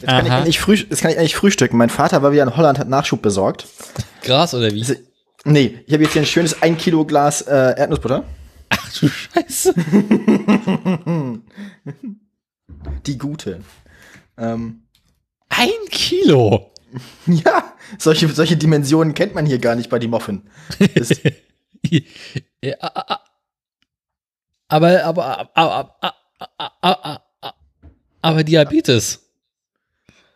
Jetzt 0.00 0.08
kann, 0.10 0.26
ich 0.26 0.32
eigentlich 0.32 0.60
früh, 0.60 0.74
jetzt 0.74 1.02
kann 1.02 1.10
ich 1.10 1.18
eigentlich 1.18 1.36
frühstücken. 1.36 1.76
Mein 1.76 1.90
Vater 1.90 2.22
war 2.22 2.32
wieder 2.32 2.42
in 2.42 2.56
Holland, 2.56 2.78
hat 2.78 2.88
Nachschub 2.88 3.20
besorgt. 3.20 3.66
Gras 4.22 4.54
oder 4.54 4.72
wie? 4.72 4.80
Also, 4.80 4.94
nee, 5.44 5.78
ich 5.86 5.92
habe 5.92 6.02
jetzt 6.04 6.14
hier 6.14 6.22
ein 6.22 6.26
schönes 6.26 6.62
1 6.62 6.80
Kilo 6.82 7.04
Glas 7.04 7.42
äh, 7.42 7.74
Erdnussbutter. 7.78 8.24
Ach 8.70 8.92
du 8.98 9.08
Scheiße. 9.08 9.74
Die 13.06 13.18
gute. 13.18 13.60
Ähm, 14.38 14.82
Ein 15.50 15.68
Kilo. 15.90 16.72
ja, 17.26 17.74
solche, 17.98 18.28
solche 18.28 18.56
Dimensionen 18.56 19.14
kennt 19.14 19.34
man 19.34 19.46
hier 19.46 19.58
gar 19.58 19.74
nicht 19.74 19.90
bei 19.90 19.98
die 19.98 20.08
Muffin. 20.08 20.48
Das, 20.94 21.10
Ja, 22.62 22.76
aber, 24.68 25.04
aber, 25.04 25.50
aber, 25.54 25.96
aber, 26.56 26.80
aber, 26.80 27.22
aber 28.22 28.44
Diabetes. 28.44 29.29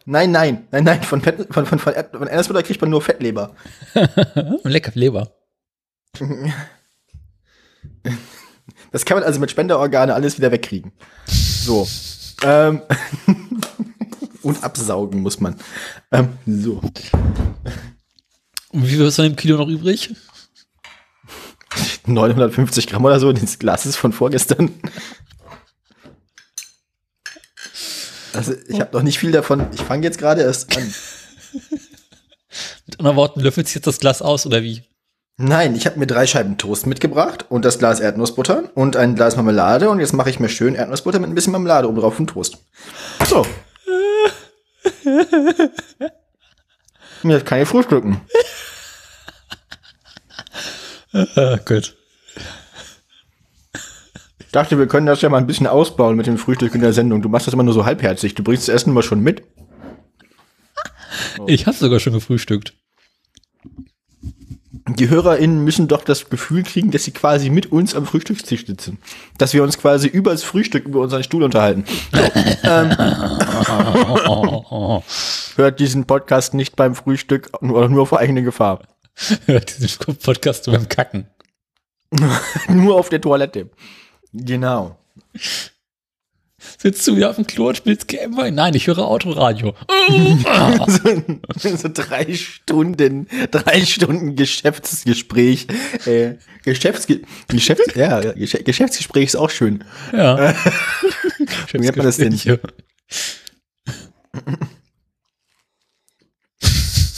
Nein, 0.04 0.30
nein, 0.30 0.66
nein, 0.70 0.84
nein, 0.84 1.02
von, 1.02 1.20
Fett, 1.20 1.46
von, 1.50 1.66
von, 1.66 1.78
von, 1.78 1.94
von 1.94 2.28
Erdnussbutter 2.28 2.62
kriegt 2.62 2.80
man 2.80 2.90
nur 2.90 3.02
Fettleber. 3.02 3.54
Lecker 4.64 4.92
Leber. 4.94 5.32
Das 8.92 9.04
kann 9.04 9.16
man 9.16 9.24
also 9.24 9.40
mit 9.40 9.50
Spenderorgane 9.50 10.14
alles 10.14 10.38
wieder 10.38 10.52
wegkriegen. 10.52 10.92
So. 11.26 11.86
ähm, 12.44 12.80
und 14.42 14.62
absaugen 14.62 15.20
muss 15.20 15.40
man. 15.40 15.56
Ähm, 16.12 16.28
so. 16.46 16.80
Und 18.70 18.86
wie 18.86 18.86
viel 18.86 19.00
ist 19.00 19.16
von 19.16 19.24
dem 19.24 19.34
Kilo 19.34 19.56
noch 19.56 19.68
übrig? 19.68 20.14
950 22.06 22.86
Gramm 22.86 23.04
oder 23.04 23.18
so 23.18 23.32
des 23.32 23.58
Glases 23.58 23.96
von 23.96 24.12
vorgestern. 24.12 24.70
Also 28.34 28.54
ich 28.68 28.80
habe 28.80 28.96
noch 28.96 29.02
nicht 29.02 29.18
viel 29.18 29.32
davon. 29.32 29.66
Ich 29.72 29.80
fange 29.80 30.04
jetzt 30.04 30.18
gerade 30.18 30.42
erst 30.42 30.76
an. 30.76 30.94
Mit 32.86 32.98
anderen 32.98 33.16
Worten, 33.16 33.40
löffelt 33.40 33.66
sich 33.66 33.76
jetzt 33.76 33.86
das 33.86 33.98
Glas 33.98 34.22
aus 34.22 34.46
oder 34.46 34.62
wie? 34.62 34.84
Nein, 35.36 35.74
ich 35.74 35.86
habe 35.86 35.98
mir 35.98 36.06
drei 36.06 36.26
Scheiben 36.26 36.58
Toast 36.58 36.86
mitgebracht 36.86 37.46
und 37.48 37.64
das 37.64 37.78
Glas 37.78 37.98
Erdnussbutter 37.98 38.70
und 38.74 38.96
ein 38.96 39.16
Glas 39.16 39.34
Marmelade 39.34 39.90
und 39.90 39.98
jetzt 39.98 40.12
mache 40.12 40.30
ich 40.30 40.38
mir 40.38 40.48
schön 40.48 40.76
Erdnussbutter 40.76 41.18
mit 41.18 41.28
ein 41.28 41.34
bisschen 41.34 41.52
Marmelade 41.52 41.88
oben 41.88 41.98
drauf 41.98 42.20
und 42.20 42.28
Toast. 42.28 42.58
So. 43.28 43.44
Jetzt 47.24 47.46
kann 47.46 47.60
ich 47.60 47.68
frühstücken. 47.68 48.20
Ah, 51.36 51.60
gut. 51.64 51.96
Ich 54.54 54.60
dachte, 54.60 54.78
wir 54.78 54.86
können 54.86 55.06
das 55.06 55.20
ja 55.20 55.28
mal 55.28 55.38
ein 55.38 55.48
bisschen 55.48 55.66
ausbauen 55.66 56.14
mit 56.14 56.28
dem 56.28 56.38
Frühstück 56.38 56.76
in 56.76 56.80
der 56.80 56.92
Sendung. 56.92 57.20
Du 57.20 57.28
machst 57.28 57.48
das 57.48 57.54
immer 57.54 57.64
nur 57.64 57.74
so 57.74 57.84
halbherzig. 57.84 58.36
Du 58.36 58.44
bringst 58.44 58.68
das 58.68 58.74
Essen 58.76 58.90
immer 58.90 59.02
schon 59.02 59.18
mit. 59.18 59.42
Ich 61.48 61.66
habe 61.66 61.76
sogar 61.76 61.98
schon 61.98 62.12
gefrühstückt. 62.12 62.72
Die 64.90 65.08
HörerInnen 65.08 65.64
müssen 65.64 65.88
doch 65.88 66.04
das 66.04 66.30
Gefühl 66.30 66.62
kriegen, 66.62 66.92
dass 66.92 67.02
sie 67.02 67.10
quasi 67.10 67.50
mit 67.50 67.72
uns 67.72 67.96
am 67.96 68.06
Frühstückstisch 68.06 68.64
sitzen. 68.64 68.98
Dass 69.38 69.54
wir 69.54 69.64
uns 69.64 69.76
quasi 69.76 70.06
übers 70.06 70.44
Frühstück 70.44 70.84
über 70.84 71.00
unseren 71.00 71.24
Stuhl 71.24 71.42
unterhalten. 71.42 71.84
So, 72.12 72.22
ähm, 72.62 72.92
hört 75.56 75.80
diesen 75.80 76.04
Podcast 76.04 76.54
nicht 76.54 76.76
beim 76.76 76.94
Frühstück 76.94 77.50
oder 77.60 77.88
nur 77.88 78.06
vor 78.06 78.20
eigene 78.20 78.44
Gefahr. 78.44 78.86
Hört 79.46 79.80
diesen 79.80 80.14
Podcast 80.14 80.66
beim 80.66 80.88
Kacken. 80.88 81.26
nur 82.68 82.94
auf 82.94 83.08
der 83.08 83.20
Toilette. 83.20 83.70
Genau. 84.34 84.98
Sitzt 86.78 87.06
du 87.06 87.16
wieder 87.16 87.30
auf 87.30 87.36
dem 87.36 87.46
Klo 87.46 87.68
und 87.68 87.76
spielst 87.76 88.08
Gameboy? 88.08 88.50
Nein, 88.50 88.74
ich 88.74 88.88
höre 88.88 88.98
Autoradio. 88.98 89.74
so, 91.58 91.76
so 91.76 91.88
drei 91.92 92.34
Stunden, 92.34 93.28
drei 93.50 93.84
Stunden 93.84 94.34
Geschäftsgespräch. 94.34 95.68
Äh, 96.04 96.34
Geschäftsge 96.64 97.20
Geschäfts 97.48 97.94
ja, 97.94 98.32
Gesch 98.32 98.58
Geschäftsgespräch 98.64 99.26
ist 99.26 99.36
auch 99.36 99.50
schön. 99.50 99.84
Ja. 100.12 100.54
Wie 101.72 101.78
nennt 101.78 101.96
man 101.96 102.06
das 102.06 102.16
denn? 102.16 102.38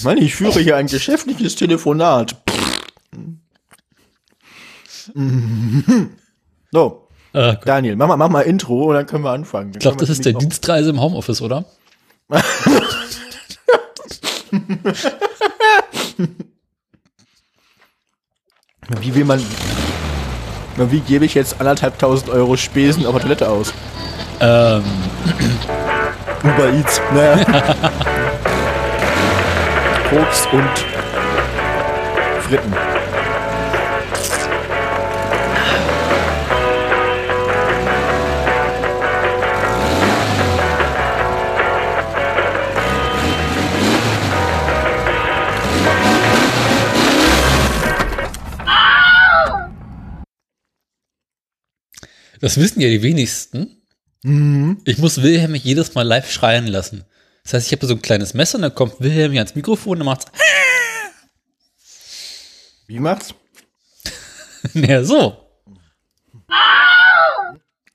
Mann, 0.02 0.18
ich 0.18 0.34
führe 0.34 0.60
hier 0.60 0.76
ein 0.76 0.86
geschäftliches 0.86 1.54
Telefonat. 1.54 2.36
So, 6.72 7.05
Ah. 7.36 7.54
Daniel, 7.66 7.96
mach 7.96 8.08
mal, 8.08 8.16
mach 8.16 8.30
mal 8.30 8.40
Intro 8.40 8.84
und 8.84 8.94
dann 8.94 9.04
können 9.04 9.22
wir 9.22 9.30
anfangen. 9.30 9.72
ich 9.74 9.80
glaube, 9.80 9.98
das 9.98 10.08
ist 10.08 10.24
der 10.24 10.32
Dienstreise 10.32 10.88
im 10.88 10.98
Homeoffice, 10.98 11.42
oder? 11.42 11.66
Wie 19.00 19.14
will 19.14 19.26
man. 19.26 19.44
Na, 20.78 20.90
Wie 20.90 21.00
gebe 21.00 21.26
ich 21.26 21.34
jetzt 21.34 21.60
anderthalbtausend 21.60 22.30
Euro 22.30 22.56
Spesen 22.56 23.04
auf 23.04 23.12
der 23.12 23.22
Toilette 23.22 23.50
aus? 23.50 23.74
Ähm, 24.40 24.82
Uber 26.42 26.72
Eats. 26.72 27.02
Naja. 27.12 27.44
Koks 30.08 30.46
und 30.52 30.70
Fritten. 32.48 32.72
Das 52.40 52.58
wissen 52.58 52.80
ja 52.80 52.88
die 52.88 53.02
wenigsten. 53.02 53.82
Ich 54.84 54.98
muss 54.98 55.22
Wilhelm 55.22 55.54
jedes 55.54 55.94
Mal 55.94 56.02
live 56.02 56.30
schreien 56.30 56.66
lassen. 56.66 57.04
Das 57.44 57.54
heißt, 57.54 57.66
ich 57.66 57.72
habe 57.72 57.86
so 57.86 57.94
ein 57.94 58.02
kleines 58.02 58.34
Messer 58.34 58.56
und 58.56 58.62
dann 58.62 58.74
kommt 58.74 59.00
Wilhelm 59.00 59.30
hier 59.30 59.40
ans 59.40 59.54
Mikrofon 59.54 60.00
und 60.00 60.04
macht's. 60.04 60.26
Wie 62.88 62.98
macht's? 62.98 63.34
Naja, 64.74 65.04
so. 65.04 65.36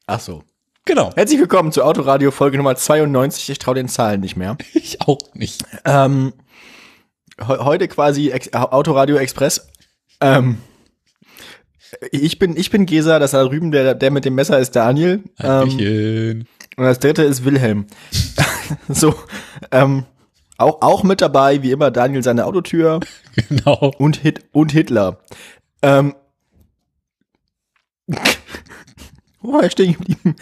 Ach 0.07 0.19
so. 0.21 0.43
Genau. 0.85 1.11
Herzlich 1.15 1.39
willkommen 1.39 1.73
zur 1.73 1.85
Autoradio 1.85 2.31
Folge 2.31 2.57
Nummer 2.57 2.75
92. 2.75 3.49
Ich 3.49 3.59
traue 3.59 3.75
den 3.75 3.89
Zahlen 3.89 4.21
nicht 4.21 4.37
mehr. 4.37 4.57
Ich 4.73 5.01
auch 5.01 5.19
nicht. 5.33 5.63
Ähm, 5.85 6.33
he 7.37 7.45
heute 7.45 7.87
quasi 7.87 8.29
Ex 8.29 8.53
Autoradio 8.53 9.17
Express. 9.17 9.67
Ähm, 10.21 10.57
ich 12.11 12.39
bin, 12.39 12.55
ich 12.57 12.69
bin 12.69 12.85
Gesa, 12.85 13.19
das 13.19 13.31
da 13.31 13.43
drüben, 13.43 13.71
der, 13.71 13.95
der 13.95 14.11
mit 14.11 14.25
dem 14.25 14.35
Messer 14.35 14.59
ist 14.59 14.75
Daniel. 14.75 15.23
Ähm, 15.39 16.45
und 16.77 16.83
das 16.85 16.99
dritte 16.99 17.23
ist 17.23 17.43
Wilhelm. 17.43 17.87
so, 18.89 19.15
ähm, 19.71 20.05
auch, 20.57 20.81
auch 20.81 21.03
mit 21.03 21.21
dabei, 21.21 21.63
wie 21.63 21.71
immer, 21.71 21.91
Daniel 21.91 22.23
seine 22.23 22.45
Autotür 22.45 22.99
Genau. 23.49 23.91
und, 23.97 24.17
Hit 24.17 24.45
und 24.51 24.71
Hitler. 24.71 25.19
Ähm, 25.81 26.15
wo 29.41 29.53
war 29.53 29.63
ich 29.63 29.71
stehen 29.71 29.93
geblieben? 29.93 30.35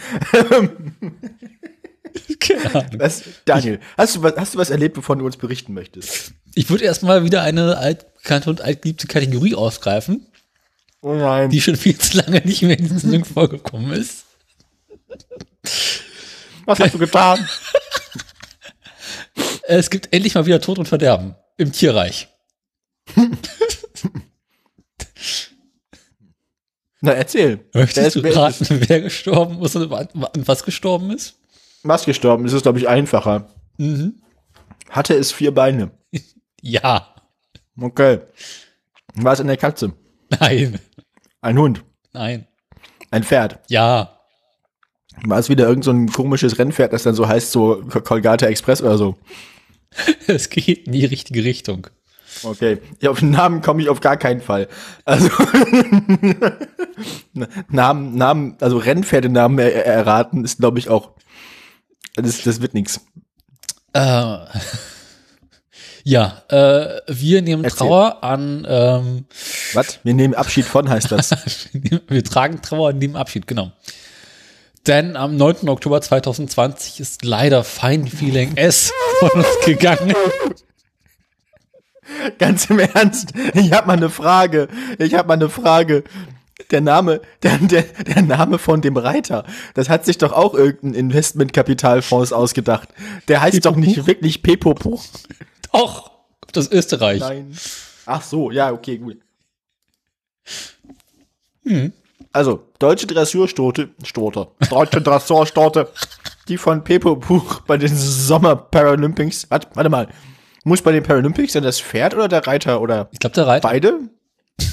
Ahnung. 2.74 2.98
Was, 2.98 3.22
Daniel, 3.44 3.80
hast 3.96 4.16
du, 4.16 4.22
was, 4.22 4.36
hast 4.36 4.54
du 4.54 4.58
was 4.58 4.70
erlebt, 4.70 4.96
wovon 4.96 5.18
du 5.18 5.26
uns 5.26 5.36
berichten 5.36 5.72
möchtest? 5.72 6.32
Ich 6.54 6.68
würde 6.70 6.84
erstmal 6.84 7.24
wieder 7.24 7.42
eine 7.42 7.78
altbekannte 7.78 8.50
und 8.50 8.60
altgeliebte 8.60 9.06
Kategorie 9.06 9.54
aufgreifen, 9.54 10.26
Oh 11.02 11.14
nein. 11.14 11.48
die 11.50 11.60
schon 11.60 11.76
viel 11.76 11.96
zu 11.98 12.18
lange 12.18 12.40
nicht 12.42 12.62
mehr 12.62 12.78
in 12.78 12.84
dieser 12.84 12.98
Sendung 12.98 13.24
vorgekommen 13.24 13.92
ist. 13.92 14.24
was 16.66 16.78
hast 16.80 16.94
du 16.94 16.98
getan? 16.98 17.46
Es 19.72 19.88
gibt 19.88 20.12
endlich 20.12 20.34
mal 20.34 20.46
wieder 20.46 20.60
Tod 20.60 20.80
und 20.80 20.86
Verderben 20.88 21.36
im 21.56 21.70
Tierreich. 21.70 22.26
Na, 27.00 27.12
erzähl. 27.12 27.64
Wer 27.72 27.82
Möchtest 27.82 28.06
ist- 28.08 28.16
du 28.16 28.22
wer 28.22 28.30
ist- 28.32 28.36
raten, 28.36 28.84
wer 28.88 29.00
gestorben 29.00 29.62
ist 29.64 29.76
und 29.76 29.92
an 29.92 30.08
was 30.46 30.64
gestorben 30.64 31.10
ist? 31.12 31.36
Was 31.82 32.04
gestorben? 32.04 32.44
Das 32.44 32.52
ist, 32.52 32.62
glaube 32.62 32.78
ich, 32.78 32.88
einfacher. 32.88 33.48
Mhm. 33.78 34.20
Hatte 34.90 35.14
es 35.14 35.32
vier 35.32 35.54
Beine. 35.54 35.90
Ja. 36.62 37.14
Okay. 37.80 38.18
War 39.14 39.32
es 39.32 39.40
eine 39.40 39.56
Katze? 39.56 39.94
Nein. 40.40 40.78
Ein 41.40 41.58
Hund? 41.58 41.84
Nein. 42.12 42.46
Ein 43.10 43.24
Pferd? 43.24 43.58
Ja. 43.68 44.16
War 45.24 45.38
es 45.38 45.48
wieder 45.48 45.66
irgend 45.68 45.84
so 45.84 45.90
ein 45.90 46.10
komisches 46.10 46.58
Rennpferd, 46.58 46.92
das 46.92 47.02
dann 47.02 47.14
so 47.14 47.26
heißt, 47.28 47.50
so 47.52 47.82
Colgate 48.04 48.46
Express 48.46 48.80
oder 48.82 48.96
so? 48.98 49.16
Es 50.28 50.48
geht 50.50 50.86
in 50.86 50.92
die 50.92 51.04
richtige 51.04 51.42
Richtung. 51.42 51.88
Okay. 52.44 52.78
Ja, 53.00 53.10
auf 53.10 53.18
den 53.18 53.30
Namen 53.30 53.60
komme 53.60 53.82
ich 53.82 53.88
auf 53.88 53.98
gar 54.00 54.16
keinen 54.16 54.40
Fall. 54.40 54.68
Also 55.04 55.28
Namen, 57.68 58.14
Namen, 58.16 58.56
also 58.60 58.78
Rennpferdenamen 58.78 59.58
er, 59.58 59.74
er- 59.74 59.84
erraten 59.86 60.44
ist, 60.44 60.58
glaube 60.58 60.78
ich, 60.78 60.88
auch. 60.88 61.10
Das, 62.14 62.42
das 62.42 62.60
wird 62.60 62.74
nix. 62.74 63.00
Äh, 63.92 64.36
ja, 66.04 66.42
äh, 66.48 67.00
wir 67.06 67.42
nehmen 67.42 67.64
Erzähl. 67.64 67.78
Trauer 67.78 68.22
an, 68.22 68.66
ähm, 68.68 69.24
Was? 69.74 70.00
Wir 70.02 70.14
nehmen 70.14 70.34
Abschied 70.34 70.64
von, 70.64 70.88
heißt 70.88 71.12
das. 71.12 71.30
wir 72.08 72.24
tragen 72.24 72.62
Trauer 72.62 72.90
und 72.90 72.98
nehmen 72.98 73.16
Abschied, 73.16 73.46
genau. 73.46 73.72
Denn 74.86 75.16
am 75.16 75.36
9. 75.36 75.68
Oktober 75.68 76.00
2020 76.00 77.00
ist 77.00 77.24
leider 77.24 77.64
Fine 77.64 78.06
Feeling 78.06 78.56
S 78.56 78.92
von 79.18 79.30
uns 79.30 79.46
gegangen. 79.64 80.14
Ganz 82.38 82.68
im 82.70 82.78
Ernst, 82.78 83.32
ich 83.54 83.72
habe 83.72 83.86
mal 83.86 83.96
eine 83.96 84.10
Frage. 84.10 84.68
Ich 84.98 85.14
habe 85.14 85.28
mal 85.28 85.34
eine 85.34 85.48
Frage. 85.48 86.04
Der 86.70 86.80
Name, 86.80 87.20
der, 87.42 87.58
der, 87.58 87.82
der 87.82 88.22
Name 88.22 88.58
von 88.58 88.80
dem 88.80 88.96
Reiter, 88.96 89.44
das 89.74 89.88
hat 89.88 90.04
sich 90.04 90.18
doch 90.18 90.32
auch 90.32 90.54
irgendein 90.54 90.94
Investmentkapitalfonds 90.94 92.32
ausgedacht. 92.32 92.88
Der 93.28 93.40
heißt 93.40 93.64
doch 93.64 93.76
nicht 93.76 94.06
wirklich 94.06 94.42
Pepopo. 94.42 95.00
Doch, 95.72 96.10
das 96.52 96.70
Österreich. 96.70 97.20
Nein. 97.20 97.56
Ach 98.06 98.22
so, 98.22 98.50
ja, 98.50 98.72
okay, 98.72 98.98
gut. 98.98 99.18
Also, 102.32 102.66
deutsche 102.78 103.06
Dressurstorte, 103.06 103.90
Storte, 104.04 104.48
deutsche 104.68 105.00
Dressurstorte, 105.00 105.92
die 106.48 106.56
von 106.58 106.82
Pepo 106.82 107.16
Buch 107.16 107.60
bei 107.60 107.76
den 107.76 107.94
Sommer 107.94 108.56
Paralympics, 108.56 109.50
warte, 109.50 109.68
warte 109.74 109.90
mal, 109.90 110.08
muss 110.64 110.82
bei 110.82 110.92
den 110.92 111.02
Paralympics 111.02 111.52
denn 111.52 111.62
das 111.64 111.80
Pferd 111.80 112.14
oder 112.14 112.28
der 112.28 112.46
Reiter 112.46 112.80
oder 112.80 113.08
Ich 113.12 113.18
glaube, 113.18 113.34
der 113.34 113.46
Reiter. 113.46 113.68
beide? 113.68 114.00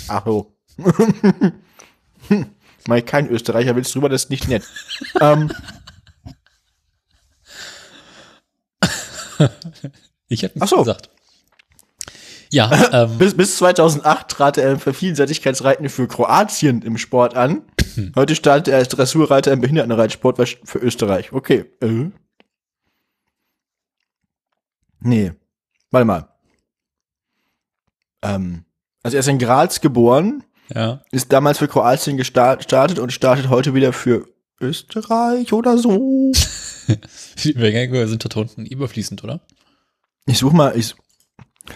Ach 0.08 0.26
so. 0.26 0.54
Mal 2.88 3.02
kein 3.02 3.28
Österreicher 3.30 3.76
willst 3.76 3.94
drüber, 3.96 4.10
das 4.10 4.24
ist 4.24 4.30
nicht 4.30 4.48
nett. 4.48 4.64
ähm, 5.20 5.52
Ich 10.30 10.46
Ach 10.46 10.54
nichts 10.56 10.70
so. 10.70 10.78
gesagt. 10.78 11.10
Ja, 12.50 13.04
ähm, 13.04 13.18
bis, 13.18 13.36
bis 13.36 13.58
2008 13.58 14.28
trat 14.30 14.58
er 14.58 14.80
für 14.80 14.94
Vielseitigkeitsreiten 14.94 15.90
für 15.90 16.08
Kroatien 16.08 16.82
im 16.82 16.98
Sport 16.98 17.36
an. 17.36 17.64
Heute 18.16 18.36
startet 18.36 18.70
er 18.70 18.78
als 18.80 18.90
Dressurreiter 18.90 19.52
im 19.52 19.62
Behindertenreitsport 19.62 20.38
für 20.64 20.80
Österreich. 20.80 21.34
Okay. 21.34 21.66
Äh. 21.82 22.10
Nee. 25.00 25.34
Warte 25.92 26.06
mal. 26.06 26.28
Ähm, 28.22 28.66
also 29.04 29.16
er 29.18 29.20
ist 29.20 29.28
in 29.28 29.40
Graz 29.40 29.80
geboren, 29.82 30.44
ja. 30.74 31.02
ist 31.12 31.32
damals 31.32 31.60
für 31.60 31.68
Kroatien 31.68 32.20
gesta- 32.20 32.58
gestartet 32.58 33.00
und 33.00 33.14
startet 33.14 33.50
heute 33.50 33.74
wieder 33.74 33.94
für 33.94 34.28
Österreich 34.60 35.54
oder 35.54 35.78
so. 35.78 36.32
Die 37.44 37.52
Übergänge 37.52 38.08
sind 38.08 38.24
dort 38.24 38.36
unten 38.38 38.66
überfließend, 38.66 39.24
oder? 39.24 39.40
Ich 40.28 40.38
such 40.38 40.54
mal, 40.54 40.78
ich 40.78 40.96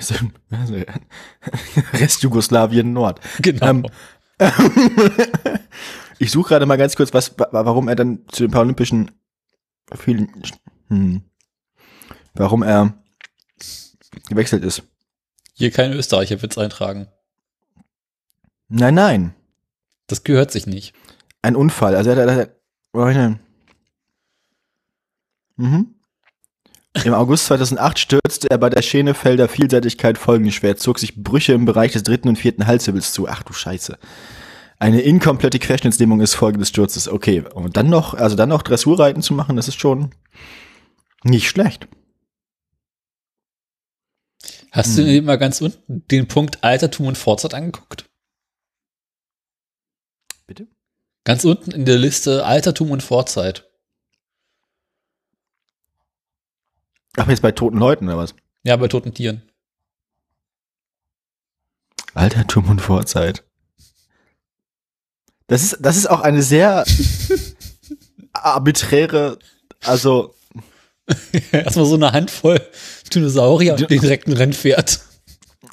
Rest 1.93 2.21
Jugoslawien 2.23 2.93
Nord. 2.93 3.19
Genau. 3.41 3.65
Ähm, 3.65 3.85
Ich 6.19 6.29
suche 6.29 6.49
gerade 6.49 6.67
mal 6.67 6.77
ganz 6.77 6.95
kurz, 6.95 7.15
was, 7.15 7.37
wa- 7.39 7.49
warum 7.51 7.87
er 7.87 7.95
dann 7.95 8.27
zu 8.27 8.43
den 8.43 8.51
Paralympischen 8.51 9.09
vielen, 9.95 10.31
hm, 10.87 11.23
warum 12.35 12.61
er 12.61 12.93
gewechselt 14.29 14.63
ist. 14.63 14.83
Hier 15.55 15.71
kein 15.71 15.93
Österreicher 15.93 16.39
wird's 16.43 16.59
eintragen. 16.59 17.07
Nein, 18.67 18.93
nein, 18.93 19.33
Das 20.05 20.23
gehört 20.23 20.51
sich 20.51 20.67
nicht. 20.67 20.93
ein 21.41 21.55
Unfall. 21.55 21.95
Also 21.95 22.11
er 22.11 22.17
hat, 22.17 22.27
er 22.27 22.35
mhm. 25.57 25.95
Im 27.05 27.13
August 27.13 27.45
2008 27.45 27.99
stürzte 27.99 28.51
er 28.51 28.57
bei 28.57 28.69
der 28.69 28.81
Schenefelder 28.81 29.47
Vielseitigkeit 29.47 30.17
folgenschwer, 30.17 30.77
zog 30.77 30.99
sich 30.99 31.15
Brüche 31.15 31.53
im 31.53 31.65
Bereich 31.65 31.93
des 31.93 32.03
dritten 32.03 32.27
und 32.27 32.35
vierten 32.37 32.67
Halswirbels 32.67 33.13
zu. 33.13 33.27
Ach 33.27 33.43
du 33.43 33.53
Scheiße. 33.53 33.97
Eine 34.77 35.01
inkomplette 35.01 35.59
Querschnittslähmung 35.59 36.21
ist 36.21 36.33
Folge 36.33 36.57
des 36.57 36.69
Sturzes. 36.69 37.07
Okay, 37.07 37.43
und 37.53 37.77
dann 37.77 37.89
noch, 37.89 38.13
also 38.13 38.35
dann 38.35 38.49
noch 38.49 38.61
Dressurreiten 38.61 39.21
zu 39.21 39.33
machen, 39.33 39.55
das 39.55 39.67
ist 39.67 39.79
schon 39.79 40.11
nicht 41.23 41.47
schlecht. 41.47 41.87
Hast 44.71 44.97
du 44.97 45.03
dir 45.03 45.21
mal 45.21 45.37
ganz 45.37 45.61
unten 45.61 46.07
den 46.07 46.27
Punkt 46.27 46.63
Altertum 46.63 47.07
und 47.07 47.17
Fortzeit 47.17 47.53
angeguckt? 47.53 48.09
Bitte? 50.47 50.67
Ganz 51.25 51.45
unten 51.45 51.71
in 51.71 51.85
der 51.85 51.97
Liste 51.97 52.45
Altertum 52.45 52.91
und 52.91 53.03
Vorzeit. 53.03 53.70
Ach, 57.17 57.27
jetzt 57.27 57.41
bei 57.41 57.51
toten 57.51 57.77
Leuten 57.77 58.07
oder 58.07 58.17
was? 58.17 58.35
Ja, 58.63 58.75
bei 58.77 58.87
toten 58.87 59.13
Tieren. 59.13 59.41
Altertum 62.13 62.69
und 62.69 62.81
Vorzeit. 62.81 63.43
Das 65.47 65.63
ist, 65.63 65.77
das 65.81 65.97
ist 65.97 66.09
auch 66.09 66.21
eine 66.21 66.41
sehr 66.41 66.85
arbiträre, 68.33 69.39
also 69.83 70.33
Erstmal 71.51 71.85
so 71.85 71.95
eine 71.95 72.11
Handvoll 72.11 72.61
Dinosaurier 73.13 73.73
und 73.73 73.89
den 73.89 74.01
direkten 74.01 74.33
Rennpferd. 74.33 75.01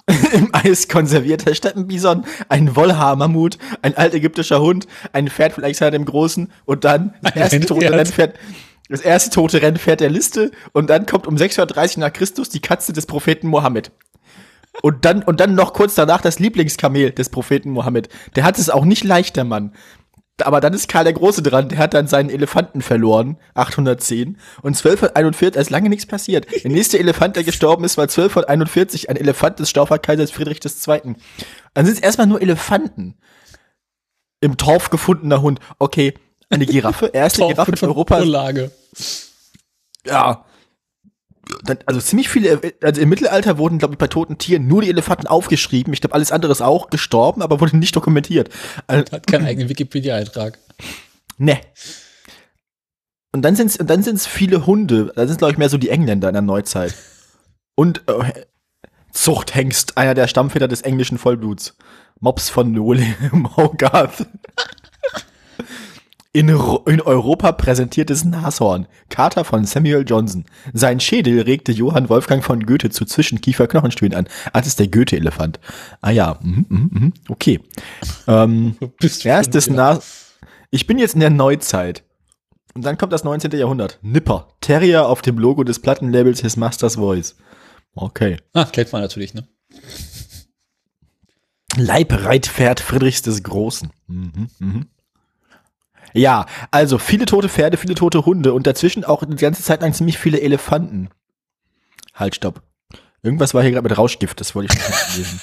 im 0.32 0.54
Eis 0.54 0.88
konservierter 0.88 1.54
Steppenbison, 1.54 2.24
ein 2.48 2.74
Wollhaar-Mammut, 2.74 3.58
ein 3.82 3.94
altägyptischer 3.94 4.60
Hund, 4.60 4.86
ein 5.12 5.28
Pferd 5.28 5.52
von 5.52 5.64
Alexander 5.64 5.98
dem 5.98 6.06
Großen 6.06 6.50
und 6.64 6.84
dann 6.84 7.14
das 7.20 7.34
Ein 7.34 7.40
erste 7.42 7.60
tote 7.60 7.92
Rennpferd. 7.92 8.34
Das 8.88 9.00
erste 9.00 9.30
tote 9.30 9.60
Rennpferd 9.60 10.00
der 10.00 10.10
Liste 10.10 10.50
und 10.72 10.88
dann 10.88 11.06
kommt 11.06 11.26
um 11.26 11.36
630 11.36 11.98
nach 11.98 12.12
Christus 12.12 12.48
die 12.48 12.60
Katze 12.60 12.92
des 12.92 13.06
Propheten 13.06 13.48
Mohammed. 13.48 13.92
Und 14.82 15.04
dann, 15.04 15.22
und 15.22 15.40
dann 15.40 15.54
noch 15.54 15.72
kurz 15.72 15.94
danach 15.94 16.20
das 16.20 16.38
Lieblingskamel 16.38 17.10
des 17.10 17.30
Propheten 17.30 17.70
Mohammed. 17.70 18.08
Der 18.36 18.44
hat 18.44 18.58
es 18.58 18.70
auch 18.70 18.84
nicht 18.84 19.04
leicht, 19.04 19.36
der 19.36 19.44
Mann. 19.44 19.72
Aber 20.44 20.60
dann 20.60 20.72
ist 20.72 20.88
Karl 20.88 21.02
der 21.02 21.12
Große 21.14 21.42
dran, 21.42 21.68
der 21.68 21.78
hat 21.78 21.94
dann 21.94 22.06
seinen 22.06 22.30
Elefanten 22.30 22.80
verloren, 22.80 23.38
810. 23.54 24.38
Und 24.62 24.76
1241 24.76 25.60
ist 25.60 25.70
lange 25.70 25.88
nichts 25.88 26.06
passiert. 26.06 26.46
Der 26.62 26.70
nächste 26.70 26.98
Elefant, 26.98 27.34
der 27.34 27.42
gestorben 27.42 27.82
ist, 27.82 27.96
war 27.96 28.04
1241 28.04 29.10
ein 29.10 29.16
Elefant 29.16 29.58
des 29.58 29.68
Stauferkaisers 29.68 30.30
Friedrich 30.30 30.60
II. 30.64 31.16
Dann 31.74 31.86
sind 31.86 31.94
es 31.96 32.00
erstmal 32.00 32.28
nur 32.28 32.40
Elefanten. 32.40 33.16
Im 34.40 34.56
Torf 34.56 34.90
gefundener 34.90 35.42
Hund. 35.42 35.58
Okay, 35.80 36.14
eine 36.50 36.66
Giraffe, 36.66 37.06
erste 37.06 37.46
Giraffe 37.46 37.72
in 37.72 37.88
Europa. 37.88 38.16
Vorlage. 38.18 38.70
Ja. 40.06 40.44
Dann, 41.64 41.78
also 41.86 42.00
ziemlich 42.00 42.28
viele, 42.28 42.60
also 42.82 43.00
im 43.00 43.08
Mittelalter 43.08 43.56
wurden, 43.56 43.78
glaube 43.78 43.94
ich, 43.94 43.98
bei 43.98 44.06
toten 44.06 44.36
Tieren 44.36 44.66
nur 44.66 44.82
die 44.82 44.90
Elefanten 44.90 45.26
aufgeschrieben. 45.26 45.92
Ich 45.94 46.00
glaube, 46.02 46.14
alles 46.14 46.30
andere 46.30 46.52
ist 46.52 46.60
auch 46.60 46.90
gestorben, 46.90 47.40
aber 47.40 47.60
wurde 47.60 47.76
nicht 47.76 47.96
dokumentiert. 47.96 48.50
Also, 48.86 49.10
Hat 49.12 49.26
keinen 49.26 49.46
eigenen 49.46 49.68
Wikipedia-Eintrag. 49.68 50.58
ne. 51.38 51.60
Und 53.32 53.42
dann 53.42 53.56
sind's, 53.56 53.76
und 53.76 53.88
dann 53.88 54.02
sind's 54.02 54.26
viele 54.26 54.66
Hunde. 54.66 55.12
Da 55.14 55.26
sind 55.26 55.38
glaube 55.38 55.52
ich 55.52 55.58
mehr 55.58 55.68
so 55.68 55.78
die 55.78 55.90
Engländer 55.90 56.28
in 56.28 56.34
der 56.34 56.42
Neuzeit. 56.42 56.94
Und 57.74 58.02
äh, 58.08 58.32
Zuchthengst, 59.12 59.96
einer 59.96 60.14
der 60.14 60.28
Stammväter 60.28 60.68
des 60.68 60.82
englischen 60.82 61.18
Vollbluts. 61.18 61.76
Mops 62.20 62.50
von 62.50 62.74
William 62.74 63.48
Hogarth. 63.56 64.26
In, 66.38 66.50
in 66.50 67.00
Europa 67.00 67.50
präsentiertes 67.50 68.24
Nashorn. 68.24 68.86
Kater 69.08 69.42
von 69.42 69.64
Samuel 69.64 70.04
Johnson. 70.06 70.44
Sein 70.72 71.00
Schädel 71.00 71.40
regte 71.40 71.72
Johann 71.72 72.08
Wolfgang 72.08 72.44
von 72.44 72.64
Goethe 72.64 72.90
zu 72.90 73.04
Zwischenkiefer-Knochenstühlen 73.06 74.14
an. 74.14 74.28
Ah, 74.52 74.60
das 74.60 74.68
ist 74.68 74.78
der 74.78 74.86
Goethe-Elefant. 74.86 75.58
Ah 76.00 76.10
ja, 76.10 76.38
mhm, 76.40 76.66
mhm, 76.68 76.90
mhm. 76.92 77.12
okay. 77.28 77.58
Ähm, 78.28 78.76
erstes 79.24 79.68
Nas... 79.68 80.36
Ich 80.70 80.86
bin 80.86 81.00
jetzt 81.00 81.14
in 81.14 81.20
der 81.20 81.30
Neuzeit. 81.30 82.04
Und 82.72 82.84
dann 82.84 82.98
kommt 82.98 83.12
das 83.12 83.24
19. 83.24 83.50
Jahrhundert. 83.50 83.98
Nipper. 84.02 84.46
Terrier 84.60 85.08
auf 85.08 85.22
dem 85.22 85.38
Logo 85.38 85.64
des 85.64 85.80
Plattenlabels 85.80 86.40
His 86.42 86.56
Master's 86.56 86.94
Voice. 86.94 87.34
Okay. 87.96 88.36
Ah, 88.52 88.66
kennt 88.66 88.92
man 88.92 89.02
natürlich, 89.02 89.34
ne? 89.34 89.48
Leibreitpferd 91.76 92.78
Friedrichs 92.78 93.22
des 93.22 93.42
Großen. 93.42 93.90
Mhm, 94.06 94.48
mhm. 94.60 94.86
Ja, 96.18 96.46
also 96.72 96.98
viele 96.98 97.26
tote 97.26 97.48
Pferde, 97.48 97.76
viele 97.76 97.94
tote 97.94 98.26
Hunde 98.26 98.52
und 98.52 98.66
dazwischen 98.66 99.04
auch 99.04 99.24
die 99.24 99.36
ganze 99.36 99.62
Zeit 99.62 99.82
lang 99.82 99.92
ziemlich 99.92 100.18
viele 100.18 100.40
Elefanten. 100.40 101.10
Halt, 102.12 102.34
stopp. 102.34 102.60
Irgendwas 103.22 103.54
war 103.54 103.62
hier 103.62 103.70
gerade 103.70 103.88
mit 103.88 103.96
Rauschgift, 103.96 104.40
das 104.40 104.56
wollte 104.56 104.74
ich 104.74 104.80
nicht 104.80 105.16
lesen. 105.16 105.40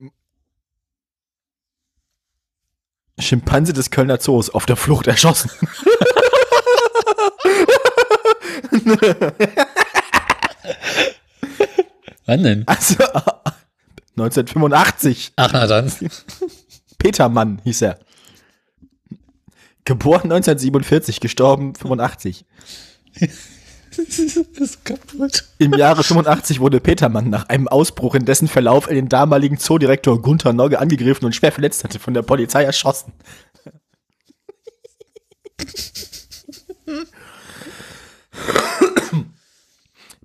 Schimpanse 3.20 3.72
des 3.72 3.92
Kölner 3.92 4.18
Zoos 4.18 4.50
auf 4.50 4.66
der 4.66 4.74
Flucht 4.74 5.06
erschossen. 5.06 5.50
Wann 12.26 12.42
denn? 12.42 12.64
Also 12.66 13.04
1985. 14.16 15.32
Ach, 15.36 15.50
na 15.52 15.68
dann. 15.68 15.92
Petermann 16.98 17.60
hieß 17.62 17.82
er. 17.82 18.00
Geboren 19.86 20.32
1947, 20.32 21.20
gestorben 21.20 21.74
85. 21.76 22.44
ist 23.92 24.84
kaputt. 24.84 25.44
Im 25.58 25.74
Jahre 25.74 26.02
85 26.02 26.58
wurde 26.58 26.80
Petermann 26.80 27.30
nach 27.30 27.48
einem 27.48 27.68
Ausbruch 27.68 28.16
in 28.16 28.24
dessen 28.24 28.48
Verlauf 28.48 28.88
in 28.88 28.96
den 28.96 29.08
damaligen 29.08 29.58
Zoodirektor 29.58 30.20
Gunther 30.20 30.52
Nogge 30.52 30.80
angegriffen 30.80 31.24
und 31.24 31.36
schwer 31.36 31.52
verletzt 31.52 31.84
hatte, 31.84 32.00
von 32.00 32.14
der 32.14 32.22
Polizei 32.22 32.64
erschossen. 32.64 33.12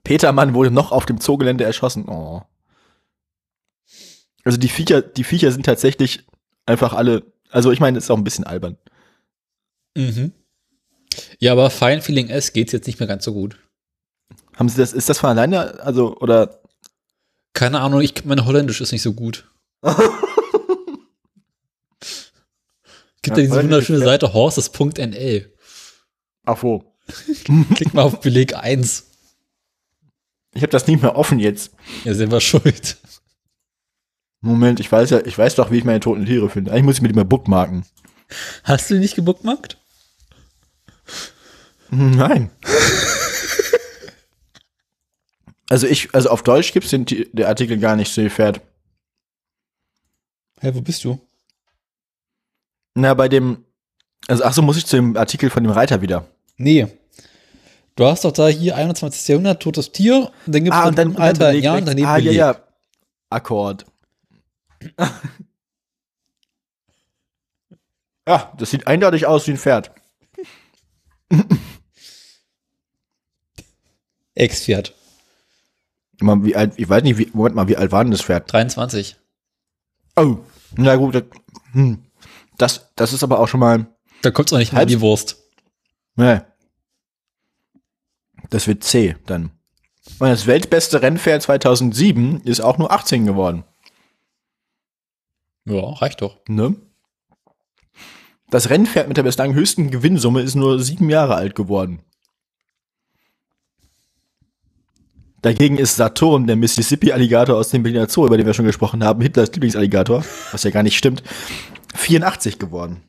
Petermann 0.04 0.56
wurde 0.56 0.72
noch 0.72 0.92
auf 0.92 1.06
dem 1.06 1.22
Zoogelände 1.22 1.66
erschossen. 1.66 2.10
Oh. 2.10 2.42
Also 4.44 4.58
die 4.58 4.70
Viecher, 4.70 5.04
die 5.04 5.24
Viecher 5.24 5.52
sind 5.52 5.68
tatsächlich 5.68 6.26
einfach 6.66 6.94
alle, 6.94 7.32
also 7.52 7.72
ich 7.72 7.80
meine, 7.80 8.00
ist 8.00 8.10
auch 8.10 8.18
ein 8.18 8.24
bisschen 8.24 8.46
albern. 8.46 8.80
Mhm. 9.96 10.32
Ja, 11.40 11.52
aber 11.52 11.70
Fine 11.70 12.02
Feeling 12.02 12.30
S 12.30 12.54
geht's 12.54 12.72
jetzt 12.72 12.88
nicht 12.88 13.00
mehr 13.00 13.08
ganz 13.08 13.26
so 13.26 13.34
gut. 13.34 13.58
Haben 14.56 14.70
Sie 14.70 14.78
das, 14.78 14.94
ist 14.94 15.10
das 15.10 15.20
von 15.20 15.32
alleine, 15.32 15.80
also, 15.82 16.18
oder? 16.18 16.62
Keine 17.54 17.82
Ahnung, 17.82 18.02
ich, 18.02 18.24
meine 18.24 18.46
Holländisch 18.46 18.80
ist 18.80 18.92
nicht 18.92 19.02
so 19.02 19.14
gut. 19.14 19.50
Gibt 23.24 23.38
ja, 23.38 23.44
diese 23.44 23.56
wunderschöne 23.56 24.00
Seite 24.00 24.34
horses.nl. 24.34 25.54
Ach 26.46 26.64
wo. 26.64 26.96
Klick 27.76 27.94
mal 27.94 28.04
auf 28.04 28.22
Beleg 28.22 28.56
1. 28.56 29.08
Ich 30.54 30.64
habe 30.64 30.72
das 30.72 30.88
nicht 30.88 31.02
mehr 31.02 31.16
offen 31.16 31.40
jetzt. 31.40 31.72
Ja, 32.04 32.14
selber 32.14 32.42
schuld. 32.42 32.98
Moment, 34.42 34.80
ich 34.80 34.92
weiß 34.92 35.12
ja, 35.12 35.26
ich 35.26 35.38
weiß 35.38 35.56
doch, 35.56 35.72
wie 35.72 35.78
ich 35.78 35.84
meine 35.84 36.00
toten 36.00 36.26
Tiere 36.26 36.50
finde. 36.50 36.72
Eigentlich 36.72 36.86
muss 36.86 36.96
ich 36.96 37.02
mir 37.02 37.10
die 37.10 37.16
mal 37.16 37.26
bookmarken. 37.26 37.86
Hast 38.64 38.90
du 38.90 38.96
die 38.96 39.00
nicht 39.00 39.16
gebookmarkt? 39.16 39.78
Nein. 41.92 42.50
also 45.70 45.88
ich, 45.88 46.14
also 46.16 46.30
auf 46.30 46.42
Deutsch 46.44 46.72
gibt 46.74 46.86
es 46.86 46.92
den, 46.92 47.06
der 47.34 47.48
Artikel 47.50 47.78
gar 47.78 47.96
nicht, 47.96 48.12
Seepferd. 48.14 48.58
Hä, 48.58 48.62
hey, 50.68 50.76
wo 50.76 50.82
bist 50.82 51.04
du? 51.04 51.20
Na, 52.94 53.14
bei 53.14 53.28
dem, 53.30 53.66
also 54.28 54.44
ach 54.44 54.54
so, 54.54 54.62
muss 54.62 54.78
ich 54.78 54.86
zu 54.86 54.96
dem 54.96 55.18
Artikel 55.18 55.50
von 55.50 55.64
dem 55.64 55.72
Reiter 55.72 56.02
wieder. 56.02 56.26
Nee. 56.58 56.88
Du 57.96 58.06
hast 58.06 58.24
doch 58.24 58.32
da 58.32 58.48
hier 58.48 58.76
21. 58.78 59.28
Jahrhundert, 59.28 59.62
totes 59.62 59.92
Tier, 59.92 60.32
und 60.46 60.56
dann 60.56 60.64
gibt 60.64 60.74
es 60.76 60.82
ah, 60.82 60.88
und 60.88 60.98
dann, 60.98 61.16
Alter, 61.18 61.52
dann 61.52 61.62
ja, 61.62 61.76
und 61.76 61.86
daneben 61.86 62.08
Ah, 62.08 62.16
Beleg. 62.16 62.34
ja, 62.34 62.52
ja. 62.54 62.64
Akkord. 63.30 63.86
ja, 68.28 68.54
das 68.58 68.72
sieht 68.72 68.88
eindeutig 68.88 69.26
aus 69.26 69.46
wie 69.48 69.52
ein 69.52 69.58
Pferd. 69.58 69.92
Ex-Pferd. 74.42 74.96
Wie 76.20 76.56
alt, 76.56 76.74
ich 76.78 76.90
weiß 76.90 77.04
nicht, 77.04 77.18
wie, 77.18 77.30
Moment 77.34 77.56
mal, 77.56 77.68
wie 77.68 77.78
alt 77.78 77.92
war 77.92 78.04
denn 78.04 78.12
das 78.12 78.22
Pferd? 78.22 78.52
23. 78.52 79.16
Oh, 80.16 80.38
na 80.76 80.96
gut, 80.96 81.16
das, 81.16 81.24
hm. 81.74 82.04
das, 82.58 82.92
das 82.96 83.14
ist 83.14 83.24
aber 83.24 83.40
auch 83.40 83.48
schon 83.48 83.60
mal. 83.60 83.88
Da 84.22 84.32
kommt 84.32 84.50
es 84.50 84.54
auch 84.54 84.58
nicht 84.58 84.74
halb 84.74 84.88
die 84.88 85.02
Wurst. 85.02 85.38
Nee. 86.16 86.42
Das 88.50 88.68
wird 88.68 88.84
C 88.84 89.16
dann. 89.26 89.52
Und 90.20 90.28
das 90.28 90.48
weltbeste 90.48 91.02
Rennpferd 91.02 91.42
2007 91.44 92.42
ist 92.42 92.60
auch 92.62 92.78
nur 92.78 92.92
18 92.92 93.26
geworden. 93.26 93.64
Ja, 95.66 95.82
reicht 95.82 96.22
doch. 96.22 96.40
Ne? 96.48 96.76
Das 98.50 98.70
Rennpferd 98.70 99.08
mit 99.08 99.18
der 99.18 99.24
bislang 99.24 99.54
höchsten 99.54 99.92
Gewinnsumme 99.92 100.42
ist 100.42 100.56
nur 100.56 100.80
sieben 100.80 101.10
Jahre 101.10 101.36
alt 101.36 101.56
geworden. 101.56 102.04
Dagegen 105.42 105.78
ist 105.78 105.96
Saturn, 105.96 106.46
der 106.46 106.56
Mississippi-Alligator 106.56 107.58
aus 107.58 107.70
dem 107.70 107.84
Berliner 107.84 108.08
Zoo, 108.08 108.26
über 108.26 108.38
den 108.38 108.46
wir 108.46 108.54
schon 108.54 108.66
gesprochen 108.66 109.04
haben, 109.04 109.22
Hitlers 109.22 109.52
Lieblingsalligator, 109.54 110.24
was 110.52 110.64
ja 110.64 110.70
gar 110.70 110.84
nicht 110.84 110.98
stimmt, 110.98 111.24
84 111.96 112.60
geworden. 112.60 113.02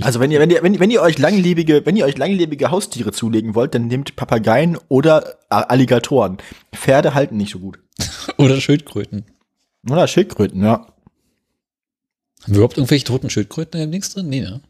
Also 0.00 0.20
wenn 0.20 0.30
ihr, 0.30 0.40
wenn 0.40 0.50
ihr, 0.50 0.62
wenn, 0.62 0.78
wenn 0.78 0.90
ihr 0.90 1.02
euch 1.02 1.18
langlebige, 1.18 1.86
wenn 1.86 1.96
ihr 1.96 2.04
euch 2.04 2.18
langlebige 2.18 2.70
Haustiere 2.70 3.12
zulegen 3.12 3.54
wollt, 3.54 3.74
dann 3.74 3.86
nehmt 3.86 4.16
Papageien 4.16 4.78
oder 4.88 5.38
Alligatoren. 5.48 6.38
Pferde 6.72 7.14
halten 7.14 7.36
nicht 7.36 7.52
so 7.52 7.58
gut. 7.58 7.78
oder 8.38 8.60
Schildkröten. 8.60 9.24
Oder 9.88 10.08
Schildkröten, 10.08 10.62
ja. 10.62 10.86
Haben 12.42 12.46
wir 12.46 12.56
überhaupt 12.56 12.76
irgendwelche 12.76 13.04
toten 13.04 13.30
Schildkröten 13.30 13.80
im 13.80 13.90
Links 13.90 14.10
drin? 14.10 14.28
Nee, 14.28 14.40
ne? 14.40 14.60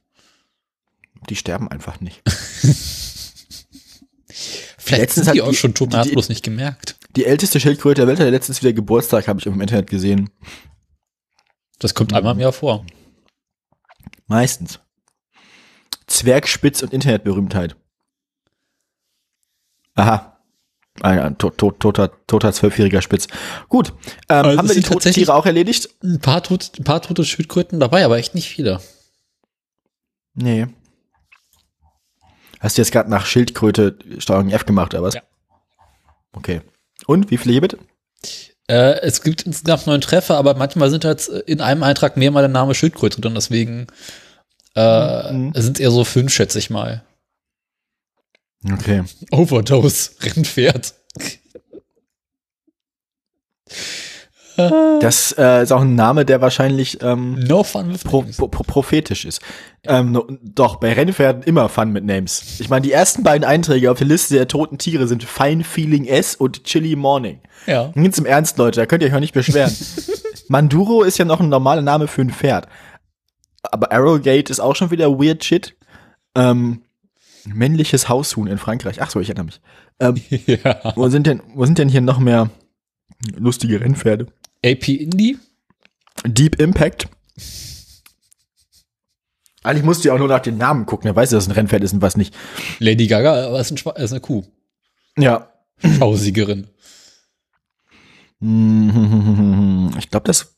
Die 1.28 1.37
sterben 1.37 1.68
einfach 1.68 2.00
nicht. 2.00 2.23
Vielleicht 4.87 5.02
letztens 5.02 5.26
sind 5.26 5.35
die 5.35 5.43
auch 5.43 5.50
die, 5.50 5.57
schon 5.57 5.75
tot, 5.75 5.90
bloß 5.90 6.28
nicht 6.28 6.45
gemerkt. 6.45 6.97
Die 7.16 7.25
älteste 7.25 7.59
Schildkröte 7.59 8.02
der 8.02 8.07
Welt 8.07 8.21
hat 8.21 8.31
letztens 8.31 8.62
wieder 8.62 8.73
Geburtstag, 8.73 9.26
habe 9.26 9.40
ich 9.40 9.47
im 9.47 9.61
Internet 9.61 9.90
gesehen. 9.90 10.31
Das 11.81 11.93
kommt 11.93 12.12
einmal 12.12 12.35
im 12.35 12.40
Jahr 12.40 12.52
vor. 12.52 12.87
Meistens. 14.28 14.78
Zwergspitz 16.07 16.83
und 16.83 16.93
Internetberühmtheit. 16.93 17.75
Aha. 19.97 20.38
Ein 21.00 21.19
ah 21.19 21.31
to 21.31 21.50
to 21.50 21.73
toter, 21.73 22.12
toter 22.28 22.52
zwölfjähriger 22.52 23.02
Spitz. 23.02 23.26
Gut. 23.69 23.93
Ähm, 24.28 24.47
also 24.47 24.59
haben 24.59 24.69
wir 24.69 24.75
die 24.76 24.83
toten 24.83 25.11
Tiere 25.12 25.35
auch 25.35 25.47
erledigt? 25.47 25.90
Ein 26.02 26.21
paar, 26.21 26.45
tot, 26.45 26.71
ein 26.78 26.85
paar 26.85 27.02
tote 27.02 27.25
Schildkröten 27.25 27.81
dabei, 27.81 28.05
aber 28.05 28.19
echt 28.19 28.37
nicht 28.37 28.49
viele. 28.49 28.81
Nee. 30.35 30.69
Hast 32.66 32.76
du 32.76 32.82
jetzt 32.82 32.90
gerade 32.90 33.08
nach 33.08 33.26
Schildkröte 33.26 33.96
Steuerung 34.18 34.50
F 34.50 34.66
gemacht, 34.66 34.92
oder 34.92 35.04
was? 35.04 35.14
Ja. 35.14 35.23
Okay. 36.32 36.62
Und 37.06 37.30
wie 37.30 37.37
viele 37.37 37.52
hier 37.52 37.61
bitte? 37.61 37.78
Äh, 38.66 38.99
es 39.02 39.23
gibt 39.23 39.42
insgesamt 39.42 39.87
neun 39.87 40.00
Treffer, 40.00 40.37
aber 40.37 40.54
manchmal 40.54 40.90
sind 40.90 41.04
halt 41.04 41.28
in 41.28 41.61
einem 41.61 41.85
Eintrag 41.85 42.16
mehrmal 42.16 42.42
der 42.42 42.49
Name 42.49 42.75
Schildkröte 42.75 43.20
drin, 43.20 43.37
deswegen 43.37 43.87
äh, 44.75 45.32
mhm. 45.32 45.52
sind 45.54 45.78
eher 45.78 45.92
so 45.92 46.02
fünf, 46.02 46.32
schätze 46.35 46.58
ich 46.58 46.68
mal. 46.68 47.04
Okay. 48.68 49.04
Overdose, 49.30 50.11
Rennpferd. 50.23 50.92
Das 54.57 55.35
äh, 55.39 55.63
ist 55.63 55.73
auch 55.73 55.83
ein 55.83 55.95
Name, 55.95 56.25
der 56.25 56.41
wahrscheinlich 56.41 57.03
ähm, 57.03 57.39
no 57.39 57.63
fun 57.63 57.93
with 57.93 58.05
pro, 58.05 58.23
pro, 58.23 58.49
prophetisch 58.49 59.25
ist. 59.25 59.41
Ähm, 59.85 60.13
no, 60.13 60.27
doch, 60.43 60.77
bei 60.77 60.93
Rennpferden 60.93 61.43
immer 61.43 61.69
Fun 61.69 61.93
mit 61.93 62.05
Names. 62.05 62.59
Ich 62.59 62.69
meine, 62.69 62.83
die 62.83 62.93
ersten 62.93 63.23
beiden 63.23 63.45
Einträge 63.45 63.91
auf 63.91 63.99
der 63.99 64.07
Liste 64.07 64.35
der 64.35 64.49
toten 64.49 64.79
Tiere 64.79 65.07
sind 65.07 65.25
Fine 65.25 65.65
Feeling 65.65 66.07
S 66.07 66.35
und 66.35 66.65
Chili 66.65 66.97
Morning. 66.97 67.41
Ja. 67.67 67.93
Jetzt 67.95 68.19
im 68.19 68.27
Ernst, 68.27 68.59
Leute, 68.59 68.81
da 68.81 68.87
könnt 68.87 69.03
ihr 69.03 69.09
euch 69.09 69.15
auch 69.15 69.21
nicht 69.21 69.35
beschweren. 69.35 69.73
Manduro 70.49 71.03
ist 71.03 71.19
ja 71.19 71.25
noch 71.25 71.41
ein 71.41 71.49
normaler 71.49 71.83
Name 71.83 72.09
für 72.09 72.23
ein 72.23 72.31
Pferd. 72.31 72.67
Aber 73.63 73.93
Arrowgate 73.93 74.51
ist 74.51 74.61
auch 74.61 74.77
schon 74.77 74.91
wieder 74.91 75.11
weird 75.19 75.45
shit. 75.45 75.77
Ähm, 76.35 76.83
männliches 77.45 78.09
Haushuhn 78.09 78.47
in 78.47 78.59
Frankreich. 78.59 79.03
Ach 79.03 79.11
so, 79.11 79.21
ich 79.21 79.29
erinnere 79.29 79.47
mich. 79.47 79.61
Ähm, 80.01 80.17
ja. 80.65 80.93
Wo 80.97 81.09
sind 81.09 81.27
denn, 81.27 81.43
wo 81.55 81.65
sind 81.65 81.79
denn 81.79 81.89
hier 81.89 82.01
noch 82.01 82.19
mehr 82.19 82.51
lustige 83.37 83.81
Rennpferde? 83.81 84.27
AP 84.66 84.88
Indie? 84.88 85.38
Deep 86.25 86.61
Impact. 86.61 87.08
Eigentlich 89.62 89.85
musst 89.85 90.04
du 90.04 90.08
ja 90.08 90.14
auch 90.14 90.18
nur 90.18 90.28
nach 90.28 90.40
den 90.40 90.58
Namen 90.58 90.87
gucken. 90.87 91.08
Er 91.08 91.16
weiß, 91.16 91.30
dass 91.30 91.44
es 91.44 91.49
ein 91.49 91.52
Rennpferd 91.52 91.82
ist 91.82 91.92
und 91.92 92.02
was 92.02 92.16
nicht. 92.16 92.35
Lady 92.78 93.06
Gaga 93.06 93.58
ist, 93.58 93.70
ein 93.70 93.94
ist 93.96 94.12
eine 94.12 94.20
Kuh. 94.20 94.44
Ja. 95.16 95.52
Schausiegerin. 95.99 96.68
Ich 98.40 100.11
glaube, 100.11 100.25
das, 100.25 100.56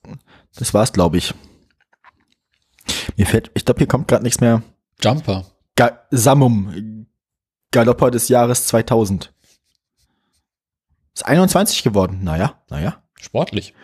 das 0.55 0.75
war's, 0.75 0.93
glaube 0.93 1.19
ich. 1.19 1.35
Mir 3.17 3.27
fällt, 3.27 3.51
ich 3.55 3.65
glaube, 3.65 3.79
hier 3.79 3.87
kommt 3.89 4.09
gerade 4.09 4.25
nichts 4.25 4.41
mehr. 4.41 4.63
Jumper. 5.03 5.47
Ga 5.77 6.01
Samum. 6.11 7.07
Galopper 7.71 8.11
des 8.11 8.29
Jahres 8.29 8.67
2000. 8.67 9.33
Ist 11.15 11.27
21 11.27 11.83
geworden. 11.83 12.21
Naja, 12.23 12.63
naja. 12.71 13.03
Sportlich. 13.21 13.75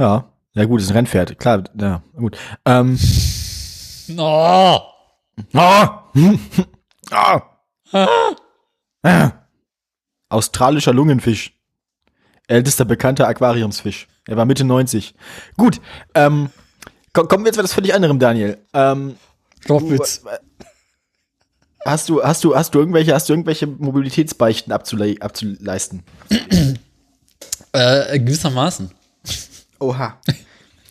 Ja. 0.00 0.24
Ja, 0.54 0.64
gut, 0.64 0.80
ist 0.80 0.88
ein 0.90 0.96
Rennpferd. 0.96 1.38
Klar, 1.38 1.64
ja, 1.78 2.02
gut. 2.16 2.36
Ähm. 2.64 2.98
Oh. 4.18 4.78
Oh. 5.52 5.56
Ah. 7.12 8.36
Ah. 9.02 9.32
Australischer 10.28 10.92
Lungenfisch. 10.92 11.54
Ältester 12.46 12.84
bekannter 12.84 13.26
Aquariumsfisch. 13.26 14.06
Er 14.28 14.36
war 14.36 14.44
Mitte 14.44 14.64
90. 14.64 15.14
Gut, 15.56 15.80
ähm, 16.14 16.50
kommen 17.14 17.42
wir 17.42 17.46
jetzt 17.46 17.54
zu 17.54 17.60
etwas 17.60 17.72
völlig 17.72 17.94
anderem, 17.94 18.18
Daniel. 18.18 18.58
Ähm, 18.74 19.16
Stoffwitz. 19.60 20.22
Hast 21.86 22.10
du, 22.10 22.22
hast 22.22 22.44
du, 22.44 22.54
hast 22.54 22.74
du 22.74 22.80
irgendwelche, 22.80 23.14
hast 23.14 23.28
du 23.28 23.32
irgendwelche 23.32 23.66
Mobilitätsbeichten 23.66 24.72
abzule 24.72 25.16
abzuleisten? 25.20 26.02
Äh, 27.72 28.18
gewissermaßen. 28.18 28.90
Oha. 29.80 30.20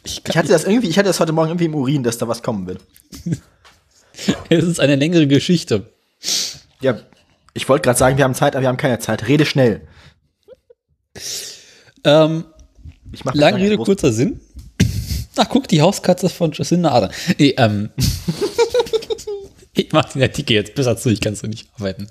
Ich, 0.05 0.21
ich, 0.25 0.37
hatte 0.37 0.47
das 0.47 0.63
irgendwie, 0.63 0.87
ich 0.87 0.97
hatte 0.97 1.09
das 1.09 1.19
heute 1.19 1.33
Morgen 1.33 1.49
irgendwie 1.49 1.65
im 1.65 1.75
Urin, 1.75 2.03
dass 2.03 2.17
da 2.17 2.25
was 2.25 2.41
kommen 2.41 2.65
wird. 2.65 2.79
es 4.49 4.63
ist 4.63 4.79
eine 4.79 4.95
längere 4.95 5.27
Geschichte. 5.27 5.91
Ja, 6.79 6.97
Ich 7.53 7.67
wollte 7.67 7.83
gerade 7.83 7.99
sagen, 7.99 8.17
wir 8.17 8.23
haben 8.23 8.33
Zeit, 8.33 8.55
aber 8.55 8.61
wir 8.61 8.69
haben 8.69 8.77
keine 8.77 8.99
Zeit. 8.99 9.27
Rede 9.27 9.45
schnell. 9.45 9.81
Ähm, 12.05 12.45
Ich 13.11 13.25
mach 13.25 13.35
lange 13.35 13.57
Rede, 13.57 13.77
kurzer 13.77 14.13
Sinn. 14.13 14.39
Ach, 15.35 15.47
guck, 15.49 15.67
die 15.67 15.81
Hauskatze 15.81 16.29
von 16.29 16.53
Jacinda 16.53 16.91
Ardern. 16.91 17.11
Nee, 17.37 17.53
ähm. 17.57 17.89
ich 19.73 19.91
mach 19.91 20.13
den 20.13 20.21
Artikel 20.21 20.53
jetzt 20.53 20.75
besser 20.75 20.95
zu, 20.95 21.09
ich 21.09 21.19
kann 21.19 21.35
so 21.35 21.45
nicht 21.45 21.67
arbeiten. 21.77 22.07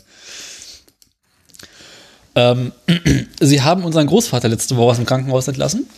Ähm, 2.35 2.73
Sie 3.40 3.62
haben 3.62 3.85
unseren 3.85 4.06
Großvater 4.06 4.49
letzte 4.49 4.76
Woche 4.76 4.90
aus 4.90 4.97
dem 4.97 5.06
Krankenhaus 5.06 5.49
entlassen. 5.49 5.88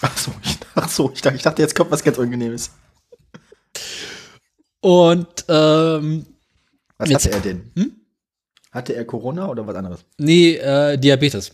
Ach 0.00 0.16
so, 0.18 0.32
ich, 0.42 0.58
ach 0.74 0.88
so 0.88 1.10
ich, 1.12 1.22
dachte, 1.22 1.36
ich 1.36 1.42
dachte, 1.42 1.62
jetzt 1.62 1.74
kommt 1.74 1.90
was 1.90 2.02
ganz 2.02 2.18
Unangenehmes. 2.18 2.70
Und 4.80 5.44
ähm, 5.48 6.26
Was 6.98 7.08
Jetzt- 7.08 7.26
hatte 7.26 7.34
er 7.36 7.40
denn? 7.40 7.72
Hm? 7.76 7.92
Hatte 8.72 8.94
er 8.94 9.04
Corona 9.04 9.48
oder 9.48 9.66
was 9.66 9.74
anderes? 9.76 10.04
nee, 10.18 10.56
äh, 10.56 10.98
Diabetes. 10.98 11.52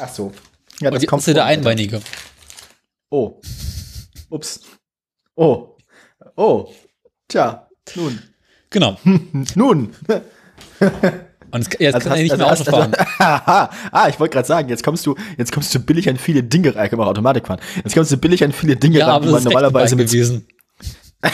Ach 0.00 0.08
so. 0.12 0.32
Ja, 0.80 0.90
Und 0.90 1.00
jetzt 1.00 1.10
ist 1.12 1.28
er 1.28 1.34
der. 1.34 1.44
Einbeinige. 1.44 2.02
Oh. 3.08 3.40
Ups. 4.30 4.60
Oh. 5.36 5.76
Oh. 6.34 6.72
Tja. 7.28 7.68
Nun. 7.94 8.20
Genau. 8.68 8.98
Nun. 9.54 9.94
Und 11.56 11.62
es, 11.62 11.68
jetzt 11.80 12.00
kann 12.00 12.12
er 12.12 12.22
nicht 12.22 12.36
mehr 12.36 12.46
Auto 12.46 12.60
hast- 12.60 12.68
fahren. 12.68 12.92
Haha. 13.18 13.70
ah, 13.90 14.08
ich 14.08 14.20
wollte 14.20 14.34
gerade 14.34 14.46
sagen, 14.46 14.68
jetzt 14.68 14.84
kommst 14.84 15.06
du, 15.06 15.14
jetzt 15.38 15.52
kommst 15.52 15.74
du 15.74 15.80
billig 15.80 16.08
an 16.08 16.18
viele 16.18 16.42
Dinge 16.42 16.74
rein, 16.76 16.88
kann 16.90 16.98
man 16.98 17.08
Automatik 17.08 17.46
fahren. 17.46 17.60
Jetzt 17.82 17.94
kommst 17.94 18.12
du 18.12 18.18
billig 18.18 18.44
an 18.44 18.52
viele 18.52 18.76
Dinge 18.76 18.98
ja, 18.98 19.06
ran, 19.08 19.22
die 19.22 19.28
man 19.30 19.42
normalerweise 19.42 19.96
gewesen. 19.96 20.46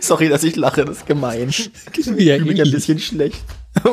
Sorry, 0.00 0.28
dass 0.28 0.44
ich 0.44 0.56
lache, 0.56 0.84
das 0.84 0.98
ist 0.98 1.06
gemein. 1.06 1.48
Ich 1.48 1.70
fühle 1.92 2.16
mich 2.16 2.32
ein 2.32 2.46
ähnlich. 2.46 2.70
bisschen 2.70 2.98
schlecht. 2.98 3.42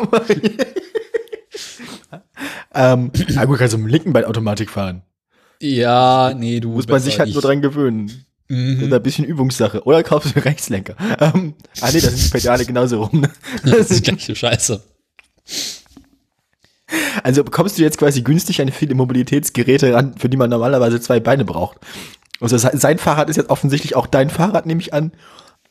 ähm, 2.74 3.12
ah 3.36 3.46
gut, 3.46 3.58
kannst 3.58 3.74
du 3.74 3.78
mit 3.78 3.88
dem 3.88 3.92
linken 3.92 4.14
Bein 4.14 4.26
Automatik 4.26 4.70
fahren. 4.70 5.02
ja, 5.62 6.34
nee, 6.36 6.60
du 6.60 6.72
Muss 6.72 6.88
man 6.88 7.02
sich 7.02 7.20
halt 7.20 7.30
nur 7.30 7.38
nicht. 7.38 7.46
dran 7.46 7.62
gewöhnen. 7.62 8.26
Das 8.48 8.58
ist 8.58 8.82
Mhm. 8.82 8.94
ein 8.94 9.02
bisschen 9.04 9.25
Übungssache. 9.25 9.84
Oder 9.86 10.04
kaufst 10.04 10.36
du 10.36 10.40
Rechtslenker. 10.40 10.96
Ähm, 11.20 11.56
ah 11.82 11.90
nee, 11.92 12.00
da 12.00 12.10
sind 12.10 12.24
die 12.25 12.30
Pedale 12.30 12.66
genauso 12.66 13.04
rum. 13.04 13.22
Ne? 13.22 13.32
Das 13.64 13.90
ist 13.92 14.06
die 14.06 14.12
gleiche 14.12 14.36
Scheiße. 14.36 14.84
Also 17.24 17.44
bekommst 17.44 17.78
du 17.78 17.82
jetzt 17.82 17.98
quasi 17.98 18.22
günstig 18.22 18.62
an 18.62 18.72
viele 18.72 18.94
Mobilitätsgeräte 18.94 19.94
ran, 19.94 20.16
für 20.18 20.30
die 20.30 20.38
man 20.38 20.52
normalerweise 20.52 21.02
zwei 21.02 21.20
Beine 21.20 21.44
braucht. 21.46 21.78
Also 22.40 22.58
se- 22.60 22.72
sein 22.78 23.00
Fahrrad 23.00 23.30
ist 23.32 23.38
jetzt 23.38 23.50
offensichtlich 23.50 23.96
auch 23.96 24.06
dein 24.06 24.30
Fahrrad, 24.30 24.68
nehme 24.68 24.82
ich 24.82 24.94
an. 24.94 25.12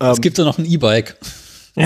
Es 0.00 0.20
gibt 0.20 0.36
ja 0.38 0.44
noch 0.44 0.58
ein 0.58 0.64
E-Bike. 0.64 1.16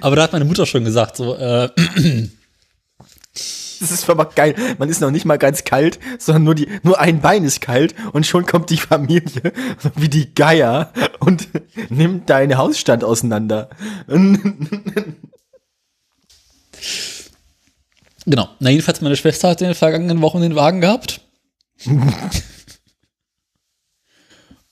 Aber 0.00 0.16
da 0.16 0.22
hat 0.22 0.32
meine 0.32 0.44
Mutter 0.46 0.64
schon 0.66 0.84
gesagt, 0.84 1.16
so, 1.16 1.36
äh, 1.36 1.68
Das 3.90 3.90
ist 3.90 4.08
aber 4.10 4.26
geil. 4.26 4.54
Man 4.78 4.88
ist 4.90 5.00
noch 5.00 5.10
nicht 5.10 5.24
mal 5.24 5.38
ganz 5.38 5.64
kalt, 5.64 5.98
sondern 6.18 6.44
nur 6.44 6.54
die, 6.54 6.68
nur 6.82 7.00
ein 7.00 7.20
Bein 7.22 7.44
ist 7.44 7.60
kalt 7.62 7.94
und 8.12 8.26
schon 8.26 8.44
kommt 8.44 8.68
die 8.68 8.76
Familie 8.76 9.52
wie 9.96 10.08
die 10.10 10.34
Geier 10.34 10.92
und 11.20 11.48
nimmt 11.88 12.28
deinen 12.28 12.58
Hausstand 12.58 13.04
auseinander. 13.04 13.70
genau. 18.26 18.48
Na, 18.58 18.70
jedenfalls, 18.70 19.00
meine 19.00 19.16
Schwester 19.16 19.48
hat 19.48 19.60
in 19.62 19.68
den 19.68 19.74
vergangenen 19.74 20.20
Wochen 20.20 20.40
den 20.42 20.54
Wagen 20.56 20.80
gehabt. 20.80 21.22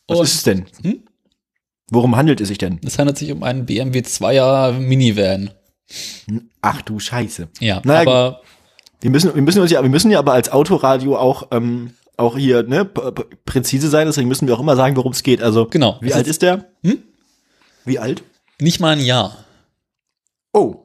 Was 0.06 0.18
Und 0.18 0.24
ist 0.24 0.34
es 0.34 0.42
denn? 0.42 0.66
Hm? 0.82 1.02
Worum 1.90 2.16
handelt 2.16 2.40
es 2.40 2.48
sich 2.48 2.58
denn? 2.58 2.80
es 2.84 2.98
handelt 2.98 3.16
sich 3.16 3.32
um 3.32 3.42
einen 3.42 3.64
BMW 3.64 4.00
2er 4.00 4.72
Minivan. 4.72 5.50
Ach 6.60 6.82
du 6.82 7.00
Scheiße. 7.00 7.48
Ja, 7.60 7.80
Naja, 7.84 8.00
aber 8.02 8.42
Wir 9.00 9.11
müssen, 9.11 9.34
wir 9.34 9.43
müssen 9.43 9.61
uns 9.61 9.71
ja, 9.71 9.82
wir 9.82 9.89
müssen 9.91 10.11
ja 10.11 10.19
aber 10.19 10.32
als 10.32 10.50
Autoradio 10.50 11.17
auch, 11.17 11.49
ähm, 11.52 11.95
auch 12.17 12.37
hier, 12.37 12.65
ne, 12.65 12.84
präzise 12.84 13.89
sein, 13.89 14.06
deswegen 14.08 14.26
müssen 14.28 14.49
wir 14.49 14.54
auch 14.56 14.61
immer 14.61 14.75
sagen, 14.76 14.97
worum 14.97 15.13
es 15.13 15.23
geht. 15.23 15.41
Also, 15.43 15.67
Genau. 15.67 15.99
Wie 16.00 16.13
alt 16.13 16.26
ist- 16.26 16.43
der? 16.43 16.65
Hm? 16.82 17.02
Wie 17.84 17.99
alt? 17.99 18.23
nicht 18.61 18.80
mal 18.80 18.97
ein 18.97 19.04
Jahr. 19.04 19.37
Oh, 20.52 20.84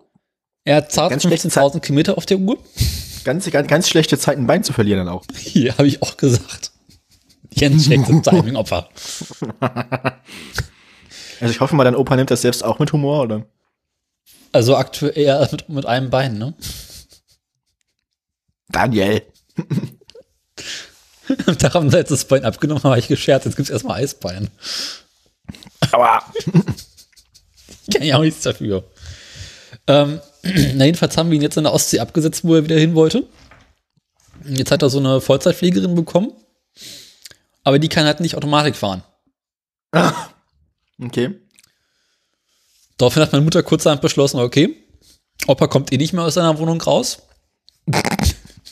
Er 0.64 0.76
hat 0.78 0.92
zart 0.92 1.10
Ganz 1.10 1.24
schlechte 1.24 1.50
15.000 1.50 1.80
Kilometer 1.82 2.18
auf 2.18 2.26
der 2.28 2.38
Uhr. 2.38 2.58
ganz, 3.24 3.50
ganz, 3.50 3.68
ganz 3.68 3.90
schlechte 3.90 4.18
Zeit, 4.20 4.38
ein 4.38 4.46
Bein 4.46 4.64
zu 4.64 4.74
verlieren 4.74 5.00
dann 5.06 5.10
auch. 5.16 5.24
Hier 5.36 5.74
habe 5.78 5.88
ich 5.88 6.02
auch 6.04 6.16
gesagt. 6.18 6.72
Ganz 7.60 7.86
schlechtes 7.86 8.22
Timing, 8.22 8.56
Opfer. 8.56 8.90
Also 11.42 11.52
ich 11.52 11.60
hoffe 11.60 11.76
mal, 11.76 11.84
dein 11.84 11.96
Opa 11.96 12.16
nimmt 12.16 12.30
das 12.32 12.42
selbst 12.44 12.64
auch 12.64 12.78
mit 12.80 12.94
Humor, 12.94 13.24
oder? 13.24 13.46
Also 14.52 14.76
aktuell 14.78 15.18
eher 15.18 15.48
mit, 15.52 15.68
mit 15.70 15.86
einem 15.88 16.10
Bein, 16.12 16.38
ne? 16.38 16.54
Daniel. 18.74 19.22
Tag 21.58 21.74
haben 21.74 21.90
jetzt 21.90 22.12
das 22.12 22.26
Bein 22.26 22.44
abgenommen, 22.44 22.84
habe 22.84 23.00
ich 23.00 23.08
gescherzt. 23.08 23.46
Jetzt 23.46 23.56
gibt's 23.56 23.72
erstmal 23.72 24.02
Eisbein. 24.02 24.50
Aua. 25.92 26.22
Ich 27.86 27.94
kann 27.94 28.08
ja 28.08 28.16
auch 28.16 28.22
nichts 28.22 28.42
dafür. 28.42 28.86
Ähm, 29.88 30.22
na, 30.44 30.86
jedenfalls 30.86 31.18
haben 31.18 31.30
wir 31.30 31.36
ihn 31.36 31.42
jetzt 31.42 31.58
in 31.58 31.66
der 31.66 31.74
Ostsee 31.74 32.00
abgesetzt, 32.00 32.46
wo 32.46 32.56
er 32.56 32.64
wieder 32.64 32.78
hin 32.78 32.96
wollte. 32.96 33.28
Jetzt 34.46 34.72
hat 34.72 34.82
er 34.82 34.90
so 34.90 35.00
eine 35.00 35.20
Vollzeitpflegerin 35.20 35.94
bekommen. 35.94 36.32
Aber 37.66 37.80
die 37.80 37.90
kann 37.90 38.06
halt 38.06 38.22
nicht 38.22 38.36
Automatik 38.36 38.76
fahren. 38.76 39.04
Okay. 41.02 41.34
Daraufhin 42.98 43.24
hat 43.24 43.32
meine 43.32 43.44
Mutter 43.44 43.64
kurzerhand 43.64 44.00
beschlossen, 44.00 44.40
okay, 44.40 44.78
Opa 45.48 45.68
kommt 45.68 45.92
eh 45.92 45.98
nicht 45.98 46.14
mehr 46.14 46.24
aus 46.24 46.36
seiner 46.36 46.58
Wohnung 46.60 46.80
raus. 46.80 47.24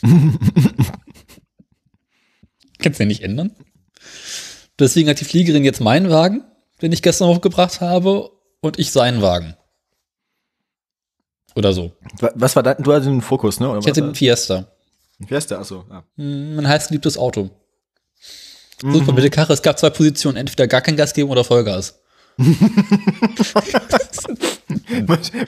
Kannst 2.78 2.98
du 2.98 3.04
ja 3.04 3.06
nicht 3.06 3.22
ändern. 3.22 3.54
Deswegen 4.78 5.08
hat 5.08 5.20
die 5.20 5.24
Fliegerin 5.24 5.64
jetzt 5.64 5.80
meinen 5.80 6.10
Wagen, 6.10 6.42
den 6.80 6.92
ich 6.92 7.02
gestern 7.02 7.28
hochgebracht 7.28 7.80
habe, 7.80 8.30
und 8.60 8.78
ich 8.78 8.90
seinen 8.92 9.22
Wagen. 9.22 9.56
Oder 11.54 11.72
so. 11.72 11.92
Wa- 12.18 12.32
Was 12.34 12.56
war 12.56 12.62
dein, 12.62 12.82
du 12.82 12.92
hattest 12.92 13.08
einen 13.08 13.20
Fokus, 13.20 13.60
ne? 13.60 13.68
Oder 13.70 13.80
Ich 13.80 13.86
hätte 13.86 14.02
einen? 14.02 14.14
Fiesta. 14.14 14.68
Der? 15.18 15.58
Achso, 15.58 15.84
ja. 15.90 16.04
Hm, 16.16 16.56
Mein 16.56 16.66
heißgeliebtes 16.68 17.16
Auto. 17.18 17.50
Super 18.80 19.12
mit 19.12 19.22
der 19.22 19.30
Karre. 19.30 19.52
Es 19.52 19.62
gab 19.62 19.78
zwei 19.78 19.90
Positionen, 19.90 20.36
entweder 20.36 20.66
gar 20.66 20.80
kein 20.80 20.96
Gas 20.96 21.14
geben 21.14 21.30
oder 21.30 21.44
Vollgas. 21.44 22.01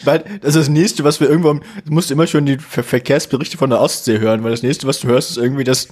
Weil 0.04 0.24
das 0.40 0.54
ist 0.54 0.56
das 0.56 0.68
nächste, 0.68 1.04
was 1.04 1.20
wir 1.20 1.28
irgendwo, 1.28 1.54
du 1.54 1.92
musst 1.92 2.10
immer 2.10 2.26
schon 2.26 2.46
die 2.46 2.58
Ver 2.58 2.82
Verkehrsberichte 2.84 3.56
von 3.56 3.70
der 3.70 3.80
Ostsee 3.80 4.18
hören, 4.18 4.42
weil 4.44 4.50
das 4.50 4.62
nächste, 4.62 4.86
was 4.86 5.00
du 5.00 5.08
hörst, 5.08 5.30
ist 5.30 5.36
irgendwie, 5.38 5.64
dass 5.64 5.88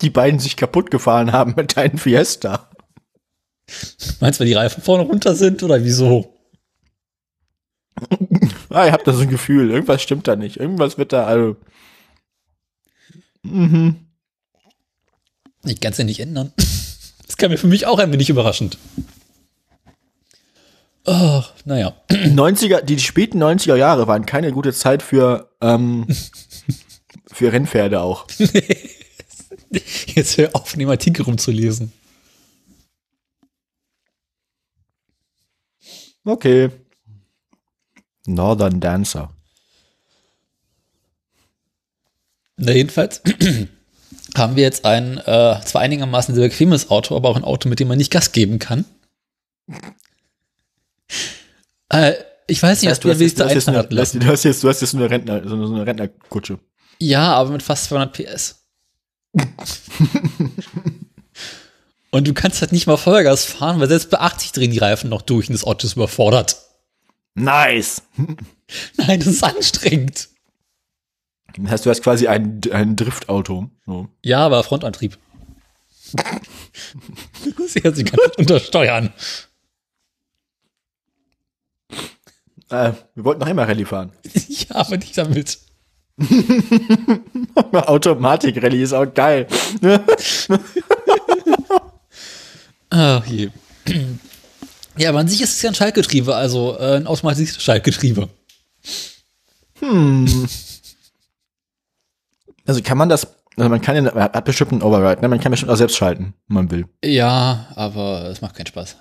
die 0.00 0.10
beiden 0.10 0.40
sich 0.40 0.56
kaputt 0.56 0.90
gefahren 0.90 1.32
haben 1.32 1.54
mit 1.56 1.76
deinem 1.76 1.98
Fiesta. 1.98 2.68
Meinst 4.20 4.38
du, 4.38 4.42
weil 4.42 4.48
die 4.48 4.54
Reifen 4.54 4.82
vorne 4.82 5.04
runter 5.04 5.34
sind 5.34 5.62
oder 5.62 5.82
wieso? 5.84 6.34
Ah, 8.70 8.86
ich 8.86 8.92
hab 8.92 9.04
da 9.04 9.12
so 9.12 9.22
ein 9.22 9.30
Gefühl, 9.30 9.70
irgendwas 9.70 10.02
stimmt 10.02 10.26
da 10.26 10.34
nicht. 10.36 10.56
Irgendwas 10.56 10.98
wird 10.98 11.12
da, 11.12 11.24
also. 11.24 11.56
Mhm. 13.42 13.96
Ich 15.64 15.80
kann 15.80 15.92
es 15.92 15.98
ja 15.98 16.04
nicht 16.04 16.20
ändern. 16.20 16.52
Das 17.26 17.36
kam 17.36 17.50
mir 17.50 17.58
für 17.58 17.68
mich 17.68 17.86
auch 17.86 17.98
ein 17.98 18.12
wenig 18.12 18.28
überraschend. 18.28 18.78
Oh, 21.06 21.42
naja. 21.64 21.94
Die 22.10 22.30
90er, 22.30 22.80
die 22.80 22.98
späten 22.98 23.42
90er 23.42 23.76
Jahre 23.76 24.06
waren 24.06 24.24
keine 24.24 24.52
gute 24.52 24.72
Zeit 24.72 25.02
für, 25.02 25.50
ähm, 25.60 26.06
für 27.26 27.52
Rennpferde 27.52 28.00
auch. 28.00 28.26
Jetzt 30.06 30.38
hör 30.38 30.50
auf, 30.54 30.72
in 30.72 30.80
dem 30.80 30.88
Artikel 30.88 31.22
rumzulesen. 31.22 31.92
Okay. 36.24 36.70
Northern 38.26 38.80
Dancer. 38.80 39.34
Na, 42.56 42.72
jedenfalls 42.72 43.20
haben 44.36 44.56
wir 44.56 44.62
jetzt 44.62 44.84
ein 44.84 45.18
äh, 45.18 45.60
zwar 45.64 45.82
einigermaßen 45.82 46.34
sehr 46.34 46.48
bequemes 46.48 46.88
Auto, 46.88 47.16
aber 47.16 47.28
auch 47.28 47.36
ein 47.36 47.44
Auto, 47.44 47.68
mit 47.68 47.80
dem 47.80 47.88
man 47.88 47.98
nicht 47.98 48.12
Gas 48.12 48.32
geben 48.32 48.58
kann. 48.58 48.84
Äh, 51.90 52.14
ich 52.46 52.62
weiß 52.62 52.82
nicht, 52.82 52.90
was 52.90 53.00
du 53.00 53.10
hast 53.10 53.20
jetzt, 53.20 53.40
du, 53.40 53.44
hast 53.44 53.54
jetzt 53.54 53.68
eine, 53.68 53.78
du, 53.78 53.84
hast, 53.84 53.92
lassen. 53.92 54.20
du, 54.20 54.26
hast 54.26 54.44
jetzt, 54.44 54.62
du 54.62 54.68
hast 54.68 54.80
jetzt 54.80 54.90
so 54.90 54.98
eine 54.98 55.08
Rentner, 55.08 55.46
so 55.48 55.54
eine, 55.54 55.66
so 55.66 55.74
eine 55.74 55.86
Rentnerkutsche. 55.86 56.58
Ja, 56.98 57.34
aber 57.34 57.50
mit 57.50 57.62
fast 57.62 57.84
200 57.86 58.12
PS. 58.12 58.62
Und 62.10 62.28
du 62.28 62.34
kannst 62.34 62.60
halt 62.60 62.70
nicht 62.70 62.86
mal 62.86 62.96
Vollgas 62.96 63.44
fahren, 63.44 63.80
weil 63.80 63.88
selbst 63.88 64.08
bei 64.08 64.20
80 64.20 64.52
drehen 64.52 64.70
die 64.70 64.78
Reifen 64.78 65.10
noch 65.10 65.22
durch 65.22 65.48
und 65.48 65.54
das 65.54 65.64
Auto 65.64 65.84
ist 65.84 65.96
überfordert. 65.96 66.56
Nice! 67.34 68.02
Nein, 68.96 69.18
das 69.18 69.26
ist 69.26 69.42
anstrengend. 69.42 70.28
Das 71.58 71.70
heißt, 71.72 71.86
du 71.86 71.90
hast 71.90 72.04
quasi 72.04 72.28
ein, 72.28 72.60
ein 72.72 72.94
Driftauto. 72.94 73.68
So. 73.84 74.08
Ja, 74.22 74.46
aber 74.46 74.62
Frontantrieb. 74.62 75.18
Sie 77.66 77.80
kann 77.80 78.20
untersteuern. 78.36 79.12
Äh, 82.70 82.92
wir 83.14 83.24
wollten 83.24 83.40
noch 83.40 83.48
immer 83.48 83.68
Rallye 83.68 83.84
fahren. 83.84 84.12
ja, 84.48 84.76
aber 84.76 84.96
nicht 84.96 85.16
damit. 85.18 85.58
Automatik-Rallye 87.72 88.82
ist 88.82 88.92
auch 88.92 89.12
geil. 89.12 89.46
Ach 92.90 93.26
je. 93.26 93.50
Ja, 94.96 95.08
aber 95.08 95.18
an 95.18 95.28
sich 95.28 95.40
ist 95.40 95.56
es 95.56 95.62
ja 95.62 95.70
ein 95.70 95.74
Schaltgetriebe, 95.74 96.34
also 96.34 96.76
äh, 96.78 96.96
ein 96.96 97.06
automatisches 97.08 97.60
Schaltgetriebe. 97.62 98.28
Also 102.66 102.82
kann 102.82 102.96
man 102.96 103.08
das, 103.08 103.26
also 103.56 103.68
man 103.68 103.80
kann 103.80 104.04
ja, 104.04 104.14
hat 104.14 104.44
bestimmt 104.44 104.72
einen 104.72 104.82
Override, 104.82 105.20
ne? 105.20 105.28
Man 105.28 105.40
kann 105.40 105.50
bestimmt 105.50 105.72
auch 105.72 105.76
selbst 105.76 105.96
schalten, 105.96 106.34
wenn 106.46 106.54
man 106.54 106.70
will. 106.70 106.86
Ja, 107.04 107.66
aber 107.74 108.28
es 108.30 108.40
macht 108.40 108.54
keinen 108.54 108.66
Spaß. 108.66 108.96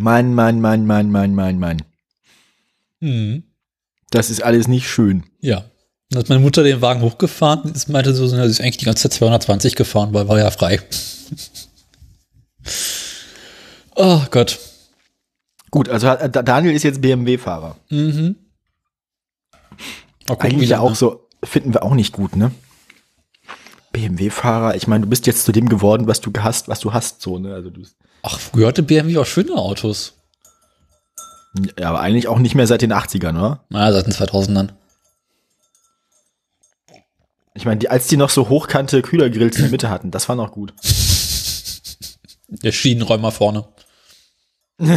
Mein, 0.00 0.34
mein, 0.34 0.60
mein, 0.60 0.86
mein, 0.86 1.10
mein, 1.10 1.34
mein, 1.34 1.58
mein. 1.58 1.82
Mhm. 3.00 3.42
Das 4.10 4.30
ist 4.30 4.42
alles 4.42 4.66
nicht 4.66 4.88
schön. 4.88 5.24
Ja. 5.40 5.64
Dann 6.10 6.20
hat 6.22 6.28
meine 6.28 6.40
Mutter 6.40 6.62
den 6.64 6.80
Wagen 6.82 7.02
hochgefahren, 7.02 7.72
ist 7.72 7.88
meinte 7.88 8.14
so, 8.14 8.26
sie 8.26 8.36
ist 8.42 8.60
eigentlich 8.60 8.78
die 8.78 8.84
ganze 8.86 9.02
Zeit 9.04 9.12
220 9.12 9.76
gefahren, 9.76 10.12
weil 10.12 10.26
war 10.26 10.38
ja 10.38 10.50
frei. 10.50 10.80
oh 13.94 14.22
Gott. 14.30 14.58
Gut, 15.70 15.88
also 15.88 16.08
hat- 16.08 16.34
Daniel 16.48 16.74
ist 16.74 16.82
jetzt 16.82 17.00
BMW-Fahrer. 17.00 17.76
Mhm. 17.90 18.36
Gucken, 20.26 20.46
Eigentlich 20.50 20.70
ja 20.70 20.80
auch 20.80 20.94
so, 20.96 21.28
finden 21.44 21.74
wir 21.74 21.82
auch 21.84 21.94
nicht 21.94 22.12
gut, 22.12 22.36
ne? 22.36 22.50
BMW-Fahrer, 23.92 24.76
ich 24.76 24.86
meine, 24.86 25.04
du 25.04 25.10
bist 25.10 25.26
jetzt 25.26 25.44
zu 25.44 25.52
dem 25.52 25.68
geworden, 25.68 26.06
was 26.06 26.20
du 26.20 26.32
hast, 26.38 26.68
was 26.68 26.80
du 26.80 26.92
hast, 26.92 27.20
so, 27.22 27.38
ne? 27.38 27.54
Also 27.54 27.70
du 27.70 27.82
Ach, 28.22 28.38
früher 28.38 28.68
hatte 28.68 28.82
BMW 28.82 29.18
auch 29.18 29.26
schöne 29.26 29.54
Autos. 29.54 30.14
ja, 31.78 31.88
aber 31.88 32.00
eigentlich 32.00 32.28
auch 32.28 32.38
nicht 32.38 32.54
mehr 32.54 32.66
seit 32.66 32.82
den 32.82 32.92
80ern, 32.92 33.38
oder? 33.38 33.64
Naja, 33.68 33.92
seit 33.92 34.06
den 34.06 34.12
2000ern. 34.12 34.70
Ich 37.54 37.64
meine, 37.64 37.78
die, 37.78 37.88
als 37.88 38.06
die 38.06 38.16
noch 38.16 38.30
so 38.30 38.48
hochkante 38.48 39.02
Kühlergrills 39.02 39.56
in 39.56 39.62
der 39.62 39.70
Mitte 39.70 39.90
hatten, 39.90 40.10
das 40.10 40.28
war 40.28 40.36
noch 40.36 40.52
gut. 40.52 40.72
Der 42.48 42.72
Schienenräumer 42.72 43.30
vorne. 43.30 43.68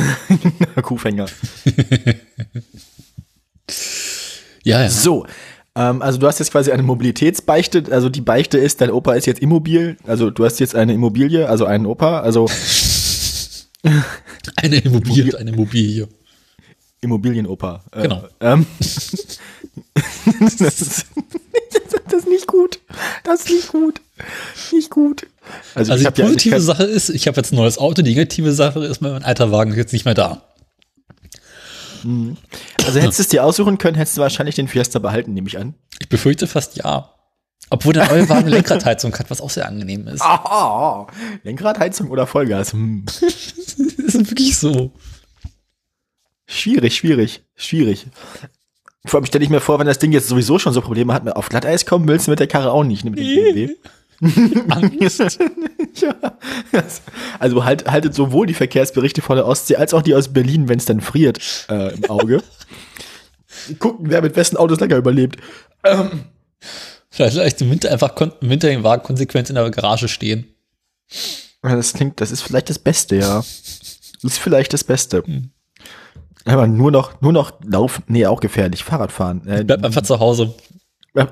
Kuhfänger. 0.81 1.27
Ja, 4.63 4.81
ja. 4.81 4.89
So, 4.89 5.25
ähm, 5.75 6.01
also 6.01 6.17
du 6.19 6.27
hast 6.27 6.39
jetzt 6.39 6.51
quasi 6.51 6.71
eine 6.71 6.83
Mobilitätsbeichte, 6.83 7.83
also 7.91 8.09
die 8.09 8.21
Beichte 8.21 8.57
ist, 8.57 8.81
dein 8.81 8.91
Opa 8.91 9.13
ist 9.13 9.25
jetzt 9.25 9.41
immobil, 9.41 9.97
also 10.05 10.29
du 10.29 10.45
hast 10.45 10.59
jetzt 10.59 10.75
eine 10.75 10.93
Immobilie, 10.93 11.49
also 11.49 11.65
einen 11.65 11.85
Opa, 11.85 12.21
also 12.21 12.47
Eine 14.55 14.77
Immobilie, 14.77 15.37
eine 15.37 15.51
Immobilie. 15.51 16.07
Immobilienopa. 17.01 17.83
Äh, 17.91 18.03
Genau. 18.03 18.23
Ähm, 18.39 18.65
das, 18.79 19.13
ist, 20.61 21.05
das 22.05 22.13
ist 22.13 22.27
nicht 22.29 22.47
gut. 22.47 22.79
Das 23.25 23.41
ist 23.41 23.49
nicht 23.49 23.67
gut. 23.69 23.99
Nicht 24.71 24.89
gut. 24.89 25.27
Also 25.75 25.93
ich 25.93 25.99
die 25.99 26.03
ja 26.05 26.11
positive 26.11 26.51
kein- 26.55 26.61
Sache 26.61 26.83
ist, 26.85 27.09
ich 27.09 27.27
habe 27.27 27.37
jetzt 27.37 27.51
ein 27.51 27.57
neues 27.57 27.77
Auto. 27.77 28.01
Die 28.01 28.09
negative 28.09 28.53
Sache 28.53 28.85
ist, 28.85 29.01
mein 29.01 29.23
alter 29.23 29.51
Wagen 29.51 29.71
ist 29.71 29.77
jetzt 29.77 29.91
nicht 29.93 30.05
mehr 30.05 30.13
da. 30.13 30.43
Also 32.85 32.99
hättest 32.99 33.19
du 33.19 33.23
es 33.23 33.27
dir 33.29 33.43
aussuchen 33.45 33.77
können, 33.77 33.95
hättest 33.95 34.17
du 34.17 34.21
wahrscheinlich 34.21 34.55
den 34.55 34.67
Fiesta 34.67 34.99
behalten, 34.99 35.33
nehme 35.33 35.47
ich 35.47 35.57
an. 35.57 35.73
Ich 35.99 36.09
befürchte 36.09 36.47
fast 36.47 36.75
ja. 36.77 37.09
Obwohl 37.69 37.93
der 37.93 38.07
neue 38.07 38.29
Wagen 38.29 38.49
Lenkradheizung 38.49 39.17
hat, 39.17 39.29
was 39.29 39.41
auch 39.41 39.49
sehr 39.49 39.67
angenehm 39.67 40.07
ist. 40.07 40.21
Ah, 40.23 41.07
Lenkradheizung 41.43 42.09
oder 42.09 42.27
Vollgas? 42.27 42.73
Hm. 42.73 43.05
Das 43.05 43.73
ist 43.73 44.29
wirklich 44.29 44.57
so. 44.57 44.91
Schwierig, 46.45 46.95
schwierig, 46.95 47.43
schwierig. 47.55 48.07
Vor 49.05 49.19
allem 49.19 49.25
stelle 49.25 49.43
ich 49.43 49.49
mir 49.49 49.59
vor, 49.59 49.79
wenn 49.79 49.87
das 49.87 49.99
Ding 49.99 50.11
jetzt 50.11 50.27
sowieso 50.27 50.59
schon 50.59 50.73
so 50.73 50.81
Probleme 50.81 51.13
hat, 51.13 51.27
auf 51.35 51.49
Glatteis 51.49 51.85
kommen 51.85 52.07
willst 52.07 52.27
du 52.27 52.31
mit 52.31 52.39
der 52.39 52.47
Karre 52.47 52.71
auch 52.71 52.83
nicht, 52.83 53.03
ne, 53.03 53.11
mit 53.11 53.19
dem 53.19 53.25
BMW. 53.25 53.75
Angst. 54.69 55.19
ja. 55.95 56.15
Also 57.39 57.65
halt, 57.65 57.89
haltet 57.89 58.13
sowohl 58.13 58.47
die 58.47 58.53
Verkehrsberichte 58.53 59.21
von 59.21 59.35
der 59.35 59.45
Ostsee 59.45 59.75
als 59.75 59.93
auch 59.93 60.01
die 60.01 60.15
aus 60.15 60.31
Berlin, 60.31 60.69
wenn 60.69 60.77
es 60.77 60.85
dann 60.85 61.01
friert, 61.01 61.65
äh, 61.69 61.93
im 61.95 62.09
Auge. 62.09 62.41
Gucken, 63.79 64.09
wer 64.09 64.21
mit 64.21 64.35
wessen 64.35 64.57
Autos 64.57 64.79
länger 64.79 64.97
überlebt. 64.97 65.37
Vielleicht 65.81 66.13
vielleicht 67.13 67.61
im 67.61 67.69
Winter 67.71 67.91
einfach 67.91 68.15
im 68.19 68.49
Winter 68.49 68.67
den 68.67 68.83
Wagen 68.83 69.03
konsequent 69.03 69.49
in 69.49 69.55
der 69.55 69.69
Garage 69.71 70.07
stehen. 70.07 70.45
Ja, 71.63 71.75
Das 71.75 71.93
klingt, 71.93 72.19
das 72.19 72.31
ist 72.31 72.41
vielleicht 72.41 72.69
das 72.69 72.79
Beste, 72.79 73.15
ja. 73.17 73.37
Das 73.37 74.31
ist 74.31 74.37
vielleicht 74.39 74.73
das 74.73 74.83
Beste. 74.83 75.23
Hm. 75.25 75.49
Aber 76.45 76.67
nur 76.67 76.91
noch, 76.91 77.21
nur 77.21 77.31
noch 77.31 77.53
laufen, 77.63 78.03
nee, 78.07 78.25
auch 78.25 78.39
gefährlich, 78.41 78.83
Fahrradfahren. 78.83 79.47
Äh, 79.47 79.63
Bleib 79.63 79.83
einfach 79.85 80.01
zu 80.01 80.19
Hause. 80.19 80.53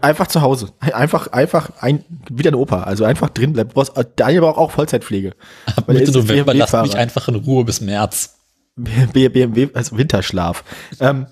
einfach 0.01 0.27
zu 0.27 0.41
Hause. 0.41 0.69
Einfach, 0.79 1.27
einfach 1.27 1.71
ein, 1.81 2.05
wieder 2.29 2.51
ein 2.51 2.55
Opa. 2.55 2.83
Also 2.83 3.03
einfach 3.03 3.29
drin 3.29 3.51
bleiben. 3.53 3.71
Brauchst- 3.73 3.91
Daniel 4.15 4.41
braucht 4.41 4.57
auch 4.57 4.71
Vollzeitpflege. 4.71 5.33
Ab 5.75 5.83
Weil 5.87 5.95
Mitte 5.97 6.11
November 6.11 6.53
lass 6.53 6.71
BMW-Fahrer. 6.71 6.83
mich 6.83 6.95
einfach 6.97 7.27
in 7.27 7.35
Ruhe 7.35 7.65
bis 7.65 7.81
März. 7.81 8.35
B- 8.77 9.27
BMW, 9.29 9.67
also 9.73 9.97
Winterschlaf. 9.97 10.63
Ähm, 11.01 11.25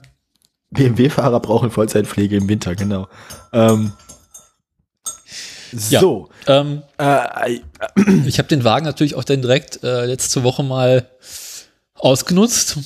BMW-Fahrer 0.71 1.39
brauchen 1.39 1.71
Vollzeitpflege 1.71 2.35
im 2.37 2.49
Winter, 2.49 2.75
genau. 2.75 3.07
Ähm, 3.53 3.93
Ja. 5.89 5.99
so. 5.99 6.29
Ähm, 6.47 6.83
Äh, 6.97 7.59
ich 8.25 8.39
habe 8.39 8.47
den 8.47 8.63
Wagen 8.63 8.85
natürlich 8.85 9.15
auch 9.15 9.23
dann 9.23 9.41
direkt 9.41 9.83
äh, 9.83 10.05
letzte 10.05 10.43
Woche 10.43 10.63
mal 10.63 11.09
ausgenutzt 11.93 12.77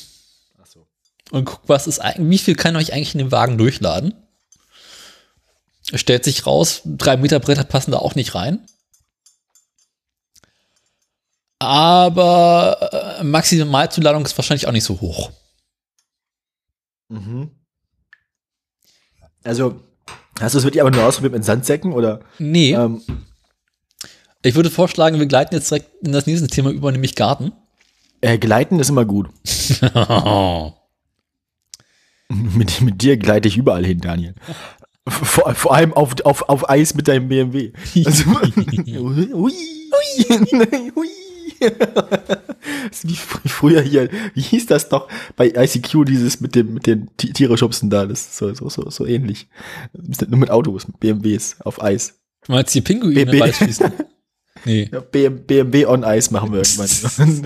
und 1.32 1.46
guck, 1.46 1.62
was 1.68 1.88
ist 1.88 2.00
eigentlich, 2.00 2.30
wie 2.30 2.44
viel 2.44 2.56
kann 2.56 2.76
ich 2.76 2.94
eigentlich 2.94 3.16
in 3.16 3.20
den 3.20 3.32
Wagen 3.32 3.58
durchladen? 3.58 4.14
Stellt 5.94 6.24
sich 6.24 6.46
raus, 6.46 6.82
drei 6.86 7.18
Meter 7.18 7.40
Bretter 7.40 7.64
passen 7.64 7.92
da 7.92 7.98
auch 7.98 8.16
nicht 8.16 8.36
rein. 8.36 8.66
Aber 11.60 13.18
äh, 13.20 13.24
Maximalzuladung 13.24 14.26
ist 14.26 14.38
wahrscheinlich 14.38 14.68
auch 14.68 14.72
nicht 14.72 14.84
so 14.84 15.00
hoch. 15.00 15.32
mhm. 17.10 17.52
Also, 19.44 19.82
hast 20.40 20.54
du 20.56 20.60
es 20.60 20.64
wirklich 20.64 20.82
aber 20.82 20.92
nur 20.92 21.04
ausprobiert 21.06 21.34
mit 21.34 21.46
Sandsäcken 21.46 21.94
oder? 21.94 22.20
Nee, 22.40 22.74
Ähm, 22.74 23.02
ich 24.46 24.56
würde 24.56 24.70
vorschlagen, 24.70 25.20
wir 25.20 25.26
gleiten 25.26 25.56
jetzt 25.56 25.72
direkt 25.72 25.90
in 26.06 26.12
das 26.12 26.26
nächste 26.28 26.48
Thema 26.48 26.70
über, 26.72 26.92
nämlich 26.92 27.16
Garten. 27.16 27.54
äh, 28.22 28.38
Gleiten 28.38 28.80
ist 28.80 28.90
immer 28.90 29.06
gut. 29.06 29.30
mit, 32.30 32.82
mit 32.82 33.02
dir 33.02 33.18
gleite 33.18 33.48
ich 33.48 33.58
überall 33.58 33.86
hin, 33.86 34.02
Daniel. 34.02 34.36
Vor, 35.08 35.54
vor 35.56 35.74
allem 35.76 35.94
auf, 35.94 36.16
auf, 36.26 36.48
auf 36.50 36.70
Eis 36.70 36.94
mit 36.94 37.08
deinem 37.08 37.28
BMW. 37.28 37.72
Also, 38.06 38.26
hui, 38.32 39.28
hui, 39.34 39.54
hui. 40.96 41.08
Wie 43.04 43.14
fr- 43.16 43.48
früher 43.48 43.82
hier, 43.82 44.10
wie 44.34 44.42
hieß 44.42 44.66
das 44.68 44.90
doch 44.90 45.08
bei 45.36 45.50
ICQ, 45.56 46.06
dieses 46.06 46.40
mit 46.42 46.56
dem, 46.56 46.74
mit 46.76 46.88
den 46.88 47.10
Ti- 47.18 47.34
Tiere 47.34 47.58
schubsen 47.58 47.90
da, 47.90 48.06
das 48.06 48.22
ist 48.22 48.38
so, 48.38 48.54
so, 48.54 48.70
so, 48.70 48.90
so 48.90 49.06
ähnlich. 49.06 49.48
Nur 50.28 50.40
mit 50.40 50.50
Autos, 50.50 50.88
mit 50.88 51.00
BMWs 51.00 51.58
auf 51.64 51.82
Eis. 51.82 52.16
Du 52.46 52.52
meinst 52.54 52.74
die 52.76 52.82
Pinguine 52.82 53.26
BB. 53.26 53.42
rausschießen? 53.42 53.92
Nee. 54.66 54.88
Ja, 54.94 55.02
BM, 55.02 55.46
BMW 55.46 55.86
on 55.88 56.06
Eis 56.06 56.32
machen 56.32 56.54
wir 56.54 56.60
irgendwann. 56.62 56.88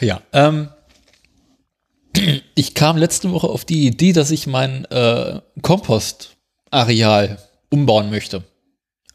Ja. 0.00 0.20
Ähm, 0.32 0.68
ich 2.54 2.74
kam 2.74 2.96
letzte 2.96 3.30
Woche 3.30 3.46
auf 3.48 3.64
die 3.64 3.86
Idee, 3.86 4.12
dass 4.12 4.30
ich 4.30 4.46
mein 4.46 4.84
äh, 4.86 5.40
Kompostareal 5.62 7.38
umbauen 7.72 8.10
möchte 8.10 8.44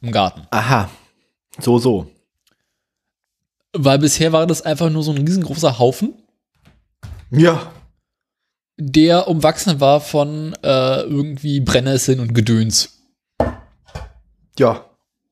im 0.01 0.11
Garten. 0.11 0.41
Aha. 0.51 0.89
So, 1.59 1.79
so. 1.79 2.11
Weil 3.73 3.99
bisher 3.99 4.31
war 4.31 4.47
das 4.47 4.61
einfach 4.61 4.89
nur 4.89 5.03
so 5.03 5.11
ein 5.11 5.17
riesengroßer 5.19 5.77
Haufen, 5.79 6.13
Ja. 7.31 7.71
der 8.77 9.27
umwachsen 9.27 9.79
war 9.79 10.01
von 10.01 10.53
äh, 10.63 11.01
irgendwie 11.01 11.59
Brennnesseln 11.59 12.19
und 12.19 12.33
Gedöns. 12.33 12.97
Ja. 14.57 14.85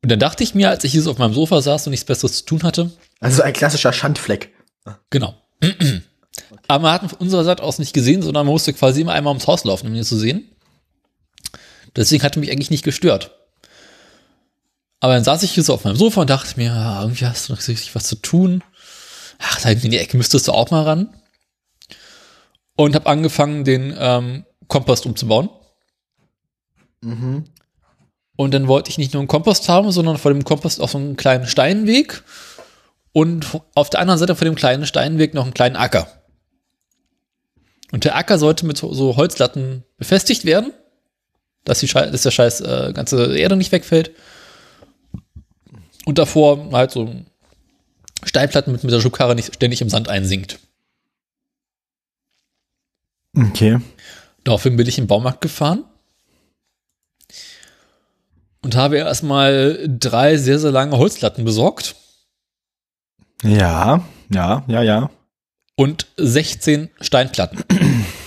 Und 0.03 0.11
dann 0.11 0.19
dachte 0.19 0.43
ich 0.43 0.53
mir, 0.53 0.69
als 0.69 0.83
ich 0.83 0.91
hier 0.91 1.01
so 1.01 1.11
auf 1.11 1.17
meinem 1.17 1.33
Sofa 1.33 1.61
saß 1.61 1.87
und 1.87 1.91
nichts 1.91 2.05
Besseres 2.05 2.37
zu 2.37 2.45
tun 2.45 2.63
hatte, 2.63 2.91
Also 3.19 3.41
ein 3.41 3.53
klassischer 3.53 3.91
Schandfleck. 3.93 4.53
Genau. 5.09 5.33
Aber 6.67 6.81
man 6.83 6.91
hat 6.93 7.09
von 7.09 7.19
unserer 7.19 7.43
Seite 7.43 7.63
aus 7.63 7.79
nicht 7.79 7.93
gesehen, 7.93 8.21
sondern 8.21 8.45
man 8.45 8.53
musste 8.53 8.73
quasi 8.73 9.01
immer 9.01 9.13
einmal 9.13 9.31
ums 9.31 9.47
Haus 9.47 9.63
laufen, 9.63 9.87
um 9.87 9.95
ihn 9.95 10.03
zu 10.03 10.17
sehen. 10.17 10.51
Deswegen 11.95 12.23
hatte 12.23 12.39
mich 12.39 12.51
eigentlich 12.51 12.71
nicht 12.71 12.83
gestört. 12.83 13.31
Aber 14.99 15.13
dann 15.13 15.23
saß 15.23 15.43
ich 15.43 15.51
hier 15.51 15.63
so 15.63 15.73
auf 15.73 15.83
meinem 15.83 15.95
Sofa 15.95 16.21
und 16.21 16.29
dachte 16.29 16.57
mir, 16.57 16.71
irgendwie 17.01 17.25
hast 17.25 17.47
du 17.47 17.53
noch 17.53 17.67
richtig 17.67 17.93
was 17.95 18.07
zu 18.07 18.15
tun. 18.15 18.63
Ach, 19.39 19.61
da 19.61 19.69
in 19.69 19.91
die 19.91 19.97
Ecke 19.97 20.17
müsstest 20.17 20.47
du 20.47 20.51
auch 20.51 20.71
mal 20.71 20.83
ran. 20.83 21.15
Und 22.75 22.95
habe 22.95 23.07
angefangen, 23.07 23.63
den 23.63 23.95
ähm, 23.97 24.45
Kompost 24.67 25.05
umzubauen. 25.05 25.49
Mhm. 27.01 27.45
Und 28.35 28.53
dann 28.53 28.67
wollte 28.67 28.89
ich 28.89 28.97
nicht 28.97 29.13
nur 29.13 29.21
einen 29.21 29.27
Kompost 29.27 29.69
haben, 29.69 29.91
sondern 29.91 30.17
vor 30.17 30.31
dem 30.31 30.43
Kompost 30.43 30.81
auch 30.81 30.89
so 30.89 30.97
einen 30.97 31.15
kleinen 31.15 31.47
Steinweg 31.47 32.23
und 33.13 33.61
auf 33.75 33.89
der 33.89 34.01
anderen 34.01 34.19
Seite 34.19 34.35
von 34.35 34.45
dem 34.45 34.55
kleinen 34.55 34.85
Steinweg 34.85 35.33
noch 35.33 35.43
einen 35.43 35.53
kleinen 35.53 35.77
Acker. 35.77 36.07
Und 37.91 38.03
der 38.03 38.17
Acker 38.17 38.37
sollte 38.37 38.65
mit 38.65 38.77
so 38.77 39.15
Holzlatten 39.15 39.85
befestigt 39.97 40.43
werden, 40.43 40.73
dass, 41.65 41.79
die 41.79 41.87
Schei 41.87 42.09
dass 42.09 42.21
der 42.23 42.31
scheiß 42.31 42.61
äh, 42.61 42.93
ganze 42.93 43.37
Erde 43.37 43.55
nicht 43.57 43.71
wegfällt. 43.71 44.11
Und 46.05 46.17
davor 46.17 46.71
halt 46.71 46.91
so 46.91 47.13
Steinplatten 48.23 48.71
mit, 48.71 48.83
mit 48.83 48.93
der 48.93 49.01
Schubkarre 49.01 49.35
nicht 49.35 49.53
ständig 49.53 49.81
im 49.81 49.89
Sand 49.89 50.07
einsinkt. 50.07 50.59
Okay. 53.35 53.79
Daraufhin 54.43 54.77
bin 54.77 54.87
ich 54.87 54.97
im 54.97 55.07
Baumarkt 55.07 55.41
gefahren 55.41 55.83
und 58.61 58.75
habe 58.75 58.97
erstmal 58.97 59.87
drei 59.87 60.37
sehr, 60.37 60.59
sehr 60.59 60.71
lange 60.71 60.97
Holzlatten 60.97 61.43
besorgt 61.43 61.95
Ja, 63.43 64.05
ja, 64.29 64.63
ja, 64.67 64.81
ja. 64.81 65.09
und 65.75 66.07
16 66.17 66.89
Steinplatten. 67.01 67.63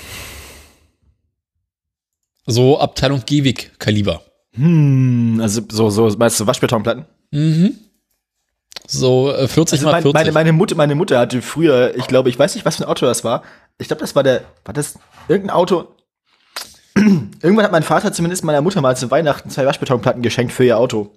So 2.51 2.81
Abteilung 2.81 3.23
Gehweg-Kaliber. 3.27 4.23
Hm, 4.55 5.39
also 5.43 5.61
so, 5.71 5.91
so, 5.91 6.09
meinst 6.17 6.41
du 6.41 6.47
Waschbetonplatten? 6.47 7.05
Mhm. 7.31 7.75
So 8.87 9.31
äh, 9.35 9.47
40 9.47 9.79
Also 9.79 9.85
mal 9.85 9.93
mein, 9.93 10.03
40. 10.03 10.15
meine, 10.15 10.33
meine, 10.33 10.53
Mutter, 10.55 10.75
meine 10.75 10.95
Mutter 10.95 11.19
hatte 11.19 11.43
früher, 11.43 11.95
ich 11.95 12.07
glaube, 12.07 12.31
ich 12.31 12.39
weiß 12.39 12.55
nicht, 12.55 12.65
was 12.65 12.77
für 12.77 12.85
ein 12.85 12.89
Auto 12.89 13.05
das 13.05 13.23
war. 13.23 13.43
Ich 13.77 13.89
glaube, 13.89 14.01
das 14.01 14.17
war 14.17 14.23
der, 14.23 14.45
war 14.65 14.73
das 14.73 14.99
irgendein 15.29 15.57
Auto? 15.57 15.89
Irgendwann 16.97 17.65
hat 17.67 17.73
mein 17.73 17.83
Vater 17.83 18.15
zumindest 18.15 18.45
meiner 18.45 18.63
Mutter 18.63 18.81
mal 18.81 18.97
zu 18.97 19.11
Weihnachten 19.11 19.51
zwei 19.51 19.67
Waschbetonplatten 19.67 20.23
geschenkt 20.23 20.55
für 20.55 20.65
ihr 20.65 20.79
Auto. 20.79 21.13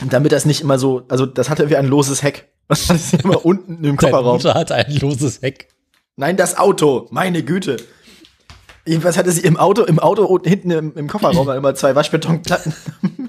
Und 0.00 0.12
damit 0.12 0.30
das 0.30 0.44
nicht 0.44 0.60
immer 0.60 0.78
so, 0.78 1.02
also 1.08 1.26
das 1.26 1.50
hatte 1.50 1.70
wie 1.70 1.76
ein 1.76 1.88
loses 1.88 2.22
Heck. 2.22 2.48
Das 2.68 2.86
sie 2.86 3.16
immer 3.16 3.44
unten 3.44 3.82
im 3.82 3.96
Deine 3.96 3.96
Kofferraum. 3.96 4.36
Mutter 4.36 4.54
hat 4.54 4.70
ein 4.70 4.94
loses 5.00 5.42
Heck. 5.42 5.70
Nein, 6.16 6.36
das 6.36 6.56
Auto, 6.56 7.08
meine 7.10 7.42
Güte. 7.42 7.78
Jedenfalls 8.88 9.18
hatte 9.18 9.30
sie 9.32 9.42
im 9.42 9.58
Auto, 9.58 9.84
im 9.84 9.98
Auto 9.98 10.24
unten 10.24 10.48
hinten 10.48 10.70
im, 10.70 10.96
im 10.96 11.08
Kofferraum 11.08 11.48
immer 11.56 11.74
zwei 11.74 11.94
Waschbetonplatten 11.94 12.74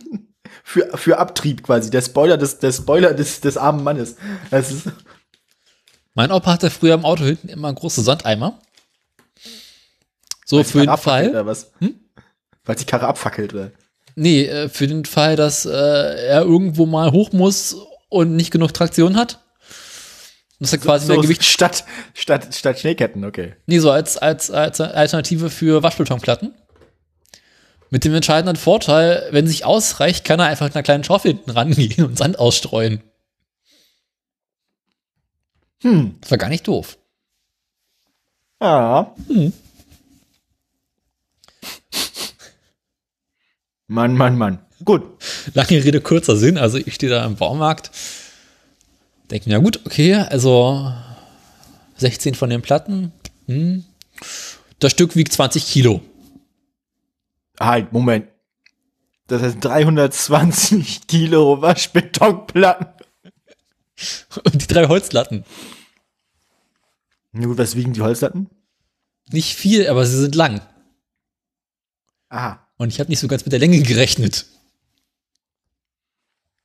für, 0.64 0.98
für 0.98 1.18
Abtrieb 1.18 1.64
quasi. 1.64 1.90
Der 1.90 2.02
Spoiler 2.02 2.38
des, 2.38 2.60
der 2.60 2.72
Spoiler 2.72 3.14
des, 3.14 3.42
des 3.42 3.58
armen 3.58 3.84
Mannes. 3.84 4.16
Mein 6.14 6.32
Opa 6.32 6.54
hatte 6.54 6.70
früher 6.70 6.94
im 6.94 7.04
Auto 7.04 7.26
hinten 7.26 7.50
immer 7.50 7.74
große 7.74 8.02
Sandeimer. 8.02 8.58
So 10.46 10.64
für 10.64 10.86
den 10.86 10.98
Fall. 10.98 11.30
Oder 11.30 11.46
was? 11.46 11.72
Weil 12.64 12.76
die 12.76 12.86
Karre 12.86 13.08
abfackelt, 13.08 13.54
oder? 13.54 13.72
Nee, 14.16 14.46
äh, 14.46 14.70
für 14.70 14.88
den 14.88 15.06
Fall, 15.06 15.36
dass 15.36 15.66
äh, 15.66 15.72
er 15.72 16.42
irgendwo 16.44 16.86
mal 16.86 17.12
hoch 17.12 17.34
muss 17.34 17.76
und 18.08 18.36
nicht 18.36 18.52
genug 18.52 18.74
Traktion 18.74 19.18
hat. 19.18 19.40
Dass 20.60 20.74
er 20.74 20.80
quasi 20.80 21.08
mehr 21.08 21.16
So, 21.16 21.22
Gewicht. 21.22 21.44
statt, 21.46 21.86
statt, 22.14 22.54
statt 22.54 22.80
Schneeketten, 22.80 23.24
okay. 23.24 23.56
Nee, 23.66 23.80
so 23.80 23.92
als, 23.92 24.18
als, 24.18 24.52
als 24.52 24.82
Alternative 24.82 25.50
für 25.50 25.84
Waschbetonplatten. 25.84 26.54
Mit 27.92 28.04
dem 28.04 28.14
entscheidenden 28.14 28.56
Vorteil, 28.58 29.28
wenn 29.32 29.48
sich 29.48 29.66
ausreicht, 29.66 30.26
kann 30.26 30.40
er 30.40 30.46
einfach 30.48 30.66
mit 30.66 30.76
einer 30.76 30.84
kleinen 30.84 31.04
Schaufel 31.04 31.32
hinten 31.32 31.52
rangehen 31.52 32.04
und 32.06 32.18
Sand 32.18 32.38
ausstreuen. 32.38 33.02
Hm. 35.82 36.18
Das 36.22 36.30
war 36.32 36.38
gar 36.38 36.50
nicht 36.50 36.68
doof. 36.68 36.98
Ja. 38.62 39.16
Mann, 43.88 44.16
Mann, 44.16 44.38
Mann. 44.38 44.60
Gut. 44.84 45.04
Lange 45.54 45.84
Rede, 45.84 46.02
kurzer 46.02 46.36
Sinn. 46.36 46.58
Also 46.58 46.78
ich 46.78 46.94
stehe 46.94 47.10
da 47.12 47.26
im 47.26 47.36
Baumarkt, 47.38 47.92
denke 49.30 49.50
mir, 49.50 49.54
ja 49.54 49.60
gut, 49.60 49.86
okay, 49.86 50.16
also 50.16 50.94
16 51.98 52.36
von 52.36 52.50
den 52.50 52.62
Platten. 52.62 53.12
Hm. 53.48 53.84
Das 54.80 54.92
Stück 54.92 55.16
wiegt 55.16 55.34
20 55.34 55.66
Kilo. 55.66 56.02
Halt, 57.60 57.92
Moment. 57.92 58.28
Das 59.28 59.42
heißt 59.42 59.58
320 59.62 61.02
Kilo 61.08 61.62
Waschbetonplatten. 61.62 62.88
Und 64.44 64.62
die 64.62 64.68
drei 64.68 64.88
Holzlatten. 64.88 65.44
Na 67.32 67.46
gut, 67.46 67.58
was 67.58 67.76
wiegen 67.76 67.94
die 67.94 68.02
Holzlatten? 68.02 68.50
Nicht 69.32 69.56
viel, 69.56 69.88
aber 69.88 70.06
sie 70.06 70.18
sind 70.18 70.36
lang. 70.36 70.62
Aha. 72.30 72.66
Und 72.78 72.90
ich 72.90 73.00
habe 73.00 73.10
nicht 73.10 73.20
so 73.20 73.28
ganz 73.28 73.46
mit 73.46 73.52
der 73.52 73.60
Länge 73.60 73.82
gerechnet. 73.82 74.46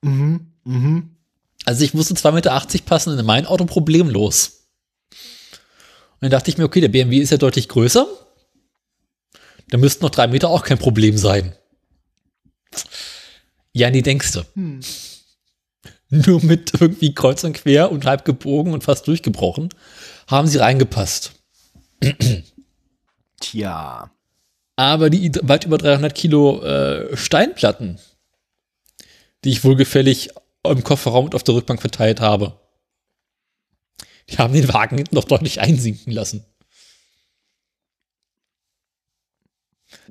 Mhm, 0.03 0.53
mhm. 0.65 1.14
Also 1.65 1.85
ich 1.85 1.95
musste 1.95 2.15
2,80 2.15 2.33
Meter 2.33 2.85
passen 2.85 3.19
in 3.19 3.27
mein 3.27 3.47
Auto 3.47 3.65
problemlos. 3.65 4.69
Und 5.11 6.23
dann 6.23 6.31
dachte 6.31 6.51
ich 6.51 6.59
mir, 6.59 6.65
okay, 6.65 6.81
der 6.81 6.89
BMW 6.89 7.19
ist 7.19 7.31
ja 7.31 7.39
deutlich 7.39 7.69
größer. 7.69 8.07
Da 9.69 9.79
müssten 9.79 10.05
noch 10.05 10.11
drei 10.11 10.27
Meter 10.27 10.51
auch 10.51 10.63
kein 10.63 10.79
Problem 10.79 11.17
sein. 11.17 11.55
Ja, 13.73 13.91
nee, 13.91 14.03
denkst 14.03 14.33
du. 14.33 14.43
Nur 16.11 16.45
mit 16.45 16.73
irgendwie 16.81 17.15
kreuz 17.15 17.43
und 17.45 17.55
quer 17.55 17.91
und 17.91 18.05
halb 18.05 18.25
gebogen 18.25 18.73
und 18.73 18.85
fast 18.85 19.09
durchgebrochen 19.09 19.71
haben 20.29 20.47
sie 20.47 20.59
reingepasst. 20.59 21.33
Tja. 23.41 24.11
Aber 24.77 25.11
die 25.11 25.33
weit 25.43 25.65
über 25.65 25.79
300 25.79 26.15
Kilo 26.15 26.63
äh, 26.63 27.17
Steinplatten, 27.17 27.99
die 29.45 29.51
ich 29.51 29.65
wohlgefällig 29.65 30.31
im 30.65 30.85
Kofferraum 30.85 31.27
und 31.27 31.35
auf 31.35 31.43
der 31.43 31.55
Rückbank 31.55 31.81
verteilt 31.81 32.21
habe, 32.21 32.59
die 34.31 34.39
haben 34.39 34.55
den 34.55 34.73
Wagen 34.73 34.97
hinten 34.97 35.15
noch 35.15 35.25
deutlich 35.25 35.61
einsinken 35.61 36.13
lassen. 36.13 36.45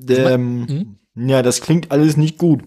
Ähm, 0.07 0.99
Ja, 1.15 1.41
das 1.41 1.61
klingt 1.61 1.91
alles 1.91 2.17
nicht 2.17 2.37
gut. 2.37 2.63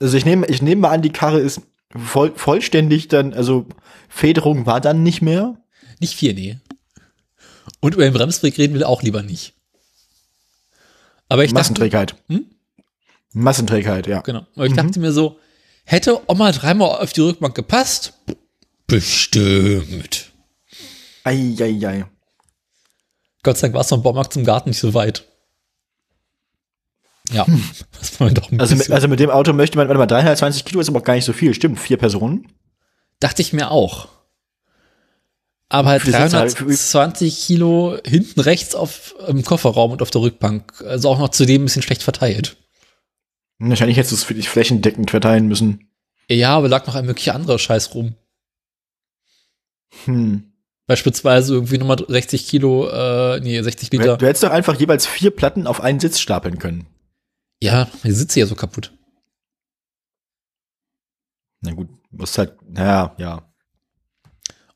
Also 0.00 0.16
ich 0.16 0.24
nehme, 0.24 0.46
ich 0.46 0.62
nehme 0.62 0.82
mal 0.82 0.90
an, 0.90 1.02
die 1.02 1.12
Karre 1.12 1.38
ist 1.40 1.62
voll, 1.96 2.32
vollständig 2.34 3.08
dann, 3.08 3.34
also 3.34 3.66
Federung 4.08 4.66
war 4.66 4.80
dann 4.80 5.02
nicht 5.02 5.22
mehr. 5.22 5.56
Nicht 6.00 6.14
viel, 6.14 6.34
nee. 6.34 6.58
Und 7.80 7.94
über 7.94 8.04
den 8.04 8.12
Bremsweg 8.12 8.58
reden 8.58 8.74
wir 8.74 8.88
auch 8.88 9.02
lieber 9.02 9.22
nicht. 9.22 9.54
Aber 11.28 11.44
ich 11.44 11.50
dachte, 11.50 11.60
Massenträgheit. 11.60 12.16
Hm? 12.28 12.46
Massenträgheit, 13.32 14.06
ja. 14.06 14.20
genau. 14.20 14.46
Aber 14.56 14.66
ich 14.66 14.74
dachte 14.74 14.98
mir 15.00 15.12
so, 15.12 15.38
hätte 15.84 16.20
Oma 16.28 16.52
dreimal 16.52 17.00
auf 17.02 17.12
die 17.12 17.20
Rückbank 17.20 17.54
gepasst? 17.54 18.14
Bestimmt. 18.86 20.32
Eieiei. 21.24 22.04
Gott 23.42 23.56
sei 23.58 23.66
Dank 23.68 23.74
war 23.74 23.80
es 23.82 23.88
vom 23.88 24.02
Baumarkt 24.02 24.32
zum 24.32 24.44
Garten 24.44 24.70
nicht 24.70 24.78
so 24.78 24.94
weit. 24.94 25.26
Ja, 27.32 27.46
das 27.98 28.18
war 28.20 28.28
mir 28.28 28.34
doch 28.34 28.50
ein 28.50 28.60
Also 28.60 28.76
mit, 28.76 28.90
also 28.90 29.08
mit 29.08 29.20
dem 29.20 29.30
Auto 29.30 29.52
möchte 29.52 29.78
man, 29.78 29.88
warte 29.88 29.98
mal, 29.98 30.06
320 30.06 30.64
Kilo 30.64 30.80
ist 30.80 30.88
aber 30.88 30.98
auch 31.00 31.04
gar 31.04 31.14
nicht 31.14 31.24
so 31.24 31.32
viel. 31.32 31.54
Stimmt, 31.54 31.78
vier 31.78 31.96
Personen. 31.96 32.48
Dachte 33.20 33.42
ich 33.42 33.52
mir 33.52 33.70
auch. 33.70 34.08
Aber 35.68 35.90
halt 35.90 36.02
Für 36.02 36.08
die 36.10 36.12
Sitzzahl- 36.18 36.48
320 36.48 37.46
Kilo 37.46 37.96
hinten 38.04 38.40
rechts 38.40 38.74
auf, 38.74 39.14
im 39.28 39.42
Kofferraum 39.44 39.92
und 39.92 40.02
auf 40.02 40.10
der 40.10 40.20
Rückbank. 40.20 40.82
Also 40.86 41.08
auch 41.08 41.18
noch 41.18 41.30
zudem 41.30 41.62
ein 41.62 41.64
bisschen 41.66 41.82
schlecht 41.82 42.02
verteilt. 42.02 42.56
Wahrscheinlich 43.68 43.96
hättest 43.96 44.12
du 44.12 44.16
es 44.16 44.24
für 44.24 44.34
dich 44.34 44.48
flächendeckend 44.48 45.10
verteilen 45.10 45.46
müssen. 45.46 45.88
Ja, 46.28 46.56
aber 46.56 46.68
lag 46.68 46.86
noch 46.86 46.96
ein 46.96 47.06
möglicher 47.06 47.34
anderer 47.34 47.58
Scheiß 47.58 47.94
rum. 47.94 48.16
Hm. 50.04 50.52
Beispielsweise 50.88 51.54
irgendwie 51.54 51.78
nochmal 51.78 52.04
60 52.06 52.48
Kilo, 52.48 52.88
äh, 52.88 53.40
nee, 53.40 53.60
60 53.62 53.90
Du, 53.90 53.98
Liter. 53.98 54.16
du 54.16 54.26
hättest 54.26 54.42
doch 54.42 54.50
einfach 54.50 54.78
jeweils 54.78 55.06
vier 55.06 55.30
Platten 55.30 55.66
auf 55.68 55.80
einen 55.80 56.00
Sitz 56.00 56.18
stapeln 56.18 56.58
können. 56.58 56.86
Ja, 57.62 57.88
die 58.02 58.10
sitze 58.10 58.40
ja 58.40 58.46
so 58.46 58.56
kaputt. 58.56 58.92
Na 61.60 61.72
gut, 61.72 61.88
musst 62.10 62.36
halt, 62.38 62.56
naja, 62.68 63.14
ja. 63.18 63.48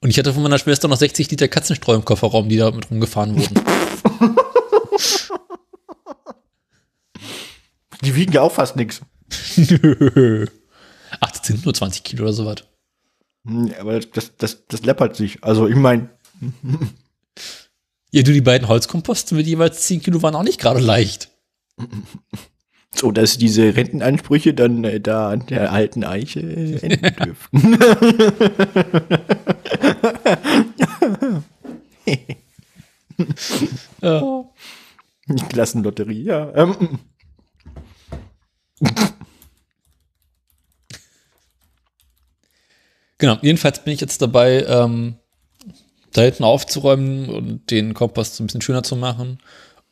Und 0.01 0.11
ich 0.11 0.18
hatte 0.18 0.33
von 0.33 0.44
meiner 0.44 0.61
Schwester 0.61 0.87
noch 0.87 0.96
60 0.96 1.29
Liter 1.29 1.49
Katzenstreu 1.49 1.94
im 1.96 2.05
Kofferraum, 2.05 2.49
die 2.49 2.57
da 2.59 2.70
mit 2.70 2.88
rumgefahren 2.88 3.37
wurden. 3.37 3.61
Die 8.07 8.14
wiegen 8.14 8.33
ja 8.33 8.40
auch 8.42 8.53
fast. 8.53 8.77
Nö. 8.77 8.87
Ach, 11.21 11.31
das 11.31 11.47
sind 11.47 11.64
nur 11.64 11.75
20 11.75 12.05
Kilo 12.05 12.23
oder 12.23 12.33
sowas. 12.33 12.64
Hm, 13.47 13.73
Aber 13.81 13.99
das, 13.99 14.37
das, 14.37 14.66
das 14.66 14.83
läppert 14.85 15.16
sich. 15.16 15.42
Also 15.42 15.66
ich 15.66 15.75
meine, 15.75 16.11
Ja, 18.12 18.23
du, 18.23 18.33
die 18.33 18.40
beiden 18.40 18.69
Holzkomposten 18.69 19.37
mit 19.37 19.47
jeweils 19.47 19.83
10 19.83 20.03
Kilo 20.03 20.23
waren 20.23 20.37
auch 20.37 20.45
nicht 20.45 20.61
gerade 20.61 20.81
leicht. 20.81 21.31
so 22.95 23.11
dass 23.11 23.37
diese 23.38 23.75
Rentenansprüche 23.77 24.55
dann 24.55 24.85
äh, 24.85 25.01
da 25.01 25.31
an 25.31 25.45
der 25.47 25.73
alten 25.73 26.05
Eiche 26.05 26.40
äh, 26.40 26.77
enden 26.79 27.16
dürften. 27.25 27.79
Ja. 34.03 34.45
Klassenlotterie, 35.49 36.23
ja. 36.23 36.53
Ähm, 36.55 36.99
genau, 43.19 43.39
jedenfalls 43.43 43.83
bin 43.85 43.93
ich 43.95 44.01
jetzt 44.01 44.21
dabei, 44.23 44.65
ähm, 44.65 45.17
da 46.12 46.23
hinten 46.23 46.45
aufzuräumen 46.45 47.29
und 47.29 47.71
den 47.71 47.95
Kompost 47.95 48.41
ein 48.41 48.47
bisschen 48.47 48.62
schöner 48.62 48.83
zu 48.83 48.97
machen 48.97 49.39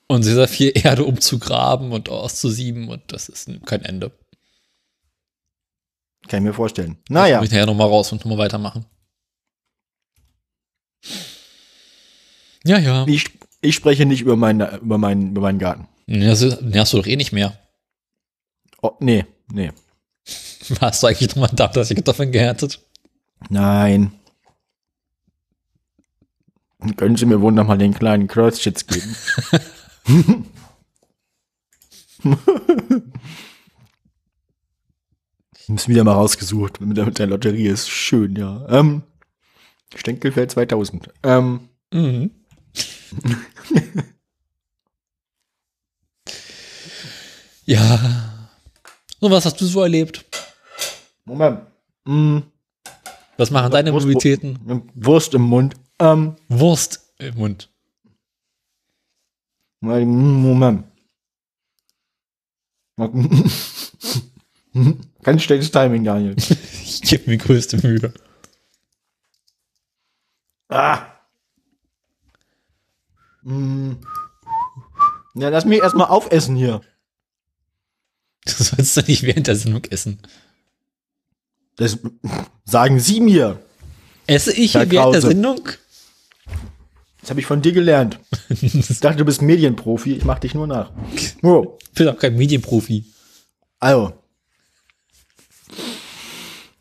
und 0.07 0.23
sehr, 0.23 0.35
sehr 0.35 0.49
viel 0.49 0.73
Erde 0.75 1.05
umzugraben 1.05 1.93
und 1.93 2.09
auszusieben 2.09 2.89
und 2.89 3.03
das 3.09 3.29
ist 3.29 3.51
kein 3.67 3.83
Ende. 3.83 4.13
Kann 6.29 6.39
ich 6.39 6.45
mir 6.45 6.55
vorstellen. 6.55 6.97
Naja. 7.09 7.43
Ich 7.43 7.51
nachher 7.51 7.67
nochmal 7.67 7.89
raus 7.89 8.11
und 8.13 8.25
nochmal 8.25 8.39
weitermachen. 8.39 8.87
Ja, 12.65 12.79
ja. 12.79 13.05
Ich, 13.07 13.27
ich 13.61 13.75
spreche 13.75 14.07
nicht 14.07 14.23
über, 14.23 14.37
mein, 14.37 14.61
über, 14.61 14.97
mein, 14.97 15.31
über 15.31 15.43
meinen 15.43 15.59
Garten. 15.59 15.87
Ja, 16.07 16.31
das, 16.31 16.43
hast 16.43 16.93
du 16.93 16.97
doch 16.97 17.07
eh 17.07 17.17
nicht 17.17 17.33
mehr. 17.33 17.59
Oh, 18.85 18.97
nee, 19.01 19.25
nee. 19.51 19.73
Hast 20.79 21.03
du 21.03 21.07
eigentlich 21.07 21.35
nochmal 21.35 21.49
da, 21.55 21.69
dass 21.69 21.91
ich 21.91 21.97
Kartoffeln 21.97 22.33
gehärtet? 22.33 22.85
Nein. 23.49 24.13
Können 26.99 27.17
Sie 27.17 27.25
mir 27.25 27.41
wohl 27.41 27.53
noch 27.53 27.67
mal 27.67 27.79
den 27.79 27.95
kleinen 27.95 28.27
Kreuzschitz 28.29 28.87
geben? 28.87 29.17
Ich 35.57 35.71
hab's 35.71 35.89
wieder 35.89 36.05
mal 36.05 36.13
rausgesucht 36.13 36.83
mit 36.83 36.99
der, 36.99 37.07
mit 37.07 37.19
der 37.19 37.27
Lotterie. 37.27 37.69
Ist 37.69 37.89
schön, 37.89 38.37
ja. 38.37 38.67
Ähm, 38.69 39.03
Stenkelfeld 39.95 40.51
2000. 40.51 41.09
Ähm, 41.23 41.71
Mhm. 41.91 42.33
ja. 47.65 48.34
So, 49.25 49.31
was 49.31 49.47
hast 49.47 49.59
du 49.59 49.65
so 49.65 49.81
erlebt? 49.81 50.23
Moment. 51.25 51.61
Mm, 52.05 52.41
Was 53.39 53.51
machen 53.51 53.73
deine 53.73 53.91
Wurst- 53.91 54.05
Mobilitäten? 54.05 54.91
Wurst 54.95 55.33
im 55.33 55.41
Mund. 55.41 55.77
Ähm, 55.99 56.37
Wurst 56.51 57.11
im 57.19 57.35
Mund. 57.37 57.71
Moment. 59.81 60.85
Ganz 65.23 65.43
schlechtes 65.43 65.71
Timing, 65.71 66.05
Daniel. 66.05 66.37
Ich 66.85 67.01
gebe 67.01 67.31
mir 67.31 67.39
größte 67.39 67.79
Mühe. 67.79 68.13
Ah. 70.69 71.07
Mm. 73.43 73.93
Ja, 75.35 75.49
lass 75.49 75.65
mich 75.65 75.81
erstmal 75.81 76.09
aufessen 76.09 76.57
hier. 76.57 76.83
Du 78.59 78.63
sollst 78.63 78.97
doch 78.97 79.07
nicht 79.07 79.23
während 79.23 79.47
der 79.47 79.57
Sendung 79.57 79.85
essen. 79.91 80.19
Das 81.77 81.99
sagen 82.65 83.01
Sie 83.01 83.21
mir. 83.21 83.59
Esse 84.27 84.53
ich 84.53 84.75
während 84.75 84.93
der 84.93 85.01
Krause. 85.03 85.21
Sendung? 85.29 85.69
Das 87.21 87.31
habe 87.31 87.41
ich 87.41 87.47
von 87.47 87.63
dir 87.63 87.73
gelernt. 87.73 88.19
Ich 88.61 89.01
dachte, 89.01 89.17
du 89.19 89.25
bist 89.25 89.41
Medienprofi. 89.43 90.13
Ich 90.15 90.25
mach 90.25 90.39
dich 90.39 90.55
nur 90.55 90.67
nach. 90.67 90.93
Oh, 91.43 91.79
Ich 91.83 91.91
bin 91.95 92.09
auch 92.09 92.19
kein 92.19 92.37
Medienprofi. 92.37 93.05
also. 93.81 94.13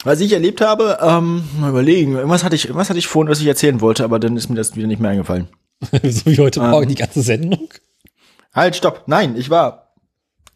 Was 0.03 0.19
ich 0.19 0.33
erlebt 0.33 0.59
habe, 0.59 0.97
ähm, 1.01 1.43
mal 1.59 1.69
überlegen. 1.69 2.15
Irgendwas 2.15 2.43
hatte 2.43 2.57
ich, 2.57 2.65
irgendwas 2.65 2.89
hatte 2.89 2.99
ich 2.99 3.07
vorhin, 3.07 3.31
was 3.31 3.39
ich 3.39 3.47
erzählen 3.47 3.79
wollte, 3.79 4.03
aber 4.03 4.19
dann 4.19 4.35
ist 4.35 4.49
mir 4.49 4.55
das 4.55 4.75
wieder 4.75 4.85
nicht 4.87 4.99
mehr 4.99 5.11
eingefallen. 5.11 5.47
so 6.03 6.25
wie 6.25 6.37
heute 6.39 6.59
Ähm. 6.59 6.71
Morgen 6.71 6.89
die 6.89 6.95
ganze 6.95 7.21
Sendung. 7.21 7.69
Halt, 8.53 8.75
stopp. 8.75 9.03
Nein, 9.07 9.37
ich 9.37 9.49
war. 9.49 9.82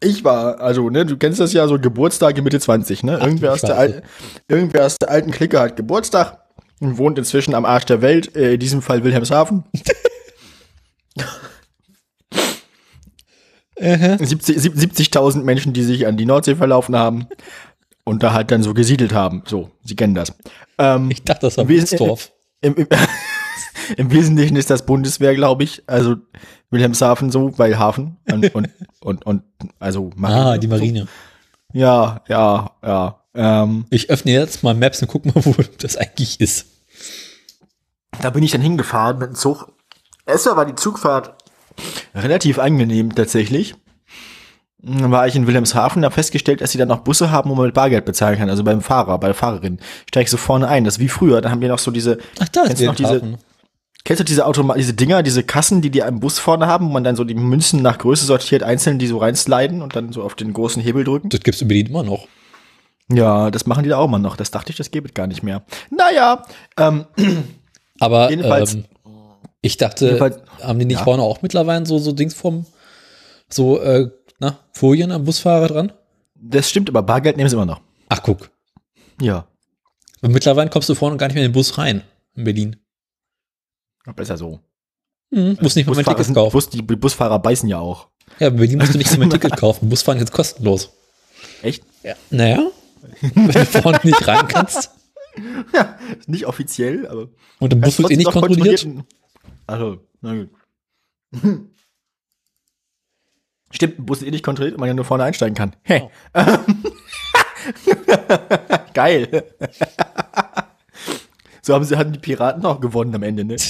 Ich 0.00 0.22
war, 0.24 0.60
also, 0.60 0.90
ne, 0.90 1.04
du 1.04 1.16
kennst 1.16 1.40
das 1.40 1.52
ja 1.52 1.66
so 1.66 1.78
Geburtstage 1.78 2.40
Mitte 2.42 2.60
20, 2.60 3.02
ne? 3.02 3.18
Irgendwer 3.18 3.52
aus, 3.52 3.60
der 3.62 3.70
Scheiße. 3.74 3.94
Al 3.96 4.02
irgendwer 4.48 4.86
aus 4.86 4.96
der 4.96 5.10
alten 5.10 5.30
Clique 5.32 5.58
hat 5.58 5.76
Geburtstag 5.76 6.38
und 6.80 6.98
wohnt 6.98 7.18
inzwischen 7.18 7.54
am 7.54 7.64
Arsch 7.64 7.86
der 7.86 8.00
Welt, 8.00 8.36
äh, 8.36 8.54
in 8.54 8.60
diesem 8.60 8.80
Fall 8.82 9.02
Wilhelmshaven. 9.04 9.64
70 13.80 14.58
sieb- 14.60 14.74
70.000 14.74 15.42
Menschen, 15.44 15.72
die 15.72 15.82
sich 15.82 16.06
an 16.06 16.16
die 16.16 16.26
Nordsee 16.26 16.56
verlaufen 16.56 16.96
haben 16.96 17.26
und 18.04 18.22
da 18.22 18.32
halt 18.32 18.50
dann 18.50 18.62
so 18.62 18.74
gesiedelt 18.74 19.12
haben. 19.12 19.42
So, 19.46 19.70
Sie 19.84 19.94
kennen 19.94 20.14
das. 20.14 20.32
Ähm, 20.78 21.10
Ich 21.10 21.22
dachte, 21.22 21.46
das 21.46 21.56
war 21.56 21.62
Im 21.62 21.68
Wesen- 21.68 21.98
Wunsdorf. 21.98 22.32
im, 22.60 22.74
im, 22.74 22.86
Im 23.96 24.10
Wesentlichen 24.12 24.56
ist 24.56 24.68
das 24.70 24.84
Bundeswehr, 24.84 25.34
glaube 25.34 25.64
ich. 25.64 25.82
Also 25.86 26.16
Wilhelmshaven 26.70 27.30
so, 27.30 27.56
weil 27.58 27.78
Hafen 27.78 28.16
und, 28.30 28.54
und, 28.54 28.68
und, 29.00 29.26
und 29.26 29.42
also 29.78 30.10
Ah, 30.22 30.58
die 30.58 30.66
Marine. 30.68 31.06
Ja, 31.72 32.22
ja, 32.28 32.70
ja. 32.84 33.20
Ähm, 33.34 33.86
Ich 33.90 34.10
öffne 34.10 34.32
jetzt 34.32 34.62
mal 34.62 34.74
Maps 34.74 35.00
und 35.02 35.08
guck 35.08 35.24
mal, 35.26 35.34
wo 35.44 35.54
das 35.80 35.96
eigentlich 35.96 36.40
ist. 36.40 36.66
da 38.20 38.30
bin 38.30 38.42
ich 38.42 38.50
dann 38.52 38.60
hingefahren 38.60 39.18
mit 39.18 39.28
dem 39.30 39.34
Zug. 39.34 39.70
Erstmal 40.26 40.56
war 40.56 40.66
die 40.66 40.74
Zugfahrt 40.74 41.34
relativ 42.14 42.58
angenehm 42.58 43.14
tatsächlich. 43.14 43.74
Dann 44.80 45.10
war 45.10 45.26
ich 45.26 45.34
in 45.34 45.46
Wilhelmshaven, 45.46 46.04
habe 46.04 46.14
festgestellt, 46.14 46.60
dass 46.60 46.70
sie 46.70 46.78
dann 46.78 46.88
noch 46.88 47.00
Busse 47.00 47.30
haben, 47.32 47.50
wo 47.50 47.54
man 47.56 47.66
mit 47.66 47.74
Bargeld 47.74 48.04
bezahlen 48.04 48.38
kann. 48.38 48.48
Also 48.48 48.62
beim 48.62 48.80
Fahrer, 48.80 49.18
bei 49.18 49.26
der 49.28 49.34
Fahrerin. 49.34 49.78
Steig 50.08 50.24
ich 50.24 50.30
so 50.30 50.36
vorne 50.36 50.68
ein. 50.68 50.84
Das 50.84 50.94
ist 50.94 51.00
wie 51.00 51.08
früher. 51.08 51.40
Da 51.40 51.50
haben 51.50 51.60
wir 51.60 51.68
noch 51.68 51.80
so 51.80 51.90
diese, 51.90 52.18
Ach, 52.38 52.48
da 52.48 52.62
du 52.64 52.68
noch 52.86 52.94
diese- 52.94 53.10
Wilhelmshaven. 53.22 53.38
Kennst 54.04 54.20
du 54.20 54.24
diese 54.24 54.46
Automa 54.46 54.74
diese 54.74 54.94
Dinger, 54.94 55.22
diese 55.22 55.42
Kassen, 55.42 55.82
die 55.82 55.90
die 55.90 56.02
am 56.02 56.20
Bus 56.20 56.38
vorne 56.38 56.66
haben, 56.66 56.86
wo 56.86 56.90
man 56.92 57.04
dann 57.04 57.16
so 57.16 57.24
die 57.24 57.34
Münzen 57.34 57.82
nach 57.82 57.98
Größe 57.98 58.24
sortiert, 58.26 58.62
einzeln 58.62 58.98
die 58.98 59.06
so 59.06 59.18
reinsliden 59.18 59.82
und 59.82 59.94
dann 59.96 60.12
so 60.12 60.22
auf 60.22 60.34
den 60.34 60.52
großen 60.52 60.82
Hebel 60.82 61.04
drücken? 61.04 61.28
Das 61.28 61.40
gibt's 61.40 61.60
in 61.60 61.68
Berlin 61.68 61.86
immer 61.86 62.02
noch. 62.02 62.26
Ja, 63.10 63.50
das 63.50 63.66
machen 63.66 63.82
die 63.84 63.88
da 63.88 63.96
auch 63.98 64.08
mal 64.08 64.18
noch. 64.18 64.36
Das 64.36 64.50
dachte 64.50 64.70
ich, 64.70 64.76
das 64.76 64.90
gäbe 64.90 65.08
es 65.08 65.14
gar 65.14 65.26
nicht 65.26 65.42
mehr. 65.42 65.62
Naja, 65.90 66.44
ähm, 66.78 67.06
Aber 68.00 68.30
Jedenfalls- 68.30 68.74
ähm, 68.74 68.84
ich 69.60 69.76
dachte, 69.76 70.06
Jedenfalls- 70.06 70.40
haben 70.62 70.78
die 70.78 70.84
nicht 70.84 70.98
ja. 70.98 71.04
vorne 71.04 71.22
auch 71.22 71.42
mittlerweile 71.42 71.84
so, 71.86 71.98
so 71.98 72.12
Dings 72.12 72.34
vom, 72.34 72.64
so, 73.48 73.80
äh, 73.80 74.08
na, 74.38 74.58
Folien 74.72 75.10
am 75.10 75.24
Busfahrer 75.24 75.68
dran? 75.68 75.92
das 76.40 76.70
stimmt, 76.70 76.88
aber 76.88 77.02
Bargeld 77.02 77.36
nehmen 77.36 77.48
sie 77.48 77.56
immer 77.56 77.66
noch. 77.66 77.80
Ach, 78.08 78.22
guck. 78.22 78.50
Ja, 79.20 79.46
Und 80.20 80.30
mittlerweile 80.32 80.70
kommst 80.70 80.88
du 80.88 80.94
vorne 80.94 81.16
gar 81.16 81.26
nicht 81.26 81.34
mehr 81.34 81.44
in 81.44 81.50
den 81.50 81.54
Bus 81.54 81.76
rein. 81.78 82.02
In 82.36 82.44
Berlin. 82.44 82.76
Besser 84.14 84.36
so. 84.36 84.60
Hm, 85.32 85.58
musst 85.60 85.76
nicht 85.76 85.86
mal 85.86 85.92
ein 85.92 85.96
Busfahrer 86.04 86.16
Ticket 86.16 86.34
kaufen. 86.34 86.52
Bus, 86.52 86.68
die 86.70 86.82
Busfahrer 86.82 87.38
beißen 87.38 87.68
ja 87.68 87.78
auch. 87.78 88.08
Ja, 88.38 88.48
in 88.48 88.56
Berlin 88.56 88.78
musst 88.78 88.94
du 88.94 88.98
nicht 88.98 89.16
mal 89.18 89.24
ein 89.24 89.30
Ticket 89.30 89.56
kaufen. 89.56 89.88
Busfahren 89.88 90.18
ist 90.18 90.22
jetzt 90.22 90.32
kostenlos. 90.32 90.92
Echt? 91.62 91.84
Ja. 92.02 92.14
Naja. 92.30 92.70
Wenn 93.20 93.52
du 93.52 93.64
vorne 93.66 94.00
nicht 94.04 94.26
rein 94.26 94.48
kannst. 94.48 94.90
Ja, 95.72 95.98
nicht 96.26 96.46
offiziell, 96.46 97.06
aber. 97.06 97.28
Und 97.58 97.72
im 97.74 97.80
Bus 97.80 97.98
wird 97.98 98.10
eh 98.10 98.16
nicht 98.16 98.30
kontrolliert. 98.30 98.86
Also, 99.66 99.98
na 100.20 100.34
gut. 100.34 100.50
Stimmt, 103.70 103.98
ein 103.98 104.06
Bus 104.06 104.22
ist 104.22 104.28
eh 104.28 104.30
nicht 104.30 104.44
kontrolliert 104.44 104.74
und 104.74 104.80
man 104.80 104.88
ja 104.88 104.94
nur 104.94 105.04
vorne 105.04 105.24
einsteigen 105.24 105.54
kann. 105.54 105.76
Hey. 105.82 106.08
Geil. 108.94 109.44
So 111.68 111.74
haben 111.74 111.84
sie 111.84 111.96
hatten 111.98 112.12
die 112.12 112.18
Piraten 112.18 112.64
auch 112.64 112.80
gewonnen 112.80 113.14
am 113.14 113.22
Ende, 113.22 113.44
ne? 113.44 113.56
Wer 113.58 113.62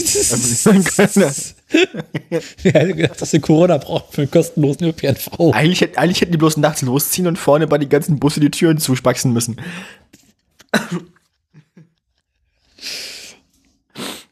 hätte 2.73 2.95
gedacht, 2.95 3.21
dass 3.21 3.33
wir 3.33 3.41
Corona 3.41 3.77
brauchen 3.79 4.13
für 4.13 4.21
einen 4.23 4.31
kostenlosen 4.31 4.87
ÖPNV? 4.87 5.53
eigentlich, 5.53 5.99
eigentlich 5.99 6.21
hätten 6.21 6.31
die 6.31 6.39
bloß 6.39 6.59
nachts 6.59 6.83
losziehen 6.83 7.27
und 7.27 7.41
vorne 7.41 7.67
bei 7.67 7.77
den 7.77 7.89
ganzen 7.89 8.21
Busse 8.21 8.39
die 8.39 8.53
Türen 8.53 8.79
zuspaxen 8.79 9.33
müssen. 9.33 9.57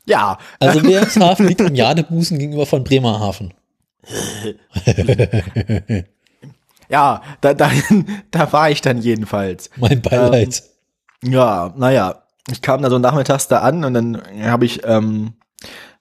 ja, 0.06 0.38
Also 0.60 0.84
Wilhelmshaven 0.84 1.48
liegt 1.48 1.60
im 1.60 1.74
Jadebusen 1.74 2.38
gegenüber 2.38 2.66
von 2.66 2.84
Bremerhaven. 2.84 3.52
ja, 6.88 7.20
da, 7.40 7.52
da, 7.52 7.72
da 8.30 8.52
war 8.52 8.70
ich 8.70 8.80
dann 8.80 9.02
jedenfalls. 9.02 9.70
Mein 9.74 10.00
Beileid. 10.02 10.62
Ja, 11.24 11.74
naja, 11.76 12.25
ich 12.50 12.62
kam 12.62 12.82
da 12.82 12.90
so 12.90 12.98
nachmittags 12.98 13.48
da 13.48 13.58
an 13.60 13.84
und 13.84 13.94
dann 13.94 14.22
habe 14.42 14.64
ich, 14.64 14.84
ähm, 14.84 15.34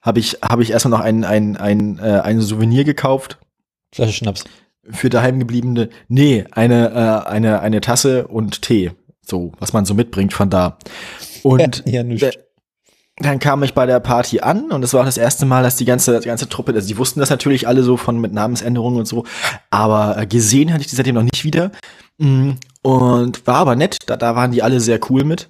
habe 0.02 0.18
ich, 0.20 0.38
habe 0.42 0.62
ich 0.62 0.70
erstmal 0.70 0.98
noch 0.98 1.04
ein, 1.04 1.24
ein, 1.24 1.56
ein, 1.56 1.98
äh, 1.98 2.20
ein 2.20 2.40
Souvenir 2.40 2.84
gekauft 2.84 3.38
Flasche 3.94 4.12
Schnaps. 4.12 4.44
für 4.90 5.10
daheimgebliebene. 5.10 5.88
Nee, 6.08 6.44
eine, 6.52 6.90
äh, 7.26 7.28
eine, 7.28 7.60
eine 7.60 7.80
Tasse 7.80 8.26
und 8.28 8.62
Tee. 8.62 8.92
So, 9.22 9.52
was 9.58 9.72
man 9.72 9.84
so 9.86 9.94
mitbringt 9.94 10.32
von 10.32 10.50
da. 10.50 10.78
Und 11.42 11.82
Ja, 11.86 12.02
da- 12.04 12.30
dann 13.18 13.38
kam 13.38 13.62
ich 13.62 13.72
bei 13.72 13.86
der 13.86 13.98
Party 13.98 14.40
an 14.40 14.70
und 14.70 14.82
es 14.84 14.92
war 14.92 15.00
auch 15.00 15.04
das 15.06 15.16
erste 15.16 15.46
Mal, 15.46 15.62
dass 15.62 15.76
die 15.76 15.86
ganze, 15.86 16.20
die 16.20 16.26
ganze 16.28 16.50
Truppe, 16.50 16.74
also 16.74 16.86
die 16.86 16.98
wussten 16.98 17.18
das 17.18 17.30
natürlich 17.30 17.66
alle 17.66 17.82
so 17.82 17.96
von 17.96 18.20
mit 18.20 18.34
Namensänderungen 18.34 18.98
und 18.98 19.06
so, 19.06 19.24
aber 19.70 20.18
äh, 20.18 20.26
gesehen 20.26 20.70
hatte 20.70 20.82
ich 20.82 20.88
die 20.88 20.96
seitdem 20.96 21.14
noch 21.14 21.22
nicht 21.22 21.42
wieder. 21.42 21.72
Mm, 22.18 22.50
Und 22.82 23.46
war 23.46 23.56
aber 23.56 23.74
nett, 23.74 23.96
da, 24.06 24.16
da 24.18 24.36
waren 24.36 24.52
die 24.52 24.62
alle 24.62 24.80
sehr 24.80 25.00
cool 25.08 25.24
mit. 25.24 25.48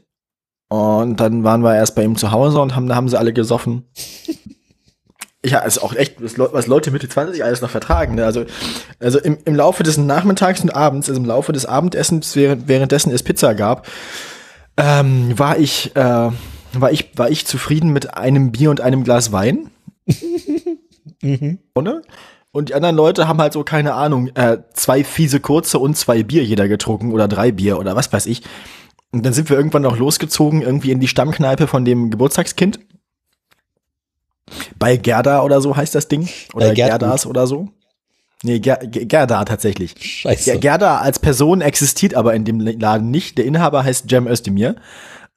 Und 0.69 1.21
dann 1.21 1.45
waren 1.45 1.63
wir 1.63 1.75
erst 1.77 1.95
bei 1.95 2.03
ihm 2.03 2.17
zu 2.17 2.33
Hause 2.33 2.61
und 2.61 2.75
haben, 2.75 2.89
da 2.89 2.95
haben 2.97 3.09
sie 3.09 3.19
alle 3.19 3.33
gesoffen. 3.33 3.85
Ja, 5.45 5.61
ist 5.61 5.79
auch 5.79 5.95
echt, 5.95 6.21
was 6.21 6.37
Leu- 6.37 6.49
was 6.51 6.67
Leute 6.67 6.91
Mitte 6.91 7.09
20 7.09 7.45
alles 7.45 7.61
noch 7.61 7.71
vertragen. 7.71 8.17
Ne? 8.17 8.25
Also, 8.25 8.47
also 8.99 9.21
im, 9.21 9.39
im 9.45 9.55
Laufe 9.55 9.85
des 9.85 9.97
Nachmittags 9.97 10.61
und 10.61 10.75
Abends, 10.75 11.09
also 11.09 11.21
im 11.21 11.27
Laufe 11.27 11.53
des 11.53 11.67
Abendessens, 11.67 12.35
während, 12.35 12.67
währenddessen 12.67 13.13
es 13.13 13.23
Pizza 13.23 13.55
gab, 13.55 13.87
ähm, 14.77 15.39
war 15.39 15.57
ich, 15.57 15.95
äh, 15.95 16.01
war 16.73 16.91
ich, 16.91 17.11
war 17.15 17.31
ich 17.31 17.47
zufrieden 17.47 17.93
mit 17.93 18.15
einem 18.17 18.51
Bier 18.51 18.71
und 18.71 18.81
einem 18.81 19.05
Glas 19.05 19.31
Wein. 19.31 19.71
mhm. 21.23 21.59
Und 22.53 22.71
die 22.71 22.75
anderen 22.75 22.97
Leute 22.97 23.29
haben 23.29 23.41
halt 23.41 23.53
so, 23.53 23.63
keine 23.63 23.93
Ahnung, 23.95 24.29
äh, 24.35 24.59
zwei 24.73 25.05
fiese 25.05 25.41
kurze 25.41 25.79
und 25.79 25.95
zwei 25.97 26.23
Bier 26.23 26.43
jeder 26.43 26.69
getrunken 26.69 27.13
oder 27.13 27.29
drei 27.29 27.53
Bier 27.53 27.79
oder 27.79 27.95
was 27.95 28.11
weiß 28.13 28.25
ich. 28.27 28.43
Und 29.17 29.25
dann 29.25 29.33
sind 29.33 29.49
wir 29.49 29.57
irgendwann 29.57 29.81
noch 29.81 29.97
losgezogen, 29.97 30.61
irgendwie 30.61 30.91
in 30.91 31.01
die 31.01 31.09
Stammkneipe 31.09 31.67
von 31.67 31.87
dem 31.87 32.11
Geburtstagskind. 32.11 32.81
Bei 34.79 34.99
Gerda 34.99 35.43
oder 35.43 35.63
so 35.63 35.75
heißt 35.75 35.95
das 35.95 36.09
Ding. 36.09 36.29
Oder 36.53 36.75
Gerdas 36.75 37.25
oder 37.25 37.47
so. 37.47 37.71
Nee, 38.43 38.59
Ger 38.59 38.77
Gerda 38.77 39.47
tatsächlich. 39.47 39.95
Scheiße. 39.99 40.59
Gerda 40.59 40.99
als 40.99 41.19
Person 41.19 41.63
existiert 41.63 42.13
aber 42.15 42.35
in 42.35 42.45
dem 42.45 42.61
Laden 42.61 43.11
nicht. 43.11 43.39
Der 43.39 43.47
Inhaber 43.47 43.85
heißt 43.85 44.11
Jem 44.13 44.27
Özdemir. 44.27 44.77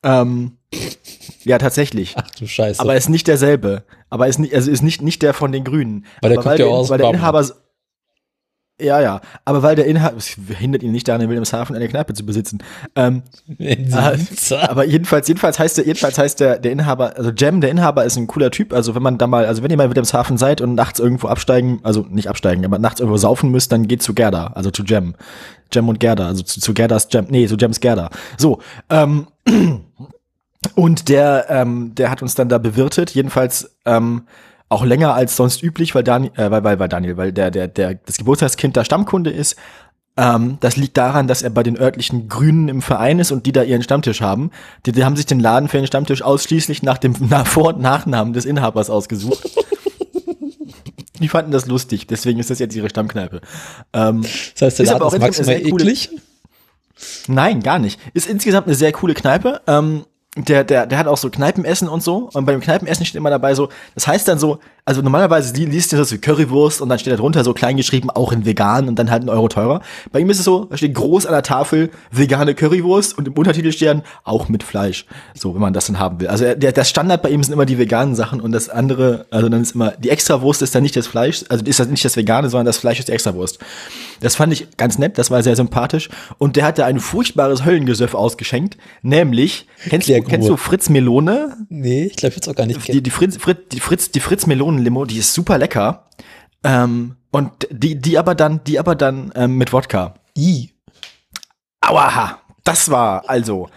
Ähm, 0.03 0.57
ja, 1.45 1.57
tatsächlich. 1.57 2.15
Ach 2.17 2.29
du 2.31 2.47
Scheiße. 2.47 2.81
Aber 2.81 2.97
ist 2.97 3.07
nicht 3.07 3.27
derselbe. 3.27 3.83
Aber 4.09 4.27
ist 4.27 4.39
nicht, 4.39 4.53
also 4.53 4.69
ist 4.69 4.81
nicht, 4.81 5.01
nicht 5.01 5.21
der 5.21 5.33
von 5.33 5.53
den 5.53 5.63
Grünen. 5.63 6.05
Weil 6.21 6.33
der 6.33 6.43
weil 6.43 6.59
ja 6.59 6.65
aus 6.65 6.89
weil 6.89 6.97
der. 6.97 7.11
Inhaber, 7.11 7.49
ja, 8.79 9.01
ja. 9.01 9.21
Aber 9.45 9.63
weil 9.63 9.75
der 9.75 9.85
Inhaber, 9.85 10.17
es 10.17 10.37
hindert 10.57 10.83
ihn 10.83 10.91
nicht 10.91 11.07
daran, 11.07 11.21
in 11.21 11.29
Wilhelmshaven 11.29 11.75
eine 11.75 11.87
Kneipe 11.87 12.13
zu 12.13 12.25
besitzen. 12.25 12.59
Ähm, 12.95 13.23
aber 14.61 14.85
jedenfalls, 14.85 15.27
jedenfalls 15.27 15.59
heißt 15.59 15.77
der, 15.77 15.85
jedenfalls 15.85 16.17
heißt 16.17 16.39
der, 16.39 16.59
der 16.59 16.71
Inhaber, 16.71 17.15
also 17.17 17.31
Jem, 17.31 17.61
der 17.61 17.71
Inhaber 17.71 18.05
ist 18.05 18.15
ein 18.17 18.27
cooler 18.27 18.51
Typ. 18.51 18.73
Also 18.73 18.95
wenn 18.95 19.03
man 19.03 19.17
da 19.17 19.27
mal, 19.27 19.45
also 19.45 19.63
wenn 19.63 19.71
ihr 19.71 19.77
mal 19.77 19.85
in 19.85 19.89
Wilhelmshaven 19.89 20.37
seid 20.37 20.61
und 20.61 20.75
nachts 20.75 20.99
irgendwo 20.99 21.27
absteigen, 21.27 21.79
also 21.83 22.05
nicht 22.09 22.29
absteigen, 22.29 22.65
aber 22.65 22.79
nachts 22.79 22.99
irgendwo 22.99 23.17
saufen 23.17 23.51
müsst, 23.51 23.71
dann 23.71 23.87
geht 23.87 24.01
zu 24.01 24.13
Gerda, 24.13 24.47
also 24.55 24.71
zu 24.71 24.83
Jem. 24.83 25.15
Jem 25.73 25.89
und 25.89 25.99
Gerda, 25.99 26.27
also 26.27 26.43
zu, 26.43 26.59
zu 26.59 26.73
Gerdas 26.73 27.07
Jem, 27.11 27.27
nee, 27.29 27.47
zu 27.47 27.55
Jems 27.55 27.79
Gerda. 27.79 28.09
So, 28.37 28.59
ähm, 28.89 29.27
und 30.75 31.09
der, 31.09 31.45
ähm, 31.49 31.93
der 31.95 32.11
hat 32.11 32.21
uns 32.21 32.35
dann 32.35 32.49
da 32.49 32.57
bewirtet, 32.57 33.11
jedenfalls, 33.11 33.75
ähm, 33.85 34.23
auch 34.69 34.85
länger 34.85 35.15
als 35.15 35.35
sonst 35.35 35.63
üblich, 35.63 35.95
weil 35.95 36.03
Daniel, 36.03 36.31
äh, 36.35 36.51
weil, 36.51 36.63
weil, 36.63 36.79
weil 36.79 36.89
Daniel, 36.89 37.17
weil 37.17 37.33
der, 37.33 37.51
der, 37.51 37.67
der, 37.67 37.95
das 37.95 38.17
Geburtstagskind 38.17 38.77
da 38.77 38.85
Stammkunde 38.85 39.31
ist. 39.31 39.55
Ähm, 40.15 40.57
das 40.59 40.75
liegt 40.77 40.97
daran, 40.97 41.27
dass 41.27 41.41
er 41.41 41.49
bei 41.49 41.63
den 41.63 41.77
örtlichen 41.77 42.27
Grünen 42.27 42.69
im 42.69 42.81
Verein 42.81 43.19
ist 43.19 43.31
und 43.31 43.45
die 43.45 43.51
da 43.51 43.63
ihren 43.63 43.83
Stammtisch 43.83 44.21
haben. 44.21 44.51
Die, 44.85 44.91
die 44.91 45.03
haben 45.03 45.15
sich 45.15 45.25
den 45.25 45.39
Laden 45.39 45.69
für 45.69 45.77
den 45.77 45.87
Stammtisch 45.87 46.21
ausschließlich 46.21 46.83
nach 46.83 46.97
dem 46.97 47.15
nach 47.29 47.47
Vor- 47.47 47.73
und 47.75 47.81
Nachnamen 47.81 48.33
des 48.33 48.45
Inhabers 48.45 48.89
ausgesucht. 48.89 49.49
die 51.19 51.27
fanden 51.27 51.51
das 51.51 51.65
lustig, 51.65 52.05
deswegen 52.07 52.39
ist 52.39 52.49
das 52.49 52.59
jetzt 52.59 52.75
ihre 52.75 52.89
Stammkneipe. 52.89 53.41
Ähm, 53.93 54.21
Das 54.21 54.61
heißt, 54.61 54.79
der 54.79 54.83
Ist 54.85 54.89
aber 54.91 54.99
Laden 54.99 55.01
auch 55.03 55.13
ist 55.13 55.19
maximal 55.19 55.55
eklig. 55.55 56.09
Nein, 57.27 57.61
gar 57.63 57.79
nicht. 57.79 57.99
Ist 58.13 58.27
insgesamt 58.27 58.67
eine 58.67 58.75
sehr 58.75 58.91
coole 58.91 59.13
Kneipe. 59.13 59.61
Ähm, 59.67 60.05
der, 60.45 60.63
der, 60.63 60.85
der 60.85 60.97
hat 60.97 61.07
auch 61.07 61.17
so 61.17 61.29
Kneipenessen 61.29 61.87
und 61.87 62.03
so. 62.03 62.29
Und 62.33 62.45
beim 62.45 62.59
Kneipenessen 62.59 63.05
steht 63.05 63.17
immer 63.17 63.29
dabei 63.29 63.53
so, 63.55 63.69
das 63.95 64.07
heißt 64.07 64.27
dann 64.27 64.39
so, 64.39 64.59
also 64.85 65.01
normalerweise 65.01 65.53
li- 65.55 65.65
liest 65.65 65.91
du 65.91 65.97
das 65.97 66.11
wie 66.11 66.17
Currywurst 66.17 66.81
und 66.81 66.89
dann 66.89 66.97
steht 66.97 67.13
da 67.13 67.17
drunter 67.17 67.43
so 67.43 67.53
klein 67.53 67.77
geschrieben, 67.77 68.09
auch 68.09 68.31
in 68.31 68.45
vegan 68.45 68.87
und 68.87 68.97
dann 68.97 69.11
halt 69.11 69.23
ein 69.23 69.29
Euro 69.29 69.47
teurer. 69.47 69.81
Bei 70.11 70.19
ihm 70.19 70.29
ist 70.29 70.39
es 70.39 70.45
so, 70.45 70.65
da 70.65 70.77
steht 70.77 70.95
groß 70.95 71.25
an 71.27 71.33
der 71.33 71.43
Tafel 71.43 71.91
vegane 72.11 72.55
Currywurst 72.55 73.17
und 73.17 73.27
im 73.27 73.33
Untertitel 73.33 73.71
stehen 73.71 74.01
auch 74.23 74.49
mit 74.49 74.63
Fleisch. 74.63 75.05
So, 75.35 75.53
wenn 75.53 75.61
man 75.61 75.73
das 75.73 75.85
dann 75.87 75.99
haben 75.99 76.19
will. 76.19 76.27
Also 76.27 76.45
er- 76.45 76.55
der, 76.55 76.71
der 76.71 76.83
Standard 76.85 77.21
bei 77.21 77.29
ihm 77.29 77.43
sind 77.43 77.53
immer 77.53 77.65
die 77.65 77.77
veganen 77.77 78.15
Sachen 78.15 78.41
und 78.41 78.51
das 78.51 78.69
andere, 78.69 79.27
also 79.29 79.47
dann 79.49 79.61
ist 79.61 79.75
immer, 79.75 79.91
die 79.91 80.09
Extrawurst 80.09 80.61
ist 80.63 80.73
dann 80.73 80.83
nicht 80.83 80.95
das 80.95 81.05
Fleisch, 81.07 81.43
also 81.49 81.63
ist 81.65 81.79
das 81.79 81.87
nicht 81.87 82.03
das 82.03 82.15
Vegane, 82.15 82.49
sondern 82.49 82.65
das 82.65 82.77
Fleisch 82.77 82.99
ist 82.99 83.09
die 83.09 83.13
Extrawurst. 83.13 83.59
Das 84.21 84.35
fand 84.35 84.51
ich 84.53 84.75
ganz 84.75 84.97
nett, 84.97 85.17
das 85.17 85.29
war 85.29 85.43
sehr 85.43 85.55
sympathisch. 85.55 86.09
Und 86.39 86.55
der 86.55 86.65
hatte 86.65 86.85
ein 86.85 86.99
furchtbares 86.99 87.63
Höllengesöff 87.63 88.15
ausgeschenkt, 88.15 88.77
nämlich, 89.01 89.67
kennst 89.87 90.07
du. 90.07 90.13
Kennst 90.29 90.49
du 90.49 90.57
Fritz 90.57 90.89
Melone? 90.89 91.57
Nee, 91.69 92.05
ich 92.05 92.15
glaube 92.15 92.35
jetzt 92.35 92.47
auch 92.47 92.55
gar 92.55 92.65
nicht. 92.65 92.87
Die, 92.87 93.01
die 93.01 93.09
Fritz, 93.09 93.37
Fritz, 93.37 93.59
die 93.71 93.79
Fritz, 93.79 94.11
die 94.11 94.19
Fritz 94.19 94.45
Melonen-Limo, 94.45 95.05
die 95.05 95.17
ist 95.17 95.33
super 95.33 95.57
lecker. 95.57 96.09
Ähm, 96.63 97.15
und 97.31 97.51
die, 97.69 97.99
die 97.99 98.17
aber 98.17 98.35
dann, 98.35 98.63
die 98.63 98.79
aber 98.79 98.95
dann 98.95 99.31
ähm, 99.35 99.57
mit 99.57 99.73
Wodka. 99.73 100.15
I. 100.37 100.71
Aua, 101.81 102.39
das 102.63 102.89
war 102.89 103.29
also. 103.29 103.69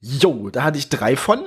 Jo, 0.00 0.50
da 0.50 0.64
hatte 0.64 0.78
ich 0.78 0.88
drei 0.88 1.16
von. 1.16 1.40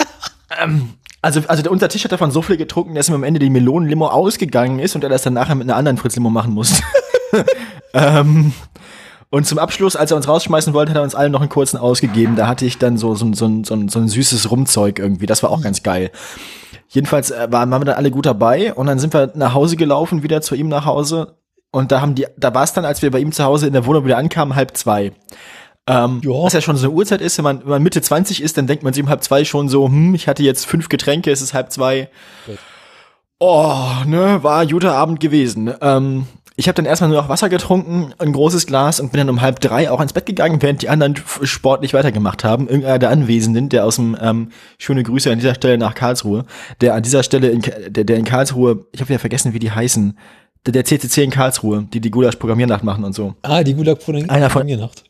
ähm, 0.62 0.94
also, 1.22 1.40
also 1.46 1.62
der, 1.62 1.72
unser 1.72 1.88
Tisch 1.88 2.04
hat 2.04 2.12
davon 2.12 2.30
so 2.30 2.42
viel 2.42 2.58
getrunken, 2.58 2.94
dass 2.94 3.08
ihm 3.08 3.14
am 3.14 3.24
Ende 3.24 3.40
die 3.40 3.48
Melonenlimo 3.48 4.08
ausgegangen 4.08 4.78
ist 4.78 4.94
und 4.94 5.02
er 5.02 5.08
das 5.08 5.22
dann 5.22 5.32
nachher 5.32 5.54
mit 5.54 5.68
einer 5.68 5.76
anderen 5.76 5.96
Fritz-Limo 5.96 6.28
machen 6.28 6.52
musste. 6.52 6.82
ähm, 7.94 8.52
und 9.30 9.46
zum 9.46 9.58
Abschluss, 9.58 9.96
als 9.96 10.10
er 10.10 10.16
uns 10.16 10.28
rausschmeißen 10.28 10.72
wollte, 10.74 10.90
hat 10.90 10.98
er 10.98 11.02
uns 11.02 11.14
allen 11.14 11.32
noch 11.32 11.40
einen 11.40 11.48
kurzen 11.48 11.76
ausgegeben. 11.76 12.36
Da 12.36 12.46
hatte 12.46 12.64
ich 12.66 12.78
dann 12.78 12.96
so, 12.98 13.14
so, 13.14 13.32
so, 13.32 13.48
so, 13.64 13.88
so 13.88 13.98
ein 13.98 14.08
süßes 14.08 14.50
Rumzeug 14.50 14.98
irgendwie. 14.98 15.26
Das 15.26 15.42
war 15.42 15.50
auch 15.50 15.62
ganz 15.62 15.82
geil. 15.82 16.10
Jedenfalls 16.88 17.30
äh, 17.30 17.48
waren, 17.50 17.70
waren 17.70 17.80
wir 17.80 17.86
dann 17.86 17.96
alle 17.96 18.10
gut 18.10 18.26
dabei 18.26 18.72
und 18.74 18.86
dann 18.86 18.98
sind 18.98 19.12
wir 19.12 19.32
nach 19.34 19.54
Hause 19.54 19.76
gelaufen, 19.76 20.22
wieder 20.22 20.40
zu 20.42 20.54
ihm 20.54 20.68
nach 20.68 20.84
Hause. 20.84 21.36
Und 21.72 21.90
da 21.90 22.00
haben 22.00 22.14
die, 22.14 22.26
da 22.36 22.54
war 22.54 22.62
es 22.62 22.72
dann, 22.72 22.84
als 22.84 23.02
wir 23.02 23.10
bei 23.10 23.18
ihm 23.18 23.32
zu 23.32 23.42
Hause 23.42 23.66
in 23.66 23.72
der 23.72 23.84
Wohnung 23.86 24.04
wieder 24.04 24.16
ankamen, 24.16 24.54
halb 24.54 24.76
zwei. 24.76 25.12
Ähm, 25.86 26.20
Ja. 26.22 26.30
Was 26.30 26.52
ja 26.52 26.60
schon 26.60 26.76
so 26.76 26.86
eine 26.86 26.94
Uhrzeit 26.94 27.20
ist, 27.20 27.36
wenn 27.38 27.44
man, 27.44 27.60
wenn 27.62 27.68
man 27.68 27.82
Mitte 27.82 28.00
20 28.00 28.42
ist, 28.42 28.56
dann 28.56 28.66
denkt 28.66 28.84
man 28.84 28.92
sich 28.92 29.02
um 29.02 29.08
halb 29.08 29.22
zwei 29.24 29.44
schon 29.44 29.68
so, 29.68 29.86
hm, 29.86 30.14
ich 30.14 30.28
hatte 30.28 30.42
jetzt 30.42 30.66
fünf 30.66 30.88
Getränke, 30.88 31.30
es 31.32 31.42
ist 31.42 31.52
halb 31.52 31.72
zwei. 31.72 32.08
Gut. 32.46 32.58
Oh, 33.40 33.86
ne, 34.06 34.42
war 34.42 34.60
ein 34.60 34.68
guter 34.68 34.94
Abend 34.94 35.20
gewesen. 35.20 35.74
Ähm, 35.80 36.26
ich 36.56 36.68
habe 36.68 36.76
dann 36.76 36.84
erstmal 36.84 37.10
nur 37.10 37.20
noch 37.20 37.28
Wasser 37.28 37.48
getrunken, 37.48 38.12
ein 38.18 38.32
großes 38.32 38.66
Glas 38.66 39.00
und 39.00 39.10
bin 39.10 39.18
dann 39.18 39.28
um 39.30 39.40
halb 39.40 39.58
drei 39.60 39.90
auch 39.90 40.00
ins 40.00 40.12
Bett 40.12 40.26
gegangen, 40.26 40.62
während 40.62 40.82
die 40.82 40.88
anderen 40.88 41.16
sportlich 41.42 41.94
weitergemacht 41.94 42.44
haben. 42.44 42.68
Irgendeiner 42.68 42.98
der 43.00 43.10
Anwesenden, 43.10 43.68
der 43.68 43.84
aus 43.84 43.96
dem, 43.96 44.16
ähm, 44.20 44.50
schöne 44.78 45.02
Grüße 45.02 45.30
an 45.32 45.38
dieser 45.38 45.54
Stelle 45.56 45.78
nach 45.78 45.94
Karlsruhe, 45.94 46.44
der 46.80 46.94
an 46.94 47.02
dieser 47.02 47.22
Stelle, 47.24 47.48
in, 47.48 47.62
der, 47.88 48.04
der 48.04 48.16
in 48.16 48.24
Karlsruhe, 48.24 48.86
ich 48.92 49.00
habe 49.00 49.08
wieder 49.08 49.18
vergessen, 49.18 49.52
wie 49.52 49.58
die 49.58 49.72
heißen, 49.72 50.16
der, 50.66 50.72
der 50.72 50.84
CCC 50.84 51.24
in 51.24 51.30
Karlsruhe, 51.30 51.86
die 51.92 52.00
die 52.00 52.10
Gulasch-Programmiernacht 52.12 52.84
machen 52.84 53.02
und 53.04 53.14
so. 53.14 53.34
Ah, 53.42 53.64
die 53.64 53.74
gulag 53.74 53.98
pudding 54.04 54.30
Einer 54.30 54.48
von- 54.48 54.66
Nacht. 54.66 55.04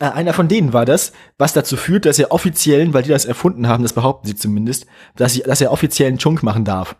Äh, 0.00 0.06
einer 0.06 0.32
von 0.32 0.48
denen 0.48 0.72
war 0.72 0.84
das, 0.84 1.12
was 1.38 1.52
dazu 1.52 1.76
führt, 1.76 2.06
dass 2.06 2.18
er 2.18 2.32
offiziellen, 2.32 2.92
weil 2.92 3.02
die 3.04 3.10
das 3.10 3.24
erfunden 3.24 3.68
haben, 3.68 3.82
das 3.84 3.92
behaupten 3.92 4.26
sie 4.26 4.34
zumindest, 4.34 4.86
dass, 5.14 5.34
sie, 5.34 5.42
dass 5.42 5.60
er 5.60 5.70
offiziellen 5.72 6.18
Chunk 6.18 6.42
machen 6.42 6.64
darf. 6.64 6.96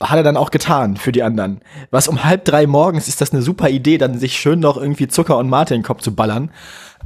Hat 0.00 0.16
er 0.16 0.22
dann 0.22 0.36
auch 0.36 0.50
getan 0.50 0.96
für 0.96 1.12
die 1.12 1.22
anderen. 1.22 1.60
Was 1.90 2.06
um 2.08 2.24
halb 2.24 2.44
drei 2.44 2.66
morgens 2.66 3.08
ist 3.08 3.20
das 3.20 3.32
eine 3.32 3.42
super 3.42 3.68
Idee, 3.68 3.98
dann 3.98 4.18
sich 4.18 4.38
schön 4.38 4.60
noch 4.60 4.76
irgendwie 4.76 5.08
Zucker 5.08 5.38
und 5.38 5.48
Mate 5.48 5.74
in 5.74 5.80
den 5.80 5.86
Kopf 5.86 6.02
zu 6.02 6.14
ballern. 6.14 6.50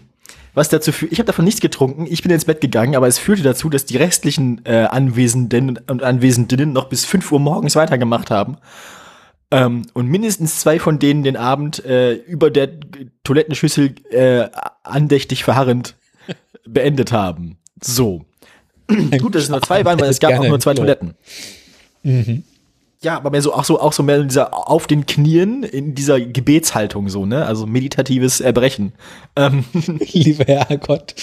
Was 0.55 0.68
dazu 0.68 0.91
führt, 0.91 1.12
ich 1.12 1.20
habe 1.20 1.26
davon 1.26 1.45
nichts 1.45 1.61
getrunken, 1.61 2.07
ich 2.11 2.22
bin 2.22 2.32
ins 2.32 2.45
Bett 2.45 2.61
gegangen, 2.61 2.97
aber 2.97 3.07
es 3.07 3.18
führte 3.18 3.45
dazu, 3.45 3.70
dass 3.70 3.84
die 3.84 3.97
restlichen 3.97 4.61
äh, 4.64 4.89
Anwesenden 4.91 5.78
und 5.89 6.03
Anwesendinnen 6.03 6.72
noch 6.72 6.89
bis 6.89 7.05
5 7.05 7.30
Uhr 7.30 7.39
morgens 7.39 7.76
weitergemacht 7.76 8.32
haben. 8.32 8.57
Ähm, 9.53 9.86
und 9.95 10.09
mindestens 10.09 10.59
zwei 10.59 10.80
von 10.80 10.99
denen 10.99 11.22
den 11.22 11.36
Abend 11.36 11.84
äh, 11.84 12.14
über 12.14 12.51
der 12.51 12.70
Toilettenschüssel 13.22 13.95
äh, 14.11 14.49
andächtig 14.82 15.45
verharrend 15.45 15.95
beendet 16.66 17.12
haben. 17.12 17.59
So. 17.80 18.24
Gut, 18.89 19.34
dass 19.34 19.45
es 19.45 19.49
nur 19.49 19.62
zwei 19.62 19.84
waren, 19.84 20.01
weil 20.01 20.11
es 20.11 20.20
gab 20.20 20.39
auch 20.39 20.47
nur 20.47 20.61
zwei 20.61 20.72
Klo. 20.72 20.82
Toiletten. 20.82 21.14
Ja, 23.01 23.16
aber 23.16 23.30
mehr 23.30 23.42
so 23.42 23.53
auch 23.53 23.64
so 23.64 23.80
auch 23.80 23.92
so 23.92 24.03
mehr 24.03 24.16
in 24.16 24.28
dieser 24.28 24.53
auf 24.68 24.88
den 24.88 25.07
Knien 25.07 25.62
in 25.62 25.94
dieser 25.94 26.20
Gebetshaltung 26.20 27.09
so, 27.09 27.26
ne? 27.26 27.46
Also 27.46 27.66
meditatives 27.66 28.40
Erbrechen. 28.40 28.92
Ähm, 29.36 29.64
Lieber 30.12 30.44
Herrgott. 30.44 31.14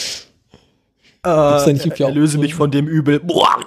äh, 1.26 1.74
nicht 1.74 1.86
üblich 1.86 2.04
auch 2.04 2.08
erlöse 2.08 2.38
mich 2.38 2.56
von 2.56 2.72
dem 2.72 2.88
Übel. 2.88 3.20
Boah. 3.20 3.60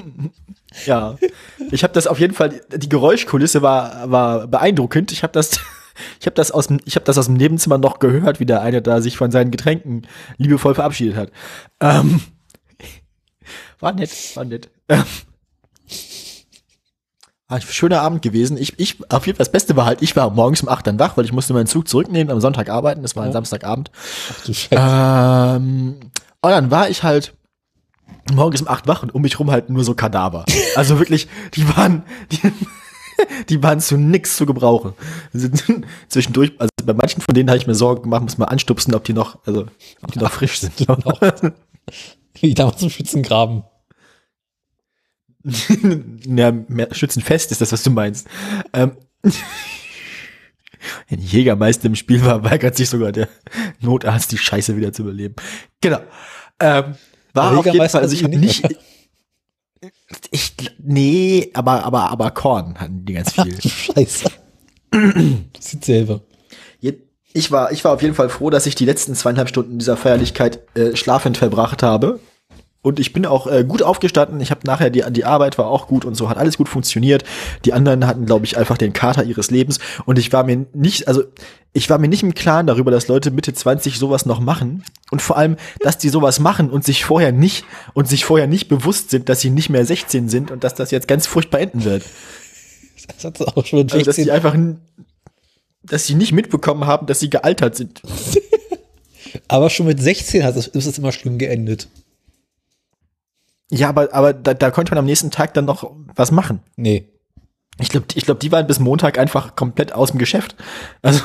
ja, 0.84 1.16
ich 1.70 1.84
habe 1.84 1.94
das 1.94 2.06
auf 2.06 2.18
jeden 2.18 2.34
Fall. 2.34 2.60
Die 2.74 2.88
Geräuschkulisse 2.88 3.62
war 3.62 4.10
war 4.10 4.46
beeindruckend. 4.46 5.10
Ich 5.10 5.22
habe 5.22 5.32
das 5.32 5.58
ich 6.20 6.26
habe 6.26 6.34
das 6.34 6.50
aus 6.50 6.66
dem 6.66 6.80
ich 6.84 6.96
habe 6.96 7.06
das 7.06 7.16
aus 7.16 7.26
dem 7.26 7.36
Nebenzimmer 7.36 7.78
noch 7.78 7.98
gehört, 7.98 8.40
wie 8.40 8.46
der 8.46 8.60
eine 8.60 8.82
da 8.82 9.00
sich 9.00 9.16
von 9.16 9.30
seinen 9.30 9.50
Getränken 9.50 10.06
liebevoll 10.36 10.74
verabschiedet 10.74 11.16
hat. 11.16 11.32
Ähm, 11.80 12.20
war 13.80 13.94
nett, 13.94 14.10
war 14.34 14.44
nett. 14.44 14.68
Ähm, 14.90 15.04
ein 17.48 17.60
schöner 17.62 18.02
Abend 18.02 18.22
gewesen. 18.22 18.56
Ich, 18.56 18.78
ich, 18.78 18.98
auf 19.10 19.26
jeden 19.26 19.36
Fall, 19.36 19.44
das 19.44 19.52
Beste 19.52 19.76
war 19.76 19.86
halt, 19.86 20.02
ich 20.02 20.16
war 20.16 20.30
morgens 20.30 20.62
um 20.62 20.68
8 20.68 20.86
dann 20.86 20.98
wach, 20.98 21.16
weil 21.16 21.24
ich 21.24 21.32
musste 21.32 21.54
meinen 21.54 21.66
Zug 21.66 21.88
zurücknehmen, 21.88 22.32
am 22.32 22.40
Sonntag 22.40 22.68
arbeiten, 22.68 23.02
das 23.02 23.14
war 23.14 23.22
ein 23.22 23.28
Ja. 23.28 23.34
Samstagabend. 23.34 23.90
Ach 24.32 24.44
du 24.44 24.52
Scheiße. 24.52 24.74
Ähm, 24.76 25.96
und 26.40 26.50
dann 26.50 26.70
war 26.70 26.88
ich 26.90 27.02
halt 27.02 27.34
morgens 28.32 28.62
um 28.62 28.68
8 28.68 28.88
wach 28.88 29.02
und 29.02 29.14
um 29.14 29.22
mich 29.22 29.38
rum 29.38 29.50
halt 29.50 29.70
nur 29.70 29.84
so 29.84 29.94
Kadaver. 29.94 30.44
Also 30.74 30.98
wirklich, 30.98 31.28
die 31.54 31.68
waren, 31.76 32.02
die, 32.32 32.40
die 33.48 33.62
waren 33.62 33.78
zu 33.80 33.96
nix 33.96 34.36
zu 34.36 34.44
gebrauchen. 34.44 34.94
Also, 35.32 35.48
Zwischendurch, 36.08 36.52
also 36.58 36.70
bei 36.84 36.94
manchen 36.94 37.20
von 37.20 37.34
denen 37.34 37.48
habe 37.48 37.58
ich 37.58 37.68
mir 37.68 37.74
Sorgen 37.76 38.02
gemacht, 38.02 38.22
muss 38.22 38.38
mal 38.38 38.46
anstupsen, 38.46 38.94
ob 38.94 39.04
die 39.04 39.12
noch, 39.12 39.38
also, 39.46 39.66
ob 40.02 40.10
die 40.12 40.18
noch 40.18 40.32
frisch 40.32 40.58
sind. 40.60 40.72
Wie 42.40 42.54
damals 42.54 42.82
im 42.82 42.90
Schützengraben. 42.90 43.62
Ja, 46.26 46.52
mehr 46.52 46.88
Schützenfest 46.92 47.52
ist 47.52 47.60
das, 47.60 47.72
was 47.72 47.82
du 47.82 47.90
meinst. 47.90 48.26
Ähm, 48.72 48.92
Wenn 51.08 51.20
Jägermeister 51.20 51.86
im 51.86 51.96
Spiel 51.96 52.24
war, 52.24 52.44
weigert 52.44 52.76
sich 52.76 52.88
sogar 52.88 53.12
der 53.12 53.28
Notarzt, 53.80 54.30
die 54.32 54.38
Scheiße 54.38 54.76
wieder 54.76 54.92
zu 54.92 55.02
überleben. 55.02 55.34
Genau. 55.80 56.00
Ähm, 56.60 56.94
war 57.32 57.58
auf 57.58 57.66
jeden 57.66 57.88
Fall, 57.88 58.00
also 58.00 58.14
ich 58.14 58.22
habe 58.24 58.36
nicht, 58.36 58.64
ich, 60.30 60.54
nee, 60.78 61.50
aber, 61.54 61.84
aber, 61.84 62.10
aber 62.10 62.30
Korn 62.30 62.78
hatten 62.78 63.04
die 63.04 63.14
ganz 63.14 63.32
viel. 63.32 63.60
Scheiße. 63.68 64.30
Sieht 65.60 65.84
selber. 65.84 66.22
Ich 67.36 67.52
war, 67.52 67.70
ich 67.70 67.84
war 67.84 67.92
auf 67.92 68.00
jeden 68.00 68.14
Fall 68.14 68.30
froh, 68.30 68.48
dass 68.48 68.64
ich 68.64 68.76
die 68.76 68.86
letzten 68.86 69.14
zweieinhalb 69.14 69.50
Stunden 69.50 69.78
dieser 69.78 69.98
Feierlichkeit 69.98 70.60
äh, 70.74 70.96
schlafend 70.96 71.36
verbracht 71.36 71.82
habe. 71.82 72.18
Und 72.86 73.00
ich 73.00 73.12
bin 73.12 73.26
auch 73.26 73.48
äh, 73.48 73.64
gut 73.64 73.82
aufgestanden. 73.82 74.40
Ich 74.40 74.52
habe 74.52 74.60
nachher 74.62 74.90
die, 74.90 75.02
die 75.10 75.24
Arbeit 75.24 75.58
war 75.58 75.66
auch 75.66 75.88
gut 75.88 76.04
und 76.04 76.14
so 76.14 76.30
hat 76.30 76.38
alles 76.38 76.56
gut 76.56 76.68
funktioniert. 76.68 77.24
Die 77.64 77.72
anderen 77.72 78.06
hatten, 78.06 78.26
glaube 78.26 78.44
ich, 78.44 78.56
einfach 78.56 78.78
den 78.78 78.92
Kater 78.92 79.24
ihres 79.24 79.50
Lebens. 79.50 79.80
Und 80.04 80.20
ich 80.20 80.32
war 80.32 80.44
mir 80.44 80.66
nicht, 80.72 81.08
also 81.08 81.24
ich 81.72 81.90
war 81.90 81.98
mir 81.98 82.06
nicht 82.06 82.22
im 82.22 82.32
Klaren 82.32 82.68
darüber, 82.68 82.92
dass 82.92 83.08
Leute 83.08 83.32
Mitte 83.32 83.52
20 83.52 83.98
sowas 83.98 84.24
noch 84.24 84.38
machen. 84.38 84.84
Und 85.10 85.20
vor 85.20 85.36
allem, 85.36 85.56
dass 85.80 85.98
die 85.98 86.10
sowas 86.10 86.38
machen 86.38 86.70
und 86.70 86.84
sich 86.84 87.04
vorher 87.04 87.32
nicht 87.32 87.64
und 87.92 88.06
sich 88.06 88.24
vorher 88.24 88.46
nicht 88.46 88.68
bewusst 88.68 89.10
sind, 89.10 89.28
dass 89.28 89.40
sie 89.40 89.50
nicht 89.50 89.68
mehr 89.68 89.84
16 89.84 90.28
sind 90.28 90.52
und 90.52 90.62
dass 90.62 90.76
das 90.76 90.92
jetzt 90.92 91.08
ganz 91.08 91.26
furchtbar 91.26 91.58
enden 91.58 91.82
wird. 91.82 92.04
Das 93.16 93.24
hat 93.24 93.40
auch 93.56 93.66
schon 93.66 93.80
also, 93.80 94.00
dass 94.00 94.14
sie 94.14 94.30
einfach 94.30 94.56
dass 95.82 96.06
sie 96.06 96.14
nicht 96.14 96.30
mitbekommen 96.30 96.86
haben, 96.86 97.08
dass 97.08 97.18
sie 97.18 97.30
gealtert 97.30 97.74
sind. 97.74 98.00
aber 99.48 99.70
schon 99.70 99.86
mit 99.86 100.00
16 100.00 100.44
hat 100.44 100.54
es, 100.54 100.68
ist 100.68 100.86
es 100.86 100.98
immer 100.98 101.10
schlimm 101.10 101.38
geendet. 101.38 101.88
Ja, 103.70 103.88
aber, 103.88 104.12
aber 104.12 104.32
da, 104.32 104.54
da 104.54 104.70
konnte 104.70 104.92
man 104.92 104.98
am 104.98 105.06
nächsten 105.06 105.30
Tag 105.30 105.54
dann 105.54 105.64
noch 105.64 105.92
was 106.14 106.30
machen. 106.30 106.60
Nee. 106.76 107.08
Ich 107.78 107.88
glaube, 107.90 108.06
ich 108.14 108.24
glaub, 108.24 108.40
die 108.40 108.52
waren 108.52 108.66
bis 108.66 108.78
Montag 108.78 109.18
einfach 109.18 109.56
komplett 109.56 109.92
aus 109.92 110.10
dem 110.10 110.18
Geschäft. 110.18 110.56
Also 111.02 111.20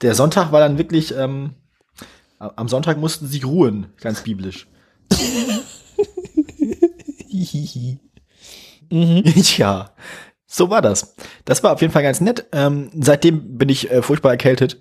der 0.00 0.14
Sonntag 0.14 0.52
war 0.52 0.60
dann 0.60 0.78
wirklich, 0.78 1.14
ähm, 1.16 1.54
am 2.38 2.68
Sonntag 2.68 2.98
mussten 2.98 3.26
sie 3.26 3.42
ruhen, 3.42 3.88
ganz 4.00 4.22
biblisch. 4.22 4.66
mhm. 8.90 9.22
Ja, 9.56 9.90
so 10.46 10.70
war 10.70 10.82
das. 10.82 11.14
Das 11.44 11.62
war 11.62 11.72
auf 11.72 11.80
jeden 11.80 11.92
Fall 11.92 12.02
ganz 12.02 12.20
nett. 12.20 12.46
Ähm, 12.52 12.90
seitdem 12.98 13.58
bin 13.58 13.68
ich 13.68 13.90
äh, 13.90 14.02
furchtbar 14.02 14.30
erkältet. 14.30 14.78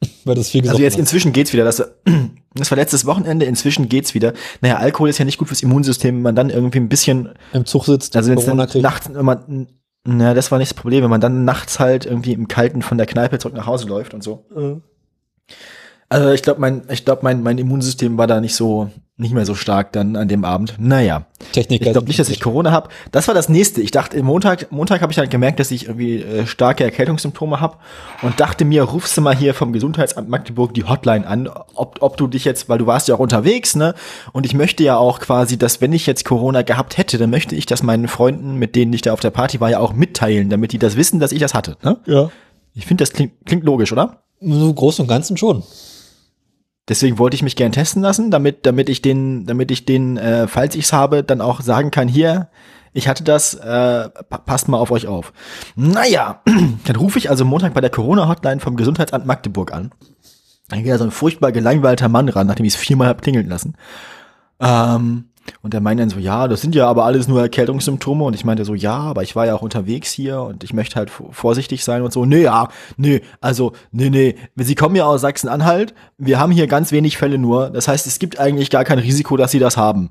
Weil 0.24 0.34
das 0.36 0.50
viel 0.50 0.68
Also 0.68 0.80
jetzt 0.80 0.94
hast. 0.94 1.00
inzwischen 1.00 1.32
geht's 1.32 1.52
wieder. 1.52 1.64
Das, 1.64 1.76
das 2.54 2.70
war 2.70 2.78
letztes 2.78 3.06
Wochenende, 3.06 3.46
inzwischen 3.46 3.88
geht's 3.88 4.14
wieder. 4.14 4.32
Naja, 4.60 4.76
Alkohol 4.76 5.08
ist 5.08 5.18
ja 5.18 5.24
nicht 5.24 5.38
gut 5.38 5.48
fürs 5.48 5.62
Immunsystem, 5.62 6.16
wenn 6.16 6.22
man 6.22 6.36
dann 6.36 6.50
irgendwie 6.50 6.78
ein 6.78 6.88
bisschen 6.88 7.30
im 7.52 7.64
Zug 7.66 7.86
sitzt, 7.86 8.16
also 8.16 8.30
wenn 8.30 8.56
dann 8.56 8.82
nachts, 8.82 9.10
wenn 9.12 9.24
man, 9.24 9.66
na, 10.04 10.34
das 10.34 10.50
war 10.50 10.58
nicht 10.58 10.70
das 10.70 10.78
Problem, 10.78 11.02
wenn 11.02 11.10
man 11.10 11.20
dann 11.20 11.44
nachts 11.44 11.80
halt 11.80 12.06
irgendwie 12.06 12.32
im 12.32 12.48
Kalten 12.48 12.82
von 12.82 12.98
der 12.98 13.06
Kneipe 13.06 13.38
zurück 13.38 13.56
nach 13.56 13.66
Hause 13.66 13.88
läuft 13.88 14.14
und 14.14 14.22
so. 14.22 14.46
Mhm. 14.54 14.82
Also 16.08 16.30
ich 16.30 16.42
glaube, 16.42 16.60
mein, 16.60 16.82
ich 16.88 17.04
glaube, 17.04 17.20
mein, 17.22 17.42
mein 17.42 17.58
Immunsystem 17.58 18.16
war 18.16 18.26
da 18.26 18.40
nicht 18.40 18.54
so, 18.54 18.90
nicht 19.18 19.34
mehr 19.34 19.44
so 19.44 19.56
stark 19.56 19.92
dann 19.92 20.14
an 20.14 20.28
dem 20.28 20.44
Abend. 20.44 20.76
Naja. 20.78 21.24
Techniker. 21.52 21.86
Ich 21.86 21.92
glaube 21.92 22.06
nicht, 22.06 22.20
dass 22.20 22.28
ich 22.28 22.40
Corona 22.40 22.70
habe. 22.70 22.88
Das 23.10 23.26
war 23.26 23.34
das 23.34 23.48
nächste. 23.48 23.80
Ich 23.80 23.90
dachte, 23.90 24.22
Montag, 24.22 24.70
Montag 24.70 25.02
habe 25.02 25.12
ich 25.12 25.18
halt 25.18 25.30
gemerkt, 25.30 25.58
dass 25.58 25.72
ich 25.72 25.86
irgendwie 25.86 26.22
äh, 26.22 26.46
starke 26.46 26.84
Erkältungssymptome 26.84 27.60
habe 27.60 27.78
und 28.22 28.38
dachte 28.38 28.64
mir, 28.64 28.84
rufst 28.84 29.16
du 29.16 29.20
mal 29.20 29.36
hier 29.36 29.54
vom 29.54 29.72
Gesundheitsamt 29.72 30.28
Magdeburg 30.28 30.72
die 30.72 30.84
Hotline 30.84 31.26
an, 31.26 31.48
ob, 31.74 31.98
ob 32.00 32.16
du 32.16 32.28
dich 32.28 32.44
jetzt, 32.44 32.68
weil 32.68 32.78
du 32.78 32.86
warst 32.86 33.08
ja 33.08 33.16
auch 33.16 33.18
unterwegs, 33.18 33.74
ne? 33.74 33.94
Und 34.32 34.46
ich 34.46 34.54
möchte 34.54 34.84
ja 34.84 34.96
auch 34.96 35.18
quasi, 35.18 35.58
dass 35.58 35.80
wenn 35.80 35.92
ich 35.92 36.06
jetzt 36.06 36.24
Corona 36.24 36.62
gehabt 36.62 36.96
hätte, 36.96 37.18
dann 37.18 37.30
möchte 37.30 37.56
ich 37.56 37.66
das 37.66 37.82
meinen 37.82 38.06
Freunden, 38.06 38.54
mit 38.54 38.76
denen 38.76 38.92
ich 38.92 39.02
da 39.02 39.12
auf 39.12 39.20
der 39.20 39.30
Party 39.30 39.60
war, 39.60 39.70
ja 39.70 39.80
auch 39.80 39.94
mitteilen, 39.94 40.48
damit 40.48 40.72
die 40.72 40.78
das 40.78 40.96
wissen, 40.96 41.18
dass 41.18 41.32
ich 41.32 41.40
das 41.40 41.54
hatte. 41.54 41.76
Ne? 41.82 41.98
Ja. 42.06 42.30
Ich 42.74 42.86
finde, 42.86 43.02
das 43.02 43.12
klingt, 43.12 43.32
klingt 43.46 43.64
logisch, 43.64 43.92
oder? 43.92 44.22
So 44.40 44.72
groß 44.72 45.00
und 45.00 45.08
ganzen 45.08 45.36
schon. 45.36 45.64
Deswegen 46.88 47.18
wollte 47.18 47.34
ich 47.34 47.42
mich 47.42 47.56
gern 47.56 47.72
testen 47.72 48.02
lassen, 48.02 48.30
damit, 48.30 48.64
damit 48.64 48.88
ich 48.88 49.02
den, 49.02 49.46
damit 49.46 49.70
ich 49.70 49.84
den, 49.84 50.16
äh, 50.16 50.48
falls 50.48 50.74
ich's 50.74 50.92
habe, 50.92 51.22
dann 51.22 51.40
auch 51.40 51.60
sagen 51.60 51.90
kann, 51.90 52.08
hier, 52.08 52.48
ich 52.92 53.08
hatte 53.08 53.24
das, 53.24 53.54
äh, 53.54 54.08
passt 54.46 54.68
mal 54.68 54.78
auf 54.78 54.90
euch 54.90 55.06
auf. 55.06 55.32
Naja, 55.76 56.42
dann 56.84 56.96
rufe 56.96 57.18
ich 57.18 57.30
also 57.30 57.44
Montag 57.44 57.74
bei 57.74 57.80
der 57.80 57.90
Corona-Hotline 57.90 58.60
vom 58.60 58.76
Gesundheitsamt 58.76 59.26
Magdeburg 59.26 59.72
an. 59.72 59.92
Dann 60.68 60.82
geht 60.82 60.92
da 60.92 60.98
so 60.98 61.04
ein 61.04 61.10
furchtbar 61.10 61.52
gelangweilter 61.52 62.08
Mann 62.08 62.28
ran, 62.28 62.46
nachdem 62.46 62.66
ich 62.66 62.74
es 62.74 62.80
viermal 62.80 63.08
hab 63.08 63.22
klingeln 63.22 63.48
lassen. 63.48 63.76
Ähm, 64.60 65.27
und 65.62 65.74
er 65.74 65.80
meinte 65.80 66.02
dann 66.02 66.10
so, 66.10 66.18
ja, 66.18 66.48
das 66.48 66.60
sind 66.60 66.74
ja 66.74 66.86
aber 66.86 67.04
alles 67.04 67.28
nur 67.28 67.40
Erkältungssymptome. 67.40 68.24
Und 68.24 68.34
ich 68.34 68.44
meinte 68.44 68.64
so, 68.64 68.74
ja, 68.74 68.96
aber 68.96 69.22
ich 69.22 69.36
war 69.36 69.46
ja 69.46 69.54
auch 69.54 69.62
unterwegs 69.62 70.10
hier 70.12 70.40
und 70.42 70.64
ich 70.64 70.72
möchte 70.72 70.96
halt 70.96 71.10
vorsichtig 71.10 71.84
sein 71.84 72.02
und 72.02 72.12
so. 72.12 72.24
Nee, 72.24 72.42
ja, 72.42 72.68
nee, 72.96 73.20
also, 73.40 73.72
nee, 73.90 74.10
nee. 74.10 74.36
Sie 74.56 74.74
kommen 74.74 74.96
ja 74.96 75.04
aus 75.06 75.20
Sachsen-Anhalt. 75.20 75.94
Wir 76.16 76.38
haben 76.38 76.52
hier 76.52 76.66
ganz 76.66 76.92
wenig 76.92 77.18
Fälle 77.18 77.38
nur. 77.38 77.70
Das 77.70 77.88
heißt, 77.88 78.06
es 78.06 78.18
gibt 78.18 78.38
eigentlich 78.38 78.70
gar 78.70 78.84
kein 78.84 78.98
Risiko, 78.98 79.36
dass 79.36 79.50
Sie 79.50 79.58
das 79.58 79.76
haben. 79.76 80.10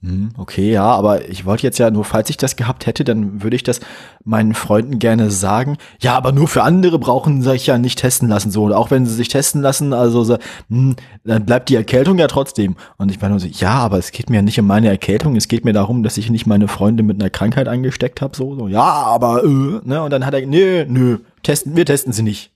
Hm, 0.00 0.30
okay, 0.38 0.70
ja, 0.70 0.84
aber 0.84 1.28
ich 1.28 1.44
wollte 1.44 1.64
jetzt 1.64 1.78
ja 1.80 1.90
nur, 1.90 2.04
falls 2.04 2.30
ich 2.30 2.36
das 2.36 2.54
gehabt 2.54 2.86
hätte, 2.86 3.02
dann 3.02 3.42
würde 3.42 3.56
ich 3.56 3.64
das 3.64 3.80
meinen 4.24 4.54
Freunden 4.54 5.00
gerne 5.00 5.28
sagen. 5.32 5.76
Ja, 6.00 6.16
aber 6.16 6.30
nur 6.30 6.46
für 6.46 6.62
andere 6.62 7.00
brauchen 7.00 7.42
sie 7.42 7.50
sich 7.50 7.66
ja 7.66 7.78
nicht 7.78 7.98
testen 7.98 8.28
lassen, 8.28 8.52
so. 8.52 8.62
Und 8.62 8.74
auch 8.74 8.92
wenn 8.92 9.06
sie 9.06 9.14
sich 9.14 9.26
testen 9.26 9.60
lassen, 9.60 9.92
also 9.92 10.22
so, 10.22 10.38
hm, 10.68 10.94
dann 11.24 11.44
bleibt 11.44 11.68
die 11.68 11.74
Erkältung 11.74 12.16
ja 12.18 12.28
trotzdem. 12.28 12.76
Und 12.96 13.10
ich 13.10 13.20
meine 13.20 13.40
so, 13.40 13.48
ja, 13.48 13.70
aber 13.70 13.98
es 13.98 14.12
geht 14.12 14.30
mir 14.30 14.40
nicht 14.40 14.60
um 14.60 14.68
meine 14.68 14.88
Erkältung, 14.88 15.34
es 15.34 15.48
geht 15.48 15.64
mir 15.64 15.72
darum, 15.72 16.04
dass 16.04 16.16
ich 16.16 16.30
nicht 16.30 16.46
meine 16.46 16.68
Freunde 16.68 17.02
mit 17.02 17.20
einer 17.20 17.30
Krankheit 17.30 17.66
angesteckt 17.66 18.20
habe, 18.22 18.36
so, 18.36 18.54
so. 18.54 18.68
Ja, 18.68 18.84
aber, 18.84 19.42
äh, 19.42 19.80
ne? 19.82 20.00
Und 20.04 20.12
dann 20.12 20.24
hat 20.24 20.32
er, 20.32 20.46
nö, 20.46 20.84
nö, 20.86 21.18
testen, 21.42 21.74
wir 21.74 21.84
testen 21.84 22.12
sie 22.12 22.22
nicht. 22.22 22.52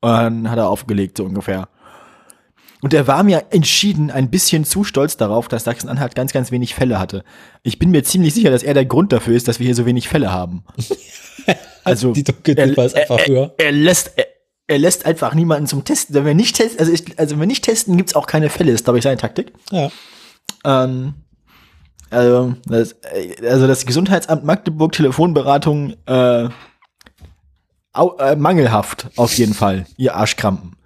Und 0.00 0.10
dann 0.10 0.50
hat 0.50 0.58
er 0.58 0.68
aufgelegt, 0.68 1.18
so 1.18 1.24
ungefähr. 1.24 1.68
Und 2.82 2.94
er 2.94 3.06
war 3.06 3.22
mir 3.22 3.44
entschieden 3.50 4.10
ein 4.10 4.30
bisschen 4.30 4.64
zu 4.64 4.84
stolz 4.84 5.16
darauf, 5.16 5.48
dass 5.48 5.64
Sachsen-Anhalt 5.64 6.14
ganz, 6.14 6.32
ganz 6.32 6.50
wenig 6.50 6.74
Fälle 6.74 6.98
hatte. 6.98 7.24
Ich 7.62 7.78
bin 7.78 7.90
mir 7.90 8.02
ziemlich 8.04 8.32
sicher, 8.34 8.50
dass 8.50 8.62
er 8.62 8.74
der 8.74 8.86
Grund 8.86 9.12
dafür 9.12 9.36
ist, 9.36 9.48
dass 9.48 9.58
wir 9.58 9.66
hier 9.66 9.74
so 9.74 9.86
wenig 9.86 10.08
Fälle 10.08 10.32
haben. 10.32 10.64
Also, 11.82 12.12
die 12.12 12.24
er, 12.56 12.68
ist 12.76 12.94
einfach 12.94 13.26
höher. 13.26 13.54
Er, 13.56 13.66
er 13.66 13.72
lässt, 13.72 14.12
er, 14.16 14.26
er, 14.66 14.78
lässt 14.78 15.06
einfach 15.06 15.34
niemanden 15.34 15.66
zum 15.66 15.82
Testen. 15.82 16.14
Wenn 16.14 16.26
wir 16.26 16.34
nicht 16.34 16.56
testen, 16.56 16.78
also, 16.78 16.92
ich, 16.92 17.18
also 17.18 17.32
wenn 17.32 17.40
wir 17.40 17.46
nicht 17.46 17.64
testen, 17.64 17.96
gibt's 17.96 18.14
auch 18.14 18.26
keine 18.26 18.50
Fälle, 18.50 18.70
ist, 18.70 18.84
glaube 18.84 18.98
ich, 18.98 19.02
seine 19.02 19.16
Taktik. 19.16 19.52
Ja. 19.70 19.90
Ähm, 20.64 21.14
also, 22.10 22.54
das, 22.66 22.96
also 23.42 23.66
das 23.66 23.86
Gesundheitsamt 23.86 24.44
Magdeburg 24.44 24.92
Telefonberatung 24.92 25.94
äh, 26.06 26.48
au, 27.92 28.16
äh, 28.18 28.36
mangelhaft 28.36 29.08
auf 29.16 29.32
jeden 29.34 29.54
Fall, 29.54 29.86
ihr 29.96 30.14
Arschkrampen. 30.14 30.76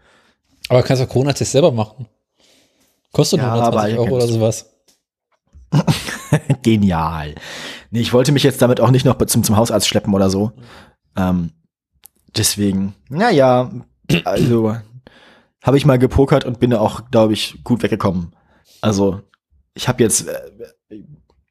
Aber 0.75 0.83
kannst 0.83 1.01
du 1.01 1.07
Corona-Test 1.07 1.53
selber 1.53 1.71
machen. 1.71 2.09
Kostet 3.13 3.39
ja, 3.39 3.55
120 3.55 3.97
Euro 3.97 4.17
oder 4.17 4.27
sowas. 4.27 4.75
Genial. 6.63 7.37
Nee, 7.93 8.01
ich 8.01 8.13
wollte 8.13 8.33
mich 8.33 8.43
jetzt 8.43 8.61
damit 8.61 8.81
auch 8.81 8.91
nicht 8.91 9.05
noch 9.05 9.17
zum, 9.27 9.45
zum 9.45 9.57
Hausarzt 9.57 9.87
schleppen 9.87 10.13
oder 10.15 10.31
so. 10.31 10.51
Ähm, 11.17 11.53
deswegen, 12.37 12.97
naja, 13.09 13.71
also 14.25 14.77
habe 15.63 15.77
ich 15.77 15.87
mal 15.87 16.01
gepokert 16.01 16.45
und 16.45 16.59
bin 16.59 16.75
auch, 16.75 17.09
glaube 17.13 17.35
ich, 17.35 17.63
gut 17.63 17.85
weggekommen. 17.85 18.35
Also 18.81 19.21
ich 19.75 19.87
habe 19.87 20.03
jetzt 20.03 20.27
äh, 20.27 21.05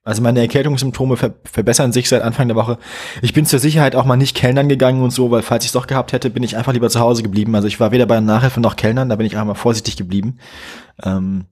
also 0.04 0.22
meine 0.22 0.42
Erkältungssymptome 0.42 1.16
ver 1.16 1.34
verbessern 1.46 1.94
sich 1.94 2.10
seit 2.10 2.24
Anfang 2.24 2.48
der 2.50 2.58
Woche. 2.58 2.78
Ich 3.22 3.34
bin 3.34 3.46
zur 3.46 3.60
Sicherheit 3.60 3.96
auch 3.96 4.04
mal 4.04 4.18
nicht 4.18 4.36
Kellnern 4.36 4.68
gegangen 4.68 5.02
und 5.02 5.12
so, 5.12 5.32
weil 5.32 5.42
falls 5.42 5.64
ich 5.64 5.70
es 5.70 5.74
doch 5.74 5.88
gehabt 5.88 6.12
hätte, 6.12 6.30
bin 6.30 6.44
ich 6.44 6.58
einfach 6.58 6.74
lieber 6.74 6.90
zu 6.90 7.00
Hause 7.00 7.24
geblieben. 7.24 7.56
Also 7.56 7.68
ich 7.68 7.80
war 7.80 7.92
weder 7.92 8.06
bei 8.06 8.20
Nachhilfe 8.20 8.60
noch 8.60 8.76
Kellnern, 8.76 9.08
da 9.08 9.16
bin 9.16 9.26
ich 9.26 9.36
einfach 9.36 9.48
mal 9.48 9.56
vorsichtig 9.56 9.96
geblieben. 9.96 10.40
Ähm, 11.02 11.46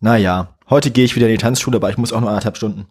naja, 0.00 0.54
heute 0.68 0.90
gehe 0.90 1.04
ich 1.04 1.16
wieder 1.16 1.26
in 1.26 1.32
die 1.32 1.38
Tanzschule, 1.38 1.76
aber 1.76 1.88
ich 1.88 1.96
muss 1.96 2.12
auch 2.12 2.20
nur 2.20 2.28
anderthalb 2.28 2.58
Stunden. 2.58 2.86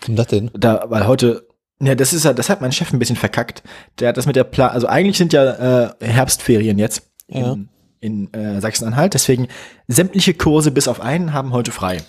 Warum 0.00 0.16
das 0.16 0.26
denn? 0.26 0.50
Da, 0.52 0.84
weil 0.88 1.06
heute, 1.06 1.46
ja, 1.80 1.94
das 1.94 2.12
ist 2.12 2.26
ja, 2.26 2.34
das 2.34 2.50
hat 2.50 2.60
mein 2.60 2.72
Chef 2.72 2.92
ein 2.92 2.98
bisschen 2.98 3.16
verkackt. 3.16 3.62
Der 4.00 4.10
hat 4.10 4.18
das 4.18 4.26
mit 4.26 4.36
der 4.36 4.44
Plan, 4.44 4.70
also 4.70 4.86
eigentlich 4.86 5.16
sind 5.16 5.32
ja 5.32 5.86
äh, 5.86 5.94
Herbstferien 6.00 6.78
jetzt 6.78 7.10
ja. 7.28 7.54
in, 7.54 7.68
in 8.00 8.34
äh, 8.34 8.60
Sachsen-Anhalt, 8.60 9.14
deswegen 9.14 9.48
sämtliche 9.88 10.34
Kurse 10.34 10.70
bis 10.70 10.88
auf 10.88 11.00
einen 11.00 11.32
haben 11.32 11.54
heute 11.54 11.72
frei. 11.72 12.02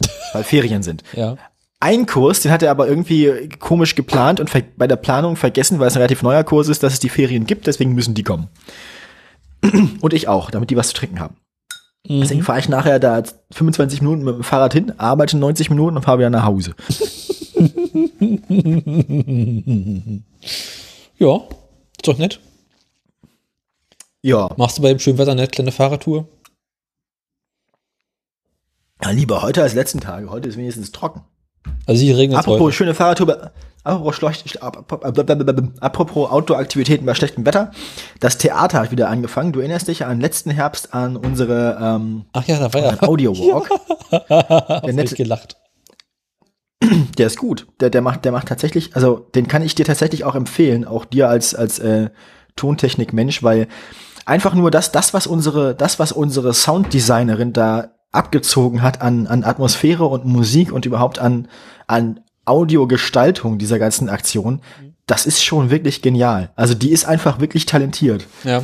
weil 0.32 0.44
Ferien 0.44 0.82
sind. 0.82 1.02
Ja. 1.12 1.36
Ein 1.82 2.06
Kurs, 2.06 2.38
den 2.38 2.52
hat 2.52 2.62
er 2.62 2.70
aber 2.70 2.86
irgendwie 2.86 3.48
komisch 3.58 3.96
geplant 3.96 4.38
und 4.38 4.52
bei 4.76 4.86
der 4.86 4.94
Planung 4.94 5.34
vergessen, 5.34 5.80
weil 5.80 5.88
es 5.88 5.94
ein 5.94 5.98
relativ 5.98 6.22
neuer 6.22 6.44
Kurs 6.44 6.68
ist, 6.68 6.84
dass 6.84 6.92
es 6.92 7.00
die 7.00 7.08
Ferien 7.08 7.44
gibt, 7.44 7.66
deswegen 7.66 7.92
müssen 7.92 8.14
die 8.14 8.22
kommen. 8.22 8.46
Und 10.00 10.14
ich 10.14 10.28
auch, 10.28 10.52
damit 10.52 10.70
die 10.70 10.76
was 10.76 10.86
zu 10.88 10.94
trinken 10.94 11.18
haben. 11.18 11.34
Mhm. 12.06 12.20
Deswegen 12.20 12.44
fahre 12.44 12.60
ich 12.60 12.68
nachher 12.68 13.00
da 13.00 13.20
25 13.50 14.00
Minuten 14.00 14.22
mit 14.22 14.36
dem 14.36 14.44
Fahrrad 14.44 14.72
hin, 14.72 14.96
arbeite 14.96 15.36
90 15.36 15.70
Minuten 15.70 15.96
und 15.96 16.04
fahre 16.04 16.18
wieder 16.18 16.30
nach 16.30 16.44
Hause. 16.44 16.76
ja, 21.18 21.40
ist 21.96 22.06
doch 22.06 22.18
nett. 22.18 22.38
Ja. 24.20 24.50
Machst 24.56 24.78
du 24.78 24.82
bei 24.82 24.90
dem 24.90 25.00
schönen 25.00 25.18
Wetter 25.18 25.32
eine 25.32 25.48
kleine 25.48 25.72
Fahrradtour? 25.72 26.28
Ja, 29.02 29.10
lieber 29.10 29.42
heute 29.42 29.64
als 29.64 29.74
letzten 29.74 29.98
Tage. 29.98 30.30
Heute 30.30 30.48
ist 30.48 30.56
wenigstens 30.56 30.92
trocken. 30.92 31.22
Also 31.86 32.02
hier 32.02 32.16
regnet 32.16 32.38
es 32.38 32.44
Apropos 32.44 32.66
heute. 32.66 32.72
schöne 32.76 32.94
Fahrradtour, 32.94 33.50
apropos, 33.84 34.16
schlecht, 34.16 34.62
apropos 34.62 36.30
Outdoor-Aktivitäten 36.30 37.04
bei 37.06 37.14
schlechtem 37.14 37.44
Wetter. 37.46 37.70
Das 38.20 38.38
Theater 38.38 38.80
hat 38.80 38.90
wieder 38.90 39.08
angefangen. 39.08 39.52
Du 39.52 39.60
erinnerst 39.60 39.88
dich 39.88 40.04
an 40.04 40.20
letzten 40.20 40.50
Herbst 40.50 40.94
an 40.94 41.16
unsere 41.16 41.78
ähm, 41.80 42.24
Ach 42.32 42.44
ja, 42.46 42.58
da 42.58 42.72
war 42.72 42.80
ja. 42.80 43.02
Audio-Walk. 43.02 43.68
Hast 44.28 44.84
nette- 44.84 44.94
nicht 45.02 45.16
gelacht. 45.16 45.56
Der 47.18 47.26
ist 47.26 47.38
gut. 47.38 47.66
Der, 47.80 47.90
der 47.90 48.00
macht, 48.02 48.24
der 48.24 48.32
macht 48.32 48.48
tatsächlich, 48.48 48.94
also 48.96 49.16
den 49.34 49.46
kann 49.46 49.62
ich 49.62 49.74
dir 49.74 49.84
tatsächlich 49.84 50.24
auch 50.24 50.34
empfehlen, 50.34 50.84
auch 50.84 51.04
dir 51.04 51.28
als 51.28 51.54
als 51.54 51.78
äh, 51.78 52.10
Tontechnik-Mensch, 52.56 53.42
weil 53.42 53.68
einfach 54.26 54.54
nur 54.54 54.70
das, 54.70 54.92
das 54.92 55.14
was 55.14 55.26
unsere, 55.26 55.74
das 55.74 55.98
was 55.98 56.12
unsere 56.12 56.52
Sounddesignerin 56.54 57.52
da 57.52 57.92
abgezogen 58.12 58.82
hat 58.82 59.00
an 59.00 59.26
an 59.26 59.44
Atmosphäre 59.44 60.06
und 60.06 60.24
Musik 60.24 60.72
und 60.72 60.86
überhaupt 60.86 61.18
an 61.18 61.48
an 61.86 62.20
Audiogestaltung 62.44 63.58
dieser 63.58 63.78
ganzen 63.78 64.08
Aktion, 64.08 64.60
das 65.06 65.26
ist 65.26 65.44
schon 65.44 65.70
wirklich 65.70 66.02
genial. 66.02 66.50
Also 66.56 66.74
die 66.74 66.90
ist 66.90 67.04
einfach 67.04 67.40
wirklich 67.40 67.66
talentiert. 67.66 68.26
Ja. 68.44 68.62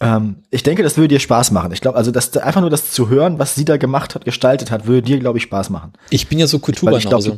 Ähm, 0.00 0.42
ich 0.50 0.62
denke, 0.62 0.82
das 0.82 0.96
würde 0.96 1.08
dir 1.08 1.20
Spaß 1.20 1.50
machen. 1.50 1.72
Ich 1.72 1.80
glaube, 1.80 1.96
also 1.96 2.10
das 2.10 2.36
einfach 2.36 2.60
nur 2.60 2.70
das 2.70 2.90
zu 2.90 3.08
hören, 3.08 3.38
was 3.38 3.54
sie 3.54 3.64
da 3.64 3.76
gemacht 3.76 4.14
hat, 4.14 4.24
gestaltet 4.24 4.70
hat, 4.70 4.86
würde 4.86 5.02
dir, 5.02 5.18
glaube 5.18 5.38
ich, 5.38 5.44
Spaß 5.44 5.70
machen. 5.70 5.92
Ich 6.10 6.28
bin 6.28 6.38
ja 6.38 6.46
so 6.46 6.58
Kulturbanause. 6.58 7.34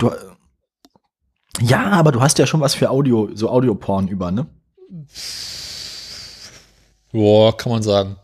ja, 1.60 1.90
aber 1.90 2.12
du 2.12 2.20
hast 2.20 2.38
ja 2.38 2.46
schon 2.46 2.60
was 2.60 2.74
für 2.74 2.90
Audio, 2.90 3.30
so 3.34 3.50
Audioporn 3.50 4.08
über, 4.08 4.30
ne? 4.30 4.46
Boah, 7.12 7.56
kann 7.56 7.72
man 7.72 7.82
sagen. 7.82 8.16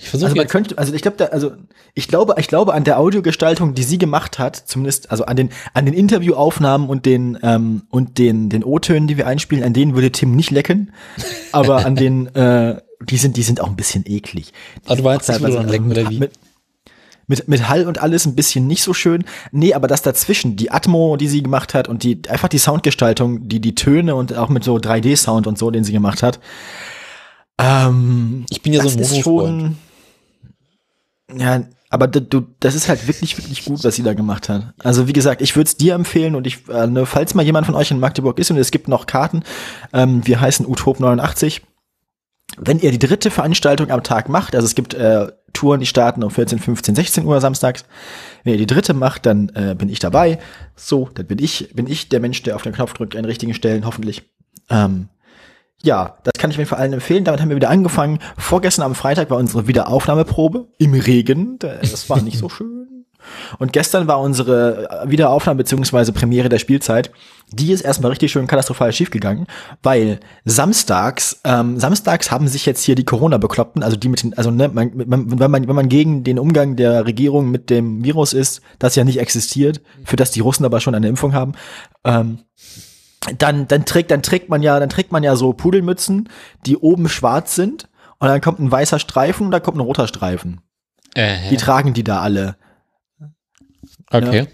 Ich 0.00 0.08
versuche 0.10 0.26
Also 0.28 0.36
man 0.36 0.44
jetzt. 0.44 0.52
könnte, 0.52 0.78
also 0.78 0.94
ich 0.94 1.02
glaube, 1.02 1.32
also 1.32 1.52
ich 1.94 2.06
glaube, 2.08 2.34
ich 2.38 2.46
glaube 2.46 2.72
an 2.74 2.84
der 2.84 2.98
Audiogestaltung, 3.00 3.74
die 3.74 3.82
sie 3.82 3.98
gemacht 3.98 4.38
hat, 4.38 4.54
zumindest, 4.56 5.10
also 5.10 5.24
an 5.26 5.36
den 5.36 5.50
an 5.74 5.86
den 5.86 5.94
Interviewaufnahmen 5.94 6.88
und 6.88 7.04
den 7.04 7.36
ähm, 7.42 7.82
und 7.90 8.18
den 8.18 8.48
den 8.48 8.62
O-Tönen, 8.62 9.08
die 9.08 9.16
wir 9.16 9.26
einspielen, 9.26 9.64
an 9.64 9.72
denen 9.72 9.94
würde 9.94 10.12
Tim 10.12 10.36
nicht 10.36 10.50
lecken, 10.52 10.92
aber 11.52 11.84
an 11.84 11.96
den 11.96 12.26
äh, 12.34 12.80
die 13.02 13.16
sind 13.16 13.36
die 13.36 13.42
sind 13.42 13.60
auch 13.60 13.68
ein 13.68 13.76
bisschen 13.76 14.04
eklig. 14.06 14.52
Die 14.86 14.90
Ah, 14.90 14.94
du 14.94 15.02
meinst, 15.02 15.28
auch 15.28 15.34
das 15.34 15.40
würde 15.40 15.54
teilweise, 15.54 15.56
dann 15.56 15.68
lecken, 15.68 15.90
also 15.90 16.00
oder 16.00 16.10
wie? 16.10 16.18
Mit, 16.20 16.32
mit, 17.26 17.48
mit 17.48 17.68
Hall 17.68 17.86
und 17.86 18.00
alles 18.00 18.24
ein 18.24 18.34
bisschen 18.36 18.66
nicht 18.66 18.82
so 18.82 18.94
schön. 18.94 19.24
Nee, 19.52 19.74
aber 19.74 19.86
das 19.88 20.02
dazwischen, 20.02 20.56
die 20.56 20.70
Atmo, 20.70 21.16
die 21.16 21.28
sie 21.28 21.42
gemacht 21.42 21.74
hat 21.74 21.88
und 21.88 22.02
die 22.02 22.22
einfach 22.28 22.48
die 22.48 22.58
Soundgestaltung, 22.58 23.48
die 23.48 23.60
die 23.60 23.74
Töne 23.74 24.14
und 24.14 24.34
auch 24.34 24.48
mit 24.48 24.64
so 24.64 24.76
3D-Sound 24.76 25.46
und 25.46 25.58
so, 25.58 25.70
den 25.70 25.84
sie 25.84 25.92
gemacht 25.92 26.22
hat. 26.22 26.38
Ähm, 27.58 28.46
Ich 28.50 28.62
bin 28.62 28.72
ja 28.72 28.82
so 28.82 28.88
ein 28.88 28.96
Mono-Freund. 28.96 29.76
Ja, 31.34 31.62
aber 31.90 32.06
du, 32.06 32.46
das 32.60 32.74
ist 32.74 32.88
halt 32.88 33.06
wirklich, 33.06 33.36
wirklich 33.38 33.64
gut, 33.64 33.82
was 33.84 33.96
sie 33.96 34.02
da 34.02 34.14
gemacht 34.14 34.48
hat. 34.48 34.74
Also 34.82 35.08
wie 35.08 35.12
gesagt, 35.12 35.40
ich 35.40 35.56
würde 35.56 35.68
es 35.68 35.76
dir 35.76 35.94
empfehlen 35.94 36.34
und 36.34 36.46
ich, 36.46 36.68
äh, 36.68 36.86
ne, 36.86 37.06
falls 37.06 37.34
mal 37.34 37.44
jemand 37.44 37.66
von 37.66 37.74
euch 37.74 37.90
in 37.90 38.00
Magdeburg 38.00 38.38
ist 38.38 38.50
und 38.50 38.58
es 38.58 38.70
gibt 38.70 38.88
noch 38.88 39.06
Karten, 39.06 39.42
ähm, 39.92 40.26
wir 40.26 40.40
heißen 40.40 40.66
Utop 40.66 41.00
89. 41.00 41.62
Wenn 42.56 42.78
ihr 42.80 42.90
die 42.90 42.98
dritte 42.98 43.30
Veranstaltung 43.30 43.90
am 43.90 44.02
Tag 44.02 44.28
macht, 44.28 44.54
also 44.54 44.66
es 44.66 44.74
gibt 44.74 44.94
äh, 44.94 45.30
Touren, 45.52 45.80
die 45.80 45.86
starten 45.86 46.22
um 46.22 46.30
14, 46.30 46.58
15, 46.58 46.94
16 46.94 47.24
Uhr 47.24 47.40
samstags. 47.40 47.84
Wenn 48.42 48.54
ihr 48.54 48.58
die 48.58 48.66
dritte 48.66 48.94
macht, 48.94 49.26
dann 49.26 49.50
äh, 49.50 49.74
bin 49.76 49.88
ich 49.88 49.98
dabei. 49.98 50.38
So, 50.76 51.08
dann 51.14 51.26
bin 51.26 51.38
ich, 51.38 51.70
bin 51.74 51.86
ich 51.86 52.08
der 52.08 52.20
Mensch, 52.20 52.42
der 52.42 52.56
auf 52.56 52.62
den 52.62 52.72
Knopf 52.72 52.94
drückt 52.94 53.16
an 53.16 53.24
richtigen 53.24 53.54
Stellen, 53.54 53.84
hoffentlich. 53.84 54.22
Ähm, 54.70 55.08
ja, 55.82 56.16
das 56.24 56.32
kann 56.38 56.50
ich 56.50 56.58
mir 56.58 56.66
vor 56.66 56.78
allem 56.78 56.92
empfehlen. 56.92 57.24
Damit 57.24 57.40
haben 57.40 57.50
wir 57.50 57.56
wieder 57.56 57.70
angefangen. 57.70 58.18
Vorgestern 58.36 58.84
am 58.84 58.94
Freitag 58.94 59.30
war 59.30 59.38
unsere 59.38 59.68
Wiederaufnahmeprobe 59.68 60.66
im 60.78 60.94
Regen. 60.94 61.58
Das 61.58 62.10
war 62.10 62.20
nicht 62.20 62.38
so 62.38 62.48
schön. 62.48 62.78
Und 63.58 63.72
gestern 63.72 64.06
war 64.06 64.20
unsere 64.20 65.04
Wiederaufnahme 65.06 65.58
beziehungsweise 65.58 66.12
Premiere 66.12 66.48
der 66.48 66.58
Spielzeit. 66.58 67.10
Die 67.50 67.72
ist 67.72 67.82
erstmal 67.82 68.10
richtig 68.10 68.32
schön 68.32 68.46
katastrophal 68.46 68.92
schiefgegangen, 68.92 69.46
weil 69.82 70.20
samstags, 70.44 71.40
ähm, 71.44 71.78
samstags 71.78 72.30
haben 72.30 72.48
sich 72.48 72.66
jetzt 72.66 72.82
hier 72.82 72.94
die 72.94 73.04
Corona-Bekloppten, 73.04 73.82
also 73.82 73.96
die 73.96 74.08
mit 74.08 74.22
den, 74.22 74.36
also 74.36 74.50
ne, 74.50 74.68
man, 74.68 74.92
man, 75.06 75.38
wenn 75.38 75.50
man, 75.50 75.68
wenn 75.68 75.76
man 75.76 75.88
gegen 75.88 76.24
den 76.24 76.38
Umgang 76.38 76.76
der 76.76 77.06
Regierung 77.06 77.50
mit 77.50 77.70
dem 77.70 78.04
Virus 78.04 78.32
ist, 78.32 78.60
das 78.78 78.96
ja 78.96 79.04
nicht 79.04 79.18
existiert, 79.18 79.80
für 80.04 80.16
das 80.16 80.30
die 80.30 80.40
Russen 80.40 80.64
aber 80.64 80.80
schon 80.80 80.94
eine 80.94 81.08
Impfung 81.08 81.32
haben, 81.32 81.52
ähm, 82.04 82.40
dann, 83.38 83.68
dann 83.68 83.84
trägt, 83.84 84.10
dann 84.10 84.22
trägt 84.22 84.48
man 84.48 84.62
ja, 84.62 84.78
dann 84.78 84.88
trägt 84.88 85.12
man 85.12 85.22
ja 85.22 85.36
so 85.36 85.52
Pudelmützen, 85.52 86.28
die 86.66 86.76
oben 86.76 87.08
schwarz 87.08 87.54
sind 87.54 87.88
und 88.18 88.28
dann 88.28 88.40
kommt 88.40 88.58
ein 88.58 88.70
weißer 88.70 88.98
Streifen 88.98 89.46
und 89.46 89.52
da 89.52 89.60
kommt 89.60 89.76
ein 89.76 89.82
roter 89.82 90.08
Streifen. 90.08 90.60
Äh, 91.14 91.48
Die 91.50 91.56
tragen 91.56 91.94
die 91.94 92.04
da 92.04 92.20
alle. 92.20 92.56
okay. 94.10 94.46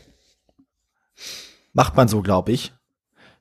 Macht 1.73 1.97
man 1.97 2.09
so, 2.09 2.23
glaube 2.23 2.53
ich. 2.53 2.73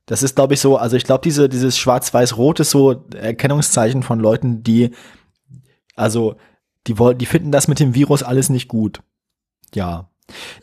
Das 0.05 0.23
ist, 0.23 0.35
glaube 0.35 0.55
ich, 0.55 0.59
so, 0.59 0.77
also 0.77 0.97
ich 0.97 1.05
glaube, 1.05 1.21
diese, 1.23 1.47
dieses 1.47 1.77
Schwarz-Weiß-Rot 1.77 2.59
ist 2.59 2.71
so 2.71 3.05
Erkennungszeichen 3.15 4.03
von 4.03 4.19
Leuten, 4.19 4.63
die, 4.63 4.91
also, 5.95 6.35
die 6.87 6.99
wollen, 6.99 7.17
die 7.17 7.25
finden 7.25 7.51
das 7.51 7.67
mit 7.69 7.79
dem 7.79 7.95
Virus 7.95 8.23
alles 8.23 8.49
nicht 8.49 8.67
gut. 8.67 9.01
Ja. 9.73 10.09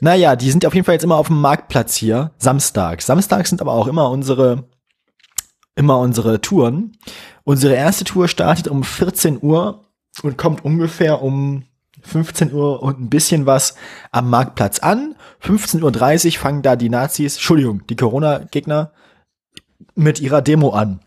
Naja, 0.01 0.37
die 0.37 0.51
sind 0.51 0.65
auf 0.67 0.75
jeden 0.75 0.85
Fall 0.85 0.95
jetzt 0.95 1.05
immer 1.05 1.17
auf 1.17 1.29
dem 1.29 1.41
Marktplatz 1.41 1.95
hier, 1.95 2.33
samstags. 2.39 3.07
Samstags 3.07 3.51
sind 3.51 3.61
aber 3.61 3.73
auch 3.73 3.87
immer 3.87 4.11
unsere, 4.11 4.65
immer 5.75 5.99
unsere 5.99 6.41
Touren. 6.41 6.97
Unsere 7.45 7.75
erste 7.75 8.05
Tour 8.05 8.29
startet 8.29 8.69
um 8.69 8.83
14 8.83 9.39
Uhr 9.43 9.85
und 10.23 10.39
kommt 10.39 10.65
ungefähr 10.65 11.23
um 11.23 11.65
15 12.03 12.53
Uhr 12.53 12.83
und 12.83 13.01
ein 13.01 13.11
bisschen 13.11 13.47
was 13.47 13.75
am 14.11 14.31
Marktplatz 14.31 14.79
an. 14.79 15.17
15.30 15.43 16.27
Uhr 16.27 16.41
fangen 16.41 16.63
da 16.63 16.77
die 16.77 16.89
Nazis, 16.89 17.37
Entschuldigung, 17.37 17.87
die 17.89 17.97
Corona-Gegner 17.97 18.93
mit 19.95 20.21
ihrer 20.21 20.43
Demo 20.43 20.71
an. 20.71 21.01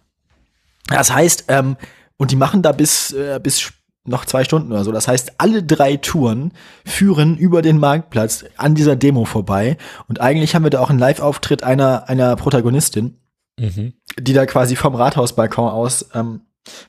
Das 0.88 1.12
heißt, 1.14 1.45
ähm, 1.47 1.78
und 2.18 2.32
die 2.32 2.36
machen 2.36 2.62
da 2.62 2.72
bis, 2.72 3.12
äh, 3.12 3.39
bis 3.41 3.74
noch 4.06 4.26
zwei 4.26 4.43
Stunden 4.43 4.72
oder 4.72 4.84
so. 4.84 4.91
Das 4.91 5.08
heißt, 5.08 5.34
alle 5.38 5.64
drei 5.64 5.95
Touren 5.97 6.51
führen 6.86 7.38
über 7.38 7.62
den 7.62 7.78
Marktplatz 7.80 8.43
an 8.58 8.76
dieser 8.76 8.95
Demo 8.95 9.24
vorbei. 9.26 9.78
Und 10.08 10.20
eigentlich 10.20 10.56
haben 10.56 10.64
wir 10.64 10.70
da 10.70 10.82
auch 10.82 10.89
einen 10.89 10.99
Live-Auftritt 10.99 11.64
einer, 11.64 12.10
einer 12.10 12.36
Protagonistin, 12.36 13.18
Mhm. 13.60 13.93
die 14.20 14.34
da 14.34 14.47
quasi 14.47 14.76
vom 14.76 14.95
Rathausbalkon 14.95 15.70
aus 15.70 16.08
ähm, 16.16 16.41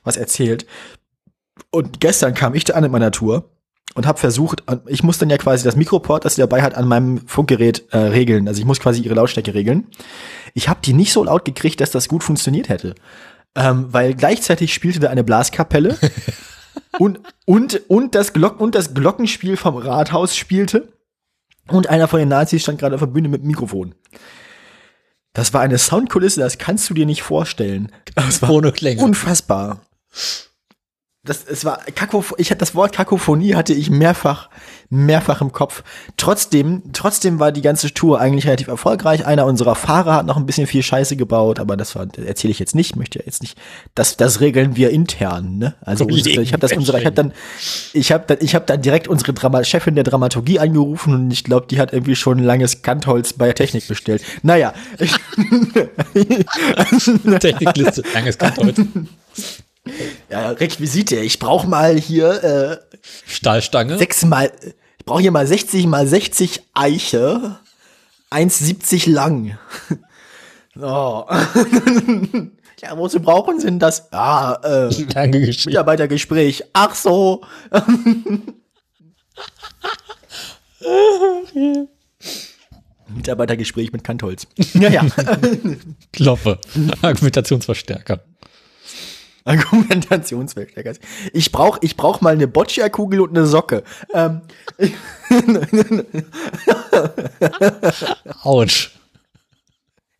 was 0.03 0.17
erzählt. 0.17 0.65
Und 1.69 1.99
gestern 1.99 2.33
kam 2.33 2.55
ich 2.55 2.63
da 2.63 2.73
an 2.73 2.81
mit 2.83 2.91
meiner 2.91 3.11
Tour 3.11 3.51
und 3.93 4.07
habe 4.07 4.17
versucht, 4.19 4.63
ich 4.87 5.03
muss 5.03 5.19
dann 5.19 5.29
ja 5.29 5.37
quasi 5.37 5.63
das 5.63 5.75
Mikroport, 5.75 6.25
das 6.25 6.35
sie 6.35 6.41
dabei 6.41 6.63
hat, 6.63 6.73
an 6.75 6.87
meinem 6.87 7.25
Funkgerät 7.27 7.85
äh, 7.91 7.97
regeln. 7.97 8.47
Also 8.47 8.59
ich 8.59 8.65
muss 8.65 8.79
quasi 8.79 9.01
ihre 9.01 9.13
Lautstärke 9.13 9.53
regeln. 9.53 9.85
Ich 10.55 10.67
habe 10.67 10.79
die 10.83 10.93
nicht 10.93 11.13
so 11.13 11.23
laut 11.23 11.45
gekriegt, 11.45 11.79
dass 11.81 11.91
das 11.91 12.09
gut 12.09 12.23
funktioniert 12.23 12.67
hätte. 12.67 12.95
Ähm, 13.55 13.85
weil 13.91 14.15
gleichzeitig 14.15 14.73
spielte 14.73 14.99
da 14.99 15.09
eine 15.11 15.23
Blaskapelle 15.23 15.97
und, 16.99 17.19
und, 17.45 17.81
und, 17.89 18.15
das 18.15 18.33
Glock 18.33 18.59
und 18.59 18.75
das 18.75 18.93
Glockenspiel 18.93 19.57
vom 19.57 19.77
Rathaus 19.77 20.35
spielte. 20.35 20.93
Und 21.67 21.87
einer 21.89 22.07
von 22.07 22.19
den 22.19 22.29
Nazis 22.29 22.61
stand 22.63 22.79
gerade 22.79 22.95
auf 22.95 23.01
der 23.01 23.07
Bühne 23.07 23.27
mit 23.27 23.41
dem 23.41 23.47
Mikrofon. 23.47 23.95
Das 25.33 25.53
war 25.53 25.61
eine 25.61 25.77
Soundkulisse, 25.77 26.39
das 26.39 26.57
kannst 26.57 26.89
du 26.89 26.93
dir 26.93 27.05
nicht 27.05 27.23
vorstellen. 27.23 27.91
Das 28.15 28.41
war 28.41 28.51
Ohne 28.51 28.71
Klänge. 28.71 29.01
unfassbar. 29.03 29.81
Das, 31.25 31.43
es 31.43 31.65
war 31.65 31.79
Kakoph 31.95 32.35
ich 32.37 32.51
hatte 32.51 32.59
das 32.59 32.75
Wort 32.75 32.93
Kakophonie 32.93 33.55
hatte 33.55 33.73
ich 33.73 33.89
mehrfach, 33.89 34.49
mehrfach 34.89 35.41
im 35.41 35.51
Kopf. 35.51 35.83
Trotzdem, 36.17 36.83
trotzdem 36.93 37.39
war 37.39 37.51
die 37.51 37.63
ganze 37.63 37.93
Tour 37.93 38.19
eigentlich 38.19 38.45
relativ 38.45 38.67
erfolgreich. 38.67 39.25
Einer 39.25 39.45
unserer 39.45 39.75
Fahrer 39.75 40.13
hat 40.13 40.25
noch 40.27 40.37
ein 40.37 40.45
bisschen 40.45 40.67
viel 40.67 40.83
Scheiße 40.83 41.15
gebaut, 41.15 41.59
aber 41.59 41.77
das 41.77 41.95
war, 41.95 42.07
erzähle 42.17 42.51
ich 42.51 42.59
jetzt 42.59 42.75
nicht, 42.75 42.95
möchte 42.95 43.23
jetzt 43.25 43.41
nicht. 43.41 43.57
Das, 43.95 44.17
das 44.17 44.39
regeln 44.39 44.75
wir 44.75 44.91
intern, 44.91 45.57
ne? 45.57 45.73
Also 45.81 46.05
unsere, 46.09 46.41
ich 46.41 46.53
habe 46.53 46.61
das 46.61 46.73
unsere, 46.73 46.99
ich 46.99 47.05
habe 47.05 47.15
dann, 47.15 47.33
ich 47.93 48.11
habe 48.11 48.25
dann, 48.27 48.37
ich 48.41 48.53
habe 48.53 48.65
dann 48.65 48.81
direkt 48.81 49.07
unsere 49.07 49.33
Drama 49.33 49.63
Chefin 49.63 49.95
der 49.95 50.03
Dramaturgie 50.03 50.59
angerufen 50.59 51.13
und 51.13 51.31
ich 51.31 51.43
glaube, 51.43 51.65
die 51.67 51.79
hat 51.79 51.91
irgendwie 51.91 52.15
schon 52.15 52.37
ein 52.37 52.43
langes 52.43 52.83
Kantholz 52.83 53.33
bei 53.33 53.51
Technik 53.51 53.87
bestellt. 53.87 54.23
Naja. 54.43 54.73
Technikliste. 57.39 58.03
Langes 58.13 58.37
heute. 58.57 58.85
ja, 60.29 60.49
Requisite. 60.51 61.17
Ich 61.17 61.39
brauche 61.39 61.67
mal 61.67 61.97
hier 61.97 62.43
äh, 62.43 62.77
Stahlstange. 63.27 63.97
sechs 63.97 64.25
mal, 64.25 64.51
ich 64.97 65.05
brauche 65.05 65.21
hier 65.21 65.31
mal 65.31 65.45
60 65.45 65.85
mal 65.87 66.07
60 66.07 66.61
Eiche, 66.73 67.59
1,70 68.31 69.09
lang. 69.11 69.57
oh. 70.79 71.25
ja, 72.81 72.97
wozu 72.97 73.19
brauchen 73.19 73.59
Sie 73.59 73.67
denn 73.67 73.79
das? 73.79 74.09
Ja, 74.11 74.55
äh. 74.63 74.89
Mitarbeitergespräch. 75.65 76.63
Ach 76.73 76.95
so. 76.95 77.41
Mitarbeitergespräch 83.09 83.91
mit 83.91 84.03
Kantholz. 84.03 84.47
Ja, 84.73 84.89
ja. 84.89 85.05
Klopfe. 86.11 86.59
Argumentationsverstärker. 87.01 88.21
Argumentationsverstärker. 89.45 90.93
Ich 91.31 91.51
brauch, 91.51 91.77
ich 91.81 91.95
brauch 91.95 92.21
mal 92.21 92.33
eine 92.33 92.47
Boccia-Kugel 92.47 93.21
und 93.21 93.37
eine 93.37 93.45
Socke. 93.45 93.83
Ähm, 94.13 94.41
Autsch. 98.41 98.91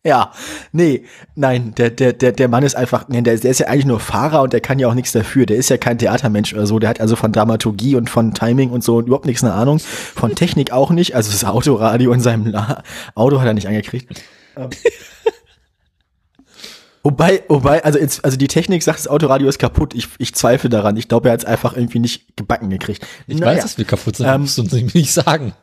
Ja, 0.04 0.30
nee, 0.70 1.04
nein, 1.34 1.74
der, 1.74 1.90
der, 1.90 2.12
der, 2.12 2.30
der 2.30 2.46
Mann 2.46 2.62
ist 2.62 2.76
einfach, 2.76 3.08
nee, 3.08 3.20
der, 3.22 3.38
der 3.38 3.50
ist 3.50 3.58
ja 3.58 3.66
eigentlich 3.66 3.86
nur 3.86 3.98
Fahrer 3.98 4.42
und 4.42 4.52
der 4.52 4.60
kann 4.60 4.78
ja 4.78 4.86
auch 4.86 4.94
nichts 4.94 5.10
dafür. 5.10 5.46
Der 5.46 5.56
ist 5.56 5.70
ja 5.70 5.78
kein 5.78 5.98
Theatermensch 5.98 6.54
oder 6.54 6.68
so. 6.68 6.78
Der 6.78 6.90
hat 6.90 7.00
also 7.00 7.16
von 7.16 7.32
Dramaturgie 7.32 7.96
und 7.96 8.08
von 8.08 8.32
Timing 8.32 8.70
und 8.70 8.84
so 8.84 9.00
überhaupt 9.00 9.26
nichts 9.26 9.42
eine 9.42 9.54
Ahnung. 9.54 9.80
Von 9.80 10.36
Technik 10.36 10.70
auch 10.70 10.90
nicht. 10.90 11.16
Also 11.16 11.32
das 11.32 11.44
Autoradio 11.44 12.12
in 12.12 12.20
seinem 12.20 12.46
La 12.46 12.84
Auto 13.16 13.40
hat 13.40 13.48
er 13.48 13.54
nicht 13.54 13.66
angekriegt. 13.66 14.22
Ähm. 14.56 14.70
Wobei, 17.06 17.44
wobei, 17.46 17.84
also, 17.84 18.00
jetzt, 18.00 18.24
also 18.24 18.36
die 18.36 18.48
Technik 18.48 18.82
sagt, 18.82 18.98
das 18.98 19.06
Autoradio 19.06 19.48
ist 19.48 19.60
kaputt. 19.60 19.94
Ich, 19.94 20.08
ich 20.18 20.34
zweifle 20.34 20.68
daran. 20.68 20.96
Ich 20.96 21.06
glaube, 21.06 21.28
er 21.28 21.34
hat 21.34 21.38
es 21.38 21.44
einfach 21.44 21.76
irgendwie 21.76 22.00
nicht 22.00 22.36
gebacken 22.36 22.68
gekriegt. 22.68 23.06
Ich 23.28 23.38
naja. 23.38 23.52
weiß, 23.52 23.62
dass 23.62 23.78
wir 23.78 23.84
kaputt 23.84 24.16
sind, 24.16 24.26
ähm, 24.26 24.40
musst 24.40 24.58
du 24.58 24.62
uns 24.62 24.72
nicht 24.72 25.12
sagen. 25.12 25.52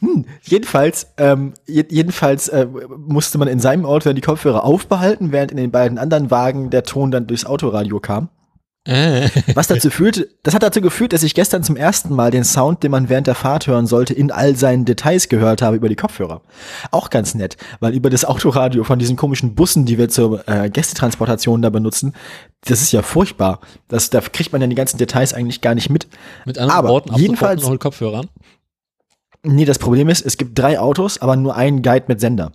Hm, 0.00 0.26
jedenfalls, 0.42 1.06
ähm, 1.16 1.54
jedenfalls 1.66 2.48
äh, 2.48 2.66
musste 2.98 3.38
man 3.38 3.48
in 3.48 3.58
seinem 3.58 3.86
Auto 3.86 4.10
dann 4.10 4.16
die 4.16 4.20
Kopfhörer 4.20 4.62
aufbehalten, 4.62 5.32
während 5.32 5.50
in 5.50 5.56
den 5.56 5.70
beiden 5.70 5.96
anderen 5.96 6.30
Wagen 6.30 6.68
der 6.68 6.82
Ton 6.82 7.10
dann 7.10 7.26
durchs 7.26 7.46
Autoradio 7.46 8.00
kam. 8.00 8.28
Äh. 8.86 9.30
Was 9.54 9.66
dazu 9.66 9.88
führte, 9.88 10.28
das 10.42 10.54
hat 10.54 10.62
dazu 10.62 10.82
geführt, 10.82 11.14
dass 11.14 11.22
ich 11.22 11.34
gestern 11.34 11.62
zum 11.62 11.74
ersten 11.74 12.14
Mal 12.14 12.30
den 12.30 12.44
Sound, 12.44 12.82
den 12.82 12.90
man 12.90 13.08
während 13.08 13.26
der 13.26 13.34
Fahrt 13.34 13.66
hören 13.66 13.86
sollte, 13.86 14.12
in 14.12 14.30
all 14.30 14.56
seinen 14.56 14.84
Details 14.84 15.30
gehört 15.30 15.62
habe 15.62 15.76
über 15.76 15.88
die 15.88 15.96
Kopfhörer. 15.96 16.42
Auch 16.90 17.08
ganz 17.08 17.34
nett, 17.34 17.56
weil 17.80 17.94
über 17.94 18.10
das 18.10 18.26
Autoradio 18.26 18.84
von 18.84 18.98
diesen 18.98 19.16
komischen 19.16 19.54
Bussen, 19.54 19.86
die 19.86 19.96
wir 19.96 20.10
zur 20.10 20.46
äh, 20.46 20.68
Gästetransportation 20.68 21.62
da 21.62 21.70
benutzen, 21.70 22.14
das 22.66 22.82
ist 22.82 22.92
ja 22.92 23.00
furchtbar. 23.00 23.60
Das, 23.88 24.10
da 24.10 24.20
kriegt 24.20 24.52
man 24.52 24.60
ja 24.60 24.66
die 24.66 24.74
ganzen 24.74 24.98
Details 24.98 25.32
eigentlich 25.32 25.62
gar 25.62 25.74
nicht 25.74 25.88
mit. 25.88 26.06
Mit 26.44 26.58
anderen 26.58 26.78
Aber 26.78 26.88
Worten, 26.90 27.14
jedenfalls 27.14 27.62
noch 27.62 27.78
Kopfhörern. 27.78 28.28
Nee, 29.42 29.64
das 29.64 29.78
Problem 29.78 30.10
ist, 30.10 30.24
es 30.26 30.36
gibt 30.36 30.58
drei 30.58 30.78
Autos, 30.78 31.18
aber 31.18 31.36
nur 31.36 31.56
einen 31.56 31.82
Guide 31.82 32.04
mit 32.08 32.20
Sender. 32.20 32.52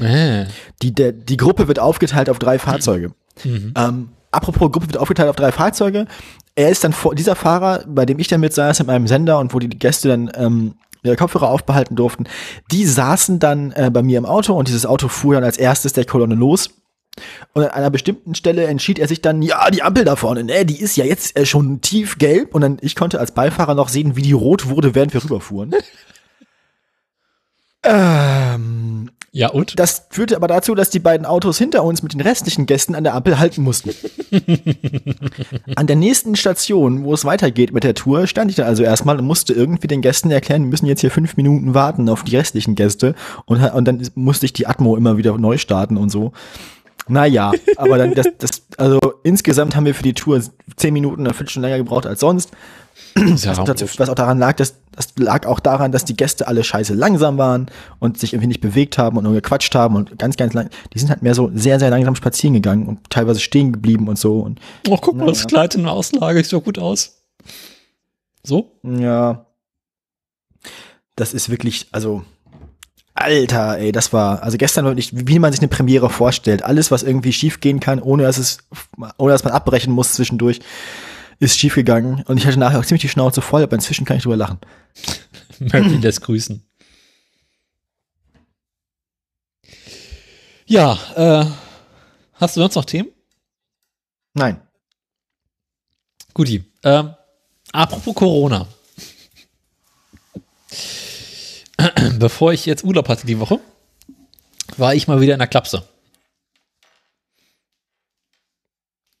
Äh. 0.00 0.46
Die, 0.82 0.92
der, 0.92 1.12
die 1.12 1.36
Gruppe 1.36 1.68
wird 1.68 1.78
aufgeteilt 1.78 2.28
auf 2.28 2.38
drei 2.40 2.58
Fahrzeuge. 2.58 3.12
Mhm. 3.44 3.74
Ähm, 3.76 4.08
apropos 4.30 4.70
Gruppe 4.70 4.86
wird 4.88 4.98
aufgeteilt 4.98 5.28
auf 5.28 5.36
drei 5.36 5.52
Fahrzeuge. 5.52 6.06
Er 6.54 6.70
ist 6.70 6.84
dann 6.84 6.92
vor, 6.92 7.14
dieser 7.14 7.36
Fahrer, 7.36 7.84
bei 7.86 8.06
dem 8.06 8.18
ich 8.18 8.28
dann 8.28 8.40
mit 8.40 8.52
saß, 8.52 8.78
mit 8.80 8.88
meinem 8.88 9.06
Sender 9.06 9.38
und 9.38 9.54
wo 9.54 9.58
die 9.58 9.68
Gäste 9.68 10.08
dann 10.08 10.30
ähm, 10.34 10.74
ihre 11.02 11.16
Kopfhörer 11.16 11.48
aufbehalten 11.48 11.96
durften, 11.96 12.24
die 12.70 12.84
saßen 12.84 13.38
dann 13.38 13.72
äh, 13.72 13.90
bei 13.92 14.02
mir 14.02 14.18
im 14.18 14.26
Auto 14.26 14.54
und 14.54 14.68
dieses 14.68 14.86
Auto 14.86 15.08
fuhr 15.08 15.34
dann 15.34 15.44
als 15.44 15.56
erstes 15.56 15.92
der 15.92 16.04
Kolonne 16.04 16.34
los. 16.34 16.70
Und 17.52 17.64
an 17.64 17.70
einer 17.70 17.90
bestimmten 17.90 18.34
Stelle 18.34 18.66
entschied 18.66 18.98
er 18.98 19.08
sich 19.08 19.20
dann, 19.20 19.42
ja, 19.42 19.70
die 19.70 19.82
Ampel 19.82 20.04
da 20.04 20.16
vorne, 20.16 20.44
ne, 20.44 20.64
die 20.64 20.80
ist 20.80 20.96
ja 20.96 21.04
jetzt 21.04 21.36
äh, 21.36 21.44
schon 21.44 21.80
tiefgelb. 21.80 22.54
Und 22.54 22.60
dann, 22.62 22.78
ich 22.80 22.96
konnte 22.96 23.18
als 23.18 23.32
Beifahrer 23.32 23.74
noch 23.74 23.88
sehen, 23.88 24.16
wie 24.16 24.22
die 24.22 24.32
rot 24.32 24.68
wurde, 24.68 24.94
während 24.94 25.12
wir 25.12 25.22
rüberfuhren. 25.22 25.74
Ähm, 27.82 28.99
ja, 29.32 29.48
und? 29.48 29.78
Das 29.78 30.06
führte 30.10 30.34
aber 30.34 30.48
dazu, 30.48 30.74
dass 30.74 30.90
die 30.90 30.98
beiden 30.98 31.24
Autos 31.24 31.56
hinter 31.56 31.84
uns 31.84 32.02
mit 32.02 32.12
den 32.12 32.20
restlichen 32.20 32.66
Gästen 32.66 32.96
an 32.96 33.04
der 33.04 33.14
Ampel 33.14 33.38
halten 33.38 33.62
mussten. 33.62 33.90
an 35.76 35.86
der 35.86 35.94
nächsten 35.94 36.34
Station, 36.34 37.04
wo 37.04 37.14
es 37.14 37.24
weitergeht 37.24 37.72
mit 37.72 37.84
der 37.84 37.94
Tour, 37.94 38.26
stand 38.26 38.50
ich 38.50 38.56
dann 38.56 38.66
also 38.66 38.82
erstmal 38.82 39.18
und 39.18 39.26
musste 39.26 39.52
irgendwie 39.52 39.86
den 39.86 40.02
Gästen 40.02 40.32
erklären, 40.32 40.62
wir 40.62 40.70
müssen 40.70 40.86
jetzt 40.86 41.00
hier 41.00 41.12
fünf 41.12 41.36
Minuten 41.36 41.74
warten 41.74 42.08
auf 42.08 42.24
die 42.24 42.36
restlichen 42.36 42.74
Gäste. 42.74 43.14
Und, 43.44 43.62
und 43.62 43.84
dann 43.84 44.02
musste 44.16 44.46
ich 44.46 44.52
die 44.52 44.66
Atmo 44.66 44.96
immer 44.96 45.16
wieder 45.16 45.38
neu 45.38 45.58
starten 45.58 45.96
und 45.96 46.10
so. 46.10 46.32
Naja, 47.06 47.52
aber 47.76 47.98
dann 47.98 48.14
das, 48.14 48.26
das, 48.38 48.62
also 48.78 48.98
insgesamt 49.22 49.76
haben 49.76 49.84
wir 49.84 49.94
für 49.94 50.02
die 50.02 50.14
Tour 50.14 50.40
zehn 50.76 50.92
Minuten, 50.92 51.22
eine 51.22 51.34
Viertelstunde 51.34 51.68
länger 51.68 51.82
gebraucht 51.82 52.06
als 52.06 52.20
sonst. 52.20 52.50
Ja, 53.16 53.56
was, 53.56 53.64
dazu, 53.64 53.86
was, 53.98 54.08
auch 54.08 54.14
daran 54.14 54.38
lag, 54.38 54.54
dass 54.54 54.76
das 54.92 55.12
lag 55.16 55.46
auch 55.46 55.60
daran, 55.60 55.92
dass 55.92 56.04
die 56.04 56.16
Gäste 56.16 56.46
alle 56.46 56.62
scheiße 56.64 56.94
langsam 56.94 57.38
waren 57.38 57.66
und 57.98 58.18
sich 58.18 58.32
irgendwie 58.32 58.48
nicht 58.48 58.60
bewegt 58.60 58.98
haben 58.98 59.16
und 59.16 59.24
nur 59.24 59.32
gequatscht 59.32 59.74
haben 59.74 59.96
und 59.96 60.18
ganz, 60.18 60.36
ganz 60.36 60.52
lang. 60.52 60.68
Die 60.92 60.98
sind 60.98 61.10
halt 61.10 61.22
mehr 61.22 61.34
so 61.34 61.50
sehr, 61.54 61.78
sehr 61.78 61.90
langsam 61.90 62.14
spazieren 62.14 62.54
gegangen 62.54 62.86
und 62.86 63.10
teilweise 63.10 63.40
stehen 63.40 63.72
geblieben 63.72 64.08
und 64.08 64.18
so. 64.18 64.40
Und, 64.40 64.60
oh, 64.88 64.98
guck 65.00 65.16
mal, 65.16 65.26
das 65.26 65.46
Kleid 65.46 65.74
in 65.74 65.84
der 65.84 65.92
Auslage 65.92 66.42
sieht 66.42 66.52
doch 66.52 66.64
gut 66.64 66.78
aus. 66.78 67.22
So? 68.42 68.72
Ja. 68.82 69.46
Das 71.16 71.34
ist 71.34 71.50
wirklich, 71.50 71.88
also, 71.92 72.24
Alter, 73.14 73.78
ey, 73.78 73.92
das 73.92 74.12
war, 74.12 74.42
also 74.42 74.56
gestern 74.56 74.86
wirklich, 74.86 75.10
wie 75.12 75.38
man 75.38 75.52
sich 75.52 75.60
eine 75.60 75.68
Premiere 75.68 76.08
vorstellt. 76.10 76.62
Alles, 76.62 76.90
was 76.90 77.02
irgendwie 77.02 77.32
schief 77.32 77.60
gehen 77.60 77.80
kann, 77.80 78.00
ohne 78.00 78.22
dass 78.22 78.38
es, 78.38 78.58
ohne 79.18 79.32
dass 79.32 79.44
man 79.44 79.52
abbrechen 79.52 79.92
muss 79.92 80.14
zwischendurch 80.14 80.60
ist 81.40 81.58
schiefgegangen 81.58 82.22
und 82.24 82.36
ich 82.36 82.46
hatte 82.46 82.58
nachher 82.58 82.78
auch 82.78 82.84
ziemlich 82.84 83.00
die 83.00 83.08
Schnauze 83.08 83.40
voll, 83.40 83.62
aber 83.62 83.74
inzwischen 83.74 84.04
kann 84.04 84.18
ich 84.18 84.22
drüber 84.22 84.36
lachen. 84.36 84.58
Möchte 85.58 85.94
ihn 85.94 86.02
das 86.02 86.20
grüßen. 86.20 86.62
Ja, 90.66 90.92
äh, 91.16 91.46
hast 92.34 92.56
du 92.56 92.60
sonst 92.60 92.76
noch 92.76 92.84
Themen? 92.84 93.08
Nein. 94.34 94.60
Guti. 96.34 96.64
Ähm, 96.84 97.14
apropos 97.72 98.14
Corona. 98.14 98.68
Bevor 102.18 102.52
ich 102.52 102.66
jetzt 102.66 102.84
Urlaub 102.84 103.08
hatte 103.08 103.26
die 103.26 103.40
Woche, 103.40 103.58
war 104.76 104.94
ich 104.94 105.08
mal 105.08 105.20
wieder 105.20 105.32
in 105.32 105.40
der 105.40 105.48
Klapse. 105.48 105.88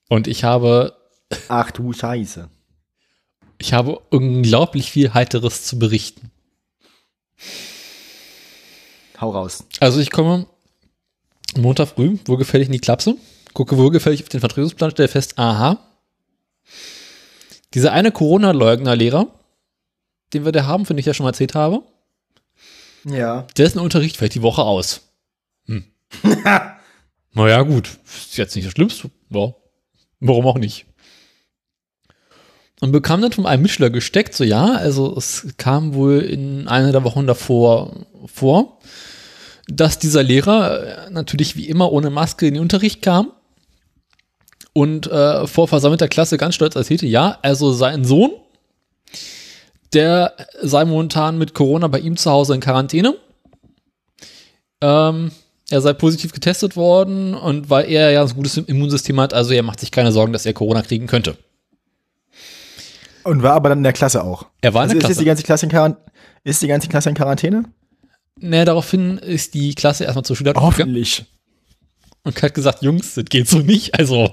Und 0.08 0.28
ich 0.28 0.44
habe 0.44 0.99
Ach 1.48 1.70
du 1.70 1.92
Scheiße. 1.92 2.48
Ich 3.58 3.72
habe 3.72 4.00
unglaublich 4.10 4.90
viel 4.90 5.12
Heiteres 5.14 5.64
zu 5.66 5.78
berichten. 5.78 6.30
Hau 9.20 9.30
raus. 9.30 9.64
Also 9.80 10.00
ich 10.00 10.10
komme 10.10 10.46
Montag 11.56 11.88
früh 11.88 12.18
wohlgefällig 12.24 12.68
in 12.68 12.72
die 12.72 12.78
Klapse, 12.78 13.16
gucke 13.52 13.76
wohlgefällig 13.76 14.22
auf 14.22 14.28
den 14.28 14.40
Vertretungsplan, 14.40 14.92
stelle 14.92 15.08
fest, 15.08 15.38
aha, 15.38 15.78
dieser 17.74 17.92
eine 17.92 18.12
Corona-Leugner-Lehrer, 18.12 19.28
den 20.32 20.44
wir 20.44 20.52
da 20.52 20.64
haben, 20.64 20.86
von 20.86 20.96
dem 20.96 21.00
ich 21.00 21.06
ja 21.06 21.14
schon 21.14 21.24
mal 21.24 21.30
erzählt 21.30 21.54
habe, 21.54 21.82
ja. 23.04 23.46
dessen 23.56 23.78
Unterricht 23.78 24.16
fällt 24.16 24.34
die 24.34 24.42
Woche 24.42 24.62
aus. 24.62 25.12
Hm. 25.66 25.84
naja, 27.32 27.62
gut, 27.62 27.98
ist 28.04 28.36
jetzt 28.36 28.56
nicht 28.56 28.66
das 28.66 28.72
Schlimmste. 28.72 29.10
Ja, 29.30 29.54
warum 30.20 30.46
auch 30.46 30.58
nicht? 30.58 30.86
Und 32.80 32.92
bekam 32.92 33.20
dann 33.20 33.32
von 33.32 33.46
einem 33.46 33.62
Mitschüler 33.62 33.90
gesteckt, 33.90 34.34
so 34.34 34.44
ja, 34.44 34.74
also 34.74 35.14
es 35.16 35.46
kam 35.58 35.94
wohl 35.94 36.20
in 36.20 36.66
einer 36.66 36.92
der 36.92 37.04
Wochen 37.04 37.26
davor 37.26 38.06
vor, 38.26 38.78
dass 39.68 39.98
dieser 39.98 40.22
Lehrer 40.22 41.06
äh, 41.06 41.10
natürlich 41.10 41.56
wie 41.56 41.68
immer 41.68 41.92
ohne 41.92 42.10
Maske 42.10 42.46
in 42.46 42.54
den 42.54 42.62
Unterricht 42.62 43.02
kam 43.02 43.32
und 44.72 45.06
äh, 45.06 45.46
vor 45.46 45.68
versammelter 45.68 46.08
Klasse 46.08 46.38
ganz 46.38 46.54
stolz 46.54 46.74
erzählte, 46.74 47.06
ja, 47.06 47.38
also 47.42 47.72
sein 47.72 48.04
Sohn, 48.04 48.32
der 49.92 50.34
sei 50.62 50.84
momentan 50.84 51.38
mit 51.38 51.54
Corona 51.54 51.88
bei 51.88 51.98
ihm 51.98 52.16
zu 52.16 52.30
Hause 52.30 52.54
in 52.54 52.60
Quarantäne. 52.60 53.14
Ähm, 54.80 55.32
er 55.68 55.80
sei 55.80 55.92
positiv 55.92 56.32
getestet 56.32 56.76
worden 56.76 57.34
und 57.34 57.70
weil 57.70 57.90
er 57.90 58.10
ja 58.10 58.22
ein 58.22 58.34
gutes 58.34 58.56
Immunsystem 58.56 59.20
hat, 59.20 59.34
also 59.34 59.52
er 59.52 59.62
macht 59.62 59.80
sich 59.80 59.90
keine 59.90 60.12
Sorgen, 60.12 60.32
dass 60.32 60.46
er 60.46 60.54
Corona 60.54 60.82
kriegen 60.82 61.06
könnte. 61.06 61.36
Und 63.24 63.42
war 63.42 63.52
aber 63.52 63.68
dann 63.68 63.78
in 63.78 63.84
der 63.84 63.92
Klasse 63.92 64.24
auch. 64.24 64.46
Er 64.60 64.74
war 64.74 64.84
in 64.84 64.90
also 64.90 64.94
der 64.94 65.00
Klasse. 65.00 65.12
Ist 65.12 65.20
die 65.20 65.24
ganze 65.24 65.42
Klasse 65.42 65.66
in, 65.66 65.70
Quarant 65.70 65.96
ist 66.44 66.62
die 66.62 66.68
ganze 66.68 66.88
Klasse 66.88 67.08
in 67.10 67.14
Quarantäne? 67.14 67.64
Nee, 68.38 68.64
daraufhin 68.64 69.18
ist 69.18 69.54
die 69.54 69.74
Klasse 69.74 70.04
erstmal 70.04 70.24
zur 70.24 70.36
Schule. 70.36 70.54
Hoffentlich. 70.56 71.26
Und 72.22 72.42
hat 72.42 72.54
gesagt, 72.54 72.82
Jungs, 72.82 73.14
das 73.14 73.24
geht 73.26 73.48
so 73.48 73.58
nicht. 73.58 73.98
Also, 73.98 74.32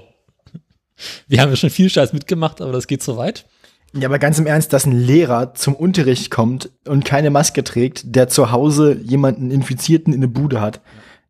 wir 1.26 1.40
haben 1.40 1.50
ja 1.50 1.56
schon 1.56 1.70
viel 1.70 1.90
Scheiß 1.90 2.12
mitgemacht, 2.12 2.60
aber 2.60 2.72
das 2.72 2.86
geht 2.86 3.02
so 3.02 3.16
weit. 3.16 3.46
Ja, 3.94 4.08
aber 4.08 4.18
ganz 4.18 4.38
im 4.38 4.46
Ernst, 4.46 4.72
dass 4.72 4.84
ein 4.84 4.98
Lehrer 4.98 5.54
zum 5.54 5.74
Unterricht 5.74 6.30
kommt 6.30 6.70
und 6.86 7.04
keine 7.04 7.30
Maske 7.30 7.64
trägt, 7.64 8.14
der 8.14 8.28
zu 8.28 8.50
Hause 8.50 8.98
jemanden 9.02 9.50
Infizierten 9.50 10.12
in 10.12 10.20
der 10.20 10.28
Bude 10.28 10.60
hat. 10.60 10.80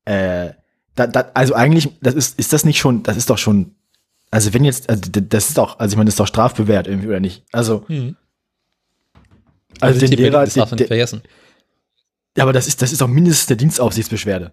Äh, 0.04 0.50
da, 0.96 1.06
da, 1.06 1.30
also 1.34 1.54
eigentlich, 1.54 1.88
das 2.00 2.14
ist, 2.14 2.38
ist 2.38 2.52
das 2.52 2.64
nicht 2.64 2.78
schon, 2.78 3.04
das 3.04 3.16
ist 3.16 3.30
doch 3.30 3.38
schon 3.38 3.76
also 4.30 4.52
wenn 4.54 4.64
jetzt, 4.64 4.88
also 4.90 5.02
das 5.10 5.48
ist 5.48 5.58
doch, 5.58 5.78
also 5.78 5.92
ich 5.92 5.96
meine, 5.96 6.06
das 6.06 6.14
ist 6.14 6.20
doch 6.20 6.26
strafbewehrt 6.26 6.86
irgendwie, 6.86 7.08
oder 7.08 7.20
nicht? 7.20 7.44
Also. 7.52 7.84
Hm. 7.88 8.16
Also, 9.80 10.00
also 10.00 10.06
den 10.06 10.18
Lehrer. 10.18 10.44
Das 10.44 10.54
darf 10.54 10.70
man 10.70 10.78
nicht 10.78 10.88
vergessen. 10.88 11.22
Ja, 12.36 12.44
aber 12.44 12.52
das 12.52 12.66
ist, 12.66 12.82
das 12.82 12.92
ist 12.92 13.00
doch 13.00 13.08
mindestens 13.08 13.46
der 13.46 13.56
Dienstaufsichtsbeschwerde. 13.56 14.52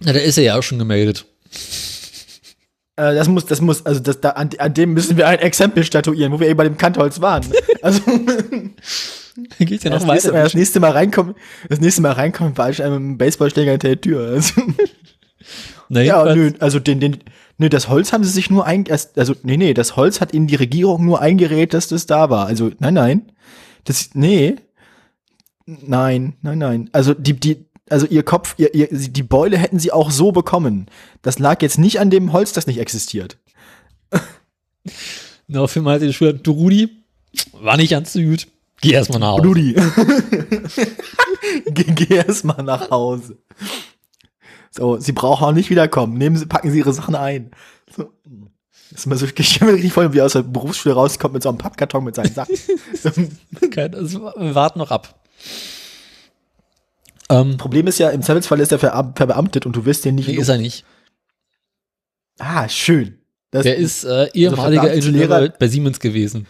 Ja, 0.00 0.12
da 0.12 0.18
ist 0.18 0.38
er 0.38 0.44
ja 0.44 0.58
auch 0.58 0.62
schon 0.62 0.78
gemeldet. 0.78 1.26
Äh, 2.96 3.14
das 3.14 3.28
muss, 3.28 3.46
das 3.46 3.60
muss, 3.60 3.84
also 3.86 4.00
das, 4.00 4.20
da, 4.20 4.30
an, 4.30 4.50
an, 4.58 4.74
dem 4.74 4.92
müssen 4.92 5.16
wir 5.16 5.26
ein 5.26 5.38
Exempel 5.38 5.84
statuieren, 5.84 6.32
wo 6.32 6.40
wir 6.40 6.48
eben 6.48 6.56
bei 6.56 6.64
dem 6.64 6.76
Kantholz 6.76 7.20
waren. 7.20 7.44
Also. 7.82 8.00
Geht 9.58 9.82
ja 9.82 9.90
noch 9.90 9.98
das 9.98 10.06
weiter. 10.06 10.12
Nächste 10.12 10.32
Mal, 10.32 10.42
das 10.44 10.54
nächste 10.54 10.80
Mal 10.80 10.90
reinkommen, 10.92 11.34
das 11.68 11.80
nächste 11.80 12.02
Mal 12.02 12.12
reinkommen, 12.12 12.56
war 12.56 12.70
ich 12.70 12.82
einem 12.82 13.18
Baseballschläger 13.18 13.72
hinter 13.72 13.88
der 13.88 14.00
Tür. 14.00 14.28
Also. 14.28 14.62
Na, 15.88 16.00
ja, 16.00 16.34
nö, 16.34 16.52
also 16.60 16.78
den, 16.78 17.00
den, 17.00 17.18
nö, 17.58 17.68
das 17.68 17.88
Holz 17.88 18.12
haben 18.12 18.24
sie 18.24 18.30
sich 18.30 18.50
nur 18.50 18.66
ein, 18.66 18.84
also, 18.90 19.34
nee, 19.42 19.56
nee, 19.56 19.74
das 19.74 19.96
Holz 19.96 20.20
hat 20.20 20.34
ihnen 20.34 20.46
die 20.46 20.56
Regierung 20.56 21.04
nur 21.04 21.20
eingeredet, 21.20 21.74
dass 21.74 21.88
das 21.88 22.06
da 22.06 22.30
war. 22.30 22.46
Also, 22.46 22.70
nein, 22.78 22.94
nein. 22.94 23.32
Das, 23.84 24.10
nee. 24.14 24.56
Nein, 25.66 26.34
nein, 26.42 26.58
nein. 26.58 26.90
Also, 26.92 27.14
die, 27.14 27.34
die, 27.34 27.66
also 27.88 28.06
ihr 28.06 28.22
Kopf, 28.22 28.54
ihr, 28.58 28.74
ihr, 28.74 28.88
die 28.90 29.22
Beule 29.22 29.58
hätten 29.58 29.78
sie 29.78 29.92
auch 29.92 30.10
so 30.10 30.32
bekommen. 30.32 30.86
Das 31.22 31.38
lag 31.38 31.62
jetzt 31.62 31.78
nicht 31.78 32.00
an 32.00 32.10
dem 32.10 32.32
Holz, 32.32 32.52
das 32.52 32.66
nicht 32.66 32.78
existiert. 32.78 33.38
Daraufhin 35.48 35.82
meinte 35.82 36.06
die 36.06 36.12
Schüler, 36.12 36.32
du 36.32 36.52
Rudi, 36.52 36.88
war 37.52 37.76
nicht 37.76 37.90
ganz 37.90 38.12
so 38.12 38.20
gut. 38.20 38.48
Geh 38.80 38.92
erstmal 38.92 39.20
nach 39.20 39.32
Hause. 39.32 39.46
Rudi. 39.46 39.74
geh, 41.66 41.84
geh 41.84 42.14
erstmal 42.16 42.62
nach 42.62 42.90
Hause. 42.90 43.38
So, 44.74 44.98
sie 44.98 45.12
brauchen 45.12 45.44
auch 45.44 45.52
nicht 45.52 45.70
wiederkommen. 45.70 46.16
Nehmen 46.16 46.36
sie, 46.36 46.46
packen 46.46 46.70
sie 46.70 46.78
ihre 46.78 46.94
Sachen 46.94 47.14
ein. 47.14 47.50
So. 47.94 48.10
Das 48.90 49.00
ist 49.00 49.06
immer 49.06 49.16
so, 49.16 49.26
ich 49.26 49.48
stelle 49.48 49.70
mir 49.70 49.76
richtig 49.76 49.92
vor, 49.92 50.12
wie 50.12 50.18
er 50.18 50.26
aus 50.26 50.32
der 50.32 50.42
Berufsschule 50.42 50.94
rauskommt 50.94 51.34
mit 51.34 51.42
so 51.42 51.48
einem 51.48 51.58
Pappkarton 51.58 52.04
mit 52.04 52.14
seinen 52.14 52.34
Sachen. 52.34 53.38
Kein, 53.70 53.94
also, 53.94 54.32
wir 54.36 54.54
warten 54.54 54.78
noch 54.78 54.90
ab. 54.90 55.14
Ähm, 57.30 57.56
Problem 57.56 57.86
ist 57.86 57.98
ja, 57.98 58.10
im 58.10 58.22
Zweifelsfall 58.22 58.60
ist 58.60 58.72
er 58.72 58.78
ver 58.78 59.12
verbeamtet 59.14 59.64
und 59.64 59.76
du 59.76 59.84
wirst 59.86 60.04
den 60.04 60.16
nicht. 60.16 60.28
Nee, 60.28 60.34
ist 60.34 60.48
er 60.48 60.58
nicht. 60.58 60.84
Ah, 62.38 62.68
schön. 62.68 63.18
Das 63.50 63.62
der 63.62 63.76
ist 63.76 64.04
äh, 64.04 64.28
ehemaliger 64.32 64.82
also 64.82 65.08
Ingenieur 65.08 65.52
bei 65.58 65.68
Siemens 65.68 66.00
gewesen. 66.00 66.46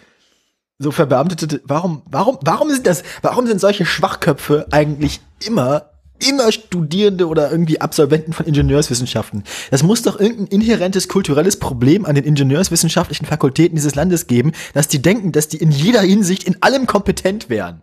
So 0.78 0.90
verbeamtete, 0.90 1.60
warum, 1.64 2.02
warum, 2.06 2.38
warum 2.42 2.70
sind 2.70 2.86
das, 2.86 3.04
warum 3.22 3.46
sind 3.46 3.60
solche 3.60 3.86
Schwachköpfe 3.86 4.66
eigentlich 4.70 5.20
immer 5.44 5.91
immer 6.28 6.52
Studierende 6.52 7.26
oder 7.28 7.50
irgendwie 7.50 7.80
Absolventen 7.80 8.32
von 8.32 8.46
Ingenieurswissenschaften. 8.46 9.44
Das 9.70 9.82
muss 9.82 10.02
doch 10.02 10.18
irgendein 10.18 10.46
inhärentes 10.46 11.08
kulturelles 11.08 11.58
Problem 11.58 12.04
an 12.04 12.14
den 12.14 12.24
ingenieurswissenschaftlichen 12.24 13.26
Fakultäten 13.26 13.76
dieses 13.76 13.94
Landes 13.94 14.26
geben, 14.26 14.52
dass 14.74 14.88
die 14.88 15.02
denken, 15.02 15.32
dass 15.32 15.48
die 15.48 15.58
in 15.58 15.70
jeder 15.70 16.00
Hinsicht 16.00 16.44
in 16.44 16.62
allem 16.62 16.86
kompetent 16.86 17.48
wären. 17.48 17.82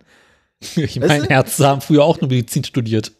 Ich 0.75 0.99
meine, 0.99 1.29
Ärzte 1.29 1.67
haben 1.67 1.79
früher 1.81 2.03
auch 2.03 2.19
nur 2.19 2.29
Medizin 2.29 2.65
studiert. 2.65 3.13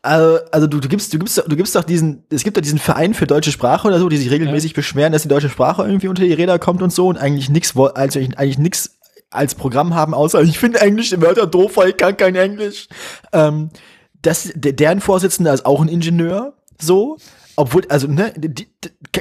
Also, 0.00 0.38
also 0.52 0.66
du, 0.68 0.78
du 0.78 0.88
gibst, 0.88 1.12
du 1.12 1.18
gibst, 1.18 1.42
du 1.44 1.56
gibst 1.56 1.74
doch 1.74 1.82
diesen, 1.82 2.22
es 2.30 2.44
gibt 2.44 2.56
doch 2.56 2.62
diesen 2.62 2.78
Verein 2.78 3.14
für 3.14 3.26
deutsche 3.26 3.50
Sprache 3.50 3.88
oder 3.88 3.98
so, 3.98 4.08
die 4.08 4.16
sich 4.16 4.30
regelmäßig 4.30 4.70
ja. 4.72 4.76
beschweren, 4.76 5.12
dass 5.12 5.22
die 5.22 5.28
deutsche 5.28 5.48
Sprache 5.48 5.82
irgendwie 5.82 6.08
unter 6.08 6.22
die 6.22 6.32
Räder 6.32 6.58
kommt 6.58 6.82
und 6.82 6.92
so 6.92 7.08
und 7.08 7.18
eigentlich 7.18 7.48
nichts, 7.48 7.76
also 7.76 8.18
eigentlich 8.18 8.58
nichts 8.58 8.98
als 9.30 9.54
Programm 9.54 9.94
haben, 9.94 10.14
außer 10.14 10.40
ich 10.42 10.58
finde 10.58 10.80
Englisch 10.80 11.10
die 11.10 11.20
Wörter 11.20 11.46
doof, 11.46 11.76
weil 11.76 11.90
ich 11.90 11.96
kann 11.96 12.16
kein 12.16 12.34
Englisch. 12.36 12.88
Ähm, 13.32 13.70
das, 14.22 14.50
deren 14.54 15.00
Vorsitzender 15.00 15.52
ist 15.52 15.66
auch 15.66 15.80
ein 15.80 15.88
Ingenieur, 15.88 16.54
so. 16.80 17.18
Obwohl, 17.56 17.82
also, 17.88 18.06
ne, 18.06 18.32
die, 18.36 18.68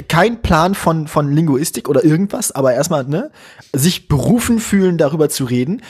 kein 0.07 0.41
Plan 0.41 0.75
von, 0.75 1.07
von 1.07 1.31
Linguistik 1.31 1.89
oder 1.89 2.05
irgendwas, 2.05 2.51
aber 2.51 2.73
erstmal, 2.73 3.03
ne, 3.05 3.31
sich 3.73 4.07
berufen 4.07 4.59
fühlen, 4.59 4.97
darüber 4.97 5.29
zu 5.29 5.45
reden. 5.45 5.81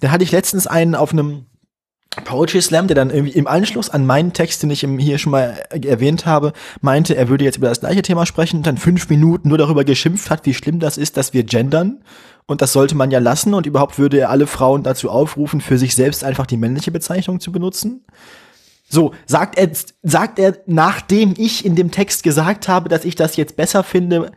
Da 0.00 0.10
hatte 0.10 0.22
ich 0.22 0.30
letztens 0.30 0.68
einen 0.68 0.94
auf 0.94 1.12
einem 1.12 1.46
Poetry 2.24 2.62
Slam, 2.62 2.86
der 2.86 2.94
dann 2.94 3.10
irgendwie 3.10 3.36
im 3.36 3.46
Anschluss 3.46 3.90
an 3.90 4.06
meinen 4.06 4.32
Text, 4.32 4.62
den 4.62 4.70
ich 4.70 4.80
hier 4.80 5.18
schon 5.18 5.32
mal 5.32 5.62
erwähnt 5.70 6.26
habe, 6.26 6.52
meinte, 6.80 7.16
er 7.16 7.28
würde 7.28 7.44
jetzt 7.44 7.58
über 7.58 7.68
das 7.68 7.80
gleiche 7.80 8.02
Thema 8.02 8.26
sprechen 8.26 8.58
und 8.58 8.66
dann 8.66 8.76
fünf 8.76 9.08
Minuten 9.08 9.48
nur 9.48 9.58
darüber 9.58 9.84
geschimpft 9.84 10.30
hat, 10.30 10.46
wie 10.46 10.54
schlimm 10.54 10.80
das 10.80 10.98
ist, 10.98 11.16
dass 11.16 11.32
wir 11.32 11.44
gendern. 11.44 12.02
Und 12.46 12.62
das 12.62 12.72
sollte 12.72 12.94
man 12.94 13.10
ja 13.10 13.18
lassen 13.18 13.54
und 13.54 13.66
überhaupt 13.66 13.98
würde 13.98 14.18
er 14.18 14.30
alle 14.30 14.46
Frauen 14.46 14.82
dazu 14.82 15.10
aufrufen, 15.10 15.60
für 15.60 15.78
sich 15.78 15.94
selbst 15.94 16.24
einfach 16.24 16.46
die 16.46 16.56
männliche 16.56 16.90
Bezeichnung 16.90 17.40
zu 17.40 17.52
benutzen. 17.52 18.04
So, 18.88 19.12
sagt 19.26 19.58
er, 19.58 19.70
sagt 20.02 20.38
er, 20.38 20.58
nachdem 20.66 21.34
ich 21.36 21.64
in 21.64 21.76
dem 21.76 21.90
Text 21.90 22.22
gesagt 22.22 22.68
habe, 22.68 22.88
dass 22.88 23.04
ich 23.04 23.14
das 23.14 23.36
jetzt 23.36 23.56
besser 23.56 23.84
finde, 23.84 24.32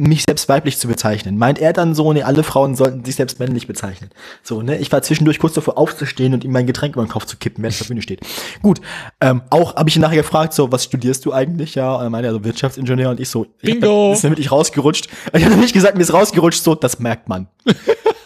mich 0.00 0.24
selbst 0.26 0.48
weiblich 0.48 0.78
zu 0.78 0.88
bezeichnen. 0.88 1.36
Meint 1.36 1.58
er 1.58 1.72
dann 1.72 1.94
so, 1.94 2.12
ne, 2.12 2.24
alle 2.24 2.42
Frauen 2.42 2.74
sollten 2.74 3.04
sich 3.04 3.16
selbst 3.16 3.38
männlich 3.38 3.66
bezeichnen. 3.66 4.10
So, 4.42 4.62
ne, 4.62 4.78
ich 4.78 4.90
war 4.90 5.02
zwischendurch 5.02 5.38
kurz 5.38 5.54
davor 5.54 5.76
aufzustehen 5.76 6.32
und 6.32 6.42
ihm 6.42 6.52
mein 6.52 6.66
Getränk 6.66 6.94
über 6.94 7.04
den 7.04 7.10
Kopf 7.10 7.26
zu 7.26 7.36
kippen, 7.36 7.62
wenn 7.62 7.70
er 7.70 7.72
auf 7.72 7.78
der 7.78 7.84
Bühne 7.86 8.02
steht. 8.02 8.20
Gut, 8.62 8.80
ähm, 9.20 9.42
auch 9.50 9.76
habe 9.76 9.90
ich 9.90 9.96
ihn 9.96 10.02
nachher 10.02 10.16
gefragt, 10.16 10.54
so, 10.54 10.72
was 10.72 10.84
studierst 10.84 11.26
du 11.26 11.32
eigentlich? 11.32 11.74
Ja, 11.74 11.96
und 11.96 12.02
er 12.02 12.10
meinte, 12.10 12.28
also 12.28 12.42
Wirtschaftsingenieur 12.42 13.10
und 13.10 13.20
ich 13.20 13.28
so, 13.28 13.46
Bingo! 13.60 14.12
Ich 14.12 14.18
ist 14.18 14.24
nämlich 14.24 14.50
rausgerutscht. 14.50 15.08
Ich 15.34 15.44
habe 15.44 15.56
nicht 15.56 15.74
gesagt, 15.74 15.96
mir 15.96 16.02
ist 16.02 16.14
rausgerutscht, 16.14 16.64
so, 16.64 16.74
das 16.74 16.98
merkt 16.98 17.28
man. 17.28 17.48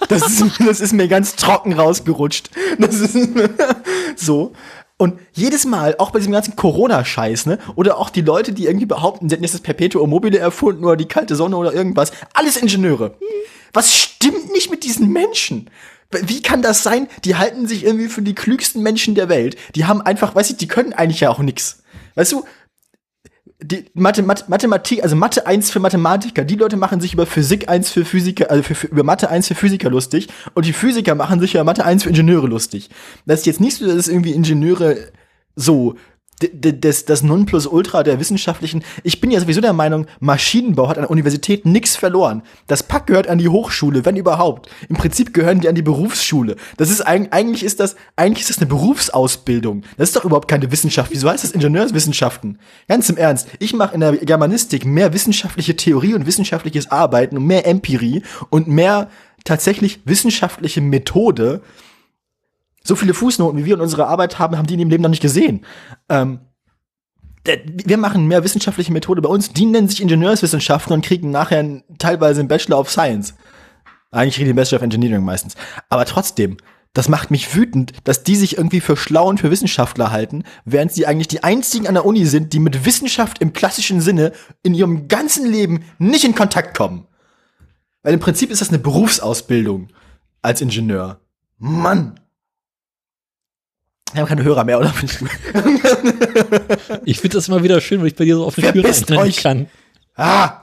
Das 0.07 0.29
ist, 0.29 0.61
das 0.61 0.81
ist 0.81 0.93
mir 0.93 1.09
ganz 1.09 1.35
trocken 1.35 1.73
rausgerutscht. 1.73 2.51
Das 2.79 2.95
ist 2.95 3.17
so. 4.17 4.53
Und 4.97 5.19
jedes 5.33 5.65
Mal, 5.65 5.97
auch 5.99 6.13
bei 6.13 6.21
diesem 6.21 6.33
ganzen 6.33 6.55
Corona-Scheiß, 6.55 7.47
ne, 7.47 7.59
oder 7.75 7.99
auch 7.99 8.11
die 8.11 8.21
Leute, 8.21 8.53
die 8.53 8.67
irgendwie 8.67 8.87
behaupten, 8.87 9.29
sie 9.29 9.35
hätten 9.35 9.43
jetzt 9.43 9.55
das 9.55 9.61
Perpetuum 9.61 10.09
mobile 10.09 10.39
erfunden 10.39 10.85
oder 10.85 10.97
die 10.97 11.09
kalte 11.09 11.35
Sonne 11.35 11.57
oder 11.57 11.73
irgendwas, 11.73 12.13
alles 12.33 12.57
Ingenieure. 12.57 13.17
Was 13.73 13.93
stimmt 13.93 14.53
nicht 14.53 14.71
mit 14.71 14.85
diesen 14.85 15.13
Menschen? 15.13 15.69
Wie 16.11 16.43
kann 16.43 16.63
das 16.63 16.85
sein? 16.85 17.09
Die 17.25 17.35
halten 17.35 17.67
sich 17.67 17.85
irgendwie 17.85 18.09
für 18.09 18.23
die 18.23 18.37
klügsten 18.37 18.83
Menschen 18.83 19.17
der 19.17 19.29
Welt. 19.29 19.57
Die 19.75 19.85
haben 19.85 20.01
einfach, 20.01 20.37
weiß 20.37 20.51
ich, 20.51 20.59
die 20.59 20.69
können 20.69 20.93
eigentlich 20.93 21.21
ja 21.21 21.31
auch 21.31 21.41
nix. 21.41 21.83
Weißt 22.15 22.31
du, 22.31 22.45
die 23.65 23.87
Mathe, 23.95 24.23
Mathe, 24.23 24.45
Mathematik, 24.49 25.03
also 25.03 25.17
Mathe 25.17 25.47
1 25.47 25.71
für 25.71 25.81
Mathematiker, 25.81 26.45
die 26.45 26.57
Leute 26.57 26.77
machen 26.77 27.01
sich 27.01 27.15
über 27.15 27.25
Physik 27.25 27.69
1 27.69 27.91
für 27.91 28.05
Physiker, 28.05 28.51
also 28.51 28.63
für, 28.63 28.75
für, 28.75 28.87
über 28.89 29.05
Mathe 29.05 29.31
1 29.31 29.49
für 29.49 29.55
Physiker 29.55 29.91
lustig 29.91 30.29
und 30.55 30.67
die 30.67 30.73
Physiker 30.73 31.15
machen 31.15 31.41
sich 31.41 31.55
über 31.55 31.65
Mathe 31.65 31.85
1 31.85 32.03
für 32.03 32.11
Ingenieure 32.11 32.47
lustig. 32.47 32.91
Das 33.25 33.41
ist 33.41 33.47
jetzt 33.47 33.61
nicht 33.61 33.79
so, 33.79 33.87
dass 33.87 34.09
irgendwie 34.09 34.33
Ingenieure 34.33 34.97
so 35.57 35.95
das, 36.41 37.05
das 37.05 37.23
Nonplusultra 37.23 38.03
der 38.03 38.21
wissenschaftlichen. 38.21 38.83
Ich 39.03 39.21
bin 39.21 39.31
ja 39.31 39.41
sowieso 39.41 39.61
der 39.61 39.73
Meinung, 39.73 40.07
Maschinenbau 40.21 40.89
hat 40.89 40.99
an 40.99 41.05
der 41.05 41.11
Universität 41.11 41.65
nichts 41.65 41.97
verloren. 41.97 42.43
Das 42.67 42.83
Pack 42.83 43.07
gehört 43.07 43.29
an 43.29 43.39
die 43.39 43.49
Hochschule, 43.49 44.05
wenn 44.05 44.17
überhaupt. 44.17 44.69
Im 44.89 44.97
Prinzip 44.97 45.33
gehören 45.33 45.61
die 45.61 45.69
an 45.69 45.75
die 45.75 45.83
Berufsschule. 45.83 46.57
Das 46.77 46.91
ist 46.91 47.03
eigentlich 47.03 47.63
ist 47.63 47.81
das 47.81 47.97
eigentlich 48.17 48.43
ist 48.43 48.51
das 48.51 48.59
eine 48.59 48.67
Berufsausbildung. 48.67 49.83
Das 49.97 50.11
ist 50.11 50.17
doch 50.17 50.25
überhaupt 50.25 50.49
keine 50.49 50.71
Wissenschaft. 50.71 51.11
Wieso 51.13 51.29
heißt 51.29 51.45
das 51.45 51.53
Ingenieurswissenschaften? 51.53 52.59
Ganz 52.89 53.09
im 53.09 53.17
Ernst. 53.17 53.49
Ich 53.59 53.73
mache 53.73 53.95
in 53.95 54.01
der 54.01 54.13
Germanistik 54.17 54.85
mehr 54.85 55.13
wissenschaftliche 55.13 55.77
Theorie 55.77 56.15
und 56.15 56.27
wissenschaftliches 56.27 56.91
Arbeiten 56.91 57.37
und 57.37 57.47
mehr 57.47 57.67
Empirie 57.67 58.23
und 58.51 58.69
mehr 58.69 59.09
tatsächlich 59.45 60.01
wissenschaftliche 60.05 60.81
Methode 60.81 61.61
so 62.87 62.97
viele 62.97 63.15
Fußnoten, 63.15 63.59
wie 63.59 63.65
wir 63.65 63.75
in 63.75 63.81
unserer 63.81 64.09
Arbeit 64.09 64.39
haben, 64.39 64.57
haben 64.57 64.67
die 64.67 64.75
in 64.75 64.81
ihrem 64.81 64.91
Leben 64.91 65.03
noch 65.03 65.11
nicht 65.11 65.23
gesehen. 65.23 65.65
Ähm, 66.09 66.41
wir 67.45 67.99
machen 67.99 68.27
mehr 68.27 68.45
wissenschaftliche 68.45 68.93
Methode 68.93 69.21
bei 69.21 69.29
uns, 69.29 69.53
die 69.53 69.67
nennen 69.67 69.89
sich 69.89 70.01
Ingenieurswissenschaften 70.01 70.95
und 70.95 71.05
kriegen 71.05 71.31
nachher 71.31 71.83
teilweise 71.99 72.41
einen 72.41 72.49
Bachelor 72.49 72.79
of 72.79 72.91
Science. 72.91 73.35
Eigentlich 74.11 74.37
kriegen 74.37 74.49
die 74.49 74.55
Bachelor 74.55 74.79
of 74.79 74.83
Engineering 74.83 75.25
meistens. 75.25 75.55
Aber 75.91 76.07
trotzdem, 76.07 76.57
das 76.95 77.09
macht 77.09 77.31
mich 77.31 77.55
wütend, 77.55 77.93
dass 78.05 78.23
die 78.23 78.37
sich 78.37 78.57
irgendwie 78.57 78.81
für 78.81 78.97
schlau 78.97 79.29
und 79.29 79.41
für 79.41 79.51
Wissenschaftler 79.51 80.11
halten, 80.11 80.45
während 80.65 80.93
sie 80.93 81.07
eigentlich 81.07 81.29
die 81.29 81.43
einzigen 81.43 81.87
an 81.87 81.95
der 81.95 82.07
Uni 82.07 82.25
sind, 82.25 82.53
die 82.53 82.61
mit 82.61 82.87
Wissenschaft 82.87 83.41
im 83.41 83.53
klassischen 83.53 84.01
Sinne 84.01 84.33
in 84.63 84.75
ihrem 84.75 85.09
ganzen 85.09 85.51
Leben 85.51 85.85
nicht 85.99 86.25
in 86.25 86.35
Kontakt 86.35 86.77
kommen. 86.77 87.07
Weil 88.03 88.15
im 88.15 88.21
Prinzip 88.21 88.51
ist 88.51 88.61
das 88.61 88.69
eine 88.69 88.79
Berufsausbildung 88.79 89.89
als 90.41 90.61
Ingenieur. 90.61 91.21
Mann! 91.59 92.21
Wir 94.15 94.21
haben 94.21 94.29
keine 94.29 94.45
Hörer 94.45 94.63
mehr, 94.63 94.79
oder? 94.79 94.95
ich 97.05 97.19
finde 97.19 97.37
das 97.37 97.49
immer 97.49 97.65
wieder 97.65 97.81
schön, 97.81 98.01
wenn 98.01 98.07
ich 98.07 98.15
bei 98.15 98.25
dir 98.25 98.37
so 98.37 98.47
auf 98.47 98.57
eine 98.57 98.73
Tür 98.73 99.19
euch 99.19 99.43
kann. 99.43 99.67
Ah! 100.17 100.63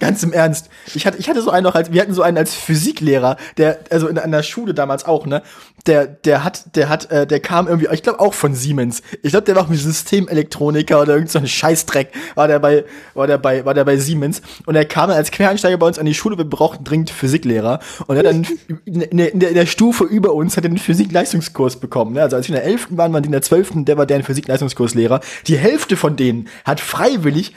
Ganz 0.00 0.22
im 0.22 0.32
Ernst. 0.32 0.68
Ich 0.94 1.06
hatte, 1.06 1.18
ich 1.18 1.28
hatte 1.28 1.42
so 1.42 1.50
einen 1.50 1.64
noch 1.64 1.74
als, 1.74 1.92
wir 1.92 2.00
hatten 2.00 2.14
so 2.14 2.22
einen 2.22 2.36
als 2.36 2.54
Physiklehrer, 2.54 3.36
der, 3.56 3.80
also 3.90 4.06
in 4.06 4.18
einer 4.18 4.42
Schule 4.42 4.74
damals 4.74 5.04
auch, 5.04 5.26
ne? 5.26 5.42
Der, 5.86 6.06
der 6.06 6.44
hat, 6.44 6.76
der 6.76 6.88
hat, 6.88 7.10
äh, 7.10 7.26
der 7.26 7.40
kam 7.40 7.66
irgendwie, 7.66 7.88
ich 7.92 8.02
glaube 8.02 8.20
auch 8.20 8.34
von 8.34 8.54
Siemens. 8.54 9.02
Ich 9.22 9.30
glaube, 9.30 9.44
der 9.44 9.56
war 9.56 9.64
auch 9.64 9.68
mit 9.68 9.78
Systemelektroniker 9.78 11.00
oder 11.00 11.14
irgend 11.14 11.30
so 11.30 11.38
ein 11.38 11.46
Scheißdreck, 11.46 12.12
war 12.34 12.46
der 12.46 12.58
bei, 12.58 12.84
war 13.14 13.26
der 13.26 13.38
bei, 13.38 13.64
war 13.64 13.74
der 13.74 13.84
bei 13.84 13.96
Siemens. 13.96 14.42
Und 14.66 14.74
er 14.74 14.84
kam 14.84 15.10
als 15.10 15.30
Quereinsteiger 15.30 15.78
bei 15.78 15.86
uns 15.86 15.98
an 15.98 16.06
die 16.06 16.14
Schule, 16.14 16.36
wir 16.36 16.44
brauchten 16.44 16.84
dringend 16.84 17.10
Physiklehrer. 17.10 17.80
Und 18.06 18.16
er 18.16 18.18
hat 18.20 18.26
dann 18.26 18.46
in, 18.84 19.00
der, 19.00 19.32
in, 19.32 19.40
der, 19.40 19.48
in 19.48 19.54
der 19.54 19.66
Stufe 19.66 20.04
über 20.04 20.34
uns 20.34 20.56
hat 20.56 20.64
er 20.64 20.70
einen 20.70 20.78
Physikleistungskurs 20.78 21.76
bekommen, 21.76 22.12
ne? 22.12 22.22
Also 22.22 22.36
als 22.36 22.48
wir 22.48 22.56
in 22.56 22.62
der 22.62 22.70
11. 22.70 22.88
waren, 22.90 23.12
waren 23.12 23.22
die 23.22 23.28
in 23.28 23.32
der 23.32 23.42
12., 23.42 23.84
der 23.84 23.96
war 23.96 24.06
der 24.06 24.22
Physikleistungskurslehrer. 24.22 25.20
Die 25.46 25.56
Hälfte 25.56 25.96
von 25.96 26.16
denen 26.16 26.48
hat 26.64 26.80
freiwillig 26.80 27.54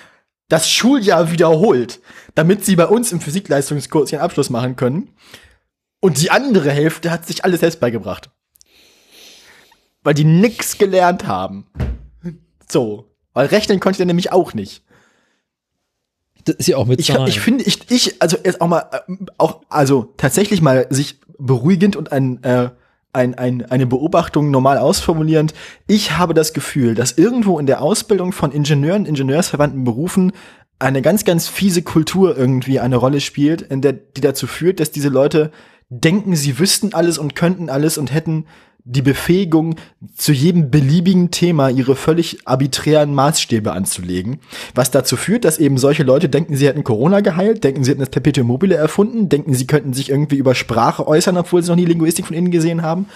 das 0.51 0.69
Schuljahr 0.69 1.31
wiederholt, 1.31 2.01
damit 2.35 2.65
sie 2.65 2.75
bei 2.75 2.85
uns 2.85 3.13
im 3.13 3.21
Physikleistungskurs 3.21 4.11
ihren 4.11 4.21
Abschluss 4.21 4.49
machen 4.49 4.75
können. 4.75 5.15
Und 6.01 6.21
die 6.21 6.29
andere 6.29 6.71
Hälfte 6.71 7.09
hat 7.09 7.25
sich 7.25 7.45
alles 7.45 7.61
selbst 7.61 7.79
beigebracht. 7.79 8.29
Weil 10.03 10.13
die 10.13 10.25
nix 10.25 10.77
gelernt 10.77 11.25
haben. 11.25 11.67
So. 12.69 13.15
Weil 13.33 13.47
rechnen 13.47 13.79
konnte 13.79 13.97
der 13.97 14.07
nämlich 14.07 14.33
auch 14.33 14.53
nicht. 14.53 14.83
Das 16.43 16.55
ist 16.55 16.67
ja 16.67 16.75
auch 16.75 16.85
mit 16.85 16.99
ich, 16.99 17.09
ich 17.09 17.39
finde, 17.39 17.63
ich, 17.63 17.89
ich, 17.89 18.21
also 18.21 18.35
jetzt 18.43 18.59
auch 18.59 18.67
mal, 18.67 18.89
äh, 18.91 19.13
auch, 19.37 19.61
also 19.69 20.13
tatsächlich 20.17 20.61
mal 20.61 20.85
sich 20.89 21.21
beruhigend 21.37 21.95
und 21.95 22.11
ein, 22.11 22.43
äh, 22.43 22.71
ein, 23.13 23.35
ein, 23.35 23.65
eine 23.69 23.85
Beobachtung 23.85 24.51
normal 24.51 24.77
ausformulierend. 24.77 25.53
Ich 25.87 26.17
habe 26.17 26.33
das 26.33 26.53
Gefühl, 26.53 26.95
dass 26.95 27.17
irgendwo 27.17 27.59
in 27.59 27.65
der 27.65 27.81
Ausbildung 27.81 28.31
von 28.31 28.51
Ingenieuren, 28.51 29.05
ingenieursverwandten 29.05 29.83
Berufen 29.83 30.31
eine 30.79 31.01
ganz, 31.01 31.25
ganz 31.25 31.47
fiese 31.47 31.83
Kultur 31.83 32.37
irgendwie 32.37 32.79
eine 32.79 32.95
Rolle 32.95 33.21
spielt, 33.21 33.61
in 33.61 33.81
der, 33.81 33.93
die 33.93 34.21
dazu 34.21 34.47
führt, 34.47 34.79
dass 34.79 34.91
diese 34.91 35.09
Leute 35.09 35.51
denken, 35.89 36.35
sie 36.35 36.57
wüssten 36.57 36.93
alles 36.93 37.17
und 37.17 37.35
könnten 37.35 37.69
alles 37.69 37.97
und 37.97 38.13
hätten 38.13 38.45
die 38.83 39.01
Befähigung, 39.01 39.75
zu 40.15 40.31
jedem 40.31 40.71
beliebigen 40.71 41.31
Thema 41.31 41.69
ihre 41.69 41.95
völlig 41.95 42.47
arbiträren 42.47 43.13
Maßstäbe 43.13 43.71
anzulegen, 43.71 44.39
was 44.73 44.91
dazu 44.91 45.17
führt, 45.17 45.45
dass 45.45 45.59
eben 45.59 45.77
solche 45.77 46.03
Leute 46.03 46.29
denken, 46.29 46.55
sie 46.55 46.67
hätten 46.67 46.83
Corona 46.83 47.21
geheilt, 47.21 47.63
denken, 47.63 47.83
sie 47.83 47.91
hätten 47.91 47.99
das 47.99 48.09
Perpetuum 48.09 48.47
mobile 48.47 48.75
erfunden, 48.75 49.29
denken, 49.29 49.53
sie 49.53 49.67
könnten 49.67 49.93
sich 49.93 50.09
irgendwie 50.09 50.37
über 50.37 50.55
Sprache 50.55 51.07
äußern, 51.07 51.37
obwohl 51.37 51.61
sie 51.61 51.69
noch 51.69 51.75
nie 51.75 51.85
Linguistik 51.85 52.25
von 52.25 52.35
innen 52.35 52.51
gesehen 52.51 52.81
haben. 52.81 53.07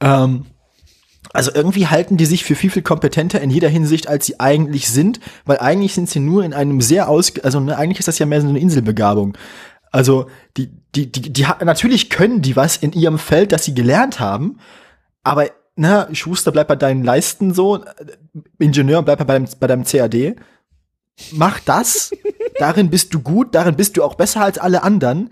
Ähm, 0.00 0.44
also 1.32 1.50
irgendwie 1.54 1.86
halten 1.86 2.16
die 2.16 2.26
sich 2.26 2.44
für 2.44 2.54
viel, 2.54 2.70
viel 2.70 2.82
kompetenter 2.82 3.40
in 3.40 3.50
jeder 3.50 3.68
Hinsicht, 3.68 4.08
als 4.08 4.26
sie 4.26 4.40
eigentlich 4.40 4.88
sind, 4.88 5.20
weil 5.44 5.58
eigentlich 5.58 5.94
sind 5.94 6.08
sie 6.08 6.20
nur 6.20 6.44
in 6.44 6.54
einem 6.54 6.80
sehr 6.80 7.08
aus, 7.08 7.32
also 7.42 7.60
ne, 7.60 7.76
eigentlich 7.76 7.98
ist 7.98 8.08
das 8.08 8.18
ja 8.18 8.26
mehr 8.26 8.40
so 8.40 8.48
eine 8.48 8.58
Inselbegabung. 8.58 9.36
Also 9.90 10.26
die, 10.56 10.70
die, 10.94 11.10
die, 11.10 11.32
die, 11.32 11.46
natürlich 11.64 12.10
können 12.10 12.42
die 12.42 12.56
was 12.56 12.76
in 12.76 12.92
ihrem 12.92 13.18
Feld, 13.18 13.52
das 13.52 13.64
sie 13.64 13.74
gelernt 13.74 14.20
haben, 14.20 14.58
aber 15.22 15.50
ne, 15.76 16.08
Schuster 16.12 16.52
bleibt 16.52 16.68
bei 16.68 16.76
deinen 16.76 17.04
Leisten 17.04 17.54
so, 17.54 17.84
Ingenieur 18.58 19.02
bleibt 19.02 19.26
bei 19.26 19.32
deinem, 19.32 19.48
bei 19.58 19.66
deinem 19.66 19.84
CAD. 19.84 20.36
Mach 21.32 21.60
das, 21.60 22.10
darin 22.58 22.90
bist 22.90 23.14
du 23.14 23.20
gut, 23.20 23.54
darin 23.54 23.76
bist 23.76 23.96
du 23.96 24.02
auch 24.02 24.14
besser 24.14 24.42
als 24.42 24.58
alle 24.58 24.82
anderen. 24.82 25.30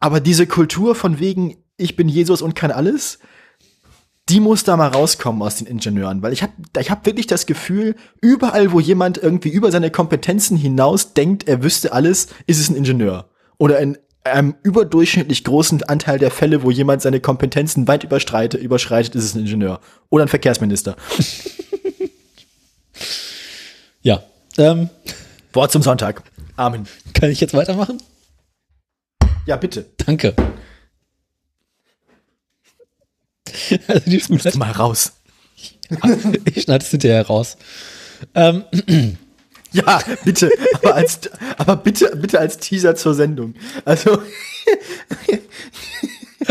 Aber 0.00 0.20
diese 0.20 0.46
Kultur 0.46 0.94
von 0.94 1.18
wegen, 1.18 1.56
ich 1.76 1.96
bin 1.96 2.08
Jesus 2.08 2.42
und 2.42 2.54
kann 2.54 2.70
alles, 2.70 3.18
die 4.28 4.40
muss 4.40 4.62
da 4.62 4.76
mal 4.76 4.88
rauskommen 4.88 5.42
aus 5.42 5.56
den 5.56 5.66
Ingenieuren, 5.66 6.22
weil 6.22 6.32
ich 6.32 6.42
habe 6.42 6.52
ich 6.78 6.90
hab 6.90 7.06
wirklich 7.06 7.26
das 7.26 7.46
Gefühl, 7.46 7.96
überall, 8.20 8.72
wo 8.72 8.80
jemand 8.80 9.16
irgendwie 9.16 9.48
über 9.48 9.70
seine 9.72 9.90
Kompetenzen 9.90 10.56
hinaus 10.56 11.14
denkt, 11.14 11.48
er 11.48 11.62
wüsste 11.62 11.92
alles, 11.92 12.28
ist 12.46 12.60
es 12.60 12.68
ein 12.68 12.76
Ingenieur. 12.76 13.30
Oder 13.56 13.80
in 13.80 13.96
einem 14.24 14.54
überdurchschnittlich 14.62 15.44
großen 15.44 15.82
Anteil 15.84 16.18
der 16.18 16.30
Fälle, 16.30 16.62
wo 16.62 16.70
jemand 16.70 17.02
seine 17.02 17.20
Kompetenzen 17.20 17.88
weit 17.88 18.04
überschreitet, 18.04 18.60
überschreitet, 18.60 19.14
ist 19.14 19.24
es 19.24 19.34
ein 19.34 19.40
Ingenieur. 19.40 19.80
Oder 20.10 20.24
ein 20.24 20.28
Verkehrsminister. 20.28 20.96
ja. 24.02 24.22
Ähm, 24.56 24.90
Wort 25.52 25.72
zum 25.72 25.82
Sonntag. 25.82 26.22
Amen. 26.56 26.86
Kann 27.14 27.30
ich 27.30 27.40
jetzt 27.40 27.54
weitermachen? 27.54 28.02
Ja, 29.46 29.56
bitte. 29.56 29.86
Danke. 29.98 30.34
Also 33.88 34.10
die 34.10 34.20
Schule 34.20 34.56
mal 34.56 34.70
raus. 34.70 35.14
ich 36.44 36.62
schneide 36.62 36.84
es 36.84 36.90
hinterher 36.90 37.26
raus. 37.26 37.56
Ähm. 38.34 38.64
Ja, 39.72 40.00
bitte, 40.24 40.50
aber 40.74 40.94
als, 40.94 41.20
aber 41.58 41.76
bitte, 41.76 42.14
bitte 42.16 42.38
als 42.38 42.58
Teaser 42.58 42.94
zur 42.94 43.14
Sendung. 43.14 43.54
Also 43.84 44.22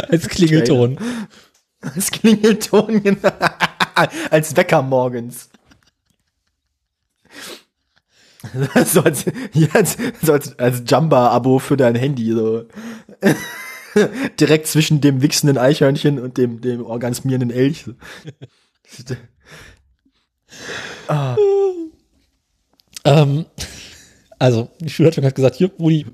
als 0.10 0.28
Klingelton. 0.28 1.00
Als 1.82 2.12
Klingelton, 2.12 3.04
genau. 3.04 3.32
als 4.30 4.56
Wecker 4.56 4.82
morgens. 4.82 5.50
So 8.86 9.02
als, 9.02 9.26
jetzt, 9.54 10.00
so 10.22 10.34
als, 10.34 10.58
als 10.60 10.84
Jumba-Abo 10.86 11.60
für 11.60 11.76
dein 11.76 11.96
Handy, 11.96 12.32
so. 12.32 12.66
Direkt 14.40 14.68
zwischen 14.68 15.02
dem 15.02 15.22
wichsenden 15.22 15.58
Eichhörnchen 15.58 16.20
und 16.20 16.38
dem, 16.38 16.62
dem 16.62 16.86
orgasmierenden 16.86 17.52
Elch. 17.52 17.86
ah. 21.08 21.36
Ähm, 23.08 23.46
also, 24.40 24.70
die 24.80 24.90
Schulleitung 24.90 25.26
hat 25.26 25.34
gesagt, 25.34 25.56
hier, 25.56 25.72
Rudi, 25.80 26.06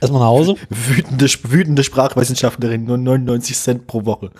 erstmal 0.00 0.20
nach 0.20 0.28
Hause. 0.28 0.54
Wütende, 0.68 1.26
wütende 1.44 1.82
Sprachwissenschaftlerin, 1.82 2.84
nur 2.84 2.98
99 2.98 3.56
Cent 3.56 3.86
pro 3.86 4.04
Woche. 4.04 4.30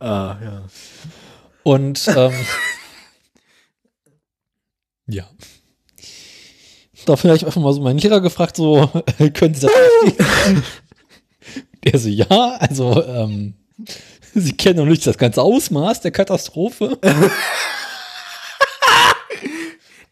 Ah, 0.00 0.36
ja. 0.42 0.62
Und, 1.62 2.08
ähm, 2.16 2.32
ja. 5.06 5.28
Habe 7.06 7.34
ich 7.34 7.46
einfach 7.46 7.60
mal 7.60 7.72
so 7.72 7.80
meinen 7.80 7.98
Lehrer 7.98 8.20
gefragt, 8.20 8.56
so, 8.56 8.86
können 9.34 9.54
Sie 9.54 9.66
das 9.66 9.72
verstehen? 9.72 10.62
Der 11.84 11.98
so, 11.98 12.08
ja, 12.08 12.56
also, 12.58 13.02
ähm, 13.04 13.54
Sie 14.34 14.52
kennen 14.52 14.78
noch 14.78 14.86
nicht 14.86 15.06
das 15.06 15.16
ganze 15.16 15.42
Ausmaß 15.42 16.00
der 16.00 16.10
Katastrophe. 16.10 16.98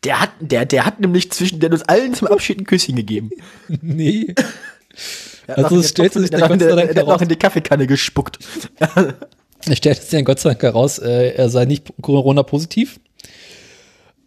Der 0.05 0.21
hat, 0.21 0.31
der, 0.41 0.65
der 0.65 0.87
hat 0.87 1.01
nämlich 1.01 1.31
zwischen, 1.33 1.61
der 1.61 1.71
uns 1.73 1.83
allen 1.83 2.15
zum 2.15 2.29
Abschied 2.29 2.61
ein 2.61 2.65
Küsschen 2.65 2.97
gegeben. 2.97 3.31
Nee. 3.81 4.35
Also 5.49 5.79
es 5.79 5.91
stellt 5.91 6.13
sich 6.13 6.31
dann 6.31 6.41
Gott 6.49 6.61
sei 6.61 6.75
Dank 6.75 6.93
heraus. 6.93 7.09
noch 7.09 7.23
in 7.23 7.29
die 7.29 7.37
Kaffeekanne 7.37 7.87
gespuckt. 7.87 8.41
Es 9.65 9.77
stellt 9.79 10.03
sich 10.03 10.11
dann 10.11 10.25
Gott 10.25 10.41
sei 10.41 10.51
Dank 10.51 10.63
heraus, 10.65 10.99
äh, 10.99 11.35
er 11.35 11.49
sei 11.51 11.67
nicht 11.67 11.93
Corona-positiv. 12.03 12.99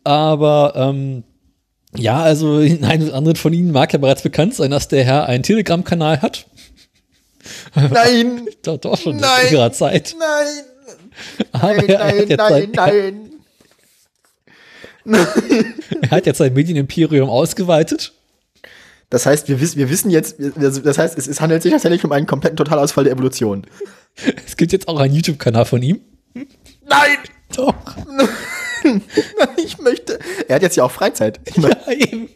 Aber 0.06 0.74
ähm, 0.78 1.24
ja, 1.94 2.22
also 2.22 2.60
in 2.60 2.86
einem 2.86 3.08
oder 3.08 3.18
anderen 3.18 3.36
von 3.36 3.52
Ihnen 3.52 3.72
mag 3.72 3.92
ja 3.92 4.00
bereits 4.00 4.22
bekannt 4.22 4.56
sein, 4.56 4.72
dass 4.72 4.88
der 4.88 5.04
Herr 5.04 5.26
einen 5.26 5.44
Telegram-Kanal 5.44 6.22
hat. 6.22 6.46
Nein! 7.76 8.48
doch, 8.62 8.78
doch 8.78 8.98
schon 8.98 9.18
nein, 9.18 9.30
in 9.42 9.46
längerer 9.48 9.74
Zeit. 9.74 10.16
Nein! 10.18 10.64
Aber 11.52 11.74
nein, 11.74 11.90
er, 11.90 12.00
er 12.00 12.38
nein, 12.38 12.38
nein, 12.38 12.72
nein 12.74 13.30
er 16.02 16.12
hat 16.12 16.26
jetzt 16.26 16.38
sein 16.38 16.54
Medienimperium 16.54 17.30
ausgeweitet. 17.30 18.14
Das 19.10 19.26
heißt, 19.26 19.48
wir, 19.48 19.60
wissen, 19.60 19.78
wir 19.78 19.90
wissen 19.90 20.12
jetzt, 20.12 20.36
das 20.40 20.98
heißt, 20.98 21.18
es, 21.18 21.28
es 21.28 21.42
handelt 21.42 21.64
sich 21.64 21.72
tatsächlich 21.72 22.04
um 22.06 22.12
einen 22.12 22.28
kompletten 22.28 22.58
Totalausfall 22.58 23.06
der 23.06 23.14
Evolution. 23.14 23.66
Es 24.46 24.56
gibt 24.56 24.72
jetzt 24.72 24.88
auch 24.88 25.00
einen 25.00 25.14
YouTube-Kanal 25.14 25.66
von 25.66 25.82
ihm. 25.82 26.02
Nein! 26.36 27.18
Doch. 27.56 27.74
ich 29.58 29.80
möchte. 29.80 30.20
Er 30.48 30.56
hat 30.56 30.62
jetzt 30.62 30.76
ja 30.78 30.84
auch 30.84 30.92
Freizeit. 30.92 31.40
Ich 31.46 31.58
mein, 31.58 31.72
ja, 31.72 31.92
eben. 31.94 32.30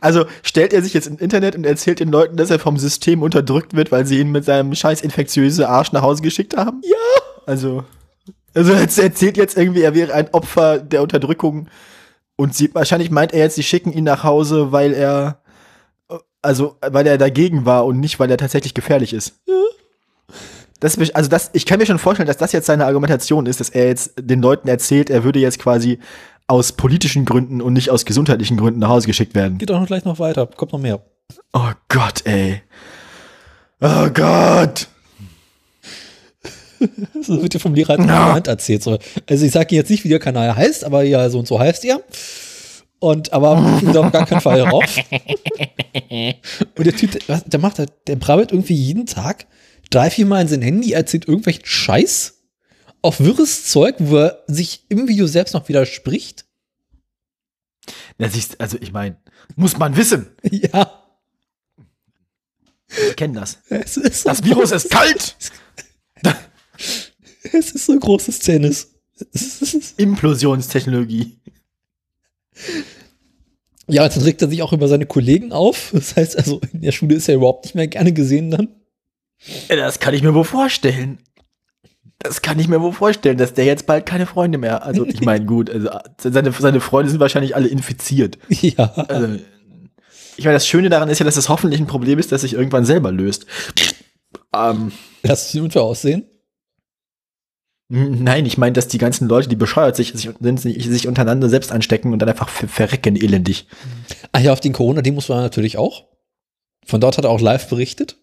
Also 0.00 0.26
stellt 0.42 0.72
er 0.72 0.82
sich 0.82 0.94
jetzt 0.94 1.08
ins 1.08 1.20
Internet 1.20 1.56
und 1.56 1.64
erzählt 1.64 1.98
den 2.00 2.10
Leuten, 2.10 2.36
dass 2.36 2.50
er 2.50 2.60
vom 2.60 2.78
System 2.78 3.22
unterdrückt 3.22 3.74
wird, 3.74 3.90
weil 3.90 4.06
sie 4.06 4.20
ihn 4.20 4.30
mit 4.30 4.44
seinem 4.44 4.74
scheiß 4.74 5.00
infektiöse 5.00 5.68
Arsch 5.68 5.90
nach 5.90 6.02
Hause 6.02 6.22
geschickt 6.22 6.56
haben? 6.56 6.80
Ja. 6.84 6.96
Also. 7.46 7.84
Also 8.56 8.72
er 8.72 8.80
erzählt 8.80 9.36
jetzt 9.36 9.56
irgendwie, 9.56 9.82
er 9.82 9.94
wäre 9.94 10.14
ein 10.14 10.32
Opfer 10.32 10.78
der 10.78 11.02
Unterdrückung 11.02 11.68
und 12.36 12.54
sie, 12.54 12.74
wahrscheinlich 12.74 13.10
meint 13.10 13.34
er 13.34 13.40
jetzt, 13.40 13.56
sie 13.56 13.62
schicken 13.62 13.92
ihn 13.92 14.04
nach 14.04 14.24
Hause, 14.24 14.72
weil 14.72 14.94
er, 14.94 15.42
also 16.40 16.76
weil 16.80 17.06
er 17.06 17.18
dagegen 17.18 17.66
war 17.66 17.84
und 17.84 18.00
nicht, 18.00 18.18
weil 18.18 18.30
er 18.30 18.38
tatsächlich 18.38 18.72
gefährlich 18.72 19.12
ist. 19.12 19.34
Ja. 19.46 19.54
Das, 20.80 20.98
also 21.14 21.28
das, 21.28 21.50
ich 21.52 21.66
kann 21.66 21.78
mir 21.78 21.86
schon 21.86 21.98
vorstellen, 21.98 22.26
dass 22.26 22.38
das 22.38 22.52
jetzt 22.52 22.66
seine 22.66 22.86
Argumentation 22.86 23.44
ist, 23.44 23.60
dass 23.60 23.68
er 23.68 23.88
jetzt 23.88 24.14
den 24.18 24.40
Leuten 24.40 24.68
erzählt, 24.68 25.10
er 25.10 25.22
würde 25.22 25.38
jetzt 25.38 25.58
quasi 25.58 25.98
aus 26.46 26.72
politischen 26.72 27.26
Gründen 27.26 27.60
und 27.60 27.74
nicht 27.74 27.90
aus 27.90 28.06
gesundheitlichen 28.06 28.56
Gründen 28.56 28.80
nach 28.80 28.88
Hause 28.88 29.06
geschickt 29.06 29.34
werden. 29.34 29.58
Geht 29.58 29.70
auch 29.70 29.80
noch 29.80 29.86
gleich 29.86 30.04
noch 30.04 30.18
weiter, 30.18 30.46
kommt 30.46 30.72
noch 30.72 30.80
mehr. 30.80 31.04
Oh 31.52 31.72
Gott, 31.88 32.22
ey. 32.24 32.62
Oh 33.80 34.08
Gott. 34.12 34.88
So 37.22 37.42
wird 37.42 37.54
dir 37.54 37.60
vom 37.60 37.74
Lehrer 37.74 37.96
in 37.96 38.06
der 38.06 38.34
Hand 38.34 38.48
erzählt. 38.48 38.82
So. 38.82 38.98
Also 39.28 39.46
ich 39.46 39.52
sage 39.52 39.74
jetzt 39.74 39.90
nicht, 39.90 40.04
wie 40.04 40.08
der 40.08 40.18
Kanal 40.18 40.54
heißt, 40.54 40.84
aber 40.84 41.02
ja, 41.02 41.28
so 41.30 41.38
und 41.38 41.48
so 41.48 41.58
heißt 41.58 41.84
er. 41.84 42.00
Und 42.98 43.32
aber 43.32 43.58
auf 43.86 44.12
gar 44.12 44.26
keinen 44.26 44.40
Fall 44.40 44.60
drauf. 44.60 44.84
Und 46.76 46.86
der 46.86 46.96
Typ, 46.96 47.26
der, 47.26 47.40
der 47.40 47.60
macht 47.60 47.78
halt, 47.78 47.92
der 48.06 48.16
brabbelt 48.16 48.52
irgendwie 48.52 48.74
jeden 48.74 49.06
Tag 49.06 49.46
drei, 49.90 50.10
vier 50.10 50.26
Mal 50.26 50.42
in 50.42 50.48
sein 50.48 50.62
Handy, 50.62 50.92
erzählt 50.92 51.28
irgendwelchen 51.28 51.64
Scheiß 51.64 52.34
auf 53.02 53.20
wirres 53.20 53.66
Zeug, 53.66 53.96
wo 53.98 54.16
er 54.16 54.42
sich 54.46 54.84
im 54.88 55.08
Video 55.08 55.26
selbst 55.26 55.54
noch 55.54 55.68
widerspricht. 55.68 56.44
Ja, 58.18 58.28
siehst, 58.28 58.60
also 58.60 58.78
ich 58.80 58.92
meine, 58.92 59.16
muss 59.54 59.76
man 59.78 59.96
wissen. 59.96 60.26
Ja. 60.50 61.02
Ich 63.08 63.16
kenne 63.16 63.40
das. 63.40 63.58
Das 63.68 64.44
Virus 64.44 64.70
ist 64.70 64.90
kalt. 64.90 65.36
Es 67.58 67.72
ist 67.72 67.86
so 67.86 67.98
großes 67.98 68.40
Tennis. 68.40 68.94
Implosionstechnologie. 69.96 71.38
Ja, 73.88 74.08
dann 74.08 74.22
regt 74.22 74.42
er 74.42 74.48
sich 74.48 74.62
auch 74.62 74.72
über 74.72 74.88
seine 74.88 75.06
Kollegen 75.06 75.52
auf. 75.52 75.90
Das 75.92 76.16
heißt 76.16 76.36
also, 76.36 76.60
in 76.72 76.82
der 76.82 76.92
Schule 76.92 77.14
ist 77.14 77.28
er 77.28 77.36
überhaupt 77.36 77.64
nicht 77.64 77.74
mehr 77.74 77.86
gerne 77.86 78.12
gesehen 78.12 78.50
dann. 78.50 78.68
Ja, 79.68 79.76
das 79.76 80.00
kann 80.00 80.14
ich 80.14 80.22
mir 80.22 80.34
wohl 80.34 80.44
vorstellen. 80.44 81.18
Das 82.18 82.42
kann 82.42 82.58
ich 82.58 82.66
mir 82.66 82.80
wohl 82.80 82.92
vorstellen, 82.92 83.36
dass 83.36 83.54
der 83.54 83.66
jetzt 83.66 83.86
bald 83.86 84.06
keine 84.06 84.26
Freunde 84.26 84.58
mehr. 84.58 84.84
Also, 84.84 85.06
ich 85.06 85.20
meine, 85.20 85.44
gut, 85.46 85.70
also 85.70 85.90
seine, 86.18 86.50
seine 86.52 86.80
Freunde 86.80 87.10
sind 87.10 87.20
wahrscheinlich 87.20 87.54
alle 87.54 87.68
infiziert. 87.68 88.38
Ja. 88.48 88.92
Also, 89.08 89.38
ich 90.36 90.44
meine, 90.44 90.54
das 90.56 90.66
Schöne 90.66 90.88
daran 90.88 91.08
ist 91.08 91.18
ja, 91.18 91.24
dass 91.24 91.36
es 91.36 91.48
hoffentlich 91.48 91.80
ein 91.80 91.86
Problem 91.86 92.18
ist, 92.18 92.32
das 92.32 92.40
sich 92.40 92.54
irgendwann 92.54 92.84
selber 92.84 93.12
löst. 93.12 93.46
Ähm, 94.54 94.92
Lass 95.22 95.54
es 95.54 95.60
unter 95.60 95.82
aussehen. 95.82 96.24
Nein, 97.88 98.46
ich 98.46 98.58
meine, 98.58 98.72
dass 98.72 98.88
die 98.88 98.98
ganzen 98.98 99.28
Leute, 99.28 99.48
die 99.48 99.56
bescheuert 99.56 99.94
sich, 99.94 100.12
sich, 100.12 100.30
sich 100.40 101.06
untereinander 101.06 101.48
selbst 101.48 101.70
anstecken 101.70 102.12
und 102.12 102.18
dann 102.18 102.28
einfach 102.28 102.48
verrecken 102.48 103.14
elendig. 103.14 103.68
Ach 104.32 104.40
ja, 104.40 104.52
auf 104.52 104.60
den 104.60 104.72
Corona-Demos 104.72 105.28
war 105.28 105.38
er 105.38 105.42
natürlich 105.42 105.78
auch. 105.78 106.04
Von 106.84 107.00
dort 107.00 107.16
hat 107.16 107.24
er 107.24 107.30
auch 107.30 107.40
live 107.40 107.68
berichtet. 107.68 108.16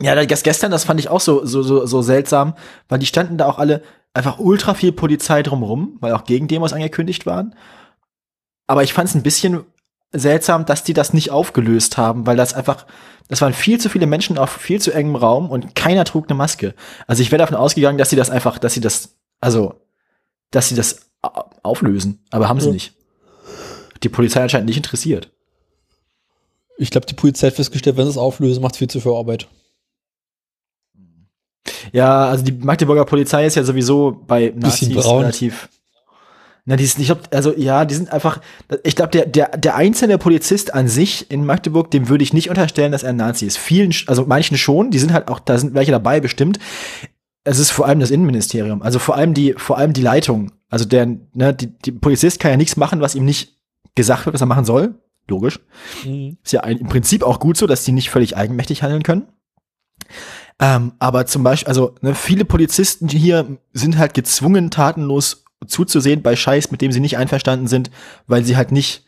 Ja, 0.00 0.14
das 0.24 0.42
gestern, 0.42 0.70
das 0.70 0.84
fand 0.84 1.00
ich 1.00 1.08
auch 1.08 1.20
so, 1.20 1.44
so, 1.44 1.62
so, 1.62 1.86
so 1.86 2.02
seltsam, 2.02 2.54
weil 2.88 2.98
die 2.98 3.06
standen 3.06 3.38
da 3.38 3.46
auch 3.46 3.58
alle 3.58 3.82
einfach 4.14 4.38
ultra 4.38 4.74
viel 4.74 4.92
Polizei 4.92 5.42
drumrum, 5.42 5.98
weil 6.00 6.12
auch 6.14 6.24
Gegendemos 6.24 6.72
angekündigt 6.72 7.26
waren. 7.26 7.54
Aber 8.66 8.82
ich 8.82 8.92
fand 8.92 9.08
es 9.08 9.14
ein 9.14 9.22
bisschen 9.22 9.64
seltsam, 10.14 10.64
dass 10.64 10.84
die 10.84 10.94
das 10.94 11.12
nicht 11.12 11.30
aufgelöst 11.30 11.96
haben, 11.98 12.26
weil 12.26 12.36
das 12.36 12.54
einfach, 12.54 12.86
das 13.28 13.40
waren 13.40 13.52
viel 13.52 13.78
zu 13.80 13.88
viele 13.90 14.06
Menschen 14.06 14.38
auf 14.38 14.50
viel 14.50 14.80
zu 14.80 14.92
engem 14.92 15.16
Raum 15.16 15.50
und 15.50 15.74
keiner 15.74 16.04
trug 16.04 16.28
eine 16.28 16.36
Maske. 16.36 16.74
Also 17.06 17.22
ich 17.22 17.30
wäre 17.30 17.40
davon 17.40 17.56
ausgegangen, 17.56 17.98
dass 17.98 18.10
sie 18.10 18.16
das 18.16 18.30
einfach, 18.30 18.58
dass 18.58 18.74
sie 18.74 18.80
das, 18.80 19.16
also, 19.40 19.74
dass 20.50 20.68
sie 20.68 20.74
das 20.74 21.10
auflösen, 21.62 22.22
aber 22.30 22.48
haben 22.48 22.60
sie 22.60 22.68
Ja. 22.68 22.72
nicht. 22.72 22.94
Die 24.02 24.08
Polizei 24.08 24.42
anscheinend 24.42 24.66
nicht 24.66 24.76
interessiert. 24.76 25.30
Ich 26.76 26.90
glaube, 26.90 27.06
die 27.06 27.14
Polizei 27.14 27.48
hat 27.48 27.54
festgestellt, 27.54 27.96
wenn 27.96 28.04
sie 28.04 28.10
es 28.10 28.16
auflösen, 28.18 28.62
macht 28.62 28.76
viel 28.76 28.88
zu 28.88 29.00
viel 29.00 29.12
Arbeit. 29.12 29.48
Ja, 31.92 32.26
also 32.26 32.44
die 32.44 32.52
Magdeburger 32.52 33.04
Polizei 33.04 33.46
ist 33.46 33.54
ja 33.54 33.64
sowieso 33.64 34.22
bei 34.26 34.52
Nazis 34.54 34.88
relativ. 34.96 35.68
Na, 36.66 36.76
die 36.76 36.84
ist, 36.84 36.98
ich 36.98 37.06
glaub, 37.06 37.28
also 37.30 37.54
ja, 37.54 37.84
die 37.84 37.94
sind 37.94 38.10
einfach, 38.10 38.40
ich 38.84 38.96
glaube, 38.96 39.10
der, 39.10 39.26
der, 39.26 39.48
der 39.48 39.76
einzelne 39.76 40.16
Polizist 40.16 40.72
an 40.72 40.88
sich 40.88 41.30
in 41.30 41.44
Magdeburg, 41.44 41.90
dem 41.90 42.08
würde 42.08 42.24
ich 42.24 42.32
nicht 42.32 42.48
unterstellen, 42.48 42.92
dass 42.92 43.02
er 43.02 43.10
ein 43.10 43.16
Nazi 43.16 43.44
ist. 43.44 43.58
Vielen, 43.58 43.94
also 44.06 44.24
manchen 44.26 44.56
schon, 44.56 44.90
die 44.90 44.98
sind 44.98 45.12
halt 45.12 45.28
auch, 45.28 45.40
da 45.40 45.58
sind 45.58 45.74
welche 45.74 45.92
dabei 45.92 46.20
bestimmt. 46.20 46.58
Es 47.44 47.58
ist 47.58 47.70
vor 47.70 47.86
allem 47.86 48.00
das 48.00 48.10
Innenministerium, 48.10 48.80
also 48.80 48.98
vor 48.98 49.16
allem 49.16 49.34
die, 49.34 49.52
vor 49.58 49.76
allem 49.76 49.92
die 49.92 50.00
Leitung. 50.00 50.52
Also 50.70 50.86
der, 50.86 51.06
ne, 51.34 51.52
die, 51.52 51.66
die 51.66 51.92
Polizist 51.92 52.40
kann 52.40 52.52
ja 52.52 52.56
nichts 52.56 52.78
machen, 52.78 53.02
was 53.02 53.14
ihm 53.14 53.26
nicht 53.26 53.58
gesagt 53.94 54.24
wird, 54.24 54.32
was 54.32 54.40
er 54.40 54.46
machen 54.46 54.64
soll. 54.64 54.94
Logisch. 55.28 55.60
Mhm. 56.04 56.38
Ist 56.42 56.52
ja 56.52 56.60
ein, 56.60 56.78
im 56.78 56.88
Prinzip 56.88 57.22
auch 57.22 57.40
gut 57.40 57.58
so, 57.58 57.66
dass 57.66 57.84
die 57.84 57.92
nicht 57.92 58.08
völlig 58.08 58.38
eigenmächtig 58.38 58.82
handeln 58.82 59.02
können. 59.02 59.26
Ähm, 60.60 60.92
aber 60.98 61.26
zum 61.26 61.42
Beispiel, 61.42 61.68
also 61.68 61.94
ne, 62.00 62.14
viele 62.14 62.44
Polizisten 62.44 63.08
hier 63.08 63.58
sind 63.72 63.98
halt 63.98 64.14
gezwungen, 64.14 64.70
tatenlos 64.70 65.43
zuzusehen 65.66 66.22
bei 66.22 66.36
Scheiß, 66.36 66.70
mit 66.70 66.80
dem 66.80 66.92
sie 66.92 67.00
nicht 67.00 67.16
einverstanden 67.16 67.66
sind, 67.66 67.90
weil 68.26 68.44
sie 68.44 68.56
halt 68.56 68.72
nicht 68.72 69.04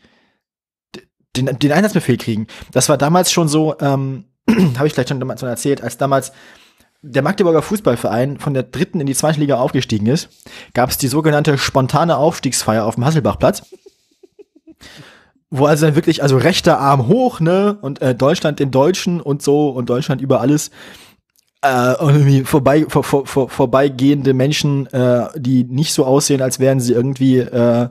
den, 1.35 1.45
den 1.45 1.71
Einsatzbefehl 1.71 2.17
kriegen. 2.17 2.47
Das 2.71 2.89
war 2.89 2.97
damals 2.97 3.31
schon 3.31 3.47
so, 3.47 3.75
ähm, 3.79 4.25
habe 4.77 4.87
ich 4.87 4.93
vielleicht 4.93 5.09
schon 5.09 5.19
damals 5.19 5.43
erzählt, 5.43 5.81
als 5.81 5.97
damals 5.97 6.31
der 7.01 7.21
Magdeburger 7.21 7.61
Fußballverein 7.61 8.39
von 8.39 8.53
der 8.53 8.63
dritten 8.63 8.99
in 8.99 9.07
die 9.07 9.15
zweite 9.15 9.39
Liga 9.39 9.57
aufgestiegen 9.57 10.07
ist, 10.07 10.29
gab 10.73 10.89
es 10.89 10.97
die 10.97 11.07
sogenannte 11.07 11.57
spontane 11.57 12.17
Aufstiegsfeier 12.17 12.85
auf 12.85 12.95
dem 12.95 13.05
Hasselbachplatz 13.05 13.63
wo 15.49 15.65
also 15.65 15.85
dann 15.85 15.95
wirklich, 15.95 16.23
also 16.23 16.37
rechter 16.37 16.79
Arm 16.79 17.07
hoch, 17.07 17.39
ne, 17.39 17.77
und 17.81 18.01
äh, 18.01 18.13
Deutschland 18.13 18.59
den 18.59 18.71
Deutschen 18.71 19.21
und 19.21 19.41
so 19.41 19.69
und 19.69 19.89
Deutschland 19.89 20.21
über 20.21 20.41
alles. 20.41 20.71
Äh, 21.67 21.95
irgendwie 21.99 22.43
vorbei, 22.43 22.85
vor, 22.87 23.03
vor, 23.03 23.25
vor, 23.25 23.49
vorbeigehende 23.49 24.33
Menschen, 24.33 24.87
äh, 24.87 25.27
die 25.35 25.65
nicht 25.65 25.93
so 25.93 26.05
aussehen, 26.05 26.41
als 26.41 26.59
wären 26.59 26.79
sie 26.79 26.93
irgendwie 26.93 27.39
äh, 27.39 27.89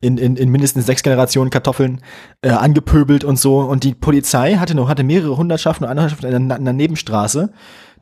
in, 0.00 0.18
in, 0.18 0.36
in 0.36 0.50
mindestens 0.50 0.86
sechs 0.86 1.02
Generationen 1.02 1.50
Kartoffeln 1.50 2.02
äh, 2.42 2.50
angepöbelt 2.50 3.24
und 3.24 3.38
so. 3.38 3.58
Und 3.60 3.82
die 3.82 3.94
Polizei 3.94 4.54
hatte 4.54 4.74
noch, 4.74 4.88
hatte 4.88 5.02
mehrere 5.02 5.36
Hundertschaften 5.36 5.84
und 5.84 5.90
Anderschaften 5.90 6.26
in 6.26 6.50
in 6.50 6.64
der 6.64 6.74
Nebenstraße. 6.74 7.50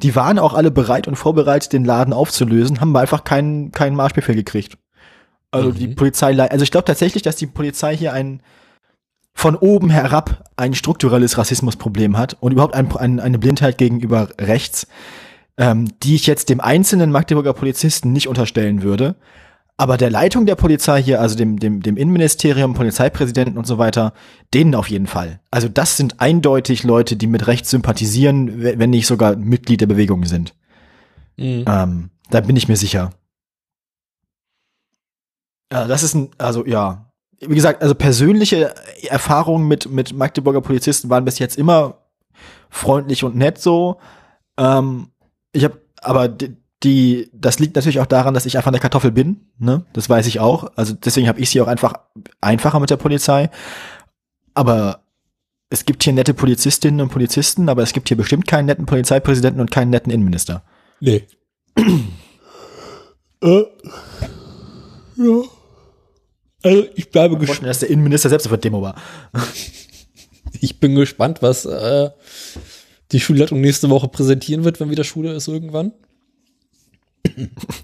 Die 0.03 0.15
waren 0.15 0.39
auch 0.39 0.55
alle 0.55 0.71
bereit 0.71 1.09
und 1.09 1.17
vorbereitet, 1.17 1.73
den 1.73 1.85
Laden 1.85 2.13
aufzulösen, 2.13 2.81
haben 2.81 2.91
aber 2.91 3.01
einfach 3.01 3.25
keinen, 3.25 3.71
keinen 3.71 3.97
Marschbefehl 3.97 4.35
gekriegt. 4.35 4.77
Also 5.53 5.71
die 5.71 5.89
Mhm. 5.89 5.95
Polizei, 5.95 6.37
also 6.39 6.65
ich 6.65 6.73
glaube 6.73 6.85
tatsächlich, 6.85 7.23
dass 7.23 7.37
die 7.37 7.47
Polizei 7.47 7.97
hier 7.97 8.13
ein 8.13 8.43
von 9.35 9.57
oben 9.57 9.91
herab 9.91 10.51
ein 10.57 10.75
strukturelles 10.75 11.37
Rassismusproblem 11.37 12.17
hat 12.17 12.37
und 12.41 12.53
überhaupt 12.53 12.75
ein, 12.75 12.91
ein, 12.97 13.21
eine 13.21 13.39
Blindheit 13.39 13.79
gegenüber 13.79 14.29
rechts, 14.41 14.87
ähm, 15.57 15.89
die 16.03 16.15
ich 16.15 16.27
jetzt 16.27 16.49
dem 16.49 16.61
einzelnen 16.61 17.11
Magdeburger 17.11 17.53
Polizisten 17.53 18.13
nicht 18.13 18.29
unterstellen 18.29 18.83
würde. 18.83 19.17
Aber 19.77 19.97
der 19.97 20.09
Leitung 20.09 20.47
der 20.47 20.55
Polizei 20.55 21.03
hier, 21.03 21.21
also 21.21 21.37
dem, 21.37 21.59
dem, 21.59 21.83
dem 21.83 21.97
Innenministerium, 21.97 22.75
Polizeipräsidenten 22.75 23.59
und 23.59 23.67
so 23.67 23.77
weiter, 23.77 24.15
denen 24.55 24.77
auf 24.77 24.89
jeden 24.89 25.09
Fall. 25.09 25.41
Also 25.51 25.69
das 25.69 25.97
sind 25.97 26.21
eindeutig 26.21 26.85
Leute, 26.85 27.17
die 27.17 27.27
mit 27.27 27.49
rechts 27.49 27.71
sympathisieren, 27.71 28.63
we- 28.63 28.79
wenn 28.79 28.91
nicht 28.91 29.09
sogar 29.09 29.35
Mitglied 29.35 29.81
der 29.81 29.89
Bewegung 29.89 30.27
sind. 30.27 30.55
Mhm. 31.37 31.65
Ähm, 31.67 32.11
da 32.31 32.41
bin 32.41 32.55
ich 32.55 32.69
mir 32.69 32.77
sicher. 32.77 33.11
Ja, 35.73 35.89
das 35.89 36.05
ist 36.05 36.15
ein, 36.15 36.31
also 36.39 36.65
ja, 36.65 37.11
wie 37.49 37.55
gesagt, 37.55 37.83
also 37.83 37.95
persönliche 37.95 38.75
Erfahrungen 39.09 39.67
mit, 39.69 39.91
mit 39.91 40.13
Magdeburger 40.13 40.61
Polizisten 40.61 41.11
waren 41.11 41.25
bis 41.25 41.39
jetzt 41.39 41.59
immer 41.59 41.99
freundlich 42.71 43.25
und 43.25 43.37
nett 43.37 43.59
so. 43.59 43.99
Ähm, 44.59 45.09
ich 45.53 45.65
habe, 45.65 45.81
aber 46.01 46.29
die, 46.29 46.57
die, 46.83 47.31
das 47.33 47.59
liegt 47.59 47.77
natürlich 47.77 48.01
auch 48.01 48.07
daran, 48.07 48.35
dass 48.35 48.47
ich 48.47 48.57
einfach 48.57 48.71
eine 48.71 48.81
Kartoffel 48.81 49.11
bin, 49.11 49.49
ne? 49.59 49.85
Das 49.93 50.11
weiß 50.11 50.27
ich 50.27 50.41
auch. 50.41 50.71
Also 50.77 50.95
deswegen 50.95 51.29
habe 51.29 51.41
ich 51.41 51.51
sie 51.51 51.61
auch 51.61 51.67
einfach 51.67 51.95
einfacher 52.41 52.81
mit 52.81 52.91
der 52.91 52.97
Polizei. 52.97 53.51
Aber 54.53 55.05
es 55.71 55.85
gibt 55.85 56.05
hier 56.05 56.13
nette 56.13 56.35
Polizistinnen 56.35 57.01
und 57.01 57.11
Polizisten, 57.11 57.69
aber 57.69 57.83
es 57.83 57.93
gibt 57.93 58.09
hier 58.09 58.17
bestimmt 58.17 58.47
keinen 58.47 58.67
netten 58.67 58.87
Polizeipräsidenten 58.87 59.61
und 59.61 59.71
keinen 59.71 59.91
netten 59.91 60.13
Innenminister. 60.13 60.63
Nee. 61.01 61.27
äh, 63.43 63.65
ja. 65.17 65.43
Also 66.65 66.87
ich 66.95 67.11
bleibe 67.11 67.39
gespannt. 67.39 67.67
dass 67.69 67.79
der 67.81 67.91
Innenminister 67.91 68.29
selbst 68.29 68.47
auf 68.47 68.51
der 68.51 68.59
Demo 68.59 68.83
war. 68.83 68.97
Ich 70.61 70.79
bin 70.79 70.95
gespannt, 70.95 71.43
was 71.43 71.65
äh, 71.65 72.11
die 73.11 73.19
Schulleitung 73.19 73.61
nächste 73.61 73.91
Woche 73.91 74.07
präsentieren 74.07 74.63
wird, 74.63 74.79
wenn 74.79 74.89
wieder 74.89 75.03
Schule 75.03 75.33
ist 75.33 75.49
irgendwann. 75.49 75.93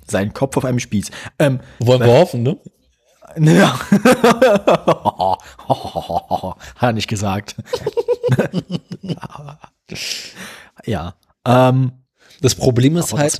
Sein 0.07 0.33
Kopf 0.33 0.57
auf 0.57 0.65
einem 0.65 0.79
Spieß. 0.79 1.11
Ähm, 1.41 1.61
Wollen 1.81 2.01
wir 2.01 2.13
hoffen, 2.13 2.45
ne? 2.45 2.59
ja. 3.39 3.79
Hat 6.77 6.81
er 6.81 6.93
nicht 6.93 7.09
gesagt. 7.09 7.57
ja. 10.87 11.15
Ähm, 11.45 11.93
Das 12.41 12.55
Problem 12.55 12.97
ist 12.97 13.13
halt, 13.13 13.39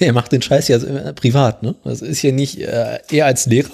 er 0.00 0.12
macht 0.12 0.32
den 0.32 0.42
Scheiß 0.42 0.68
ja 0.68 0.78
äh, 0.78 1.12
privat, 1.12 1.62
ne? 1.62 1.74
Das 1.84 2.02
ist 2.02 2.22
ja 2.22 2.32
nicht 2.32 2.58
äh, 2.60 2.98
er 3.10 3.26
als 3.26 3.46
Lehrer, 3.46 3.70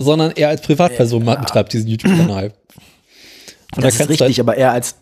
sondern 0.00 0.32
er 0.32 0.48
als 0.48 0.62
Privatperson 0.62 1.24
ma- 1.24 1.36
betreibt 1.36 1.72
diesen 1.72 1.88
YouTube-Kanal. 1.88 2.52
Und 3.76 3.84
das 3.84 3.98
da 3.98 4.04
ist 4.04 4.10
richtig, 4.10 4.40
aber 4.40 4.56
er 4.56 4.72
als 4.72 4.96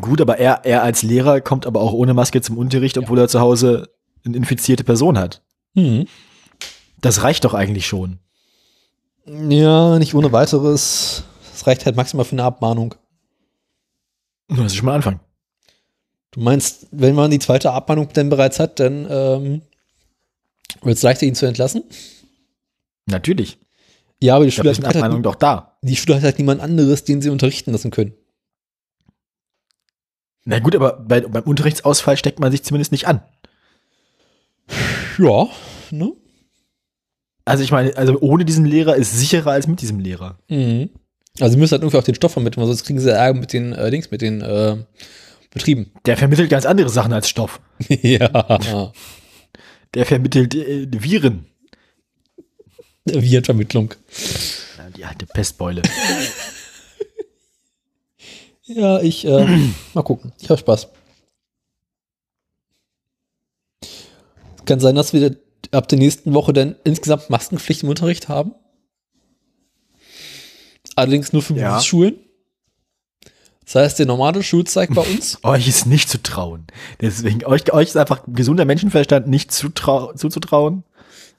gut, 0.00 0.20
aber 0.20 0.38
er, 0.38 0.64
er 0.64 0.82
als 0.82 1.02
Lehrer 1.02 1.40
kommt 1.40 1.66
aber 1.66 1.80
auch 1.80 1.92
ohne 1.92 2.14
Maske 2.14 2.40
zum 2.42 2.58
Unterricht, 2.58 2.98
obwohl 2.98 3.18
er 3.18 3.28
zu 3.28 3.40
Hause 3.40 3.90
eine 4.24 4.36
infizierte 4.36 4.84
Person 4.84 5.18
hat. 5.18 5.42
Halt, 5.74 5.86
hm. 5.86 6.06
Das 7.00 7.22
reicht 7.22 7.44
doch 7.44 7.54
eigentlich 7.54 7.86
schon. 7.86 8.18
Ja, 9.26 9.98
nicht 9.98 10.14
ohne 10.14 10.32
weiteres. 10.32 11.24
Das 11.52 11.66
reicht 11.66 11.86
halt 11.86 11.96
maximal 11.96 12.24
für 12.24 12.32
eine 12.32 12.44
Abmahnung. 12.44 12.94
Das 14.48 14.66
ist 14.66 14.76
schon 14.76 14.86
mal 14.86 14.94
Anfang. 14.94 15.20
Du 16.32 16.40
meinst, 16.40 16.86
wenn 16.90 17.14
man 17.14 17.30
die 17.30 17.38
zweite 17.38 17.72
Abmahnung 17.72 18.12
denn 18.12 18.28
bereits 18.28 18.58
hat, 18.58 18.80
dann 18.80 19.06
ähm, 19.08 19.62
wird 20.82 20.96
es 20.96 21.02
leichter, 21.02 21.26
ihn 21.26 21.34
zu 21.34 21.46
entlassen? 21.46 21.84
Natürlich. 23.06 23.58
Ja, 24.20 24.36
aber 24.36 24.46
die 24.46 24.52
hat 24.52 24.66
eine 24.68 25.02
halt, 25.02 25.26
doch 25.26 25.34
da. 25.34 25.76
die 25.82 25.96
Schule 25.96 26.16
hat 26.16 26.22
halt 26.22 26.38
niemand 26.38 26.60
anderes, 26.60 27.04
den 27.04 27.20
sie 27.20 27.30
unterrichten 27.30 27.72
lassen 27.72 27.90
können. 27.90 28.14
Na 30.44 30.58
gut, 30.58 30.74
aber 30.76 30.92
bei, 30.92 31.20
beim 31.20 31.44
Unterrichtsausfall 31.44 32.16
steckt 32.16 32.40
man 32.40 32.52
sich 32.52 32.62
zumindest 32.62 32.92
nicht 32.92 33.06
an. 33.06 33.22
Ja, 35.18 35.48
ne? 35.90 36.12
Also 37.44 37.62
ich 37.62 37.70
meine, 37.70 37.96
also 37.96 38.18
ohne 38.20 38.44
diesen 38.44 38.64
Lehrer 38.64 38.96
ist 38.96 39.18
sicherer 39.18 39.50
als 39.50 39.66
mit 39.66 39.80
diesem 39.82 40.00
Lehrer. 40.00 40.38
Mhm. 40.48 40.90
Also 41.40 41.52
sie 41.52 41.58
müssen 41.58 41.72
halt 41.72 41.82
irgendwie 41.82 41.98
auch 41.98 42.04
den 42.04 42.14
Stoff 42.14 42.32
vermitteln, 42.32 42.64
sonst 42.64 42.84
kriegen 42.84 43.00
sie 43.00 43.10
Ärger 43.10 43.38
mit 43.38 43.52
den 43.52 43.72
äh, 43.72 43.90
Dings, 43.90 44.10
mit 44.10 44.22
den 44.22 44.40
äh, 44.40 44.76
Betrieben. 45.52 45.92
Der 46.06 46.16
vermittelt 46.16 46.50
ganz 46.50 46.66
andere 46.66 46.88
Sachen 46.88 47.12
als 47.12 47.28
Stoff. 47.28 47.60
ja. 47.88 48.92
Der 49.94 50.06
vermittelt 50.06 50.54
äh, 50.54 50.88
Viren. 50.90 51.46
Virenvermittlung. 53.04 53.94
Die 54.96 55.04
alte 55.04 55.26
Pestbeule. 55.26 55.82
Ja, 58.66 58.98
ich, 59.00 59.26
äh, 59.26 59.46
mal 59.92 60.02
gucken. 60.02 60.32
Ich 60.40 60.48
habe 60.48 60.58
Spaß. 60.58 60.88
Kann 64.64 64.80
sein, 64.80 64.94
dass 64.94 65.12
wir 65.12 65.36
ab 65.70 65.86
der 65.88 65.98
nächsten 65.98 66.32
Woche 66.32 66.54
dann 66.54 66.76
insgesamt 66.82 67.28
Maskenpflicht 67.28 67.82
im 67.82 67.90
Unterricht 67.90 68.28
haben. 68.28 68.54
Allerdings 70.96 71.34
nur 71.34 71.42
für 71.42 71.54
Ja. 71.54 71.72
Berufsschulen. 71.72 72.18
Das 73.66 73.74
heißt, 73.74 73.98
der 73.98 74.06
normale 74.06 74.42
Schulzweig 74.42 74.94
bei 74.94 75.02
uns. 75.02 75.38
euch 75.42 75.68
ist 75.68 75.86
nicht 75.86 76.08
zu 76.08 76.22
trauen. 76.22 76.66
Deswegen, 77.02 77.44
euch, 77.44 77.70
euch 77.70 77.88
ist 77.88 77.96
einfach 77.96 78.22
gesunder 78.28 78.64
Menschenverstand 78.64 79.26
nicht 79.26 79.52
zutrau 79.52 80.14
zuzutrauen. 80.14 80.84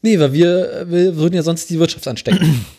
Nee, 0.02 0.20
weil 0.20 0.34
wir, 0.34 0.86
wir 0.88 1.16
würden 1.16 1.36
ja 1.36 1.44
sonst 1.44 1.70
die 1.70 1.80
Wirtschaft 1.80 2.08
anstecken. 2.08 2.66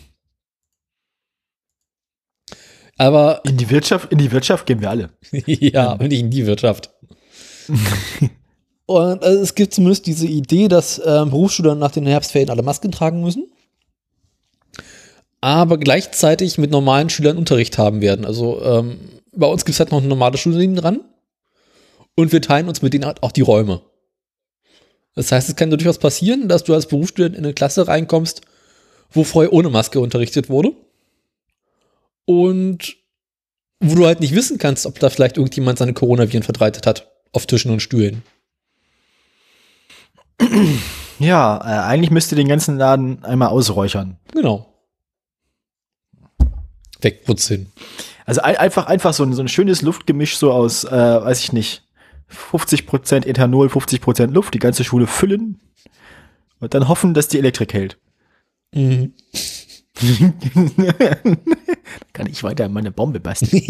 Aber 2.97 3.41
In 3.45 3.57
die 3.57 3.69
Wirtschaft, 3.69 4.11
in 4.11 4.17
die 4.17 4.31
Wirtschaft 4.31 4.65
gehen 4.65 4.81
wir 4.81 4.89
alle. 4.89 5.11
ja, 5.45 5.89
aber 5.91 6.07
nicht 6.07 6.19
in 6.19 6.31
die 6.31 6.47
Wirtschaft. 6.47 6.89
Und 8.87 9.23
also 9.23 9.41
es 9.41 9.53
gibt 9.53 9.73
zumindest 9.73 10.07
diese 10.07 10.25
Idee, 10.25 10.67
dass 10.67 10.99
ähm, 11.05 11.29
Berufsstudenten 11.29 11.79
nach 11.79 11.91
den 11.91 12.07
Herbstferien 12.07 12.49
alle 12.49 12.63
Masken 12.63 12.91
tragen 12.91 13.21
müssen. 13.21 13.51
Aber 15.41 15.77
gleichzeitig 15.77 16.57
mit 16.57 16.71
normalen 16.71 17.09
Schülern 17.09 17.37
Unterricht 17.37 17.77
haben 17.77 18.01
werden. 18.01 18.25
Also 18.25 18.61
ähm, 18.63 18.97
bei 19.33 19.45
uns 19.45 19.65
gibt 19.65 19.73
es 19.73 19.79
halt 19.79 19.91
noch 19.91 19.99
eine 19.99 20.07
normale 20.07 20.37
Schule 20.37 20.73
dran. 20.73 21.01
Und 22.15 22.31
wir 22.31 22.41
teilen 22.41 22.67
uns 22.67 22.81
mit 22.81 22.93
denen 22.93 23.05
halt 23.05 23.21
auch 23.21 23.31
die 23.31 23.41
Räume. 23.41 23.81
Das 25.17 25.31
heißt, 25.31 25.49
es 25.49 25.55
kann 25.55 25.71
durchaus 25.71 25.97
passieren, 25.97 26.47
dass 26.47 26.63
du 26.63 26.75
als 26.75 26.87
Berufsstudent 26.87 27.35
in 27.35 27.43
eine 27.43 27.55
Klasse 27.55 27.87
reinkommst, 27.87 28.41
wo 29.09 29.23
vorher 29.23 29.51
ohne 29.51 29.71
Maske 29.71 29.99
unterrichtet 29.99 30.47
wurde. 30.47 30.73
Und 32.25 32.97
wo 33.79 33.95
du 33.95 34.05
halt 34.05 34.19
nicht 34.19 34.35
wissen 34.35 34.59
kannst, 34.59 34.85
ob 34.85 34.99
da 34.99 35.09
vielleicht 35.09 35.37
irgendjemand 35.37 35.79
seine 35.79 35.93
Coronaviren 35.93 36.43
verbreitet 36.43 36.85
hat. 36.85 37.11
Auf 37.33 37.47
Tischen 37.47 37.71
und 37.71 37.81
Stühlen. 37.81 38.21
Ja, 41.17 41.57
äh, 41.63 41.87
eigentlich 41.87 42.11
müsste 42.11 42.35
den 42.35 42.47
ganzen 42.47 42.77
Laden 42.77 43.23
einmal 43.23 43.47
ausräuchern. 43.47 44.17
Genau. 44.33 44.71
Wegputzen. 47.01 47.71
Also 48.27 48.41
ein, 48.41 48.55
einfach, 48.57 48.85
einfach 48.85 49.13
so 49.13 49.23
ein, 49.23 49.33
so 49.33 49.41
ein 49.41 49.47
schönes 49.47 49.81
Luftgemisch 49.81 50.37
so 50.37 50.51
aus, 50.51 50.83
äh, 50.83 50.91
weiß 50.91 51.39
ich 51.39 51.53
nicht, 51.53 51.86
50% 52.31 53.25
Ethanol, 53.25 53.67
50% 53.67 54.31
Luft, 54.31 54.53
die 54.53 54.59
ganze 54.59 54.83
Schule 54.83 55.07
füllen 55.07 55.59
und 56.59 56.73
dann 56.73 56.87
hoffen, 56.87 57.13
dass 57.13 57.27
die 57.27 57.37
Elektrik 57.39 57.73
hält. 57.73 57.97
Mhm. 58.73 59.13
Kann 62.13 62.27
ich 62.27 62.43
weiter 62.43 62.69
meine 62.69 62.91
Bombe 62.91 63.19
basteln. 63.19 63.63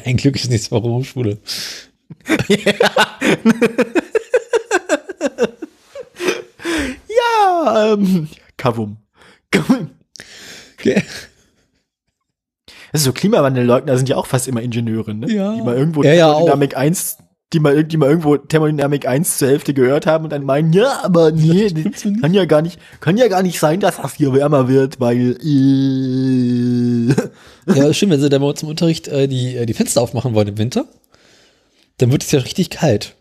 Ein 0.04 0.16
Glück 0.16 0.36
ist 0.36 0.50
nichts 0.50 0.68
für 0.68 0.80
Berufsschule. 0.80 1.38
ja, 7.08 7.92
ähm, 7.92 8.28
Kavum. 8.56 8.96
Okay. 9.54 11.02
Das 12.92 13.02
ist 13.02 13.04
so 13.04 13.12
Klimawandelleugner 13.12 13.96
sind 13.96 14.08
ja 14.08 14.16
auch 14.16 14.26
fast 14.26 14.48
immer 14.48 14.62
Ingenieure, 14.62 15.14
ne? 15.14 15.30
Ja. 15.32 15.54
Die 15.54 15.62
mal 15.62 15.76
irgendwo 15.76 16.02
Ja, 16.02 16.12
ja, 16.12 16.30
Thermodynamik 16.30 16.76
1, 16.76 17.18
die 17.52 17.58
mal, 17.60 17.82
die 17.82 17.96
mal 17.96 18.08
irgendwo 18.08 18.36
Thermodynamik 18.36 19.06
1 19.08 19.38
zur 19.38 19.48
Hälfte 19.48 19.74
gehört 19.74 20.06
haben 20.06 20.24
und 20.24 20.30
dann 20.30 20.44
meinen, 20.44 20.72
ja, 20.72 21.00
aber 21.02 21.32
nee, 21.32 21.68
kann 22.20 22.32
ja 22.32 22.44
gar 22.44 22.62
nicht, 22.62 22.78
kann 23.00 23.16
ja 23.16 23.26
gar 23.28 23.42
nicht 23.42 23.58
sein, 23.58 23.80
dass 23.80 23.96
das 23.96 24.14
hier 24.14 24.32
wärmer 24.32 24.68
wird, 24.68 25.00
weil 25.00 25.36
äh, 25.42 27.14
Ja, 27.74 27.92
stimmt, 27.92 28.12
wenn 28.12 28.20
sie 28.20 28.28
da 28.28 28.38
bei 28.38 28.46
uns 28.46 28.62
im 28.62 28.68
Unterricht 28.68 29.08
äh, 29.08 29.26
die, 29.28 29.56
äh, 29.56 29.66
die 29.66 29.74
Fenster 29.74 30.00
aufmachen 30.00 30.34
wollen 30.34 30.48
im 30.48 30.58
Winter, 30.58 30.86
dann 31.98 32.12
wird 32.12 32.22
es 32.22 32.30
ja 32.30 32.40
richtig 32.40 32.70
kalt. 32.70 33.16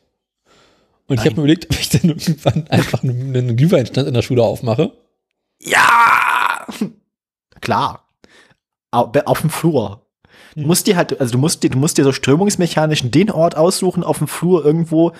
Und 1.08 1.16
ich 1.20 1.26
habe 1.26 1.32
mir 1.38 1.42
überlegt, 1.42 1.66
ob 1.72 1.80
ich 1.80 1.90
dann 1.90 2.04
irgendwann 2.10 2.68
einfach 2.68 3.02
einen, 3.04 3.36
einen 3.36 3.58
Glühweinstand 3.58 4.08
in 4.08 4.14
der 4.14 4.22
Schule 4.22 4.44
aufmache. 4.44 4.92
Ja! 5.60 6.68
Klar. 7.62 8.08
Au- 8.92 9.12
Auf 9.26 9.42
dem 9.42 9.50
Flur. 9.50 10.06
Du 10.62 10.68
musst 10.68 10.88
dir 10.88 10.96
halt, 10.98 11.20
also 11.20 11.32
du 11.34 11.38
musst 11.38 11.64
dir, 11.64 11.70
du 11.70 11.78
musst 11.78 11.98
dir 11.98 12.04
so 12.04 12.12
strömungsmechanisch 12.12 13.02
den 13.10 13.32
Ort 13.32 13.56
aussuchen 13.56 14.04
auf 14.04 14.18
dem 14.20 14.28
Flur 14.28 14.66
irgendwo, 14.66 15.14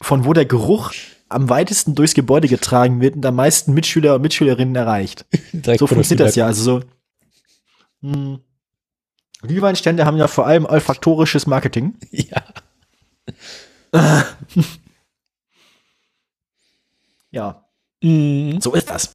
von 0.00 0.24
wo 0.24 0.32
der 0.32 0.44
Geruch 0.46 0.92
am 1.28 1.48
weitesten 1.50 1.94
durchs 1.94 2.14
Gebäude 2.14 2.48
getragen 2.48 3.00
wird 3.00 3.16
und 3.16 3.26
am 3.26 3.34
meisten 3.34 3.74
Mitschüler 3.74 4.14
und 4.14 4.22
Mitschülerinnen 4.22 4.74
erreicht. 4.76 5.26
So 5.78 5.86
funktioniert 5.86 6.28
das 6.28 6.36
ja. 6.36 6.46
Also 6.46 6.62
so. 6.62 6.80
Hm. 8.02 8.40
Glühweinstände 9.42 10.04
haben 10.04 10.16
ja 10.16 10.26
vor 10.28 10.46
allem 10.46 10.64
olfaktorisches 10.64 11.46
Marketing. 11.46 11.94
Ja. 12.10 12.42
Ja, 17.30 17.64
Mhm. 18.02 18.60
so 18.60 18.74
ist 18.74 18.88
das. 18.88 19.12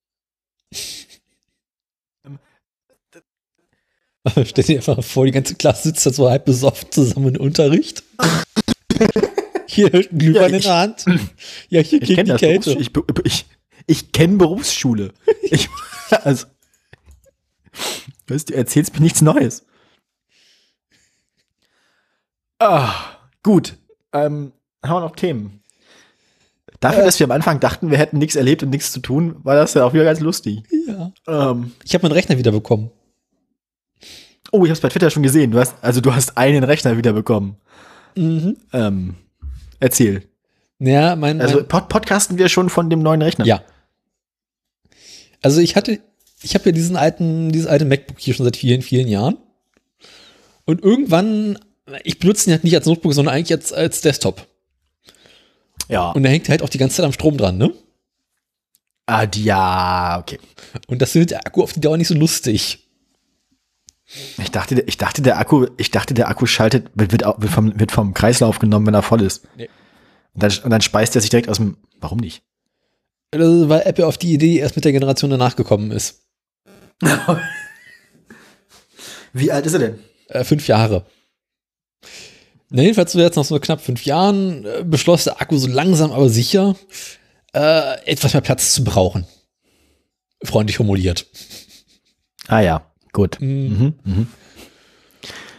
Stell 4.45 4.63
dir 4.63 4.77
einfach 4.77 5.03
vor, 5.03 5.25
die 5.25 5.31
ganze 5.31 5.55
Klasse 5.55 5.89
sitzt 5.89 6.05
da 6.05 6.13
so 6.13 6.29
halb 6.29 6.45
besoffen 6.45 6.91
zusammen 6.91 7.35
im 7.35 7.41
Unterricht. 7.41 8.03
Hier 9.67 9.89
hält 9.89 10.11
ein 10.11 10.19
Glühwein 10.19 10.51
Ja, 10.51 10.57
in 10.57 10.61
der 10.61 10.75
Hand. 10.77 11.05
Ja, 11.69 11.81
hier 11.81 12.01
Ich 12.01 12.15
kenne 12.15 12.33
die. 12.33 12.39
Kälte. 12.39 12.75
Berufsschule. 12.75 13.15
Ich, 13.25 13.33
ich, 13.33 13.45
ich 13.87 14.11
kenne 14.11 14.37
Berufsschule. 14.37 15.13
Ich, 15.41 15.67
also, 16.09 16.45
weißt, 18.27 18.49
du 18.49 18.53
erzählst 18.55 18.93
mir 18.93 19.01
nichts 19.01 19.21
Neues. 19.21 19.65
Ah, 22.59 22.93
gut. 23.41 23.77
Ähm, 24.13 24.51
haben 24.83 24.95
wir 24.95 24.99
noch 25.01 25.15
Themen? 25.15 25.61
Dafür, 26.79 27.03
dass 27.03 27.19
wir 27.19 27.25
am 27.25 27.31
Anfang 27.31 27.59
dachten, 27.59 27.89
wir 27.89 27.97
hätten 27.97 28.17
nichts 28.19 28.35
erlebt 28.35 28.61
und 28.61 28.69
nichts 28.69 28.91
zu 28.91 28.99
tun, 28.99 29.37
war 29.43 29.55
das 29.55 29.73
ja 29.73 29.85
auch 29.85 29.93
wieder 29.93 30.03
ganz 30.03 30.19
lustig. 30.19 30.61
Ja. 30.87 31.11
Ähm, 31.27 31.71
Ich 31.83 31.93
habe 31.95 32.03
meinen 32.03 32.13
Rechner 32.13 32.37
wieder 32.37 32.51
bekommen. 32.51 32.91
Oh, 34.53 34.63
ich 34.63 34.69
habe 34.69 34.73
es 34.73 34.81
bei 34.81 34.89
Twitter 34.89 35.09
schon 35.09 35.23
gesehen. 35.23 35.51
Du 35.51 35.59
hast, 35.59 35.75
also 35.81 35.99
du 35.99 36.13
hast 36.13 36.37
einen 36.37 36.63
Rechner 36.63 36.97
wiederbekommen. 36.97 37.57
Mhm. 38.15 38.55
Ähm, 38.71 39.15
erzähl. 39.79 40.23
Ja, 40.79 41.15
mein, 41.15 41.37
mein 41.37 41.41
Also 41.41 41.63
pod 41.63 41.89
podcasten 41.89 42.37
wir 42.37 42.47
schon 42.49 42.69
von 42.69 42.89
dem 42.89 43.01
neuen 43.01 43.21
Rechner. 43.21 43.45
Ja. 43.45 43.63
Also 45.41 45.59
ich 45.59 45.75
hatte, 45.75 45.99
ich 46.41 46.55
habe 46.55 46.65
ja 46.65 46.71
diesen 46.71 46.95
alten, 46.95 47.51
dieses 47.51 47.67
alte 47.67 47.85
MacBook 47.85 48.19
hier 48.19 48.33
schon 48.33 48.45
seit 48.45 48.55
vielen, 48.55 48.81
vielen 48.81 49.07
Jahren. 49.07 49.37
Und 50.65 50.83
irgendwann, 50.83 51.59
ich 52.03 52.19
benutze 52.19 52.49
ihn 52.49 52.53
halt 52.53 52.63
nicht 52.63 52.75
als 52.75 52.85
Notebook, 52.85 53.13
sondern 53.13 53.35
eigentlich 53.35 53.51
als, 53.51 53.73
als 53.73 54.01
Desktop. 54.01 54.47
Ja. 55.89 56.11
Und 56.11 56.23
da 56.23 56.29
hängt 56.29 56.47
halt 56.47 56.61
auch 56.61 56.69
die 56.69 56.77
ganze 56.77 56.97
Zeit 56.97 57.05
am 57.05 57.11
Strom 57.11 57.37
dran, 57.37 57.57
ne? 57.57 57.73
ah, 59.05 59.27
ja, 59.35 60.19
okay. 60.19 60.39
Und 60.87 61.01
das 61.01 61.11
findet 61.11 61.31
der 61.31 61.45
Akku 61.45 61.63
auf 61.63 61.73
die 61.73 61.81
Dauer 61.81 61.97
nicht 61.97 62.07
so 62.07 62.15
lustig. 62.15 62.82
Ich 64.37 64.51
dachte, 64.51 64.81
ich 64.85 64.97
dachte, 64.97 65.21
der 65.21 65.39
Akku, 65.39 65.67
ich 65.77 65.91
dachte, 65.91 66.13
der 66.13 66.27
Akku 66.27 66.45
schaltet, 66.45 66.91
wird, 66.93 67.11
wird, 67.11 67.23
vom, 67.49 67.79
wird 67.79 67.91
vom 67.91 68.13
Kreislauf 68.13 68.59
genommen, 68.59 68.85
wenn 68.87 68.93
er 68.93 69.01
voll 69.01 69.21
ist. 69.21 69.47
Nee. 69.57 69.69
Und, 70.33 70.43
dann, 70.43 70.51
und 70.63 70.69
dann 70.69 70.81
speist 70.81 71.15
er 71.15 71.21
sich 71.21 71.29
direkt 71.29 71.49
aus 71.49 71.57
dem, 71.57 71.77
warum 71.99 72.19
nicht? 72.19 72.43
Also, 73.31 73.69
weil 73.69 73.81
Apple 73.85 74.05
auf 74.05 74.17
die 74.17 74.33
Idee 74.33 74.57
erst 74.57 74.75
mit 74.75 74.85
der 74.85 74.91
Generation 74.91 75.31
danach 75.31 75.55
gekommen 75.55 75.91
ist. 75.91 76.21
Wie 79.33 79.51
alt 79.51 79.65
ist 79.65 79.73
er 79.73 79.79
denn? 79.79 79.99
Äh, 80.27 80.43
fünf 80.43 80.67
Jahre. 80.67 81.05
Na, 82.69 82.83
jedenfalls 82.83 83.11
so 83.11 83.19
jetzt 83.19 83.35
nach 83.35 83.43
so 83.43 83.59
knapp 83.59 83.81
fünf 83.81 84.05
Jahren 84.05 84.65
äh, 84.65 84.83
beschloss 84.83 85.23
der 85.23 85.41
Akku 85.41 85.57
so 85.57 85.67
langsam, 85.67 86.11
aber 86.11 86.29
sicher, 86.29 86.75
äh, 87.53 88.03
etwas 88.05 88.33
mehr 88.33 88.41
Platz 88.41 88.73
zu 88.73 88.83
brauchen. 88.83 89.25
Freundlich 90.43 90.77
formuliert. 90.77 91.25
Ah 92.47 92.59
ja, 92.59 92.92
gut. 93.13 93.39
Mm. 93.39 93.45
Mhm, 93.45 93.93
mhm. 94.03 94.27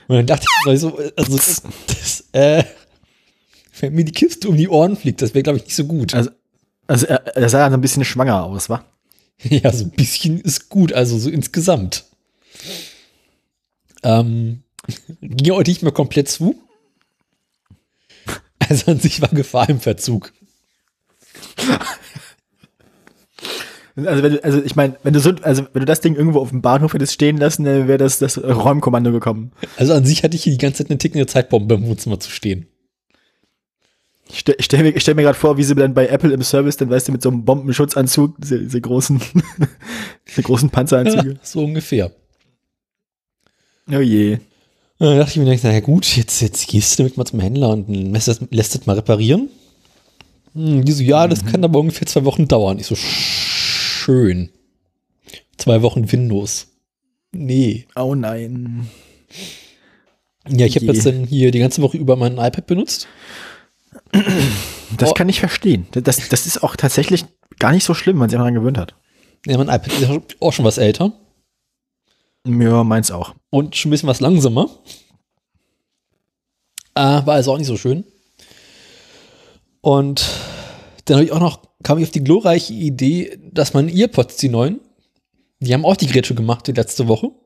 Und 0.06 0.16
dann 0.16 0.26
dachte 0.26 0.46
ich 0.70 0.80
so, 0.80 0.98
also 1.16 1.36
das, 1.36 1.62
das 1.86 2.24
äh, 2.32 2.64
wenn 3.80 3.94
mir 3.94 4.04
die 4.04 4.12
Kiste 4.12 4.48
um 4.48 4.56
die 4.56 4.68
Ohren 4.68 4.96
fliegt, 4.96 5.22
das 5.22 5.34
wäre, 5.34 5.42
glaube 5.42 5.58
ich, 5.58 5.64
nicht 5.64 5.76
so 5.76 5.84
gut. 5.84 6.14
Also, 6.14 6.30
also 6.86 7.06
er, 7.06 7.36
er 7.36 7.48
sah 7.48 7.66
ein 7.66 7.80
bisschen 7.80 8.04
schwanger 8.04 8.44
aus, 8.44 8.68
wa? 8.68 8.84
Ja, 9.42 9.72
so 9.72 9.84
ein 9.84 9.90
bisschen 9.90 10.40
ist 10.40 10.68
gut, 10.68 10.92
also 10.92 11.18
so 11.18 11.28
insgesamt. 11.28 12.04
Ähm, 14.02 14.62
ging 15.20 15.52
heute 15.54 15.70
nicht 15.70 15.82
mehr 15.82 15.92
komplett 15.92 16.28
zu. 16.28 16.60
Also 18.66 18.92
an 18.92 18.98
sich 18.98 19.20
war 19.20 19.28
Gefahr 19.28 19.68
im 19.68 19.78
Verzug. 19.78 20.32
Also, 23.96 24.22
wenn 24.24 24.32
du, 24.32 24.44
also 24.44 24.62
ich 24.62 24.74
meine, 24.74 24.96
wenn 25.04 25.14
du 25.14 25.20
so, 25.20 25.30
also 25.42 25.66
wenn 25.72 25.80
du 25.80 25.86
das 25.86 26.00
Ding 26.00 26.16
irgendwo 26.16 26.40
auf 26.40 26.50
dem 26.50 26.62
Bahnhof 26.62 26.94
hättest 26.94 27.12
stehen 27.12 27.36
lassen, 27.36 27.64
dann 27.64 27.86
wäre 27.86 27.98
das 27.98 28.18
das 28.18 28.42
Räumkommando 28.42 29.12
gekommen. 29.12 29.52
Also 29.76 29.92
an 29.92 30.04
sich 30.04 30.24
hatte 30.24 30.36
ich 30.36 30.42
hier 30.42 30.52
die 30.52 30.58
ganze 30.58 30.78
Zeit 30.78 30.90
eine 30.90 30.98
tickende 30.98 31.26
Zeitbombe 31.26 31.76
im 31.76 31.86
Wohnzimmer 31.86 32.18
zu 32.18 32.30
stehen. 32.30 32.66
Ich 34.28 34.40
stelle 34.40 34.56
stell 34.60 34.82
mir, 34.82 35.00
stell 35.00 35.14
mir 35.14 35.22
gerade 35.22 35.38
vor, 35.38 35.58
wie 35.58 35.62
sie 35.62 35.76
dann 35.76 35.94
bei 35.94 36.08
Apple 36.08 36.32
im 36.32 36.42
Service, 36.42 36.76
dann 36.76 36.90
weißt 36.90 37.06
du, 37.06 37.12
mit 37.12 37.22
so 37.22 37.28
einem 37.28 37.44
Bombenschutzanzug, 37.44 38.34
diese, 38.38 38.58
diese 38.58 38.80
großen, 38.80 39.20
diese 40.28 40.42
großen 40.42 40.70
Panzeranzüge. 40.70 41.38
so 41.42 41.62
ungefähr. 41.62 42.10
Oh 43.92 44.00
je. 44.00 44.38
Dann 44.98 45.18
dachte 45.18 45.32
ich 45.32 45.36
mir, 45.36 45.56
naja 45.62 45.80
gut, 45.80 46.16
jetzt, 46.16 46.40
jetzt 46.40 46.66
gehst 46.66 46.98
du 46.98 47.02
damit 47.02 47.16
mal 47.16 47.24
zum 47.26 47.40
Händler 47.40 47.70
und 47.70 47.88
lässt 47.88 48.28
das, 48.28 48.40
lässt 48.50 48.74
das 48.74 48.86
mal 48.86 48.94
reparieren. 48.96 49.50
Hm, 50.54 50.84
die 50.84 50.92
so, 50.92 51.02
ja, 51.02 51.28
das 51.28 51.44
kann 51.44 51.62
aber 51.62 51.78
ungefähr 51.78 52.06
zwei 52.06 52.24
Wochen 52.24 52.48
dauern. 52.48 52.78
Ich 52.78 52.86
so, 52.86 52.96
schön. 54.04 54.50
Zwei 55.56 55.82
Wochen 55.82 56.10
Windows. 56.10 56.68
Nee. 57.32 57.86
Oh 57.96 58.14
nein. 58.14 58.88
Ja, 60.48 60.66
ich 60.66 60.76
habe 60.76 60.86
Je. 60.86 60.92
jetzt 60.92 61.06
dann 61.06 61.24
hier 61.24 61.50
die 61.50 61.58
ganze 61.58 61.80
Woche 61.82 61.96
über 61.96 62.16
mein 62.16 62.34
iPad 62.38 62.66
benutzt. 62.66 63.08
Das 64.98 65.10
Oh. 65.10 65.14
kann 65.14 65.28
ich 65.28 65.40
verstehen. 65.40 65.86
Das, 65.92 66.28
das 66.28 66.46
ist 66.46 66.62
auch 66.62 66.76
tatsächlich 66.76 67.24
gar 67.58 67.72
nicht 67.72 67.84
so 67.84 67.94
schlimm, 67.94 68.16
wenn 68.16 68.20
man 68.20 68.30
sich 68.30 68.36
daran 68.38 68.54
gewöhnt 68.54 68.78
hat. 68.78 68.94
Ja, 69.46 69.56
mein 69.58 69.68
iPad 69.68 69.92
ist 70.00 70.36
auch 70.40 70.52
schon 70.52 70.64
was 70.64 70.78
älter. 70.78 71.12
Ja, 72.46 72.84
meins 72.84 73.10
auch. 73.10 73.34
und 73.50 73.74
schon 73.74 73.88
ein 73.88 73.92
bisschen 73.92 74.08
was 74.08 74.20
langsamer. 74.20 74.68
Äh, 76.94 77.00
war 77.26 77.28
also 77.34 77.52
auch 77.52 77.58
nicht 77.58 77.66
so 77.66 77.76
schön. 77.76 78.04
Und 79.80 80.30
dann 81.04 81.16
habe 81.16 81.24
ich 81.24 81.32
auch 81.32 81.40
noch, 81.40 81.60
kam 81.82 81.98
ich 81.98 82.04
auf 82.04 82.10
die 82.10 82.24
glorreiche 82.24 82.72
Idee, 82.72 83.38
dass 83.52 83.74
man 83.74 83.88
Earpods, 83.88 84.36
die 84.36 84.48
neuen, 84.48 84.80
die 85.60 85.72
haben 85.74 85.84
auch 85.84 85.96
die 85.96 86.06
Grätsche 86.06 86.34
gemacht 86.34 86.66
die 86.66 86.72
letzte 86.72 87.08
Woche. 87.08 87.26
Und 87.26 87.36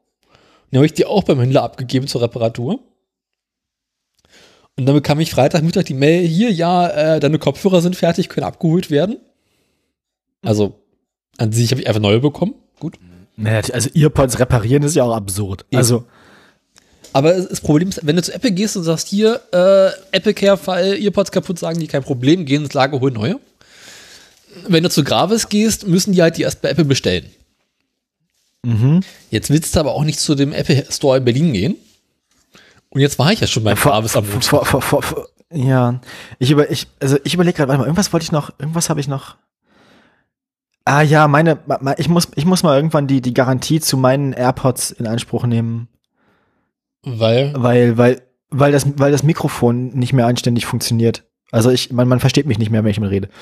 dann 0.70 0.78
habe 0.78 0.86
ich 0.86 0.92
die 0.94 1.06
auch 1.06 1.24
beim 1.24 1.40
Händler 1.40 1.62
abgegeben 1.62 2.06
zur 2.06 2.22
Reparatur. 2.22 2.80
Und 4.76 4.86
dann 4.86 4.94
bekam 4.94 5.18
ich 5.18 5.30
Freitagmittag 5.30 5.84
die 5.84 5.94
Mail, 5.94 6.26
hier, 6.26 6.52
ja, 6.52 6.88
äh, 6.88 7.20
deine 7.20 7.38
Kopfhörer 7.38 7.80
sind 7.80 7.96
fertig, 7.96 8.28
können 8.28 8.46
abgeholt 8.46 8.90
werden. 8.90 9.16
Also, 10.42 10.80
an 11.36 11.50
sich 11.52 11.72
habe 11.72 11.80
ich 11.80 11.88
einfach 11.88 12.00
neue 12.00 12.20
bekommen. 12.20 12.54
Gut. 12.78 12.98
Naja, 13.36 13.62
also 13.72 13.90
Earpods 13.94 14.38
reparieren 14.38 14.84
ist 14.84 14.94
ja 14.94 15.04
auch 15.04 15.14
absurd. 15.14 15.64
Eben. 15.70 15.78
Also, 15.78 16.04
Aber 17.12 17.32
das 17.32 17.60
Problem 17.60 17.88
ist, 17.88 18.06
wenn 18.06 18.16
du 18.16 18.22
zu 18.22 18.32
Apple 18.32 18.52
gehst 18.52 18.76
und 18.76 18.84
sagst, 18.84 19.08
hier, 19.08 19.40
äh, 19.52 20.16
Apple 20.16 20.34
Care-Fall, 20.34 20.98
Earpods 21.00 21.32
kaputt, 21.32 21.58
sagen 21.58 21.80
die 21.80 21.88
kein 21.88 22.04
Problem, 22.04 22.44
gehen 22.44 22.62
ins 22.62 22.74
Lager, 22.74 23.00
holen 23.00 23.14
neue. 23.14 23.40
Wenn 24.66 24.82
du 24.82 24.90
zu 24.90 25.04
Gravis 25.04 25.48
gehst, 25.48 25.86
müssen 25.86 26.12
die 26.12 26.22
halt 26.22 26.36
die 26.36 26.42
erst 26.42 26.62
bei 26.62 26.70
Apple 26.70 26.84
bestellen. 26.84 27.26
Jetzt 29.30 29.50
willst 29.50 29.74
du 29.74 29.80
aber 29.80 29.92
auch 29.94 30.04
nicht 30.04 30.18
zu 30.18 30.34
dem 30.34 30.52
Apple 30.52 30.84
Store 30.90 31.18
in 31.18 31.24
Berlin 31.24 31.52
gehen. 31.52 31.76
Und 32.90 33.00
jetzt 33.00 33.18
war 33.18 33.32
ich 33.32 33.40
ja 33.40 33.46
schon 33.46 33.64
beim 33.64 33.76
vor, 33.76 33.92
Gravis 33.92 34.16
am 34.16 34.28
Montag. 34.28 34.84
ja, 35.52 36.00
ich 36.38 36.50
über, 36.50 36.70
ich, 36.70 36.86
also 37.00 37.18
ich 37.24 37.34
überlege 37.34 37.56
gerade, 37.56 37.68
warte 37.68 37.80
mal, 37.80 37.86
irgendwas 37.86 38.12
wollte 38.12 38.24
ich 38.24 38.32
noch, 38.32 38.50
irgendwas 38.58 38.90
habe 38.90 39.00
ich 39.00 39.08
noch. 39.08 39.36
Ah 40.84 41.02
ja, 41.02 41.28
meine, 41.28 41.58
ich 41.98 42.08
muss, 42.08 42.28
ich 42.34 42.46
muss 42.46 42.62
mal 42.62 42.76
irgendwann 42.76 43.06
die, 43.06 43.20
die 43.20 43.34
Garantie 43.34 43.78
zu 43.80 43.96
meinen 43.98 44.32
AirPods 44.32 44.90
in 44.90 45.06
Anspruch 45.06 45.44
nehmen, 45.44 45.88
Weil, 47.02 47.52
weil, 47.56 47.96
weil, 47.98 48.22
weil 48.50 48.72
das, 48.72 48.86
weil 48.98 49.12
das 49.12 49.22
Mikrofon 49.22 49.88
nicht 49.88 50.12
mehr 50.12 50.26
anständig 50.26 50.66
funktioniert. 50.66 51.24
Also 51.50 51.70
ich, 51.70 51.92
man, 51.92 52.08
man 52.08 52.20
versteht 52.20 52.46
mich 52.46 52.58
nicht 52.58 52.70
mehr, 52.70 52.84
wenn 52.84 52.90
ich 52.90 53.00
mit 53.00 53.10
rede. 53.10 53.28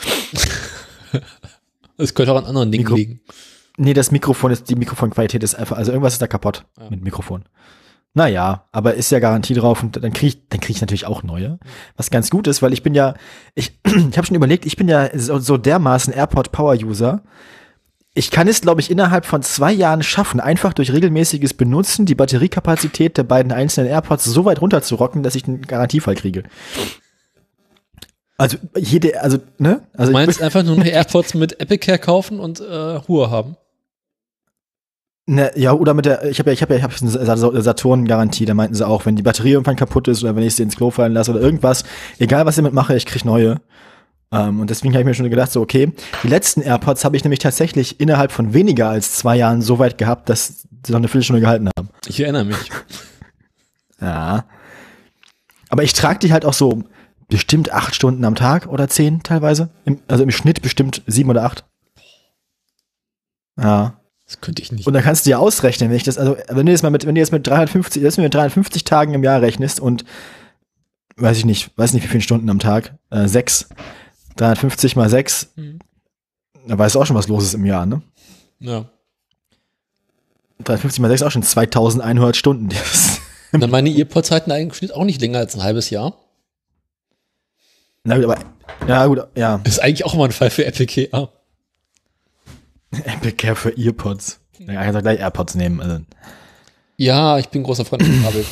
es 1.98 2.14
könnte 2.14 2.32
auch 2.32 2.38
an 2.38 2.44
anderen 2.46 2.70
Dingen 2.72 2.84
Mikro- 2.84 2.96
liegen. 2.96 3.20
Nee, 3.78 3.92
das 3.94 4.10
Mikrofon 4.10 4.50
ist, 4.52 4.70
die 4.70 4.74
Mikrofonqualität 4.76 5.42
ist 5.42 5.54
einfach, 5.54 5.76
also 5.76 5.92
irgendwas 5.92 6.14
ist 6.14 6.22
da 6.22 6.26
kaputt 6.26 6.64
Ja. 6.80 6.88
mit 6.90 7.02
Mikrofon. 7.02 7.44
Naja, 8.14 8.64
aber 8.72 8.94
ist 8.94 9.10
ja 9.10 9.18
Garantie 9.18 9.52
drauf 9.52 9.82
und 9.82 10.02
dann 10.02 10.14
kriege 10.14 10.28
ich, 10.28 10.48
dann 10.48 10.60
krieg 10.60 10.74
ich 10.74 10.80
natürlich 10.80 11.06
auch 11.06 11.22
neue. 11.22 11.58
Was 11.98 12.10
ganz 12.10 12.30
gut 12.30 12.46
ist, 12.46 12.62
weil 12.62 12.72
ich 12.72 12.82
bin 12.82 12.94
ja, 12.94 13.12
ich, 13.54 13.78
ich 13.84 14.16
habe 14.16 14.26
schon 14.26 14.36
überlegt, 14.36 14.64
ich 14.64 14.76
bin 14.76 14.88
ja 14.88 15.10
so, 15.18 15.38
so 15.38 15.58
dermaßen 15.58 16.14
AirPod 16.14 16.50
Power 16.52 16.74
User. 16.82 17.22
Ich 18.14 18.30
kann 18.30 18.48
es, 18.48 18.62
glaube 18.62 18.80
ich, 18.80 18.90
innerhalb 18.90 19.26
von 19.26 19.42
zwei 19.42 19.70
Jahren 19.70 20.02
schaffen, 20.02 20.40
einfach 20.40 20.72
durch 20.72 20.90
regelmäßiges 20.94 21.52
Benutzen 21.52 22.06
die 22.06 22.14
Batteriekapazität 22.14 23.18
der 23.18 23.24
beiden 23.24 23.52
einzelnen 23.52 23.90
AirPods 23.90 24.24
so 24.24 24.46
weit 24.46 24.62
runterzurocken, 24.62 25.22
dass 25.22 25.34
ich 25.34 25.46
einen 25.46 25.60
Garantiefall 25.60 26.14
kriege. 26.14 26.44
Also 28.38 28.58
jede, 28.76 29.20
also, 29.22 29.38
ne? 29.58 29.82
Also 29.94 30.12
Du 30.12 30.18
meinst 30.18 30.42
einfach 30.42 30.62
nur 30.62 30.76
noch 30.78 30.84
AirPods 30.84 31.34
mit 31.34 31.60
Apple 31.60 31.78
Care 31.78 31.98
kaufen 31.98 32.38
und 32.38 32.60
äh, 32.60 32.74
Ruhe 32.74 33.30
haben. 33.30 33.56
Ne, 35.28 35.50
ja, 35.56 35.72
oder 35.72 35.92
mit 35.92 36.04
der, 36.04 36.24
ich 36.26 36.38
habe 36.38 36.50
ja, 36.50 36.54
ich 36.54 36.62
habe 36.62 36.74
ja, 36.74 36.78
ich 36.78 36.84
habe 36.84 36.94
eine 37.50 37.62
Saturn-Garantie, 37.62 38.44
da 38.44 38.54
meinten 38.54 38.76
sie 38.76 38.86
auch, 38.86 39.06
wenn 39.06 39.16
die 39.16 39.24
Batterie 39.24 39.52
irgendwann 39.52 39.74
kaputt 39.74 40.06
ist 40.06 40.22
oder 40.22 40.36
wenn 40.36 40.44
ich 40.44 40.54
sie 40.54 40.62
ins 40.62 40.76
Klo 40.76 40.92
fallen 40.92 41.14
lasse 41.14 41.32
oder 41.32 41.40
irgendwas, 41.40 41.82
egal 42.20 42.46
was 42.46 42.54
ich 42.54 42.62
damit 42.62 42.74
mache, 42.74 42.94
ich 42.94 43.06
krieg 43.06 43.24
neue. 43.24 43.60
Ähm, 44.30 44.60
und 44.60 44.70
deswegen 44.70 44.94
habe 44.94 45.00
ich 45.00 45.06
mir 45.06 45.14
schon 45.14 45.28
gedacht, 45.28 45.50
so, 45.50 45.60
okay, 45.60 45.92
die 46.22 46.28
letzten 46.28 46.60
AirPods 46.60 47.04
habe 47.04 47.16
ich 47.16 47.24
nämlich 47.24 47.40
tatsächlich 47.40 47.98
innerhalb 48.00 48.30
von 48.30 48.54
weniger 48.54 48.88
als 48.88 49.16
zwei 49.16 49.36
Jahren 49.36 49.62
so 49.62 49.80
weit 49.80 49.98
gehabt, 49.98 50.28
dass 50.28 50.66
sie 50.84 50.92
noch 50.92 50.98
eine 50.98 51.08
Viertelstunde 51.08 51.40
gehalten 51.40 51.70
haben. 51.76 51.88
Ich 52.06 52.20
erinnere 52.20 52.44
mich. 52.44 52.56
Ja. 53.98 54.44
Aber 55.70 55.84
ich 55.84 55.94
trage 55.94 56.18
die 56.18 56.30
halt 56.30 56.44
auch 56.44 56.52
so 56.52 56.84
bestimmt 57.28 57.72
acht 57.72 57.94
Stunden 57.94 58.24
am 58.24 58.34
Tag 58.34 58.66
oder 58.66 58.88
zehn 58.88 59.22
teilweise. 59.22 59.70
Im, 59.84 60.00
also 60.08 60.22
im 60.22 60.30
Schnitt 60.30 60.62
bestimmt 60.62 61.02
sieben 61.06 61.30
oder 61.30 61.44
acht. 61.44 61.64
Ja. 63.58 64.00
Das 64.26 64.40
könnte 64.40 64.60
ich 64.60 64.72
nicht. 64.72 64.86
Und 64.88 64.92
dann 64.92 65.04
kannst 65.04 65.24
du 65.24 65.30
dir 65.30 65.38
ausrechnen, 65.38 65.88
wenn 65.88 65.96
ich 65.96 66.02
das, 66.02 66.18
also 66.18 66.36
wenn 66.48 66.66
du 66.66 66.72
jetzt 66.72 66.82
mal 66.82 66.90
mit, 66.90 67.06
wenn 67.06 67.14
du 67.14 67.20
jetzt 67.20 67.30
mit 67.30 67.46
350, 67.46 68.02
das 68.02 68.16
mit 68.16 68.34
350 68.34 68.82
Tagen 68.82 69.14
im 69.14 69.22
Jahr 69.22 69.40
rechnest 69.40 69.78
und 69.78 70.04
weiß 71.16 71.38
ich 71.38 71.44
nicht, 71.44 71.70
weiß 71.78 71.92
nicht 71.92 72.02
wie 72.02 72.08
viele 72.08 72.22
Stunden 72.22 72.50
am 72.50 72.58
Tag, 72.58 72.96
äh, 73.10 73.28
sechs, 73.28 73.68
350 74.36 74.96
mal 74.96 75.08
sechs, 75.08 75.52
Mhm. 75.54 75.78
da 76.66 76.76
weißt 76.76 76.96
du 76.96 77.00
auch 77.00 77.06
schon, 77.06 77.16
was 77.16 77.28
los 77.28 77.44
ist 77.44 77.54
im 77.54 77.64
Jahr, 77.64 77.86
ne? 77.86 78.02
Ja. 78.58 78.86
350 80.64 81.00
mal 81.00 81.08
sechs 81.08 81.22
auch 81.22 81.30
schon 81.30 81.42
2100 81.44 82.36
Stunden. 82.36 82.68
Dann 83.52 83.70
meine 83.70 83.90
Earpods 83.90 84.32
halten 84.32 84.50
eigentlich 84.50 84.68
im 84.70 84.74
Schnitt 84.74 84.92
auch 84.92 85.04
nicht 85.04 85.20
länger 85.20 85.38
als 85.38 85.54
ein 85.54 85.62
halbes 85.62 85.88
Jahr. 85.90 86.18
Na 88.06 88.16
gut, 88.16 88.24
aber, 88.24 88.38
ja 88.88 89.06
gut, 89.06 89.26
ja. 89.36 89.60
Ist 89.64 89.82
eigentlich 89.82 90.04
auch 90.04 90.14
mal 90.14 90.26
ein 90.26 90.32
Fall 90.32 90.50
für 90.50 90.64
Apple 90.64 90.86
Care. 90.86 91.28
Apple 93.04 93.32
Care 93.32 93.56
für 93.56 93.76
Earpods. 93.76 94.40
Ja, 94.58 94.84
ich 94.86 94.92
kann 94.92 95.02
gleich 95.02 95.20
AirPods 95.20 95.54
nehmen. 95.56 95.80
Also. 95.80 96.00
Ja, 96.96 97.38
ich 97.38 97.48
bin 97.48 97.62
großer 97.62 97.84
Freund 97.84 98.04
von 98.04 98.22
Kabel. 98.24 98.44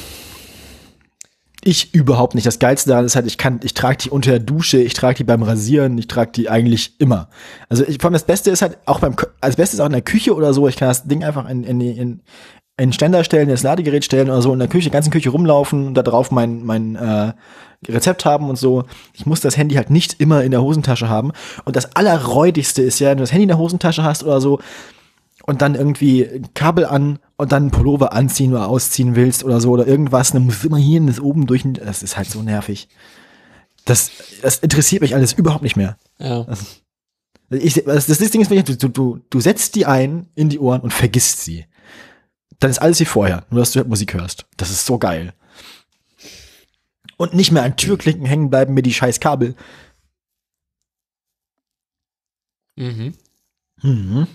Ich 1.63 1.95
überhaupt 1.95 2.35
nicht. 2.35 2.47
Das 2.47 2.59
Geilste 2.59 2.91
daran 2.91 3.07
ist 3.07 3.17
halt, 3.17 3.27
ich 3.27 3.39
kann, 3.39 3.61
ich 3.63 3.73
trage 3.73 3.97
die 3.97 4.11
unter 4.11 4.33
der 4.33 4.41
Dusche, 4.41 4.79
ich 4.83 4.93
trage 4.93 5.19
die 5.19 5.25
beim 5.25 5.43
Rasieren, 5.43 5.97
ich 5.97 6.09
trage 6.09 6.33
die 6.33 6.51
eigentlich 6.51 7.01
immer. 7.01 7.31
Also 7.71 7.85
ich, 7.87 7.99
vor 7.99 8.09
allem 8.09 8.13
das 8.15 8.25
Beste 8.25 8.51
ist 8.51 8.61
halt 8.61 8.77
auch 8.85 9.01
beim, 9.01 9.15
also 9.17 9.31
das 9.41 9.57
Beste 9.57 9.77
ist 9.77 9.81
auch 9.81 9.87
in 9.87 9.93
der 9.93 10.03
Küche 10.03 10.35
oder 10.35 10.53
so. 10.53 10.69
Ich 10.69 10.77
kann 10.77 10.89
das 10.89 11.05
Ding 11.05 11.25
einfach 11.25 11.49
in, 11.49 11.65
in, 11.65 11.81
in, 11.81 12.21
in 12.77 12.93
Ständer 12.93 13.25
stellen, 13.25 13.45
in 13.45 13.55
das 13.55 13.63
Ladegerät 13.63 14.05
stellen 14.05 14.29
oder 14.29 14.43
so, 14.43 14.53
in 14.53 14.59
der 14.59 14.69
Küche, 14.69 14.91
ganzen 14.91 15.11
Küche 15.11 15.31
rumlaufen 15.31 15.87
und 15.87 15.95
da 15.95 16.03
drauf 16.03 16.31
mein, 16.31 16.65
mein 16.65 16.97
äh, 16.97 17.33
Rezept 17.89 18.25
haben 18.25 18.49
und 18.49 18.57
so. 18.57 18.85
Ich 19.13 19.27
muss 19.27 19.41
das 19.41 19.57
Handy 19.57 19.75
halt 19.75 19.91
nicht 19.91 20.21
immer 20.21 20.43
in 20.43 20.51
der 20.51 20.63
Hosentasche 20.63 21.09
haben. 21.09 21.33
Und 21.65 21.77
das 21.77 21.97
Allerräudigste 21.97 22.83
ist 22.83 22.99
ja, 22.99 23.11
wenn 23.11 23.19
du 23.19 23.23
das 23.23 23.33
Handy 23.33 23.45
in 23.45 23.49
der 23.49 23.59
Hosentasche 23.59 24.03
hast 24.03 24.25
oder 24.25 24.41
so, 24.41 24.61
und 25.47 25.61
dann 25.61 25.75
irgendwie 25.75 26.25
ein 26.25 26.55
Kabel 26.55 26.87
an 26.87 27.19
und 27.37 27.53
dann 27.53 27.65
einen 27.65 27.71
Pullover 27.71 28.13
anziehen 28.13 28.53
oder 28.53 28.69
ausziehen 28.69 29.15
willst 29.15 29.45
oder 29.45 29.61
so 29.61 29.71
oder 29.71 29.87
irgendwas, 29.87 30.33
dann 30.33 30.45
musst 30.47 30.63
du 30.63 30.69
immer 30.69 30.79
hier 30.79 31.01
und 31.01 31.07
das 31.07 31.21
oben 31.21 31.47
durch. 31.47 31.65
Das 31.65 32.03
ist 32.03 32.17
halt 32.17 32.31
so 32.31 32.43
nervig. 32.43 32.89
Das, 33.85 34.11
das 34.41 34.59
interessiert 34.59 35.03
mich 35.03 35.15
alles 35.15 35.35
überhaupt 35.35 35.63
nicht 35.63 35.77
mehr. 35.77 35.99
Ja. 36.19 36.47
Ich, 37.51 37.75
das, 37.85 38.07
das 38.07 38.19
Ding 38.19 38.41
ist, 38.41 38.83
du, 38.83 38.89
du, 38.89 39.21
du 39.29 39.41
setzt 39.41 39.75
die 39.75 39.85
ein 39.85 40.29
in 40.35 40.49
die 40.49 40.59
Ohren 40.59 40.81
und 40.81 40.95
vergisst 40.95 41.45
sie. 41.45 41.67
Dann 42.59 42.71
ist 42.71 42.81
alles 42.81 43.01
wie 43.01 43.05
vorher, 43.05 43.45
nur 43.51 43.61
dass 43.61 43.73
du 43.73 43.81
halt 43.81 43.89
Musik 43.89 44.15
hörst. 44.15 44.47
Das 44.57 44.71
ist 44.71 44.87
so 44.87 44.99
geil. 44.99 45.35
Und 47.17 47.35
nicht 47.35 47.53
mehr 47.53 47.63
an 47.63 47.77
Türklinken 47.77 48.27
hängen 48.27 48.51
bleiben 48.51 48.75
mir 48.75 48.83
die 48.83 48.93
scheiß 48.93 49.21
Kabel. 49.21 49.55
Mhm. 52.77 53.15
Mhm. 53.83 54.27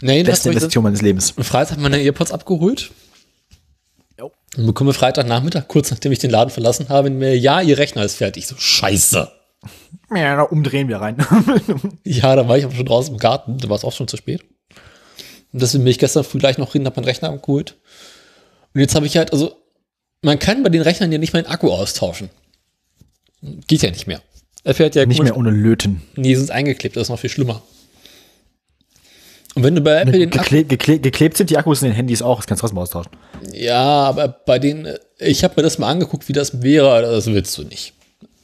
Nee, 0.00 0.22
das 0.22 0.32
Beste 0.32 0.48
Investition 0.50 0.84
meines 0.84 1.02
Lebens. 1.02 1.34
am 1.36 1.44
Freitag 1.44 1.78
meine 1.78 2.00
Earpods 2.02 2.32
abgeholt. 2.32 2.90
Jo. 4.18 4.32
Und 4.56 4.66
bekomme 4.66 4.92
Freitagnachmittag, 4.92 5.68
kurz 5.68 5.90
nachdem 5.90 6.12
ich 6.12 6.18
den 6.18 6.30
Laden 6.30 6.50
verlassen 6.50 6.88
habe, 6.88 7.08
in 7.08 7.18
mir, 7.18 7.38
ja, 7.38 7.60
ihr 7.60 7.78
Rechner 7.78 8.04
ist 8.04 8.16
fertig. 8.16 8.46
So, 8.46 8.56
scheiße. 8.56 9.30
Ja, 10.14 10.36
da 10.36 10.42
umdrehen 10.42 10.88
wir 10.88 10.98
rein. 10.98 11.16
Ja, 12.04 12.36
da 12.36 12.46
war 12.46 12.58
ich 12.58 12.64
aber 12.64 12.74
schon 12.74 12.86
draußen 12.86 13.14
im 13.14 13.18
Garten, 13.18 13.58
da 13.58 13.68
war 13.68 13.76
es 13.76 13.84
auch 13.84 13.92
schon 13.92 14.08
zu 14.08 14.16
spät. 14.16 14.44
Und 15.52 15.62
deswegen 15.62 15.84
bin 15.84 15.90
ich 15.90 15.98
gestern 15.98 16.24
früh 16.24 16.38
gleich 16.38 16.58
noch 16.58 16.72
hin, 16.72 16.84
hab 16.84 16.96
meinen 16.96 17.06
Rechner 17.06 17.30
abgeholt. 17.30 17.76
Und 18.74 18.80
jetzt 18.80 18.94
habe 18.94 19.06
ich 19.06 19.16
halt, 19.16 19.32
also, 19.32 19.56
man 20.24 20.38
kann 20.38 20.62
bei 20.62 20.70
den 20.70 20.82
Rechnern 20.82 21.12
ja 21.12 21.18
nicht 21.18 21.32
mal 21.32 21.42
den 21.42 21.50
Akku 21.50 21.70
austauschen. 21.70 22.30
Geht 23.42 23.82
ja 23.82 23.90
nicht 23.90 24.06
mehr. 24.06 24.22
Er 24.64 24.74
fährt 24.74 24.94
ja 24.94 25.04
nicht 25.04 25.22
mehr 25.22 25.36
ohne 25.36 25.50
Löten. 25.50 26.02
Nee, 26.16 26.34
sind 26.34 26.50
eingeklebt, 26.50 26.96
das 26.96 27.02
ist 27.04 27.08
noch 27.10 27.18
viel 27.18 27.30
schlimmer. 27.30 27.62
Und 29.54 29.62
wenn 29.62 29.74
du 29.74 29.82
bei 29.82 30.00
Apple 30.00 30.18
den 30.18 30.32
Akku, 30.32 30.38
Gekle 30.42 30.64
gekle 30.64 30.98
geklebt 30.98 31.36
sind 31.36 31.50
die 31.50 31.58
Akkus 31.58 31.82
in 31.82 31.88
den 31.88 31.94
Handys 31.94 32.22
auch, 32.22 32.38
das 32.38 32.46
kannst 32.46 32.62
du 32.62 32.66
trotzdem 32.66 32.78
austauschen. 32.78 33.12
ja, 33.52 33.82
aber 33.82 34.26
bei 34.28 34.58
den, 34.58 34.86
äh, 34.86 34.98
ich 35.18 35.44
habe 35.44 35.54
mir 35.56 35.62
das 35.62 35.78
mal 35.78 35.90
angeguckt, 35.90 36.28
wie 36.28 36.32
das 36.32 36.62
wäre, 36.62 37.02
das 37.02 37.26
willst 37.26 37.56
du 37.58 37.62
nicht. 37.62 37.92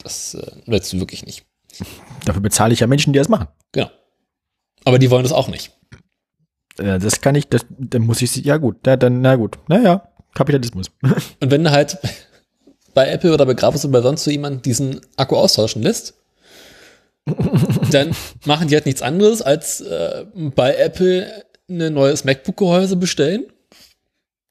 Das 0.03 0.35
äh, 0.35 0.51
willst 0.67 0.93
du 0.93 0.99
wirklich 0.99 1.25
nicht. 1.25 1.43
Dafür 2.25 2.41
bezahle 2.41 2.73
ich 2.73 2.79
ja 2.79 2.87
Menschen, 2.87 3.11
die 3.11 3.19
das 3.19 3.27
machen. 3.27 3.47
Genau. 3.71 3.89
Aber 4.85 4.99
die 4.99 5.09
wollen 5.11 5.23
das 5.23 5.31
auch 5.33 5.47
nicht. 5.49 5.71
Äh, 6.77 6.99
Das 6.99 7.19
kann 7.21 7.35
ich, 7.35 7.47
das, 7.49 7.65
dann 7.77 8.03
muss 8.03 8.21
ich 8.21 8.31
sie, 8.31 8.43
ja 8.43 8.57
gut, 8.57 8.77
na, 8.85 8.95
dann, 8.95 9.21
na 9.21 9.35
gut, 9.35 9.57
naja, 9.67 10.07
Kapitalismus. 10.33 10.91
Und 11.01 11.51
wenn 11.51 11.63
du 11.63 11.71
halt 11.71 11.97
bei 12.93 13.09
Apple 13.09 13.33
oder 13.33 13.45
bei 13.45 13.53
Grafos 13.53 13.85
oder 13.85 13.93
bei 13.93 14.01
sonst 14.01 14.23
so 14.23 14.31
jemand 14.31 14.65
diesen 14.65 15.01
Akku 15.17 15.35
austauschen 15.35 15.81
lässt, 15.81 16.13
dann 17.91 18.15
machen 18.45 18.67
die 18.67 18.75
halt 18.75 18.85
nichts 18.85 19.01
anderes, 19.01 19.41
als 19.41 19.81
äh, 19.81 20.25
bei 20.33 20.75
Apple 20.75 21.45
ein 21.69 21.93
neues 21.93 22.23
MacBook-Gehäuse 22.23 22.95
bestellen, 22.95 23.45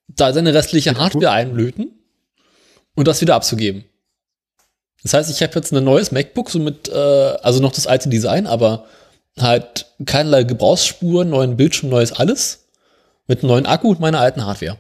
da 0.09 0.33
seine 0.33 0.55
restliche 0.55 0.97
Hardware 0.97 1.33
einlöten 1.33 1.91
und 2.95 3.09
das 3.09 3.21
wieder 3.21 3.35
abzugeben. 3.35 3.85
Das 5.03 5.15
heißt, 5.15 5.31
ich 5.31 5.43
habe 5.43 5.55
jetzt 5.55 5.73
ein 5.73 5.83
neues 5.83 6.13
MacBook, 6.13 6.51
so 6.51 6.59
mit, 6.59 6.89
äh, 6.89 6.93
also 6.95 7.61
noch 7.61 7.73
das 7.73 7.87
alte 7.87 8.09
Design, 8.09 8.47
aber 8.47 8.87
halt 9.39 9.87
keinerlei 10.05 10.45
Gebrauchsspuren, 10.45 11.31
neuen 11.31 11.57
Bildschirm, 11.57 11.91
neues 11.91 12.13
alles, 12.13 12.69
mit 13.27 13.41
einem 13.41 13.49
neuen 13.49 13.67
Akku 13.67 13.91
und 13.91 14.01
meiner 14.01 14.21
alten 14.21 14.45
Hardware. 14.45 14.79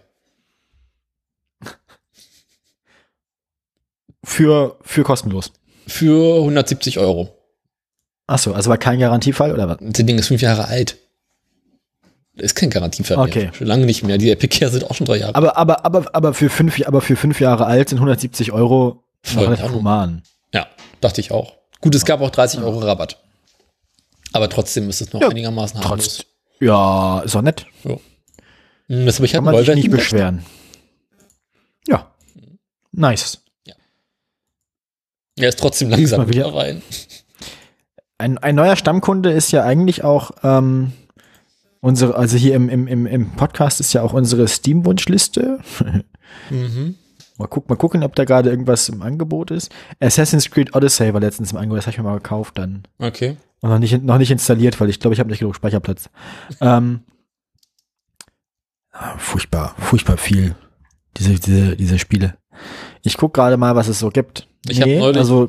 Für, 4.24 4.76
für 4.82 5.02
kostenlos. 5.02 5.52
Für 5.86 6.38
170 6.40 6.98
Euro. 6.98 7.36
Achso, 8.26 8.52
also 8.52 8.70
war 8.70 8.78
kein 8.78 8.98
Garantiefall 9.00 9.52
oder 9.52 9.68
was? 9.68 9.78
Das 9.80 10.04
Ding 10.06 10.18
ist 10.18 10.28
fünf 10.28 10.40
Jahre 10.40 10.66
alt. 10.68 10.96
Das 12.34 12.46
ist 12.46 12.54
kein 12.54 12.70
Garantiefall 12.70 13.18
Okay. 13.18 13.44
mehr. 13.44 13.54
Schon 13.54 13.66
lange 13.66 13.86
nicht 13.86 14.04
mehr. 14.04 14.16
Die 14.18 14.30
Epic 14.30 14.56
Care 14.58 14.70
sind 14.70 14.84
auch 14.88 14.94
schon 14.94 15.06
drei 15.06 15.16
Jahre. 15.16 15.34
Aber, 15.34 15.56
aber, 15.56 15.84
aber, 15.84 16.14
aber 16.14 16.32
für 16.34 16.48
fünf, 16.48 16.80
aber 16.86 17.00
für 17.00 17.16
fünf 17.16 17.40
Jahre 17.40 17.66
alt 17.66 17.88
sind 17.88 17.98
170 17.98 18.52
Euro 18.52 19.02
relativ 19.34 19.72
human. 19.72 20.22
Ja, 20.54 20.66
dachte 21.00 21.20
ich 21.20 21.32
auch. 21.32 21.54
Gut, 21.80 21.94
es 21.94 22.04
gab 22.04 22.20
auch 22.20 22.30
30 22.30 22.60
Euro 22.60 22.78
Rabatt. 22.78 23.18
Aber 24.32 24.48
trotzdem 24.48 24.88
ist 24.88 25.00
es 25.00 25.12
noch 25.12 25.20
Ja, 25.22 25.28
einigermaßen 25.28 25.80
harmlos. 25.82 26.24
Ja, 26.60 27.20
ist 27.20 27.34
doch 27.34 27.42
nett. 27.42 27.66
Hm, 27.82 29.06
Das 29.06 29.16
habe 29.16 29.26
ich 29.26 29.34
halt 29.34 29.44
Kann 29.44 29.52
man 29.54 29.64
sich 29.64 29.74
nicht 29.74 29.90
beschweren. 29.90 30.44
Ja. 31.88 32.12
Nice. 32.92 33.42
Er 35.40 35.48
ist 35.48 35.58
trotzdem 35.58 35.90
langsam 35.90 36.28
wieder- 36.28 36.54
rein. 36.54 36.82
Ein, 38.18 38.36
ein 38.38 38.54
neuer 38.54 38.76
Stammkunde 38.76 39.32
ist 39.32 39.50
ja 39.50 39.64
eigentlich 39.64 40.04
auch 40.04 40.32
ähm, 40.42 40.92
unsere, 41.80 42.14
also 42.14 42.36
hier 42.36 42.54
im, 42.54 42.68
im, 42.68 43.06
im, 43.06 43.30
Podcast 43.30 43.80
ist 43.80 43.94
ja 43.94 44.02
auch 44.02 44.12
unsere 44.12 44.46
Steam-Wunschliste. 44.46 45.60
Mhm. 46.50 46.96
Mal, 47.38 47.46
guck, 47.48 47.70
mal 47.70 47.76
gucken, 47.76 48.02
ob 48.04 48.14
da 48.14 48.24
gerade 48.24 48.50
irgendwas 48.50 48.90
im 48.90 49.00
Angebot 49.00 49.50
ist. 49.50 49.72
Assassin's 50.00 50.50
Creed 50.50 50.76
Odyssey 50.76 51.14
war 51.14 51.20
letztens 51.20 51.52
im 51.52 51.58
Angebot, 51.58 51.78
das 51.78 51.86
habe 51.86 51.92
ich 51.92 51.98
mir 51.98 52.04
mal 52.04 52.16
gekauft 52.16 52.58
dann. 52.58 52.82
Okay. 52.98 53.36
Und 53.60 53.70
noch 53.70 53.78
nicht, 53.78 54.02
noch 54.02 54.18
nicht 54.18 54.30
installiert, 54.30 54.78
weil 54.80 54.90
ich 54.90 55.00
glaube, 55.00 55.14
ich 55.14 55.20
habe 55.20 55.30
nicht 55.30 55.38
genug 55.38 55.56
Speicherplatz. 55.56 56.10
ähm, 56.60 57.00
furchtbar, 59.16 59.74
furchtbar 59.78 60.18
viel. 60.18 60.54
Diese, 61.16 61.34
diese, 61.34 61.76
diese 61.76 61.98
Spiele. 61.98 62.36
Ich 63.02 63.16
guck 63.16 63.34
gerade 63.34 63.56
mal, 63.56 63.74
was 63.76 63.88
es 63.88 63.98
so 63.98 64.10
gibt. 64.10 64.46
Ich 64.68 64.80
hab 64.80 64.88
neulich- 64.88 65.16
also 65.16 65.48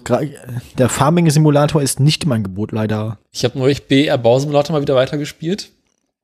der 0.77 0.89
Farming-Simulator 0.89 1.81
ist 1.81 1.99
nicht 1.99 2.23
im 2.23 2.31
Angebot, 2.31 2.71
leider. 2.71 3.17
Ich 3.31 3.43
habe 3.43 3.59
neulich 3.59 3.87
BR 3.87 4.17
Bausimulator 4.17 4.73
mal 4.75 4.81
wieder 4.81 4.95
weitergespielt. 4.95 5.69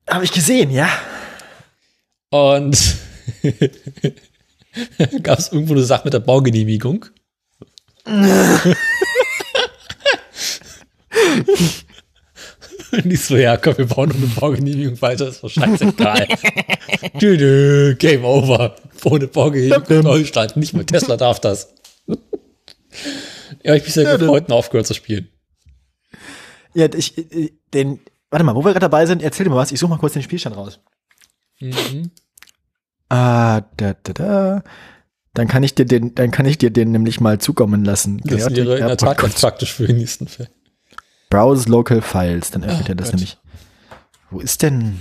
Habe 0.08 0.24
ich 0.24 0.32
gesehen, 0.32 0.70
ja. 0.70 0.88
Und 2.30 2.96
gab 5.22 5.38
es 5.38 5.52
irgendwo 5.52 5.74
eine 5.74 5.82
Sache 5.82 6.02
mit 6.04 6.14
der 6.14 6.20
Baugenehmigung. 6.20 7.04
Und 12.92 13.12
ich 13.12 13.20
so, 13.20 13.36
ja, 13.36 13.56
komm, 13.56 13.76
wir 13.78 13.86
bauen 13.86 14.08
noch 14.08 14.16
eine 14.16 14.26
Baugenehmigung 14.26 15.00
weiter, 15.02 15.28
ist 15.28 15.42
doch 15.42 15.50
scheißegal. 15.50 16.26
Game 17.98 18.24
over. 18.24 18.76
Ohne 19.04 19.26
Baugenehmigung 19.26 20.02
Neustart. 20.02 20.56
Nicht 20.56 20.74
mal 20.74 20.84
Tesla 20.84 21.16
darf 21.16 21.40
das. 21.40 21.74
ja, 23.62 23.74
ich 23.74 23.82
bin 23.82 23.92
sehr 23.92 24.16
dü. 24.16 24.24
gefreut 24.24 24.46
und 24.46 24.52
aufgehört 24.52 24.86
zu 24.86 24.94
spielen. 24.94 25.28
Ja, 26.74 26.88
ich, 26.94 27.14
den, 27.74 28.00
warte 28.30 28.44
mal, 28.44 28.54
wo 28.54 28.64
wir 28.64 28.72
gerade 28.72 28.80
dabei 28.80 29.06
sind, 29.06 29.22
erzähl 29.22 29.44
dir 29.44 29.50
mal 29.50 29.56
was. 29.56 29.72
Ich 29.72 29.80
suche 29.80 29.90
mal 29.90 29.98
kurz 29.98 30.14
den 30.14 30.22
Spielstand 30.22 30.56
raus. 30.56 30.80
Mhm. 31.60 32.10
Ah, 33.08 33.62
da, 33.76 33.94
da, 34.02 34.12
da. 34.12 34.62
Dann 35.34 35.48
kann 35.48 35.62
ich 35.62 35.74
dir 35.74 35.84
den, 35.84 36.14
dann 36.14 36.30
kann 36.30 36.46
ich 36.46 36.58
dir 36.58 36.70
den 36.70 36.90
nämlich 36.90 37.20
mal 37.20 37.38
zukommen 37.38 37.84
lassen. 37.84 38.20
Das 38.24 38.50
wäre 38.50 38.60
in 38.60 38.66
der 38.66 38.78
Airport 38.78 39.00
Tat 39.00 39.18
ganz 39.18 39.40
praktisch 39.40 39.72
für 39.72 39.86
den 39.86 39.96
nächsten 39.96 40.26
Fall. 40.26 40.48
Browse 41.30 41.68
Local 41.68 42.00
Files, 42.02 42.50
dann 42.50 42.64
öffnet 42.64 42.86
Ah, 42.86 42.90
er 42.90 42.94
das 42.94 43.06
Gott. 43.08 43.14
nämlich. 43.14 43.36
Wo 44.30 44.40
ist 44.40 44.62
denn? 44.62 44.98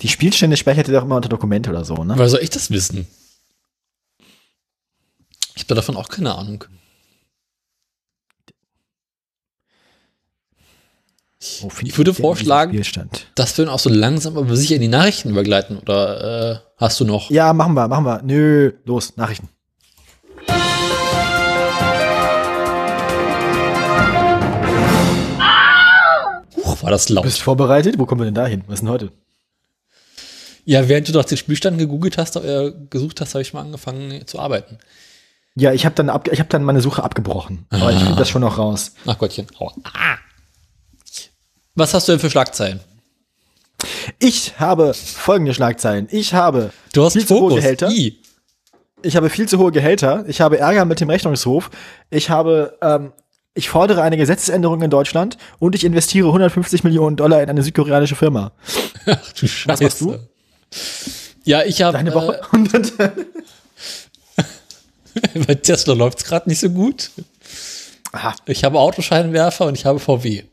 Die 0.00 0.08
Spielstände 0.08 0.56
speichert 0.56 0.88
er 0.88 0.94
doch 0.94 1.04
immer 1.04 1.16
unter 1.16 1.28
Dokumente 1.28 1.70
oder 1.70 1.84
so, 1.84 2.04
ne? 2.04 2.14
Woher 2.16 2.28
soll 2.28 2.40
ich 2.42 2.50
das 2.50 2.70
wissen? 2.70 3.06
Ich 5.54 5.64
habe 5.64 5.74
davon 5.74 5.96
auch 5.96 6.08
keine 6.08 6.34
Ahnung. 6.34 6.64
Ich 11.82 11.96
würde 11.96 12.12
vorschlagen- 12.12 12.78
dass 13.34 13.56
wir 13.56 13.64
dann 13.64 13.72
auch 13.74 13.78
so 13.78 13.88
langsam 13.88 14.36
aber 14.36 14.54
sicher 14.56 14.74
in 14.74 14.82
die 14.82 14.88
Nachrichten 14.88 15.30
übergleiten. 15.30 15.78
Oder 15.78 16.52
äh, 16.52 16.58
hast 16.76 17.00
du 17.00 17.04
noch? 17.06 17.30
Ja, 17.30 17.52
machen 17.54 17.74
wir, 17.74 17.88
machen 17.88 18.04
wir. 18.04 18.20
Nö, 18.22 18.72
los, 18.84 19.16
Nachrichten. 19.16 19.48
War 26.82 26.90
das 26.90 27.06
Du 27.06 27.14
laut. 27.14 27.24
bist 27.24 27.40
vorbereitet? 27.40 27.98
Wo 27.98 28.06
kommen 28.06 28.20
wir 28.20 28.24
denn 28.26 28.34
da 28.34 28.46
hin? 28.46 28.62
Was 28.66 28.74
ist 28.74 28.80
denn 28.80 28.88
heute? 28.90 29.12
Ja, 30.64 30.88
während 30.88 31.08
du 31.08 31.12
doch 31.12 31.24
den 31.24 31.38
Spielstand 31.38 31.78
gegoogelt 31.78 32.18
hast, 32.18 32.36
äh, 32.36 32.72
gesucht 32.90 33.20
hast, 33.20 33.34
habe 33.34 33.42
ich 33.42 33.52
mal 33.52 33.62
angefangen 33.62 34.26
zu 34.26 34.38
arbeiten. 34.38 34.78
Ja, 35.56 35.72
ich 35.72 35.84
habe 35.84 35.94
dann, 35.94 36.10
ab, 36.10 36.28
ich 36.30 36.38
hab 36.38 36.48
dann 36.50 36.62
meine 36.62 36.80
Suche 36.80 37.02
abgebrochen. 37.02 37.66
Aber 37.70 37.90
ich 37.92 37.98
finde 37.98 38.16
das 38.16 38.28
schon 38.28 38.42
noch 38.42 38.56
raus. 38.58 38.92
Ach 39.06 39.18
Gottchen. 39.18 39.46
Aua. 39.58 39.74
Ah. 39.84 40.16
Was 41.74 41.92
hast 41.94 42.08
du 42.08 42.12
denn 42.12 42.20
für 42.20 42.30
Schlagzeilen? 42.30 42.80
Ich 44.18 44.60
habe 44.60 44.92
folgende 44.94 45.54
Schlagzeilen. 45.54 46.06
Ich 46.10 46.34
habe 46.34 46.70
Du 46.92 47.04
hast 47.04 47.14
viel 47.14 47.26
zu 47.26 47.34
hohe 47.34 47.40
Fokus. 47.40 47.56
Gehälter. 47.56 47.88
I. 47.90 48.18
Ich 49.02 49.16
habe 49.16 49.30
viel 49.30 49.48
zu 49.48 49.58
hohe 49.58 49.72
Gehälter. 49.72 50.24
Ich 50.28 50.40
habe 50.40 50.58
Ärger 50.58 50.84
mit 50.84 51.00
dem 51.00 51.08
Rechnungshof. 51.08 51.70
Ich 52.10 52.28
habe, 52.28 52.76
ähm, 52.82 53.12
ich 53.54 53.68
fordere 53.68 54.02
eine 54.02 54.16
Gesetzesänderung 54.16 54.82
in 54.82 54.90
Deutschland 54.90 55.36
und 55.58 55.74
ich 55.74 55.84
investiere 55.84 56.28
150 56.28 56.84
Millionen 56.84 57.16
Dollar 57.16 57.42
in 57.42 57.50
eine 57.50 57.62
südkoreanische 57.62 58.16
Firma. 58.16 58.52
Ach 59.06 59.32
du 59.32 59.46
Scheiße. 59.48 59.82
machst 59.84 60.00
du? 60.00 60.18
Ja, 61.44 61.62
ich 61.64 61.82
habe 61.82 61.98
Eine 61.98 62.14
Woche. 62.14 62.40
äh, 62.98 63.10
bei 65.46 65.54
Tesla 65.56 65.94
läuft's 65.94 66.24
gerade 66.24 66.48
nicht 66.48 66.60
so 66.60 66.70
gut. 66.70 67.10
Aha. 68.12 68.34
Ich 68.46 68.64
habe 68.64 68.78
Autoscheinwerfer 68.78 69.66
und 69.66 69.74
ich 69.76 69.84
habe 69.86 69.98
VW. 69.98 70.44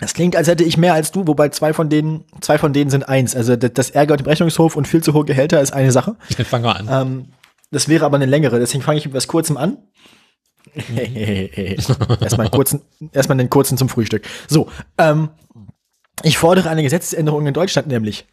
Das 0.00 0.12
klingt, 0.12 0.36
als 0.36 0.46
hätte 0.48 0.62
ich 0.64 0.76
mehr 0.76 0.92
als 0.92 1.10
du, 1.10 1.26
wobei 1.26 1.48
zwei 1.48 1.72
von 1.72 1.88
denen, 1.88 2.24
zwei 2.40 2.58
von 2.58 2.72
denen 2.72 2.90
sind 2.90 3.08
eins. 3.08 3.34
Also 3.34 3.56
das, 3.56 3.90
Ärger 3.90 4.16
dem 4.16 4.26
Rechnungshof 4.26 4.76
und 4.76 4.86
viel 4.86 5.02
zu 5.02 5.14
hohe 5.14 5.24
Gehälter 5.24 5.60
ist 5.60 5.72
eine 5.72 5.90
Sache. 5.92 6.16
Fangen 6.44 6.64
wir 6.64 6.76
an. 6.76 6.88
Ähm, 6.90 7.24
das 7.76 7.88
wäre 7.88 8.06
aber 8.06 8.16
eine 8.16 8.24
längere, 8.24 8.58
deswegen 8.58 8.82
fange 8.82 8.98
ich 8.98 9.04
mit 9.04 9.12
was 9.12 9.28
Kurzem 9.28 9.58
an. 9.58 9.76
erstmal, 10.96 12.46
einen 12.46 12.50
kurzen, 12.50 12.80
erstmal 13.12 13.38
einen 13.38 13.50
kurzen 13.50 13.76
zum 13.76 13.90
Frühstück. 13.90 14.26
So, 14.48 14.70
ähm, 14.96 15.28
ich 16.22 16.38
fordere 16.38 16.70
eine 16.70 16.82
Gesetzesänderung 16.82 17.46
in 17.46 17.52
Deutschland 17.52 17.86
nämlich. 17.86 18.26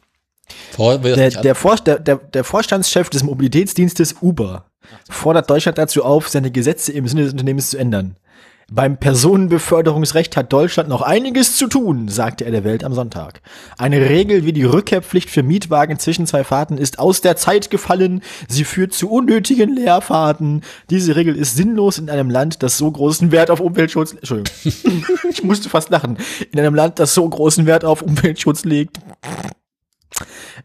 Vor, 0.72 1.04
Der, 1.42 1.56
Vor, 1.56 1.76
der, 1.76 2.00
der, 2.00 2.16
der 2.16 2.46
Vorstandschef 2.46 3.10
des 3.10 3.24
Mobilitätsdienstes 3.24 4.16
Uber 4.22 4.72
fordert 5.10 5.50
Deutschland 5.50 5.78
dazu 5.78 6.06
auf, 6.06 6.30
seine 6.30 6.50
Gesetze 6.50 6.94
im 6.94 7.06
Sinne 7.06 7.24
des 7.24 7.34
Unternehmens 7.34 7.70
zu 7.72 7.78
ändern. 7.78 8.16
Beim 8.72 8.98
Personenbeförderungsrecht 8.98 10.38
hat 10.38 10.54
Deutschland 10.54 10.90
noch 10.90 11.02
einiges 11.02 11.58
zu 11.58 11.68
tun, 11.68 12.08
sagte 12.08 12.46
er 12.46 12.52
der 12.52 12.64
Welt 12.64 12.84
am 12.84 12.94
Sonntag. 12.94 13.42
Eine 13.78 14.10
Regel 14.10 14.46
wie 14.46 14.54
die 14.54 14.64
Rückkehrpflicht 14.64 15.30
für 15.30 15.44
Mietwagen 15.44 16.00
zwischen 16.00 16.26
zwei 16.26 16.44
Fahrten 16.44 16.78
ist 16.78 17.00
aus 17.00 17.22
der 17.22 17.36
Zeit 17.36 17.70
gefallen. 17.70 18.22
Sie 18.48 18.64
führt 18.64 18.94
zu 18.94 19.10
unnötigen 19.12 19.76
Leerfahrten. 19.76 20.62
Diese 20.90 21.16
Regel 21.16 21.36
ist 21.36 21.56
sinnlos 21.56 21.98
in 21.98 22.10
einem 22.10 22.30
Land, 22.30 22.64
das 22.64 22.78
so 22.78 22.90
großen 22.90 23.32
Wert 23.32 23.52
auf 23.52 23.60
Umweltschutz, 23.60 24.14
Entschuldigung, 24.14 24.54
ich 25.30 25.44
musste 25.44 25.70
fast 25.70 25.90
lachen, 25.90 26.18
in 26.52 26.60
einem 26.60 26.76
Land, 26.76 27.00
das 27.00 27.14
so 27.14 27.28
großen 27.28 27.66
Wert 27.66 27.86
auf 27.86 28.02
Umweltschutz 28.02 28.64
legt. 28.64 29.00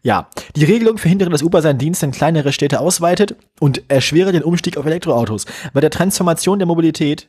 Ja, 0.01 0.29
die 0.55 0.63
Regelung 0.63 0.97
verhindere, 0.97 1.29
dass 1.29 1.43
Uber 1.43 1.61
seinen 1.61 1.79
Dienst 1.79 2.03
in 2.03 2.11
kleinere 2.11 2.53
Städte 2.53 2.79
ausweitet 2.79 3.35
und 3.59 3.83
erschwere 3.89 4.31
den 4.31 4.43
Umstieg 4.43 4.77
auf 4.77 4.85
Elektroautos. 4.85 5.45
Bei 5.73 5.81
der 5.81 5.89
Transformation 5.89 6.59
der 6.59 6.67
Mobilität, 6.67 7.27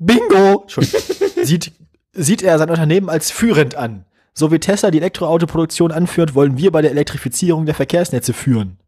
Bingo, 0.00 0.66
sieht, 1.42 1.72
sieht 2.12 2.42
er 2.42 2.58
sein 2.58 2.70
Unternehmen 2.70 3.08
als 3.08 3.30
führend 3.30 3.76
an. 3.76 4.06
So 4.32 4.50
wie 4.50 4.58
Tesla 4.58 4.90
die 4.90 4.98
Elektroautoproduktion 4.98 5.92
anführt, 5.92 6.34
wollen 6.34 6.56
wir 6.56 6.72
bei 6.72 6.82
der 6.82 6.90
Elektrifizierung 6.90 7.66
der 7.66 7.74
Verkehrsnetze 7.74 8.32
führen. 8.32 8.78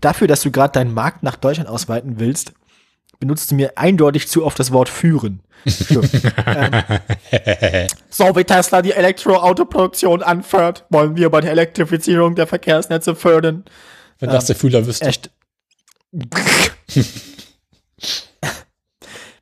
Dafür, 0.00 0.28
dass 0.28 0.42
du 0.42 0.50
gerade 0.50 0.72
deinen 0.72 0.94
Markt 0.94 1.22
nach 1.22 1.36
Deutschland 1.36 1.68
ausweiten 1.68 2.18
willst, 2.18 2.52
benutzt 3.18 3.50
du 3.50 3.56
mir 3.56 3.76
eindeutig 3.76 4.28
zu 4.28 4.44
oft 4.44 4.58
das 4.58 4.72
Wort 4.72 4.88
führen. 4.88 5.40
Entschuldigung. 5.64 6.30
ähm, 7.32 7.86
so 8.08 8.36
wie 8.36 8.44
Tesla 8.44 8.82
die 8.82 8.92
Elektroautoproduktion 8.92 10.22
anführt, 10.22 10.84
wollen 10.90 11.16
wir 11.16 11.30
bei 11.30 11.40
der 11.40 11.50
Elektrifizierung 11.50 12.36
der 12.36 12.46
Verkehrsnetze 12.46 13.14
fördern. 13.16 13.64
wenn 14.20 14.30
das 14.30 14.46
der 14.46 14.56
Fühler 14.56 14.86
wüsste. 14.86 15.10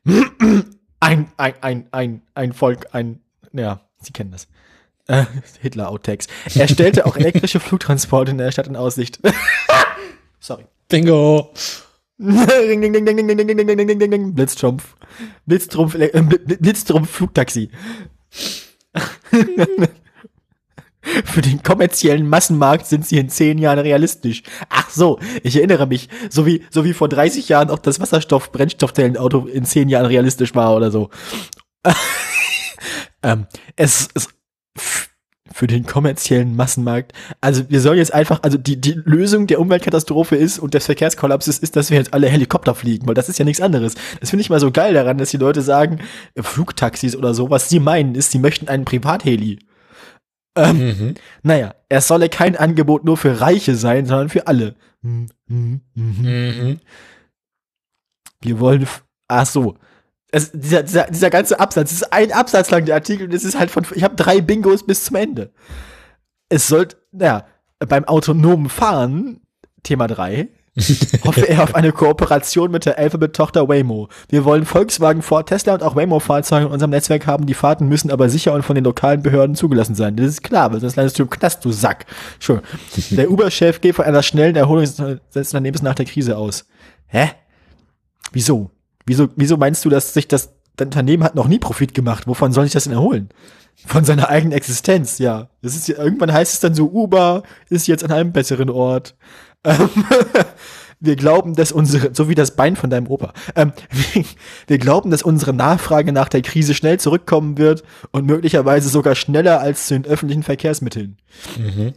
Ein, 0.05 1.27
ein, 1.37 1.53
ein, 1.61 1.87
ein, 1.91 2.21
ein 2.33 2.53
Volk, 2.53 2.87
ein, 2.93 3.19
ja, 3.53 3.81
Sie 4.01 4.11
kennen 4.13 4.31
das. 4.31 4.47
Äh, 5.07 5.25
Hitler-Outtakes. 5.61 6.27
Er 6.55 6.67
stellte 6.67 7.05
auch 7.05 7.15
elektrische 7.17 7.59
Flugtransporte 7.59 8.31
in 8.31 8.37
der 8.37 8.51
Stadt 8.51 8.67
in 8.67 8.75
Aussicht. 8.75 9.19
Sorry. 10.39 10.65
Bingo. 10.89 11.53
Ding, 12.17 12.81
ding, 12.81 12.93
ding, 12.93 13.05
ding, 13.05 13.17
ding, 13.17 13.27
ding, 13.27 13.37
ding, 13.37 13.47
ding, 13.57 13.87
ding, 13.87 13.99
ding, 13.99 14.11
ding. 14.11 14.33
Blitztrumpf. 14.33 14.95
Blitztrumpf, 15.45 15.95
äh, 15.95 16.11
Bl- 16.13 16.37
Bl- 16.45 16.61
Blitztrumpf 16.61 17.09
Flugtaxi. 17.09 17.69
Für 21.25 21.41
den 21.41 21.63
kommerziellen 21.63 22.27
Massenmarkt 22.27 22.87
sind 22.87 23.05
sie 23.05 23.17
in 23.17 23.29
zehn 23.29 23.57
Jahren 23.57 23.79
realistisch. 23.79 24.43
Ach 24.69 24.89
so, 24.89 25.19
ich 25.43 25.55
erinnere 25.55 25.87
mich, 25.87 26.09
so 26.29 26.45
wie, 26.45 26.63
so 26.69 26.83
wie 26.85 26.93
vor 26.93 27.09
30 27.09 27.49
Jahren 27.49 27.69
auch 27.69 27.79
das 27.79 27.99
Wasserstoff-Brennstoffzellenauto 27.99 29.45
in 29.45 29.65
zehn 29.65 29.89
Jahren 29.89 30.05
realistisch 30.05 30.55
war 30.55 30.75
oder 30.75 30.91
so. 30.91 31.09
ähm, 33.23 33.45
es, 33.75 34.09
es 34.13 34.29
für 35.51 35.67
den 35.67 35.85
kommerziellen 35.85 36.55
Massenmarkt. 36.57 37.13
Also 37.39 37.69
wir 37.69 37.79
sollen 37.79 37.97
jetzt 37.97 38.13
einfach, 38.13 38.39
also 38.41 38.57
die, 38.57 38.81
die 38.81 38.99
Lösung 39.05 39.47
der 39.47 39.61
Umweltkatastrophe 39.61 40.35
ist 40.35 40.59
und 40.59 40.73
des 40.73 40.85
Verkehrskollapses 40.85 41.59
ist, 41.59 41.77
dass 41.77 41.91
wir 41.91 41.97
jetzt 41.97 42.13
alle 42.13 42.27
Helikopter 42.27 42.75
fliegen, 42.75 43.07
weil 43.07 43.13
das 43.13 43.29
ist 43.29 43.39
ja 43.39 43.45
nichts 43.45 43.61
anderes. 43.61 43.95
Das 44.19 44.31
finde 44.31 44.41
ich 44.41 44.49
mal 44.49 44.59
so 44.59 44.71
geil 44.71 44.93
daran, 44.93 45.17
dass 45.17 45.31
die 45.31 45.37
Leute 45.37 45.61
sagen, 45.61 45.99
Flugtaxis 46.37 47.15
oder 47.15 47.33
so, 47.33 47.51
was 47.51 47.69
sie 47.69 47.79
meinen 47.79 48.15
ist, 48.15 48.31
sie 48.31 48.39
möchten 48.39 48.67
einen 48.67 48.83
Privatheli. 48.83 49.59
Ähm, 50.55 50.77
mhm. 50.77 51.13
Naja, 51.43 51.75
es 51.89 52.07
solle 52.07 52.29
kein 52.29 52.55
Angebot 52.55 53.03
nur 53.03 53.17
für 53.17 53.41
Reiche 53.41 53.75
sein, 53.75 54.05
sondern 54.05 54.29
für 54.29 54.47
alle. 54.47 54.75
Mhm. 55.01 55.27
Mhm. 55.47 55.81
mhm. 55.95 56.79
Wir 58.41 58.59
wollen, 58.59 58.87
ach 59.27 59.45
so, 59.45 59.75
es, 60.31 60.51
dieser, 60.51 60.83
dieser, 60.83 61.05
dieser 61.05 61.29
ganze 61.29 61.59
Absatz, 61.59 61.91
es 61.91 62.01
ist 62.01 62.13
ein 62.13 62.31
Absatz 62.31 62.69
lang 62.69 62.85
der 62.85 62.95
Artikel 62.95 63.27
und 63.27 63.33
es 63.33 63.43
ist 63.43 63.57
halt 63.57 63.71
von, 63.71 63.85
ich 63.95 64.03
habe 64.03 64.15
drei 64.15 64.41
Bingos 64.41 64.85
bis 64.85 65.05
zum 65.05 65.15
Ende. 65.15 65.51
Es 66.49 66.67
sollte, 66.67 66.97
naja, 67.11 67.45
beim 67.79 68.05
autonomen 68.05 68.69
Fahren, 68.69 69.41
Thema 69.83 70.07
3, 70.07 70.49
hoffe 71.23 71.47
er 71.47 71.63
auf 71.63 71.73
eine 71.73 71.93
Kooperation 71.93 72.69
mit 72.69 72.85
der 72.85 72.97
Alphabet-Tochter 72.97 73.69
Waymo. 73.69 74.09
Wir 74.29 74.43
wollen 74.43 74.65
Volkswagen, 74.65 75.21
Ford, 75.21 75.47
Tesla 75.47 75.73
und 75.73 75.83
auch 75.83 75.95
Waymo-Fahrzeuge 75.95 76.65
in 76.65 76.71
unserem 76.71 76.91
Netzwerk 76.91 77.27
haben. 77.27 77.45
Die 77.45 77.53
Fahrten 77.53 77.87
müssen 77.87 78.11
aber 78.11 78.29
sicher 78.29 78.53
und 78.53 78.63
von 78.63 78.75
den 78.75 78.83
lokalen 78.83 79.23
Behörden 79.23 79.55
zugelassen 79.55 79.95
sein. 79.95 80.17
Das 80.17 80.27
ist 80.27 80.43
klar, 80.43 80.73
weil 80.73 80.81
sonst 80.81 80.97
landest 80.97 81.17
du 81.17 81.23
im 81.23 81.29
Knast, 81.29 81.63
du 81.63 81.71
Sack. 81.71 82.05
Schon. 82.39 82.59
Der 83.11 83.31
Uber-Chef 83.31 83.79
geht 83.79 83.95
von 83.95 84.05
einer 84.05 84.21
schnellen 84.21 84.55
Erholung 84.57 84.83
des 84.83 85.53
Unternehmens 85.53 85.81
nach 85.81 85.95
der 85.95 86.05
Krise 86.05 86.37
aus. 86.37 86.65
Hä? 87.07 87.31
Wieso? 88.33 88.71
Wieso, 89.05 89.29
wieso 89.35 89.55
meinst 89.55 89.85
du, 89.85 89.89
dass 89.89 90.13
sich 90.13 90.27
das, 90.27 90.53
dein 90.75 90.87
Unternehmen 90.87 91.23
hat 91.23 91.35
noch 91.35 91.47
nie 91.47 91.59
Profit 91.59 91.93
gemacht? 91.93 92.27
Wovon 92.27 92.51
soll 92.51 92.65
ich 92.65 92.73
das 92.73 92.83
denn 92.83 92.93
erholen? 92.93 93.29
Von 93.85 94.03
seiner 94.03 94.29
eigenen 94.29 94.53
Existenz, 94.53 95.19
ja. 95.19 95.49
Das 95.61 95.75
ist 95.75 95.87
ja, 95.87 95.97
irgendwann 95.97 96.33
heißt 96.33 96.53
es 96.53 96.59
dann 96.59 96.73
so, 96.73 96.89
Uber 96.91 97.43
ist 97.69 97.87
jetzt 97.87 98.03
an 98.03 98.11
einem 98.11 98.31
besseren 98.31 98.69
Ort. 98.69 99.15
Ähm, 99.65 99.89
wir 100.99 101.15
glauben, 101.15 101.55
dass 101.55 101.71
unsere, 101.71 102.13
so 102.13 102.29
wie 102.29 102.35
das 102.35 102.55
Bein 102.55 102.75
von 102.75 102.89
deinem 102.89 103.07
Opa, 103.07 103.33
ähm, 103.55 103.73
wir 104.67 104.77
glauben, 104.77 105.11
dass 105.11 105.23
unsere 105.23 105.53
Nachfrage 105.53 106.11
nach 106.11 106.29
der 106.29 106.41
Krise 106.41 106.73
schnell 106.73 106.99
zurückkommen 106.99 107.57
wird 107.57 107.83
und 108.11 108.25
möglicherweise 108.25 108.89
sogar 108.89 109.15
schneller 109.15 109.59
als 109.59 109.87
zu 109.87 109.95
den 109.95 110.05
öffentlichen 110.05 110.43
Verkehrsmitteln. 110.43 111.17
Mhm. 111.57 111.93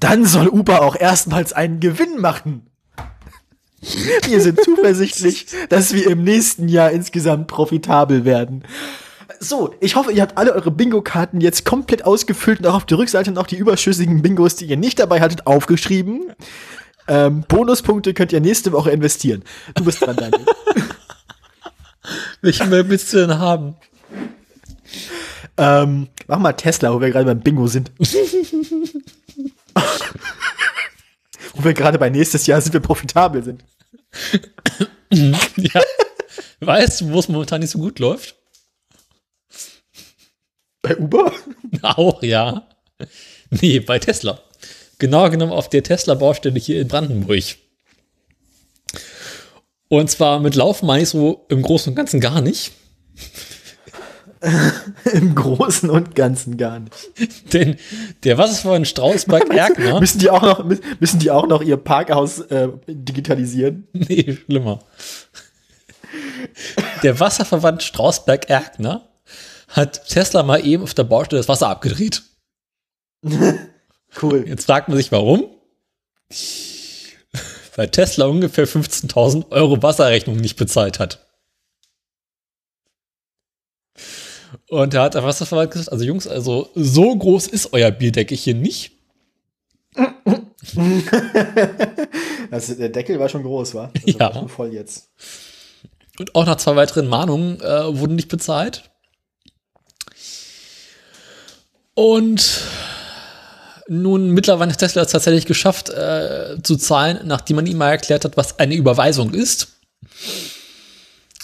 Dann 0.00 0.24
soll 0.24 0.48
Uber 0.48 0.82
auch 0.82 0.96
erstmals 0.96 1.52
einen 1.52 1.80
Gewinn 1.80 2.20
machen. 2.20 2.66
Wir 4.26 4.40
sind 4.40 4.60
zuversichtlich, 4.62 5.46
dass 5.68 5.94
wir 5.94 6.10
im 6.10 6.24
nächsten 6.24 6.68
Jahr 6.68 6.90
insgesamt 6.90 7.46
profitabel 7.46 8.24
werden. 8.24 8.64
So, 9.40 9.72
ich 9.80 9.94
hoffe, 9.94 10.10
ihr 10.10 10.22
habt 10.22 10.36
alle 10.36 10.52
eure 10.52 10.72
Bingo-Karten 10.72 11.40
jetzt 11.40 11.64
komplett 11.64 12.04
ausgefüllt 12.04 12.60
und 12.60 12.66
auch 12.66 12.74
auf 12.74 12.86
der 12.86 12.98
Rückseite 12.98 13.30
noch 13.30 13.46
die 13.46 13.56
überschüssigen 13.56 14.20
Bingos, 14.20 14.56
die 14.56 14.64
ihr 14.64 14.76
nicht 14.76 14.98
dabei 14.98 15.20
hattet, 15.20 15.46
aufgeschrieben. 15.46 16.32
Ähm, 17.08 17.44
Bonuspunkte 17.48 18.14
könnt 18.14 18.32
ihr 18.32 18.40
nächste 18.40 18.72
Woche 18.72 18.90
investieren. 18.90 19.42
Du 19.74 19.84
bist 19.84 20.02
dran, 20.02 20.16
Daniel. 20.16 20.44
Welchen 22.42 22.68
Müll 22.68 22.88
willst 22.88 23.12
du 23.12 23.18
denn 23.18 23.38
haben? 23.38 23.76
Ähm, 25.56 26.08
mach 26.26 26.38
mal 26.38 26.52
Tesla, 26.52 26.94
wo 26.94 27.00
wir 27.00 27.10
gerade 27.10 27.24
beim 27.24 27.40
Bingo 27.40 27.66
sind. 27.66 27.90
wo 27.98 28.04
wir 31.64 31.74
gerade 31.74 31.98
bei 31.98 32.10
nächstes 32.10 32.46
Jahr 32.46 32.60
sind 32.60 32.74
wir 32.74 32.80
profitabel 32.80 33.42
sind. 33.42 33.64
ja. 35.10 35.82
Weißt 36.60 37.00
du, 37.00 37.10
wo 37.10 37.18
es 37.18 37.28
momentan 37.28 37.60
nicht 37.60 37.70
so 37.70 37.78
gut 37.78 37.98
läuft? 37.98 38.36
Bei 40.82 40.96
Uber? 40.96 41.32
Auch, 41.82 42.22
ja. 42.22 42.68
Nee, 43.50 43.80
bei 43.80 43.98
Tesla. 43.98 44.40
Genauer 44.98 45.30
genommen 45.30 45.52
auf 45.52 45.68
der 45.68 45.82
Tesla-Baustelle 45.82 46.58
hier 46.58 46.80
in 46.80 46.88
Brandenburg. 46.88 47.44
Und 49.88 50.10
zwar 50.10 50.40
mit 50.40 50.54
Laufen 50.54 50.86
meine 50.86 51.02
ich 51.02 51.08
so 51.08 51.46
im 51.48 51.62
Großen 51.62 51.90
und 51.90 51.96
Ganzen 51.96 52.20
gar 52.20 52.40
nicht. 52.40 52.72
Im 55.12 55.34
Großen 55.34 55.90
und 55.90 56.14
Ganzen 56.14 56.56
gar 56.56 56.78
nicht. 56.78 56.94
Denn 57.52 57.76
der 58.24 58.38
Wasserverband 58.38 58.86
Strausberg-Erkner. 58.86 60.00
müssen 60.00 60.20
die 60.20 60.30
auch 60.30 60.42
noch, 60.42 60.64
müssen 61.00 61.18
die 61.18 61.30
auch 61.30 61.46
noch 61.46 61.62
ihr 61.62 61.76
Parkhaus 61.76 62.40
äh, 62.40 62.68
digitalisieren? 62.86 63.88
Nee, 63.92 64.38
schlimmer. 64.44 64.80
Der 67.02 67.18
Wasserverband 67.18 67.82
Strausberg-Erkner 67.82 69.08
hat 69.68 70.08
Tesla 70.08 70.42
mal 70.42 70.64
eben 70.64 70.82
auf 70.82 70.94
der 70.94 71.04
Baustelle 71.04 71.40
das 71.40 71.48
Wasser 71.48 71.68
abgedreht. 71.68 72.22
Cool. 74.22 74.44
Jetzt 74.46 74.66
fragt 74.66 74.88
man 74.88 74.96
sich, 74.96 75.12
warum? 75.12 75.44
Weil 77.76 77.88
Tesla 77.90 78.26
ungefähr 78.26 78.66
15.000 78.66 79.50
Euro 79.50 79.82
Wasserrechnung 79.82 80.36
nicht 80.36 80.56
bezahlt 80.56 80.98
hat. 80.98 81.24
Und 84.68 84.94
da 84.94 85.04
hat 85.04 85.14
der 85.14 85.24
Wasserverwalter 85.24 85.72
gesagt, 85.72 85.92
also 85.92 86.04
Jungs, 86.04 86.26
also 86.26 86.70
so 86.74 87.16
groß 87.16 87.46
ist 87.48 87.72
euer 87.72 87.90
hier 87.90 88.54
nicht. 88.54 88.92
also 92.50 92.74
der 92.74 92.88
Deckel 92.90 93.18
war 93.18 93.28
schon 93.28 93.42
groß, 93.42 93.74
war? 93.74 93.92
Also 93.94 94.18
ja. 94.18 94.34
War 94.34 94.48
voll 94.48 94.72
jetzt. 94.72 95.10
Und 96.18 96.34
auch 96.34 96.46
nach 96.46 96.56
zwei 96.56 96.74
weiteren 96.76 97.06
Mahnungen 97.06 97.60
äh, 97.60 97.98
wurden 97.98 98.16
nicht 98.16 98.28
bezahlt. 98.28 98.90
Und 101.94 102.62
nun 103.88 104.30
mittlerweile 104.30 104.70
hat 104.70 104.78
Tesla 104.78 105.02
es 105.02 105.12
tatsächlich 105.12 105.46
geschafft 105.46 105.88
äh, 105.88 106.56
zu 106.62 106.76
zahlen, 106.76 107.20
nachdem 107.24 107.56
man 107.56 107.66
ihm 107.66 107.78
mal 107.78 107.90
erklärt 107.90 108.24
hat, 108.24 108.36
was 108.36 108.58
eine 108.58 108.74
Überweisung 108.74 109.32
ist. 109.32 109.68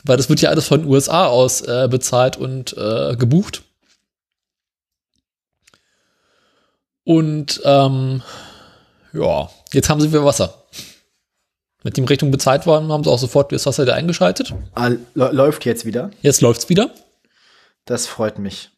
Weil 0.05 0.19
das 0.19 0.29
wird 0.29 0.43
ja 0.43 0.51
alles 0.51 0.69
von 0.69 0.83
den 0.83 0.91
USA 0.91 1.27
aus 1.27 1.63
äh, 1.63 1.89
bezahlt 1.91 2.37
und 2.37 2.77
äh, 2.77 3.17
gebucht. 3.17 3.63
Und 7.05 7.61
ähm, 7.65 8.23
ja, 9.13 9.51
jetzt 9.73 9.89
haben 9.89 10.01
sie 10.01 10.11
wieder 10.11 10.25
Wasser. 10.25 10.65
Mit 11.83 11.97
dem 11.97 12.05
Rechnung 12.05 12.31
bezahlt 12.31 12.67
worden, 12.67 12.93
haben 12.93 13.05
sie 13.05 13.11
auch 13.11 13.19
sofort 13.19 13.53
das 13.53 13.67
Wasser 13.67 13.85
wieder 13.85 13.95
eingeschaltet. 13.95 14.55
Ah, 14.75 14.91
läuft 15.15 15.65
jetzt 15.65 15.85
wieder? 15.85 16.11
Jetzt 16.23 16.41
läuft's 16.41 16.69
wieder. 16.69 16.91
Das 17.85 18.07
freut 18.07 18.39
mich. 18.39 18.71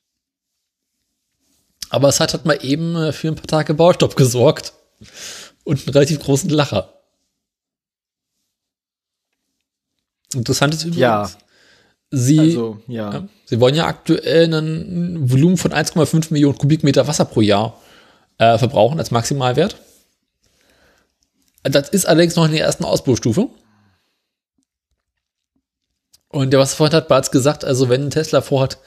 Aber 1.91 2.09
es 2.09 2.21
hat 2.21 2.33
halt 2.33 2.45
mal 2.45 2.59
eben 2.63 2.97
äh, 2.97 3.13
für 3.13 3.29
ein 3.29 3.37
paar 3.37 3.47
Tage 3.47 3.75
Baustopp 3.75 4.17
gesorgt. 4.17 4.73
Und 5.65 5.81
einen 5.81 5.95
relativ 5.95 6.21
großen 6.21 6.49
Lacher. 6.51 6.93
Interessant 10.35 10.75
ist 10.75 10.85
übrigens, 10.85 11.01
ja. 11.01 11.31
sie, 12.11 12.39
also, 12.39 12.81
ja. 12.87 13.13
ja. 13.13 13.29
sie 13.47 13.61
wollen 13.61 13.75
ja 13.75 13.87
aktuell 13.87 14.53
ein 14.53 15.31
Volumen 15.31 15.57
von 15.57 15.73
1,5 15.73 16.33
Millionen 16.33 16.59
Kubikmeter 16.59 17.07
Wasser 17.07 17.25
pro 17.25 17.41
Jahr 17.41 17.81
äh, 18.39 18.59
verbrauchen 18.59 18.99
als 18.99 19.11
Maximalwert. 19.11 19.77
Das 21.63 21.89
ist 21.89 22.07
allerdings 22.07 22.37
noch 22.37 22.45
in 22.45 22.53
der 22.53 22.65
ersten 22.65 22.85
Ausbaustufe. 22.85 23.49
Und 26.29 26.51
der 26.51 26.61
Wasserfreund 26.61 26.95
hat 26.95 27.09
bereits 27.09 27.31
gesagt, 27.31 27.65
also 27.65 27.89
wenn 27.89 28.11
Tesla 28.11 28.41
vorhat, 28.41 28.79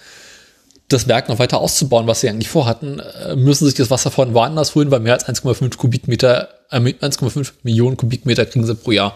das 0.89 1.07
Werk 1.07 1.29
noch 1.29 1.39
weiter 1.39 1.59
auszubauen, 1.59 2.07
was 2.07 2.21
sie 2.21 2.29
eigentlich 2.29 2.49
vorhatten, 2.49 2.99
äh, 2.99 3.35
müssen 3.35 3.65
sich 3.65 3.75
das 3.75 3.89
Wasser 3.89 4.11
von 4.11 4.33
woanders 4.33 4.75
holen, 4.75 4.91
weil 4.91 4.99
mehr 4.99 5.13
als 5.13 5.25
1,5 5.25 5.77
Kubikmeter, 5.77 6.49
äh, 6.71 6.79
1,5 6.79 7.53
Millionen 7.63 7.95
Kubikmeter 7.95 8.45
kriegen 8.45 8.65
sie 8.65 8.75
pro 8.75 8.91
Jahr 8.91 9.15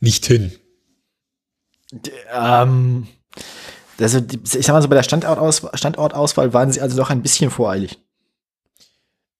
nicht 0.00 0.26
hin. 0.26 0.52
Ähm, 2.32 3.06
also 3.98 4.18
ich 4.18 4.66
sag 4.66 4.72
mal 4.74 4.82
so, 4.82 4.88
bei 4.88 4.96
der 4.96 5.04
Standortaus 5.04 5.62
Standortauswahl 5.74 6.52
waren 6.52 6.72
sie 6.72 6.80
also 6.80 6.96
doch 6.96 7.10
ein 7.10 7.22
bisschen 7.22 7.50
voreilig. 7.50 7.98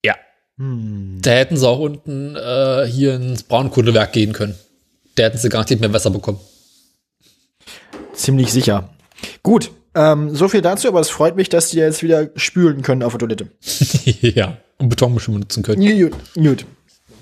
Ja. 0.05 0.15
Hm. 0.59 1.19
Da 1.21 1.33
hätten 1.33 1.57
sie 1.57 1.69
auch 1.69 1.81
unten 1.81 2.37
äh, 2.37 2.87
hier 2.87 3.17
ins 3.17 3.43
Braunkohlewerk 3.43 4.13
gehen 4.13 4.33
können. 4.33 4.55
Da 5.17 5.25
hätten 5.25 5.39
sie 5.39 5.49
garantiert 5.49 5.81
mehr 5.81 5.93
Wasser 5.93 6.11
bekommen. 6.11 6.39
Ziemlich 8.13 8.53
sicher. 8.53 8.91
Gut, 9.43 9.73
ähm, 9.95 10.35
so 10.35 10.49
viel 10.49 10.63
dazu, 10.63 10.89
aber 10.89 11.01
es 11.01 11.11
freut 11.11 11.37
mich, 11.37 11.49
dass 11.49 11.71
die 11.71 11.79
jetzt 11.79 12.03
wieder 12.03 12.31
spülen 12.37 12.83
können 12.83 13.03
auf 13.03 13.13
der 13.13 13.21
Toilette. 13.21 13.49
ja, 14.21 14.57
und 14.79 14.89
Betonmischung 14.89 15.35
benutzen 15.35 15.63
können. 15.63 15.81
Gut, 15.81 16.13
gut. 16.35 16.67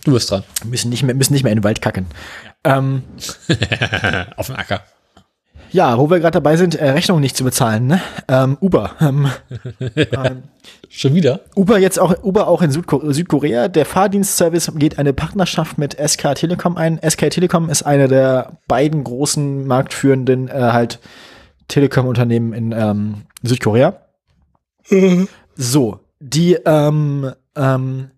Du 0.05 0.13
bist 0.13 0.31
dran. 0.31 0.43
Müssen 0.65 0.91
nicht 0.91 1.03
mehr, 1.03 1.15
müssen 1.15 1.33
nicht 1.33 1.45
mehr 1.45 1.53
in 1.53 1.59
den 1.59 1.65
Wald 1.65 1.81
kacken. 1.81 2.07
Ähm, 2.65 3.03
auf 4.37 4.47
dem 4.47 4.57
Acker. 4.57 4.83
Ja, 5.71 5.97
wo 5.99 6.11
wir 6.11 6.21
gerade 6.21 6.33
dabei 6.33 6.57
sind, 6.57 6.75
äh, 6.75 6.91
Rechnungen 6.91 7.23
nicht 7.23 7.37
zu 7.37 7.45
bezahlen, 7.45 7.87
ne? 7.87 8.01
Ähm, 8.29 8.59
Uber. 8.61 8.93
Ähm, 9.01 9.31
ähm, 9.97 10.43
Schon 10.89 11.15
wieder? 11.15 11.41
Uber 11.57 11.79
jetzt 11.79 11.99
auch, 11.99 12.23
Uber 12.23 12.47
auch 12.47 12.61
in 12.61 12.71
Südko 12.71 13.11
Südkorea. 13.11 13.69
Der 13.69 13.87
Fahrdienstservice 13.87 14.73
geht 14.77 14.99
eine 14.99 15.15
Partnerschaft 15.15 15.79
mit 15.79 15.97
SK 15.99 16.35
Telekom 16.35 16.77
ein. 16.77 17.01
SK 17.03 17.31
Telekom 17.31 17.71
ist 17.71 17.85
eine 17.85 18.09
der 18.09 18.59
beiden 18.69 19.03
großen 19.03 19.67
marktführenden 19.67 20.49
äh, 20.49 20.53
halt 20.53 20.99
Telekom-Unternehmen 21.69 22.53
in 22.53 22.73
ähm, 22.73 23.23
Südkorea. 23.43 24.07
So, 25.55 26.01
die 26.21 26.55
ähm, 26.55 27.33
ähm, 27.57 28.11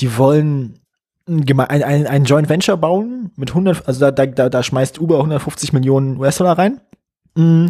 die 0.00 0.16
wollen 0.16 0.80
ein, 1.26 1.82
ein, 1.82 2.06
ein, 2.06 2.24
Joint 2.24 2.48
Venture 2.48 2.76
bauen 2.76 3.30
mit 3.36 3.50
100, 3.50 3.88
also 3.88 4.10
da, 4.10 4.26
da, 4.26 4.48
da, 4.48 4.62
schmeißt 4.62 5.00
Uber 5.00 5.16
150 5.16 5.72
Millionen 5.72 6.18
US-Dollar 6.18 6.58
rein. 6.58 6.80
Mm. 7.34 7.68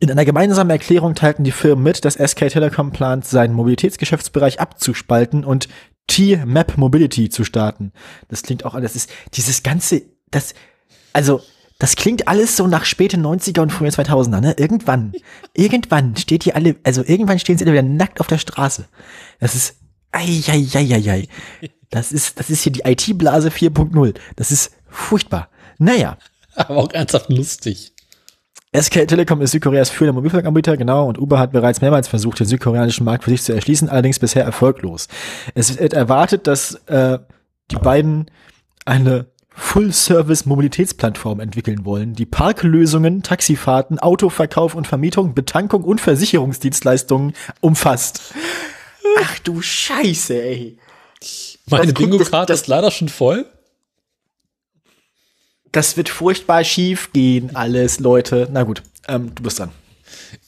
In 0.00 0.12
einer 0.12 0.24
gemeinsamen 0.24 0.70
Erklärung 0.70 1.16
teilten 1.16 1.42
die 1.42 1.50
Firmen 1.50 1.82
mit, 1.82 2.04
dass 2.04 2.14
SK 2.14 2.50
Telekom 2.50 2.92
plant, 2.92 3.24
seinen 3.24 3.52
Mobilitätsgeschäftsbereich 3.54 4.60
abzuspalten 4.60 5.44
und 5.44 5.68
T-Map 6.06 6.78
Mobility 6.78 7.30
zu 7.30 7.42
starten. 7.42 7.92
Das 8.28 8.42
klingt 8.42 8.64
auch, 8.64 8.80
das 8.80 8.94
ist 8.94 9.10
dieses 9.34 9.64
ganze, 9.64 10.02
das, 10.30 10.54
also, 11.12 11.40
das 11.78 11.94
klingt 11.94 12.26
alles 12.26 12.56
so 12.56 12.66
nach 12.66 12.84
späte 12.84 13.16
90er 13.16 13.60
und 13.60 13.70
frühe 13.70 13.88
2000er, 13.88 14.40
ne? 14.40 14.54
Irgendwann, 14.58 15.12
irgendwann 15.54 16.16
steht 16.16 16.42
hier 16.42 16.56
alle, 16.56 16.76
also 16.82 17.04
irgendwann 17.04 17.38
stehen 17.38 17.56
sie 17.56 17.64
alle 17.64 17.72
wieder 17.72 17.82
nackt 17.82 18.20
auf 18.20 18.26
der 18.26 18.38
Straße. 18.38 18.86
Das 19.38 19.54
ist, 19.54 19.76
ei, 20.10 20.42
ei, 20.48 20.66
ei, 20.74 20.94
ei, 20.94 21.10
ei. 21.10 21.28
Das 21.90 22.10
ist, 22.10 22.38
das 22.38 22.50
ist 22.50 22.62
hier 22.62 22.72
die 22.72 22.82
IT-Blase 22.84 23.50
4.0. 23.50 24.14
Das 24.34 24.50
ist 24.50 24.72
furchtbar. 24.88 25.48
Naja. 25.78 26.18
Aber 26.56 26.76
auch 26.76 26.92
ernsthaft 26.92 27.30
lustig. 27.30 27.92
SK 28.76 29.06
Telekom 29.06 29.40
ist 29.40 29.52
Südkoreas 29.52 29.88
führender 29.88 30.14
Mobilfunkanbieter, 30.14 30.76
genau, 30.76 31.08
und 31.08 31.18
Uber 31.18 31.38
hat 31.38 31.52
bereits 31.52 31.80
mehrmals 31.80 32.08
versucht, 32.08 32.40
den 32.40 32.46
südkoreanischen 32.46 33.04
Markt 33.04 33.24
für 33.24 33.30
sich 33.30 33.42
zu 33.42 33.54
erschließen, 33.54 33.88
allerdings 33.88 34.18
bisher 34.18 34.44
erfolglos. 34.44 35.08
Es 35.54 35.78
wird 35.78 35.94
erwartet, 35.94 36.46
dass 36.46 36.74
äh, 36.86 37.18
die 37.70 37.76
beiden 37.76 38.30
eine 38.84 39.26
Full-Service-Mobilitätsplattform 39.58 41.40
entwickeln 41.40 41.84
wollen, 41.84 42.14
die 42.14 42.26
Parklösungen, 42.26 43.22
Taxifahrten, 43.22 43.98
Autoverkauf 43.98 44.74
und 44.74 44.86
Vermietung, 44.86 45.34
Betankung 45.34 45.84
und 45.84 46.00
Versicherungsdienstleistungen 46.00 47.34
umfasst. 47.60 48.34
Ach 49.20 49.38
du 49.40 49.60
Scheiße, 49.60 50.40
ey. 50.40 50.78
Meine 51.66 51.92
Bingo-Karte 51.92 52.52
ist 52.52 52.68
leider 52.68 52.90
schon 52.90 53.08
voll. 53.08 53.46
Das 55.72 55.96
wird 55.96 56.08
furchtbar 56.08 56.64
schief 56.64 57.12
gehen, 57.12 57.54
alles, 57.54 58.00
Leute. 58.00 58.48
Na 58.50 58.62
gut, 58.62 58.82
ähm, 59.06 59.34
du 59.34 59.42
bist 59.42 59.58
dran. 59.58 59.70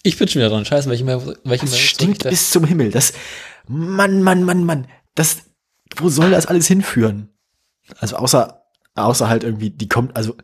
Ich 0.03 0.17
bin 0.17 0.29
schon 0.29 0.41
wieder 0.41 0.49
dran. 0.49 0.65
Scheiße, 0.65 0.89
welche 0.89 1.05
mehr, 1.05 1.21
welche 1.45 1.67
Das 1.67 1.73
mehr 1.73 1.81
stinkt 1.81 2.25
bis 2.25 2.51
zum 2.51 2.65
Himmel. 2.65 2.91
Das, 2.91 3.13
Mann, 3.67 4.23
Mann, 4.23 4.45
Mann, 4.45 4.65
Mann. 4.65 4.87
Das, 5.15 5.39
wo 5.97 6.09
soll 6.09 6.31
das 6.31 6.47
alles 6.47 6.69
hinführen? 6.69 7.29
Also 7.99 8.17
außer, 8.17 8.60
außer 8.95 9.29
halt 9.29 9.45
irgendwie, 9.45 9.71
die 9.71 9.89
kommt, 9.89 10.17
also, 10.17 10.37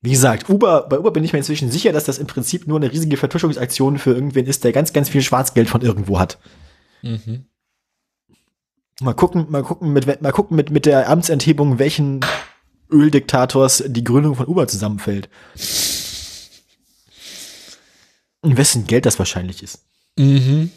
wie 0.00 0.10
gesagt, 0.10 0.48
Uber, 0.48 0.86
bei 0.88 0.98
Uber 0.98 1.10
bin 1.10 1.24
ich 1.24 1.32
mir 1.32 1.38
inzwischen 1.38 1.70
sicher, 1.70 1.92
dass 1.92 2.04
das 2.04 2.18
im 2.18 2.26
Prinzip 2.26 2.66
nur 2.66 2.78
eine 2.78 2.90
riesige 2.92 3.16
Vertuschungsaktion 3.16 3.98
für 3.98 4.12
irgendwen 4.12 4.46
ist, 4.46 4.64
der 4.64 4.72
ganz, 4.72 4.92
ganz 4.92 5.08
viel 5.08 5.22
Schwarzgeld 5.22 5.68
von 5.68 5.82
irgendwo 5.82 6.18
hat. 6.18 6.38
Mhm. 7.02 7.46
Mal 9.00 9.14
gucken, 9.14 9.46
mal 9.48 9.62
gucken, 9.62 9.92
mit, 9.92 10.22
mal 10.22 10.32
gucken 10.32 10.56
mit, 10.56 10.70
mit 10.70 10.86
der 10.86 11.08
Amtsenthebung, 11.08 11.78
welchen 11.78 12.20
Öldiktators 12.90 13.84
die 13.86 14.04
Gründung 14.04 14.34
von 14.34 14.46
Uber 14.46 14.66
zusammenfällt. 14.66 15.28
Und 18.40 18.56
wessen 18.56 18.86
Geld 18.86 19.06
das 19.06 19.18
wahrscheinlich 19.18 19.62
ist. 19.62 19.84
Mhm. 20.16 20.70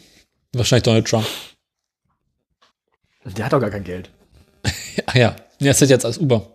Wahrscheinlich 0.52 0.84
Donald 0.84 1.06
Trump. 1.06 1.26
Der 3.24 3.44
hat 3.44 3.52
doch 3.52 3.60
gar 3.60 3.70
kein 3.70 3.84
Geld. 3.84 4.10
Ach 5.06 5.14
ja, 5.14 5.36
ja, 5.58 5.70
es 5.70 5.80
ist 5.80 5.90
jetzt 5.90 6.04
als 6.04 6.18
Uber. 6.18 6.51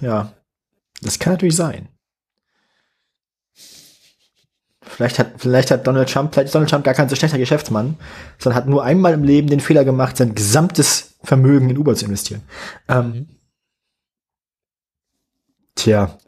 Ja, 0.00 0.32
das 1.02 1.18
kann 1.18 1.32
natürlich 1.32 1.56
sein. 1.56 1.88
Vielleicht 4.82 5.18
hat, 5.18 5.32
vielleicht 5.36 5.70
hat 5.70 5.86
Donald 5.86 6.10
Trump, 6.10 6.32
vielleicht 6.32 6.46
ist 6.46 6.54
Donald 6.54 6.70
Trump 6.70 6.84
gar 6.84 6.94
kein 6.94 7.08
so 7.08 7.14
schlechter 7.14 7.38
Geschäftsmann, 7.38 7.96
sondern 8.38 8.56
hat 8.56 8.68
nur 8.68 8.82
einmal 8.82 9.12
im 9.12 9.22
Leben 9.22 9.48
den 9.48 9.60
Fehler 9.60 9.84
gemacht, 9.84 10.16
sein 10.16 10.34
gesamtes 10.34 11.14
Vermögen 11.22 11.70
in 11.70 11.78
Uber 11.78 11.94
zu 11.94 12.06
investieren. 12.06 12.42
Ähm, 12.88 13.28
Tja, 15.74 16.18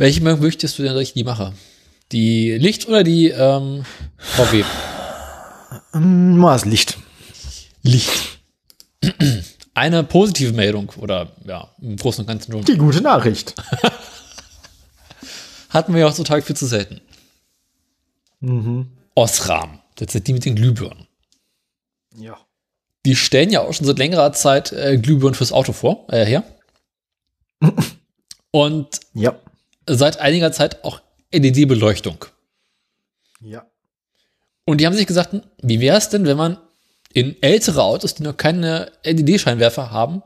Welche 0.00 0.22
möchtest 0.22 0.78
du 0.78 0.82
denn, 0.82 0.94
dass 0.94 1.02
ich 1.02 1.12
die 1.12 1.24
mache? 1.24 1.52
Die 2.10 2.52
Licht 2.52 2.88
oder 2.88 3.04
die 3.04 3.28
ähm, 3.28 3.84
VW? 4.16 4.64
ähm, 5.92 6.40
das 6.40 6.64
Licht. 6.64 6.96
Licht. 7.82 8.38
Eine 9.74 10.04
positive 10.04 10.52
Meldung 10.52 10.90
oder 10.98 11.32
ja, 11.46 11.74
im 11.80 11.96
Großen 11.96 12.22
und 12.22 12.26
Ganzen 12.26 12.52
schon. 12.52 12.64
Die 12.64 12.76
gute 12.76 13.00
Nachricht. 13.00 13.54
Hatten 15.70 15.94
wir 15.94 16.00
ja 16.00 16.08
heutzutage 16.08 16.42
viel 16.42 16.56
zu 16.56 16.66
selten. 16.66 17.00
Mhm. 18.40 18.90
Osram. 19.14 19.80
Das 19.96 20.12
sind 20.12 20.26
die 20.26 20.32
mit 20.32 20.44
den 20.44 20.56
Glühbirnen. 20.56 21.06
Ja. 22.16 22.36
Die 23.06 23.16
stellen 23.16 23.50
ja 23.50 23.60
auch 23.60 23.72
schon 23.72 23.86
seit 23.86 23.98
längerer 23.98 24.32
Zeit 24.32 24.72
äh, 24.72 24.98
Glühbirnen 24.98 25.34
fürs 25.34 25.52
Auto 25.52 25.72
vor, 25.72 26.06
äh, 26.12 26.24
her. 26.24 26.44
Und 28.50 29.00
Ja. 29.14 29.36
seit 29.86 30.18
einiger 30.18 30.52
Zeit 30.52 30.84
auch 30.84 31.00
LED-Beleuchtung. 31.32 32.24
Ja. 33.40 33.64
Und 34.64 34.78
die 34.80 34.86
haben 34.86 34.94
sich 34.96 35.06
gesagt, 35.06 35.36
wie 35.62 35.80
wäre 35.80 35.96
es 35.96 36.08
denn, 36.08 36.26
wenn 36.26 36.36
man 36.36 36.58
in 37.12 37.40
ältere 37.42 37.82
Autos, 37.82 38.14
die 38.14 38.22
noch 38.22 38.36
keine 38.36 38.92
LED-Scheinwerfer 39.04 39.90
haben, 39.90 40.22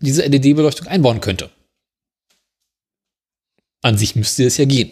diese 0.00 0.22
LED-Beleuchtung 0.26 0.86
einbauen 0.86 1.20
könnte? 1.20 1.50
An 3.82 3.98
sich 3.98 4.16
müsste 4.16 4.44
es 4.44 4.56
ja 4.56 4.64
gehen. 4.64 4.90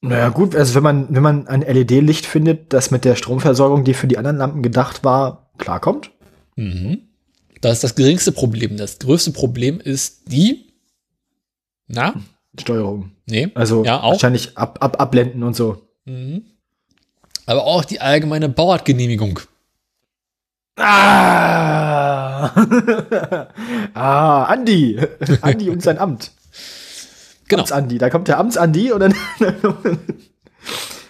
Naja, 0.00 0.30
gut, 0.30 0.56
also 0.56 0.74
wenn 0.74 0.82
man, 0.82 1.14
wenn 1.14 1.22
man 1.22 1.46
ein 1.46 1.60
LED-Licht 1.62 2.26
findet, 2.26 2.72
das 2.72 2.90
mit 2.90 3.04
der 3.04 3.14
Stromversorgung, 3.14 3.84
die 3.84 3.94
für 3.94 4.08
die 4.08 4.18
anderen 4.18 4.36
Lampen 4.36 4.62
gedacht 4.62 5.04
war, 5.04 5.50
klarkommt. 5.58 6.10
Mhm. 6.56 7.08
Das 7.60 7.74
ist 7.74 7.84
das 7.84 7.94
geringste 7.94 8.32
Problem. 8.32 8.76
Das 8.76 8.98
größte 8.98 9.30
Problem 9.30 9.78
ist 9.78 10.22
die. 10.32 10.72
Na? 11.86 12.14
Steuerung. 12.58 13.12
Nee. 13.26 13.50
Also 13.54 13.84
Ja, 13.84 14.02
auch. 14.02 14.12
wahrscheinlich 14.12 14.58
ab, 14.58 14.78
ab, 14.82 15.00
abblenden 15.00 15.44
und 15.44 15.54
so. 15.54 15.88
Mhm. 16.04 16.46
Aber 17.46 17.64
auch 17.64 17.84
die 17.84 18.00
allgemeine 18.00 18.48
Bauartgenehmigung. 18.48 19.40
Ah, 20.76 22.46
ah 23.94 24.44
Andi. 24.44 24.98
Andi 25.42 25.70
und 25.70 25.82
sein 25.82 25.98
Amt. 25.98 26.32
Genau. 27.48 27.62
Amts-Andi. 27.62 27.98
Da 27.98 28.08
kommt 28.08 28.28
der 28.28 28.38
Amts-Andi 28.38 28.92
und 28.92 29.00
dann. 29.00 29.14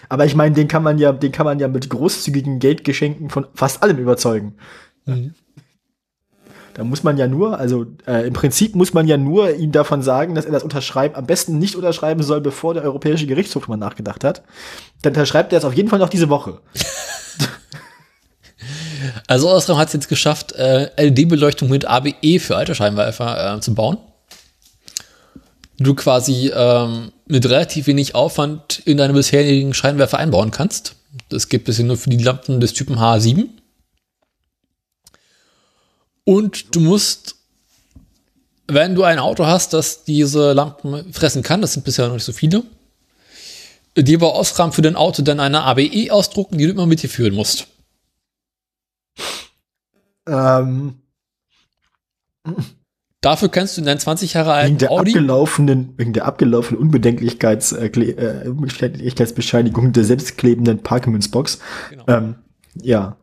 Aber 0.09 0.25
ich 0.25 0.35
meine, 0.35 0.53
den 0.53 0.67
kann 0.67 0.83
man 0.83 0.97
ja, 0.97 1.13
den 1.13 1.31
kann 1.31 1.45
man 1.45 1.59
ja 1.59 1.67
mit 1.67 1.89
großzügigen 1.89 2.59
Geldgeschenken 2.59 3.29
von 3.29 3.47
fast 3.55 3.81
allem 3.81 3.97
überzeugen. 3.97 4.55
Mhm. 5.05 5.33
Da 6.73 6.83
muss 6.83 7.03
man 7.03 7.17
ja 7.17 7.27
nur, 7.27 7.59
also 7.59 7.85
äh, 8.07 8.27
im 8.27 8.33
Prinzip 8.33 8.75
muss 8.75 8.93
man 8.93 9.07
ja 9.07 9.17
nur 9.17 9.53
ihm 9.55 9.71
davon 9.71 10.01
sagen, 10.01 10.35
dass 10.35 10.45
er 10.45 10.51
das 10.51 10.63
unterschreiben, 10.63 11.15
am 11.15 11.25
besten 11.25 11.59
nicht 11.59 11.75
unterschreiben 11.75 12.23
soll, 12.23 12.41
bevor 12.41 12.73
der 12.73 12.83
Europäische 12.83 13.27
Gerichtshof 13.27 13.67
mal 13.67 13.77
nachgedacht 13.77 14.23
hat. 14.23 14.43
Dann 15.01 15.13
unterschreibt 15.13 15.53
er 15.53 15.59
es 15.59 15.65
auf 15.65 15.73
jeden 15.73 15.89
Fall 15.89 15.99
noch 15.99 16.09
diese 16.09 16.29
Woche. 16.29 16.59
Also 19.27 19.49
Osram 19.49 19.77
hat 19.77 19.87
es 19.87 19.93
jetzt 19.93 20.09
geschafft, 20.09 20.53
äh, 20.53 20.89
LED-Beleuchtung 20.97 21.69
mit 21.69 21.85
ABE 21.85 22.39
für 22.39 22.55
alte 22.55 22.75
Scheinwerfer 22.75 23.55
äh, 23.55 23.59
zu 23.59 23.73
bauen. 23.73 23.97
Du 25.77 25.95
quasi 25.95 26.51
ähm, 26.55 27.11
mit 27.25 27.45
relativ 27.49 27.87
wenig 27.87 28.15
Aufwand 28.15 28.81
in 28.85 28.97
deine 28.97 29.13
bisherigen 29.13 29.73
Scheinwerfer 29.73 30.19
einbauen 30.19 30.51
kannst. 30.51 30.95
Das 31.29 31.49
geht 31.49 31.65
bisher 31.65 31.85
nur 31.85 31.97
für 31.97 32.09
die 32.09 32.23
Lampen 32.23 32.59
des 32.59 32.73
Typen 32.73 32.97
H7. 32.97 33.45
Und 36.25 36.75
du 36.75 36.79
musst, 36.79 37.35
wenn 38.67 38.95
du 38.95 39.03
ein 39.03 39.19
Auto 39.19 39.45
hast, 39.45 39.73
das 39.73 40.03
diese 40.03 40.53
Lampen 40.53 41.13
fressen 41.13 41.43
kann, 41.43 41.61
das 41.61 41.73
sind 41.73 41.83
bisher 41.83 42.07
noch 42.07 42.15
nicht 42.15 42.23
so 42.23 42.33
viele, 42.33 42.63
dir 43.95 44.19
bei 44.19 44.27
Osram 44.27 44.71
für 44.71 44.81
dein 44.81 44.95
Auto 44.95 45.21
dann 45.21 45.39
eine 45.39 45.63
ABE 45.63 46.07
ausdrucken, 46.09 46.57
die 46.57 46.65
du 46.65 46.71
immer 46.71 46.85
mit 46.85 47.03
dir 47.03 47.09
führen 47.09 47.35
musst. 47.35 47.67
Ähm, 50.25 51.01
Dafür 53.23 53.47
kannst 53.47 53.77
du 53.77 53.81
in 53.81 53.85
deinen 53.85 53.99
20 53.99 54.33
Jahre 54.33 54.49
wegen 54.49 54.57
alten 54.57 54.77
der 54.79 54.91
Audi. 54.91 55.11
abgelaufenen, 55.11 55.93
wegen 55.95 56.11
der 56.11 56.25
abgelaufenen 56.25 56.81
Unbedenklichkeits, 56.81 57.71
äh, 57.71 57.85
äh, 57.85 58.49
Unbedenklichkeitsbescheinigung 58.49 59.93
der 59.93 60.03
selbstklebenden 60.03 60.83
Parkmünzbox. 60.83 61.59
Genau. 61.89 62.03
Ähm, 62.07 62.35
ja. 62.81 63.15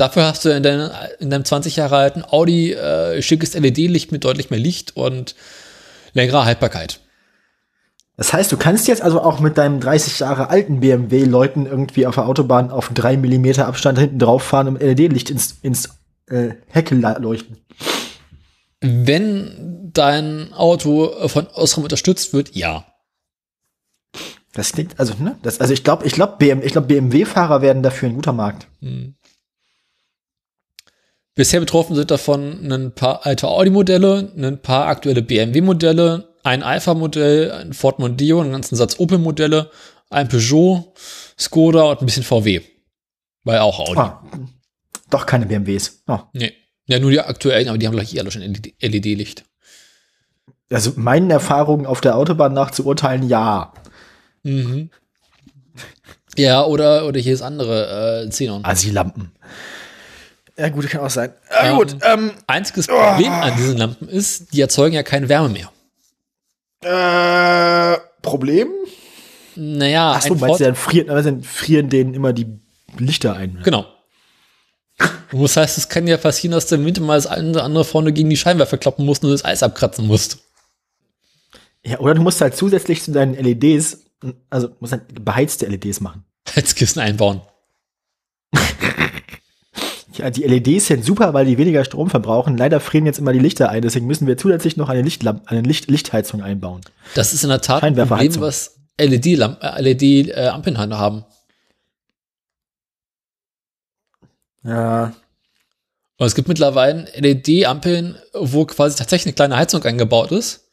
Dafür 0.00 0.24
hast 0.24 0.46
du 0.46 0.48
in, 0.48 0.62
dein, 0.62 0.90
in 1.18 1.28
deinem 1.28 1.44
20 1.44 1.76
Jahre 1.76 1.98
alten 1.98 2.24
Audi 2.24 2.72
äh, 2.72 3.20
schickes 3.20 3.52
LED-Licht 3.52 4.12
mit 4.12 4.24
deutlich 4.24 4.48
mehr 4.48 4.58
Licht 4.58 4.96
und 4.96 5.34
längerer 6.14 6.46
Haltbarkeit. 6.46 7.00
Das 8.16 8.32
heißt, 8.32 8.50
du 8.50 8.56
kannst 8.56 8.88
jetzt 8.88 9.02
also 9.02 9.20
auch 9.20 9.40
mit 9.40 9.58
deinem 9.58 9.78
30 9.78 10.20
Jahre 10.20 10.48
alten 10.48 10.80
BMW 10.80 11.24
Leuten 11.24 11.66
irgendwie 11.66 12.06
auf 12.06 12.14
der 12.14 12.26
Autobahn 12.26 12.70
auf 12.70 12.88
drei 12.94 13.18
Millimeter 13.18 13.66
Abstand 13.66 13.98
hinten 13.98 14.18
drauf 14.18 14.42
fahren 14.42 14.68
und 14.68 14.80
LED-Licht 14.80 15.28
ins, 15.28 15.58
ins 15.60 15.90
äh, 16.30 16.54
Heck 16.68 16.90
leuchten. 16.90 17.58
Wenn 18.80 19.90
dein 19.92 20.54
Auto 20.54 21.28
von 21.28 21.46
Osram 21.48 21.82
unterstützt 21.82 22.32
wird, 22.32 22.56
ja. 22.56 22.86
Das 24.54 24.72
klingt, 24.72 24.98
also, 24.98 25.12
ne? 25.18 25.36
Das, 25.42 25.60
also 25.60 25.74
ich 25.74 25.84
glaube, 25.84 26.06
ich 26.06 26.14
glaube, 26.14 26.36
BM, 26.38 26.62
glaub, 26.62 26.88
BMW-Fahrer 26.88 27.60
werden 27.60 27.82
dafür 27.82 28.08
ein 28.08 28.14
guter 28.14 28.32
Markt. 28.32 28.66
Hm. 28.80 29.14
Bisher 31.40 31.60
betroffen 31.60 31.96
sind 31.96 32.10
davon 32.10 32.70
ein 32.70 32.94
paar 32.94 33.24
alte 33.24 33.48
Audi-Modelle, 33.48 34.30
ein 34.36 34.60
paar 34.60 34.88
aktuelle 34.88 35.22
BMW-Modelle, 35.22 36.34
ein 36.42 36.62
Alpha-Modell, 36.62 37.50
ein 37.50 37.72
Ford 37.72 37.98
Mondeo, 37.98 38.42
einen 38.42 38.52
ganzen 38.52 38.76
Satz 38.76 39.00
Opel-Modelle, 39.00 39.70
ein 40.10 40.28
Peugeot, 40.28 40.92
Skoda 41.38 41.84
und 41.84 42.02
ein 42.02 42.04
bisschen 42.04 42.24
VW. 42.24 42.60
Weil 43.44 43.60
auch 43.60 43.80
Audi. 43.80 43.98
Ah, 43.98 44.22
doch 45.08 45.24
keine 45.24 45.46
BMWs. 45.46 46.02
Oh. 46.08 46.18
Nee. 46.34 46.52
Ja, 46.84 46.98
nur 46.98 47.10
die 47.10 47.20
aktuellen, 47.20 47.70
aber 47.70 47.78
die 47.78 47.86
haben 47.86 47.94
gleich 47.94 48.14
eh 48.14 48.20
alle 48.20 48.30
schon 48.30 48.42
LED-Licht. 48.42 49.44
Also 50.70 50.92
meinen 50.96 51.30
Erfahrungen 51.30 51.86
auf 51.86 52.02
der 52.02 52.18
Autobahn 52.18 52.52
nach 52.52 52.70
zu 52.70 52.84
urteilen, 52.84 53.26
ja. 53.26 53.72
Mhm. 54.42 54.90
Ja, 56.36 56.66
oder, 56.66 57.06
oder 57.06 57.18
hier 57.18 57.32
ist 57.32 57.40
andere, 57.40 58.24
äh, 58.24 58.28
Xenon. 58.28 58.62
Asi-Lampen. 58.62 59.32
Ja, 60.56 60.68
gut, 60.68 60.88
kann 60.88 61.00
auch 61.00 61.10
sein. 61.10 61.32
Ja, 61.50 61.70
ähm, 61.70 61.76
gut, 61.76 61.96
ähm, 62.02 62.32
einziges 62.46 62.86
Problem 62.86 63.32
oh. 63.32 63.42
an 63.42 63.56
diesen 63.56 63.76
Lampen 63.76 64.08
ist, 64.08 64.52
die 64.52 64.60
erzeugen 64.60 64.94
ja 64.94 65.02
keine 65.02 65.28
Wärme 65.28 65.48
mehr. 65.48 65.70
Äh, 66.82 67.98
Problem? 68.22 68.68
Naja, 69.56 70.14
Ach 70.16 70.22
so, 70.22 70.34
meinst 70.34 70.60
du, 70.60 70.64
dann 70.64 70.74
frieren, 70.74 71.06
dann 71.08 71.42
frieren 71.42 71.88
denen 71.88 72.14
immer 72.14 72.32
die 72.32 72.46
Lichter 72.98 73.34
ein. 73.34 73.54
Ne? 73.54 73.60
Genau. 73.62 73.86
Und 75.32 75.42
das 75.42 75.56
heißt, 75.56 75.78
es 75.78 75.88
kann 75.88 76.06
ja 76.06 76.16
passieren, 76.16 76.52
dass 76.52 76.66
du 76.66 76.74
im 76.74 76.84
Winter 76.84 77.00
mal 77.02 77.16
das 77.16 77.26
eine 77.26 77.50
oder 77.50 77.64
andere 77.64 77.84
vorne 77.84 78.12
gegen 78.12 78.30
die 78.30 78.36
Scheinwerfer 78.36 78.78
klappen 78.78 79.04
musst 79.04 79.24
und 79.24 79.30
das 79.30 79.44
Eis 79.44 79.62
abkratzen 79.62 80.06
musst. 80.06 80.38
Ja, 81.84 81.98
oder 82.00 82.14
du 82.14 82.22
musst 82.22 82.40
halt 82.40 82.54
zusätzlich 82.54 83.02
zu 83.02 83.12
deinen 83.12 83.34
LEDs, 83.34 84.00
also 84.50 84.70
musst 84.80 84.92
halt 84.92 85.24
beheizte 85.24 85.66
LEDs 85.66 86.00
machen. 86.00 86.24
Heizkissen 86.54 87.00
einbauen. 87.00 87.40
ja, 90.12 90.30
die 90.30 90.42
LEDs 90.42 90.86
sind 90.86 91.04
super, 91.04 91.34
weil 91.34 91.46
die 91.46 91.58
weniger 91.58 91.84
Strom 91.84 92.10
verbrauchen. 92.10 92.56
Leider 92.56 92.80
frieren 92.80 93.06
jetzt 93.06 93.18
immer 93.18 93.32
die 93.32 93.38
Lichter 93.38 93.68
ein, 93.68 93.82
deswegen 93.82 94.06
müssen 94.06 94.26
wir 94.26 94.36
zusätzlich 94.36 94.76
noch 94.76 94.88
eine, 94.88 95.02
Lichtlamp 95.02 95.42
eine 95.46 95.62
Licht 95.62 95.90
Lichtheizung 95.90 96.42
einbauen. 96.42 96.80
Das 97.14 97.32
ist 97.32 97.42
in 97.42 97.50
der 97.50 97.60
Tat 97.60 97.82
ein 97.82 97.94
Problem, 97.94 98.40
was 98.40 98.78
LED-Ampeln 98.98 99.58
LED, 99.78 100.02
äh, 100.28 100.58
LED 100.58 100.76
haben. 100.76 101.24
Ja. 104.62 105.12
Und 106.18 106.26
es 106.26 106.34
gibt 106.34 106.48
mittlerweile 106.48 107.06
LED-Ampeln, 107.14 108.16
wo 108.34 108.66
quasi 108.66 108.96
tatsächlich 108.96 109.28
eine 109.28 109.34
kleine 109.34 109.56
Heizung 109.56 109.82
eingebaut 109.84 110.32
ist. 110.32 110.70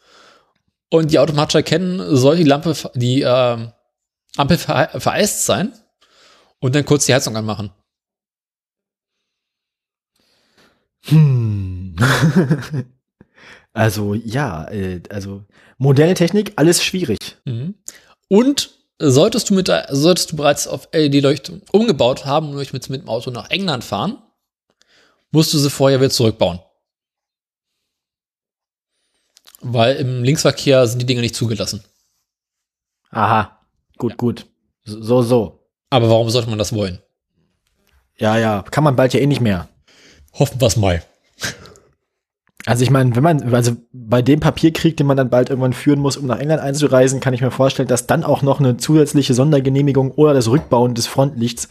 Und 0.89 1.11
die 1.11 1.19
automatisch 1.19 1.55
erkennen, 1.55 2.15
soll 2.15 2.37
die 2.37 2.43
Lampe, 2.43 2.75
die 2.95 3.21
äh, 3.21 3.67
Ampel 4.35 4.57
ver 4.57 4.89
vereist 4.99 5.45
sein 5.45 5.73
und 6.59 6.75
dann 6.75 6.85
kurz 6.85 7.05
die 7.05 7.13
Heizung 7.13 7.35
anmachen. 7.35 7.71
Hm. 11.07 11.95
also 13.73 14.13
ja, 14.13 14.69
äh, 14.69 15.01
also 15.09 15.43
moderne 15.77 16.13
Technik, 16.13 16.53
alles 16.55 16.83
schwierig. 16.83 17.17
Mhm. 17.45 17.75
Und 18.27 18.71
solltest 18.99 19.49
du 19.49 19.53
mit 19.53 19.71
solltest 19.89 20.31
du 20.31 20.35
bereits 20.35 20.67
auf 20.67 20.89
LED-Leuchtung 20.91 21.61
umgebaut 21.71 22.25
haben 22.25 22.49
und 22.49 22.55
möchtest 22.55 22.89
mit 22.89 23.01
dem 23.01 23.09
Auto 23.09 23.31
nach 23.31 23.49
England 23.49 23.83
fahren, 23.83 24.17
musst 25.31 25.53
du 25.53 25.57
sie 25.57 25.69
vorher 25.69 25.99
wieder 25.99 26.09
zurückbauen. 26.09 26.59
Weil 29.61 29.95
im 29.97 30.23
Linksverkehr 30.23 30.87
sind 30.87 30.99
die 30.99 31.05
Dinge 31.05 31.21
nicht 31.21 31.35
zugelassen. 31.35 31.83
Aha. 33.09 33.59
Gut, 33.97 34.11
ja. 34.11 34.17
gut. 34.17 34.45
So, 34.83 35.21
so. 35.21 35.67
Aber 35.89 36.09
warum 36.09 36.29
sollte 36.29 36.49
man 36.49 36.59
das 36.59 36.73
wollen? 36.73 36.99
Ja, 38.17 38.37
ja. 38.37 38.63
Kann 38.63 38.83
man 38.83 38.95
bald 38.95 39.13
ja 39.13 39.19
eh 39.19 39.25
nicht 39.25 39.41
mehr. 39.41 39.69
Hoffen 40.39 40.61
wir 40.61 40.67
es 40.67 40.77
mal. 40.77 41.03
Also 42.65 42.83
ich 42.83 42.89
meine, 42.89 43.15
wenn 43.15 43.23
man, 43.23 43.53
also 43.53 43.77
bei 43.93 44.21
dem 44.21 44.41
Papierkrieg, 44.41 44.97
den 44.97 45.07
man 45.07 45.15
dann 45.15 45.29
bald 45.29 45.49
irgendwann 45.49 45.71
führen 45.71 45.99
muss, 45.99 46.17
um 46.17 46.25
nach 46.25 46.39
England 46.39 46.61
einzureisen, 46.61 47.21
kann 47.21 47.33
ich 47.33 47.41
mir 47.41 47.49
vorstellen, 47.49 47.87
dass 47.87 48.07
dann 48.07 48.25
auch 48.25 48.41
noch 48.41 48.59
eine 48.59 48.75
zusätzliche 48.75 49.33
Sondergenehmigung 49.33 50.11
oder 50.11 50.33
das 50.33 50.49
Rückbauen 50.49 50.93
des 50.93 51.07
Frontlichts 51.07 51.69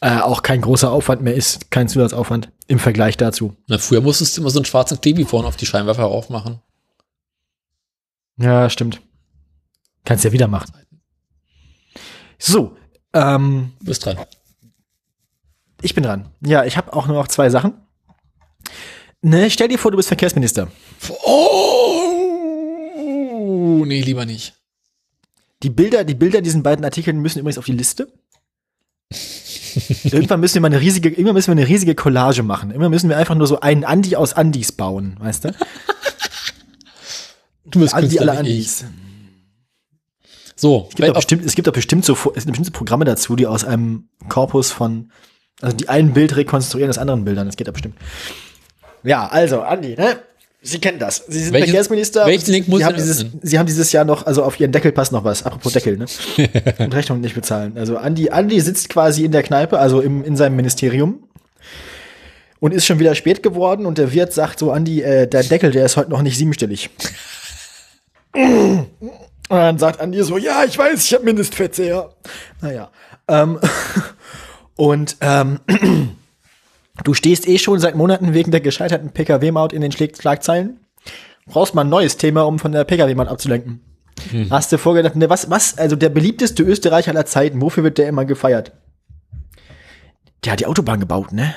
äh, 0.00 0.18
auch 0.18 0.42
kein 0.42 0.62
großer 0.62 0.90
Aufwand 0.90 1.22
mehr 1.22 1.34
ist, 1.34 1.70
kein 1.70 1.88
Zusatzaufwand 1.88 2.50
im 2.66 2.78
Vergleich 2.78 3.16
dazu. 3.16 3.56
Na, 3.66 3.76
früher 3.76 4.00
musstest 4.00 4.36
du 4.36 4.40
immer 4.40 4.50
so 4.50 4.58
einen 4.58 4.64
schwarzen 4.64 5.00
Klebi 5.00 5.24
vorne 5.24 5.48
auf 5.48 5.56
die 5.56 5.66
Scheinwerfer 5.66 6.06
aufmachen. 6.06 6.60
Ja, 8.38 8.70
stimmt. 8.70 9.00
Kannst 10.04 10.24
ja 10.24 10.32
wieder 10.32 10.48
machen. 10.48 10.72
So, 12.38 12.76
ähm, 13.12 13.72
du 13.80 13.86
bist 13.86 14.04
dran. 14.04 14.18
Ich 15.82 15.94
bin 15.94 16.04
dran. 16.04 16.28
Ja, 16.40 16.64
ich 16.64 16.76
habe 16.76 16.92
auch 16.92 17.06
nur 17.06 17.16
noch 17.16 17.28
zwei 17.28 17.50
Sachen. 17.50 17.74
Ne, 19.22 19.50
stell 19.50 19.68
dir 19.68 19.78
vor, 19.78 19.90
du 19.90 19.96
bist 19.96 20.08
Verkehrsminister. 20.08 20.68
Oh, 21.24 22.04
nee, 23.86 24.00
lieber 24.00 24.24
nicht. 24.24 24.54
Die 25.62 25.70
Bilder, 25.70 26.04
die 26.04 26.14
Bilder 26.14 26.42
diesen 26.42 26.62
beiden 26.62 26.84
Artikeln 26.84 27.20
müssen 27.20 27.38
übrigens 27.40 27.58
auf 27.58 27.64
die 27.64 27.72
Liste. 27.72 28.12
irgendwann 30.04 30.40
müssen 30.40 30.54
wir 30.54 30.62
mal 30.62 30.68
eine 30.68 30.80
riesige, 30.80 31.08
irgendwann 31.08 31.34
müssen 31.34 31.48
wir 31.48 31.60
eine 31.60 31.68
riesige 31.68 31.94
Collage 31.94 32.42
machen. 32.42 32.70
Immer 32.70 32.88
müssen 32.88 33.08
wir 33.08 33.16
einfach 33.16 33.34
nur 33.34 33.46
so 33.46 33.60
einen 33.60 33.84
Andi 33.84 34.16
aus 34.16 34.32
Andis 34.32 34.72
bauen, 34.72 35.16
weißt 35.18 35.44
du? 35.44 35.54
du 37.66 37.80
bist 37.80 37.94
Andi 37.94 38.18
alle 38.18 38.38
Andis. 38.38 38.84
So, 40.58 40.88
es 40.88 40.94
gibt, 40.96 41.14
bestimmt, 41.14 41.44
es 41.44 41.54
gibt 41.54 41.68
auch 41.68 41.72
bestimmt 41.72 42.04
so 42.06 42.14
es 42.14 42.44
gibt 42.44 42.46
bestimmte 42.46 42.70
Programme 42.70 43.04
dazu, 43.04 43.36
die 43.36 43.46
aus 43.46 43.64
einem 43.64 44.08
Korpus 44.28 44.70
von, 44.70 45.12
also 45.62 45.76
die 45.76 45.88
ein 45.88 46.12
Bild 46.12 46.36
rekonstruieren 46.36 46.90
aus 46.90 46.98
anderen 46.98 47.24
Bildern. 47.24 47.46
Das 47.46 47.56
geht 47.56 47.66
ja 47.66 47.72
bestimmt. 47.72 47.96
Ja, 49.02 49.26
also, 49.26 49.62
Andi, 49.62 49.96
ne? 49.96 50.18
Sie 50.62 50.80
kennen 50.80 50.98
das. 50.98 51.24
Sie 51.28 51.44
sind 51.44 51.52
welches, 51.52 51.70
Verkehrsminister. 51.70 52.26
Welchen 52.26 52.50
Link 52.50 52.66
muss 52.66 52.80
Sie 52.80 52.84
haben, 52.84 52.96
dieses, 52.96 53.26
Sie 53.40 53.58
haben 53.58 53.66
dieses 53.66 53.92
Jahr 53.92 54.04
noch, 54.04 54.26
also 54.26 54.42
auf 54.42 54.58
Ihren 54.58 54.72
Deckelpass 54.72 55.12
noch 55.12 55.22
was. 55.22 55.44
Apropos 55.44 55.72
Deckel, 55.72 55.96
ne? 55.96 56.06
Und 56.78 56.94
Rechnung 56.94 57.20
nicht 57.20 57.36
bezahlen. 57.36 57.78
Also 57.78 57.98
Andi, 57.98 58.30
Andi 58.30 58.60
sitzt 58.60 58.88
quasi 58.88 59.24
in 59.24 59.30
der 59.30 59.44
Kneipe, 59.44 59.78
also 59.78 60.00
im, 60.00 60.24
in 60.24 60.36
seinem 60.36 60.56
Ministerium. 60.56 61.22
Und 62.58 62.72
ist 62.72 62.86
schon 62.86 62.98
wieder 62.98 63.14
spät 63.14 63.42
geworden 63.42 63.86
und 63.86 63.98
der 63.98 64.12
Wirt 64.12 64.32
sagt 64.32 64.58
so, 64.58 64.72
Andi, 64.72 65.02
äh, 65.02 65.28
der 65.28 65.44
Deckel, 65.44 65.70
der 65.70 65.84
ist 65.84 65.96
heute 65.96 66.10
noch 66.10 66.22
nicht 66.22 66.36
siebenstellig. 66.36 66.90
Und 69.48 69.58
dann 69.58 69.78
sagt 69.78 70.00
Andi 70.00 70.22
so, 70.24 70.38
ja, 70.38 70.64
ich 70.64 70.76
weiß, 70.76 71.04
ich 71.04 71.14
habe 71.14 71.24
Mindestverzehr. 71.24 72.10
Naja. 72.60 72.90
Ähm, 73.28 73.60
und 74.76 75.16
ähm, 75.20 75.60
Du 77.04 77.14
stehst 77.14 77.46
eh 77.46 77.58
schon 77.58 77.78
seit 77.78 77.94
Monaten 77.94 78.34
wegen 78.34 78.50
der 78.50 78.60
gescheiterten 78.60 79.10
Pkw-Maut 79.10 79.72
in 79.72 79.82
den 79.82 79.92
Schlagzeilen. 79.92 80.80
Brauchst 81.46 81.74
mal 81.74 81.82
ein 81.82 81.88
neues 81.88 82.16
Thema, 82.16 82.42
um 82.42 82.58
von 82.58 82.72
der 82.72 82.84
Pkw-Maut 82.84 83.28
abzulenken. 83.28 83.80
Hm. 84.30 84.50
Hast 84.50 84.72
du 84.72 84.78
vorgedacht, 84.78 85.14
ne, 85.14 85.28
was, 85.28 85.50
was, 85.50 85.78
also 85.78 85.94
der 85.94 86.08
beliebteste 86.08 86.62
Österreicher 86.62 87.10
aller 87.12 87.26
Zeiten, 87.26 87.60
wofür 87.60 87.84
wird 87.84 87.98
der 87.98 88.08
immer 88.08 88.24
gefeiert? 88.24 88.72
Der 90.44 90.52
hat 90.52 90.60
die 90.60 90.66
Autobahn 90.66 91.00
gebaut, 91.00 91.32
ne? 91.32 91.54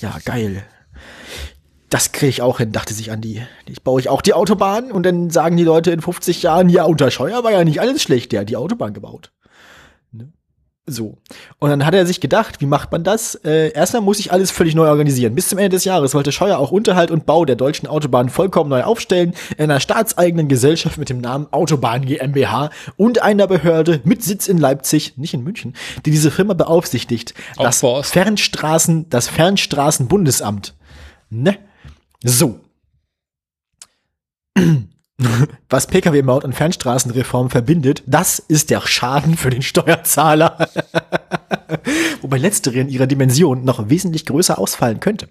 Ja, 0.00 0.16
geil. 0.24 0.64
Das 1.90 2.12
kriege 2.12 2.30
ich 2.30 2.40
auch 2.40 2.58
hin, 2.58 2.72
dachte 2.72 2.94
sich 2.94 3.12
Andi. 3.12 3.42
Ich 3.66 3.82
baue 3.82 4.00
ich 4.00 4.08
auch 4.08 4.22
die 4.22 4.32
Autobahn 4.32 4.90
und 4.90 5.04
dann 5.04 5.28
sagen 5.28 5.58
die 5.58 5.64
Leute 5.64 5.90
in 5.90 6.00
50 6.00 6.42
Jahren, 6.42 6.70
ja, 6.70 6.84
unter 6.84 7.10
Scheuer 7.10 7.44
war 7.44 7.52
ja 7.52 7.62
nicht 7.64 7.80
alles 7.80 8.02
schlecht, 8.02 8.32
der 8.32 8.40
hat 8.40 8.48
die 8.48 8.56
Autobahn 8.56 8.94
gebaut. 8.94 9.30
So. 10.86 11.18
Und 11.60 11.70
dann 11.70 11.86
hat 11.86 11.94
er 11.94 12.06
sich 12.06 12.20
gedacht, 12.20 12.60
wie 12.60 12.66
macht 12.66 12.90
man 12.90 13.04
das? 13.04 13.36
Äh, 13.36 13.70
erstmal 13.72 14.02
muss 14.02 14.18
ich 14.18 14.32
alles 14.32 14.50
völlig 14.50 14.74
neu 14.74 14.88
organisieren. 14.88 15.32
Bis 15.36 15.48
zum 15.48 15.58
Ende 15.58 15.76
des 15.76 15.84
Jahres 15.84 16.12
wollte 16.12 16.32
Scheuer 16.32 16.58
auch 16.58 16.72
Unterhalt 16.72 17.12
und 17.12 17.24
Bau 17.24 17.44
der 17.44 17.54
deutschen 17.54 17.86
Autobahn 17.86 18.28
vollkommen 18.28 18.68
neu 18.68 18.82
aufstellen, 18.82 19.32
in 19.58 19.64
einer 19.64 19.78
staatseigenen 19.78 20.48
Gesellschaft 20.48 20.98
mit 20.98 21.08
dem 21.08 21.20
Namen 21.20 21.46
Autobahn 21.52 22.04
GmbH 22.04 22.70
und 22.96 23.22
einer 23.22 23.46
Behörde 23.46 24.00
mit 24.02 24.24
Sitz 24.24 24.48
in 24.48 24.58
Leipzig, 24.58 25.16
nicht 25.18 25.34
in 25.34 25.44
München, 25.44 25.74
die 26.04 26.10
diese 26.10 26.32
Firma 26.32 26.54
beaufsichtigt. 26.54 27.34
Das 28.02 28.10
Fernstraßen, 28.10 29.08
das 29.08 29.28
Fernstraßenbundesamt. 29.28 30.74
Ne? 31.30 31.58
So. 32.24 32.58
Was 35.68 35.86
Pkw-Maut 35.86 36.44
und 36.44 36.54
Fernstraßenreform 36.54 37.50
verbindet, 37.50 38.02
das 38.06 38.38
ist 38.38 38.70
der 38.70 38.80
Schaden 38.86 39.36
für 39.36 39.50
den 39.50 39.62
Steuerzahler. 39.62 40.68
wobei 42.22 42.38
letztere 42.38 42.80
in 42.80 42.88
ihrer 42.88 43.06
Dimension 43.06 43.64
noch 43.64 43.88
wesentlich 43.88 44.26
größer 44.26 44.58
ausfallen 44.58 45.00
könnte. 45.00 45.28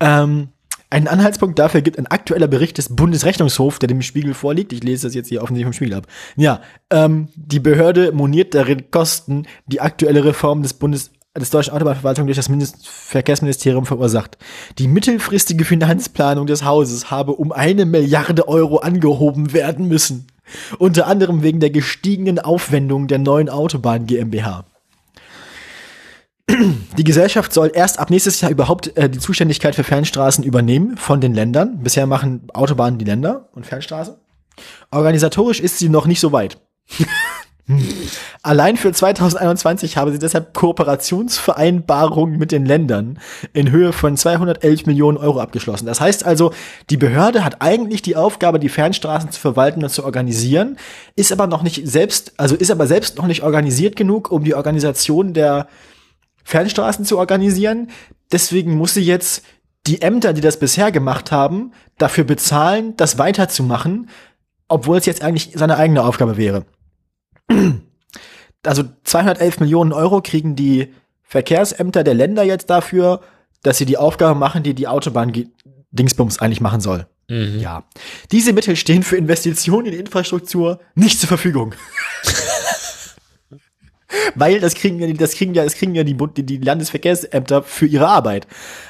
Ähm, 0.00 0.48
einen 0.90 1.08
Anhaltspunkt 1.08 1.58
dafür 1.58 1.80
gibt 1.80 1.98
ein 1.98 2.06
aktueller 2.06 2.48
Bericht 2.48 2.76
des 2.76 2.94
Bundesrechnungshofs, 2.94 3.78
der 3.78 3.86
dem 3.86 4.02
Spiegel 4.02 4.34
vorliegt. 4.34 4.74
Ich 4.74 4.82
lese 4.82 5.06
das 5.06 5.14
jetzt 5.14 5.28
hier 5.28 5.42
offensichtlich 5.42 5.64
vom 5.64 5.72
Spiegel 5.72 5.94
ab. 5.94 6.06
Ja, 6.36 6.60
ähm, 6.90 7.28
die 7.34 7.60
Behörde 7.60 8.12
moniert 8.12 8.54
darin 8.54 8.90
Kosten, 8.90 9.46
die 9.66 9.80
aktuelle 9.80 10.22
Reform 10.22 10.62
des 10.62 10.74
Bundes 10.74 11.10
des 11.38 11.50
deutschen 11.50 11.72
Autobahnverwaltung 11.72 12.26
durch 12.26 12.36
das 12.36 12.48
Mindest 12.48 12.86
Verkehrsministerium 12.86 13.86
verursacht. 13.86 14.36
Die 14.78 14.88
mittelfristige 14.88 15.64
Finanzplanung 15.64 16.46
des 16.46 16.64
Hauses 16.64 17.10
habe 17.10 17.32
um 17.32 17.52
eine 17.52 17.86
Milliarde 17.86 18.48
Euro 18.48 18.78
angehoben 18.78 19.52
werden 19.52 19.88
müssen. 19.88 20.26
Unter 20.78 21.06
anderem 21.06 21.42
wegen 21.42 21.60
der 21.60 21.70
gestiegenen 21.70 22.38
Aufwendungen 22.38 23.08
der 23.08 23.18
neuen 23.18 23.48
Autobahn 23.48 24.06
GmbH. 24.06 24.66
Die 26.98 27.04
Gesellschaft 27.04 27.54
soll 27.54 27.70
erst 27.72 27.98
ab 27.98 28.10
nächstes 28.10 28.40
Jahr 28.42 28.50
überhaupt 28.50 28.94
äh, 28.96 29.08
die 29.08 29.18
Zuständigkeit 29.18 29.74
für 29.74 29.84
Fernstraßen 29.84 30.44
übernehmen 30.44 30.98
von 30.98 31.20
den 31.22 31.32
Ländern. 31.32 31.78
Bisher 31.82 32.06
machen 32.06 32.48
Autobahnen 32.52 32.98
die 32.98 33.06
Länder 33.06 33.48
und 33.52 33.64
Fernstraßen. 33.64 34.16
Organisatorisch 34.90 35.60
ist 35.60 35.78
sie 35.78 35.88
noch 35.88 36.06
nicht 36.06 36.20
so 36.20 36.32
weit. 36.32 36.58
Allein 38.42 38.76
für 38.76 38.92
2021 38.92 39.96
haben 39.96 40.10
sie 40.10 40.18
deshalb 40.18 40.52
Kooperationsvereinbarungen 40.52 42.36
mit 42.36 42.50
den 42.50 42.66
Ländern 42.66 43.20
in 43.52 43.70
Höhe 43.70 43.92
von 43.92 44.16
211 44.16 44.86
Millionen 44.86 45.16
Euro 45.16 45.40
abgeschlossen. 45.40 45.86
Das 45.86 46.00
heißt 46.00 46.24
also, 46.24 46.52
die 46.90 46.96
Behörde 46.96 47.44
hat 47.44 47.62
eigentlich 47.62 48.02
die 48.02 48.16
Aufgabe, 48.16 48.58
die 48.58 48.68
Fernstraßen 48.68 49.30
zu 49.30 49.40
verwalten 49.40 49.84
und 49.84 49.90
zu 49.90 50.04
organisieren, 50.04 50.76
ist 51.14 51.30
aber 51.30 51.46
noch 51.46 51.62
nicht 51.62 51.86
selbst, 51.86 52.32
also 52.36 52.56
ist 52.56 52.70
aber 52.70 52.88
selbst 52.88 53.16
noch 53.16 53.26
nicht 53.26 53.44
organisiert 53.44 53.94
genug, 53.94 54.32
um 54.32 54.42
die 54.42 54.56
Organisation 54.56 55.32
der 55.32 55.68
Fernstraßen 56.42 57.04
zu 57.04 57.16
organisieren. 57.16 57.90
Deswegen 58.32 58.76
muss 58.76 58.94
sie 58.94 59.04
jetzt 59.04 59.44
die 59.86 60.02
Ämter, 60.02 60.32
die 60.32 60.40
das 60.40 60.58
bisher 60.58 60.90
gemacht 60.90 61.30
haben, 61.30 61.72
dafür 61.96 62.24
bezahlen, 62.24 62.96
das 62.96 63.18
weiterzumachen, 63.18 64.10
obwohl 64.66 64.98
es 64.98 65.06
jetzt 65.06 65.22
eigentlich 65.22 65.52
seine 65.54 65.76
eigene 65.76 66.02
Aufgabe 66.02 66.36
wäre 66.36 66.64
also 68.64 68.84
211 69.04 69.60
Millionen 69.60 69.92
Euro 69.92 70.20
kriegen 70.20 70.56
die 70.56 70.92
Verkehrsämter 71.22 72.04
der 72.04 72.14
Länder 72.14 72.42
jetzt 72.42 72.70
dafür, 72.70 73.20
dass 73.62 73.78
sie 73.78 73.86
die 73.86 73.96
Aufgabe 73.96 74.38
machen, 74.38 74.62
die 74.62 74.74
die 74.74 74.88
Autobahn-Dingsbums 74.88 76.40
eigentlich 76.40 76.60
machen 76.60 76.80
soll. 76.80 77.06
Mhm. 77.28 77.58
Ja. 77.60 77.84
Diese 78.30 78.52
Mittel 78.52 78.76
stehen 78.76 79.02
für 79.02 79.16
Investitionen 79.16 79.86
in 79.86 79.94
Infrastruktur 79.94 80.80
nicht 80.94 81.20
zur 81.20 81.28
Verfügung. 81.28 81.74
Weil 84.34 84.60
das 84.60 84.74
kriegen 84.74 84.98
ja, 84.98 85.12
das 85.12 85.32
kriegen 85.32 85.54
ja, 85.54 85.64
das 85.64 85.74
kriegen 85.74 85.94
ja 85.94 86.04
die, 86.04 86.16
die 86.44 86.58
Landesverkehrsämter 86.58 87.62
für 87.62 87.86
ihre 87.86 88.08
Arbeit. 88.08 88.46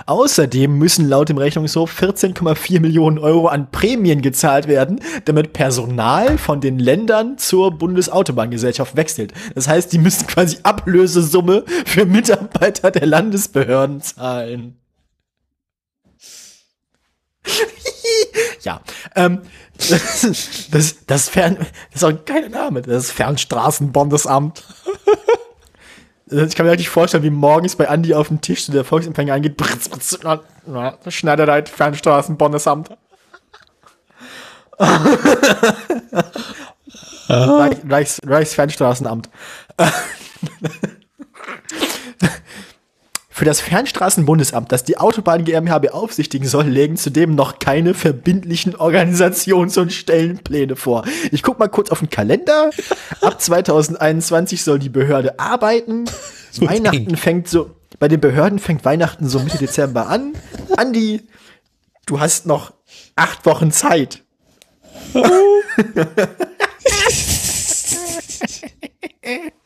Außerdem 0.07 0.77
müssen 0.77 1.09
laut 1.09 1.29
dem 1.29 1.39
Rechnungshof 1.39 2.01
14,4 2.01 2.81
Millionen 2.81 3.19
Euro 3.19 3.49
an 3.49 3.71
Prämien 3.71 4.23
gezahlt 4.23 4.69
werden, 4.69 5.01
damit 5.25 5.53
Personal 5.53 6.39
von 6.39 6.61
den 6.61 6.79
Ländern 6.79 7.39
zur 7.39 7.71
Bundesautobahngesellschaft 7.73 8.97
wechselt. 8.97 9.33
Das 9.55 9.69
heißt, 9.69 9.93
die 9.93 9.99
müssen 9.99 10.27
quasi 10.27 10.59
Ablösesumme 10.63 11.65
für 11.87 12.05
Mitarbeiter 12.05 12.91
der 12.91 13.07
Landesbehörden 13.07 14.01
zahlen. 14.01 14.82
ja, 18.63 18.81
ähm, 19.17 19.43
das, 19.77 20.69
das, 20.71 21.07
das 21.07 21.29
Fern, 21.29 21.57
das 21.59 22.03
ist 22.03 22.05
auch 22.05 22.25
kein 22.25 22.51
Name, 22.51 22.83
das 22.83 23.11
Fernstraßenbundesamt. 23.11 24.65
Ich 26.35 26.55
kann 26.55 26.65
mir 26.65 26.73
richtig 26.73 26.89
vorstellen, 26.89 27.25
wie 27.25 27.31
morgens 27.31 27.77
bei 27.77 27.91
Andi 27.91 28.15
auf 28.15 28.29
dem 28.29 28.41
Tisch 28.41 28.65
so 28.65 28.73
der 28.73 28.85
Volksempfänger 28.85 29.35
angeht. 29.35 29.59
Britz, 29.59 29.91
britz, 29.91 30.19
na, 30.23 30.41
na, 30.65 30.97
Schneiderleit, 31.09 31.69
Fernstraßenbundesamt. 31.69 32.89
Reichs, 37.29 38.19
Reichsfernstraßenamt. 38.25 39.29
Für 43.43 43.47
das 43.47 43.61
Fernstraßenbundesamt, 43.61 44.71
das 44.71 44.85
die 44.85 44.99
Autobahn 44.99 45.43
GmbH 45.43 45.81
beaufsichtigen 45.81 46.47
soll, 46.47 46.67
legen 46.67 46.97
zudem 46.97 47.35
noch 47.35 47.59
keine 47.59 47.93
verbindlichen 47.93 48.77
Organisations- 48.77 49.77
und 49.81 49.93
Stellenpläne 49.93 50.77
vor. 50.77 51.05
Ich 51.33 51.43
guck 51.43 51.59
mal 51.59 51.67
kurz 51.67 51.91
auf 51.91 51.99
den 51.99 52.09
Kalender. 52.09 52.71
Ab 53.21 53.41
2021 53.41 54.63
soll 54.63 54.79
die 54.79 54.91
Behörde 54.91 55.41
arbeiten. 55.41 56.05
So 56.53 56.69
Weihnachten 56.69 57.17
fängt 57.17 57.49
so, 57.49 57.71
bei 57.99 58.09
den 58.09 58.21
Behörden 58.21 58.59
fängt 58.59 58.85
Weihnachten 58.85 59.27
so 59.27 59.41
Mitte 59.41 59.57
Dezember 59.59 60.07
an. 60.07 60.35
Andi, 60.77 61.23
du 62.05 62.21
hast 62.21 62.47
noch 62.47 62.75
acht 63.17 63.47
Wochen 63.47 63.73
Zeit. 63.73 64.23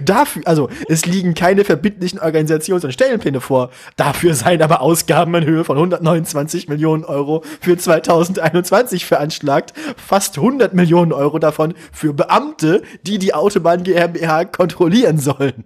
Dafür, 0.00 0.42
also 0.46 0.68
es 0.88 1.06
liegen 1.06 1.34
keine 1.34 1.64
verbindlichen 1.64 2.18
Organisations- 2.18 2.84
und 2.84 2.92
Stellenpläne 2.92 3.40
vor. 3.40 3.70
Dafür 3.96 4.34
seien 4.34 4.62
aber 4.62 4.80
Ausgaben 4.80 5.34
in 5.34 5.44
Höhe 5.44 5.64
von 5.64 5.76
129 5.76 6.68
Millionen 6.68 7.04
Euro 7.04 7.42
für 7.60 7.76
2021 7.76 9.06
veranschlagt. 9.06 9.74
Fast 9.96 10.36
100 10.38 10.74
Millionen 10.74 11.12
Euro 11.12 11.38
davon 11.38 11.74
für 11.92 12.12
Beamte, 12.12 12.82
die 13.02 13.18
die 13.18 13.34
Autobahn 13.34 13.82
GmbH 13.82 14.44
kontrollieren 14.44 15.18
sollen. 15.18 15.64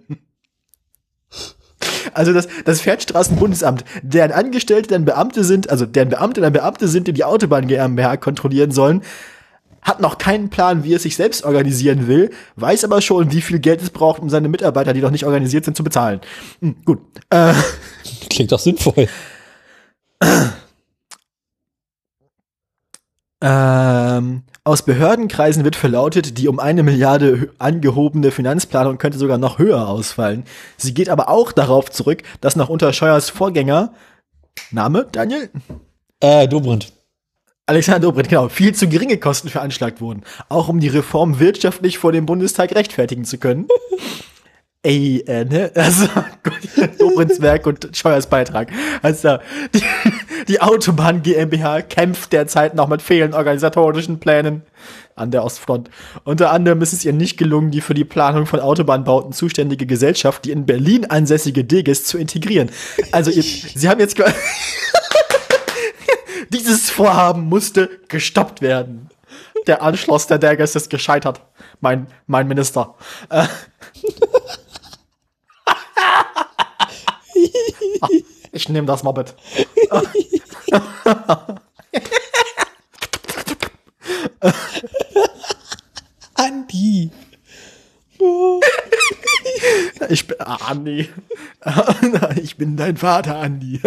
Also 2.13 2.33
das, 2.33 2.47
das 2.65 2.81
Fernstraßenbundesamt, 2.81 3.85
deren 4.01 4.31
Angestellte 4.31 4.89
dann 4.89 5.05
Beamte 5.05 5.43
sind, 5.43 5.69
also 5.69 5.85
deren 5.85 6.09
Beamte 6.09 6.41
dann 6.41 6.53
Beamte 6.53 6.87
sind, 6.87 7.07
die 7.07 7.13
die 7.13 7.23
Autobahn 7.23 7.67
GmbH 7.67 8.17
kontrollieren 8.17 8.71
sollen, 8.71 9.01
hat 9.81 9.99
noch 9.99 10.17
keinen 10.17 10.49
Plan, 10.49 10.83
wie 10.83 10.93
er 10.93 10.99
sich 10.99 11.15
selbst 11.15 11.43
organisieren 11.43 12.07
will, 12.07 12.31
weiß 12.55 12.83
aber 12.83 13.01
schon, 13.01 13.31
wie 13.31 13.41
viel 13.41 13.59
Geld 13.59 13.81
es 13.81 13.89
braucht, 13.89 14.21
um 14.21 14.29
seine 14.29 14.47
Mitarbeiter, 14.49 14.93
die 14.93 15.01
noch 15.01 15.11
nicht 15.11 15.25
organisiert 15.25 15.65
sind, 15.65 15.75
zu 15.75 15.83
bezahlen. 15.83 16.21
Hm, 16.61 16.75
gut. 16.85 16.99
Äh, 17.29 17.53
Klingt 18.29 18.51
doch 18.51 18.59
sinnvoll. 18.59 19.07
Ähm, 23.43 24.43
aus 24.63 24.83
Behördenkreisen 24.83 25.63
wird 25.63 25.75
verlautet, 25.75 26.37
die 26.37 26.47
um 26.47 26.59
eine 26.59 26.83
Milliarde 26.83 27.49
angehobene 27.57 28.29
Finanzplanung 28.29 28.99
könnte 28.99 29.17
sogar 29.17 29.39
noch 29.39 29.57
höher 29.57 29.87
ausfallen. 29.87 30.43
Sie 30.77 30.93
geht 30.93 31.09
aber 31.09 31.27
auch 31.27 31.51
darauf 31.51 31.89
zurück, 31.89 32.21
dass 32.39 32.55
nach 32.55 32.69
unter 32.69 32.93
Scheuers 32.93 33.31
Vorgänger, 33.31 33.93
Name, 34.69 35.07
Daniel? 35.11 35.49
Äh, 36.19 36.47
Dobrindt. 36.47 36.93
Alexander 37.71 38.01
Dobrindt, 38.01 38.27
genau, 38.27 38.49
viel 38.49 38.75
zu 38.75 38.89
geringe 38.89 39.17
Kosten 39.17 39.47
veranschlagt 39.47 40.01
wurden. 40.01 40.23
Auch 40.49 40.67
um 40.67 40.81
die 40.81 40.89
Reform 40.89 41.39
wirtschaftlich 41.39 41.99
vor 41.99 42.11
dem 42.11 42.25
Bundestag 42.25 42.75
rechtfertigen 42.75 43.23
zu 43.23 43.37
können. 43.37 43.69
Ey, 44.83 45.23
äh, 45.25 45.45
ne? 45.45 45.71
Also, 45.73 46.05
Dobrindts 46.99 47.39
Werk 47.39 47.65
und 47.67 47.95
Scheuers 47.95 48.27
Beitrag. 48.27 48.73
Also, 49.01 49.37
die, 49.73 49.83
die 50.49 50.59
Autobahn 50.59 51.21
GmbH 51.21 51.83
kämpft 51.83 52.33
derzeit 52.33 52.75
noch 52.75 52.89
mit 52.89 53.01
fehlenden 53.01 53.37
organisatorischen 53.37 54.19
Plänen 54.19 54.63
an 55.15 55.31
der 55.31 55.45
Ostfront. 55.45 55.89
Unter 56.25 56.51
anderem 56.51 56.81
ist 56.81 56.91
es 56.91 57.05
ihr 57.05 57.13
nicht 57.13 57.37
gelungen, 57.37 57.71
die 57.71 57.79
für 57.79 57.93
die 57.93 58.03
Planung 58.03 58.47
von 58.47 58.59
Autobahnbauten 58.59 59.31
zuständige 59.31 59.85
Gesellschaft, 59.85 60.43
die 60.43 60.51
in 60.51 60.65
Berlin 60.65 61.05
ansässige 61.05 61.63
Deges, 61.63 62.03
zu 62.03 62.17
integrieren. 62.17 62.69
Also, 63.13 63.31
ihr, 63.31 63.43
sie 63.75 63.87
haben 63.87 64.01
jetzt 64.01 64.17
dieses 66.49 66.89
Vorhaben 66.89 67.47
musste 67.47 67.99
gestoppt 68.07 68.61
werden. 68.61 69.09
Der 69.67 69.81
Anschluss 69.81 70.27
der 70.27 70.39
Deges 70.39 70.75
ist 70.75 70.89
gescheitert, 70.89 71.41
mein, 71.79 72.07
mein 72.27 72.47
Minister. 72.47 72.95
Äh. 73.29 73.47
Ich 78.51 78.67
nehme 78.67 78.85
das 78.87 79.03
mal 79.03 79.13
mit. 79.13 79.33
Andi. 86.33 87.11
Ich 90.09 90.27
bin 90.27 90.37
ah, 90.39 90.57
Andi. 90.67 91.09
Ich 92.41 92.57
bin 92.57 92.75
dein 92.75 92.97
Vater, 92.97 93.37
Andi. 93.37 93.79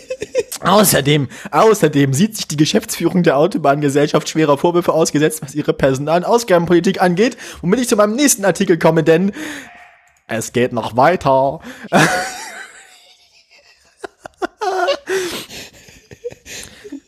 außerdem, 0.60 1.28
außerdem 1.50 2.12
sieht 2.12 2.36
sich 2.36 2.48
die 2.48 2.56
Geschäftsführung 2.56 3.22
der 3.22 3.36
Autobahngesellschaft 3.36 4.28
schwerer 4.28 4.58
Vorwürfe 4.58 4.92
ausgesetzt, 4.92 5.42
was 5.42 5.54
ihre 5.54 5.72
Personal- 5.72 6.18
und 6.18 6.24
Ausgabenpolitik 6.24 7.00
angeht, 7.00 7.36
womit 7.60 7.80
ich 7.80 7.88
zu 7.88 7.96
meinem 7.96 8.16
nächsten 8.16 8.44
Artikel 8.44 8.78
komme, 8.78 9.02
denn 9.02 9.32
es 10.26 10.52
geht 10.52 10.72
noch 10.72 10.96
weiter. 10.96 11.60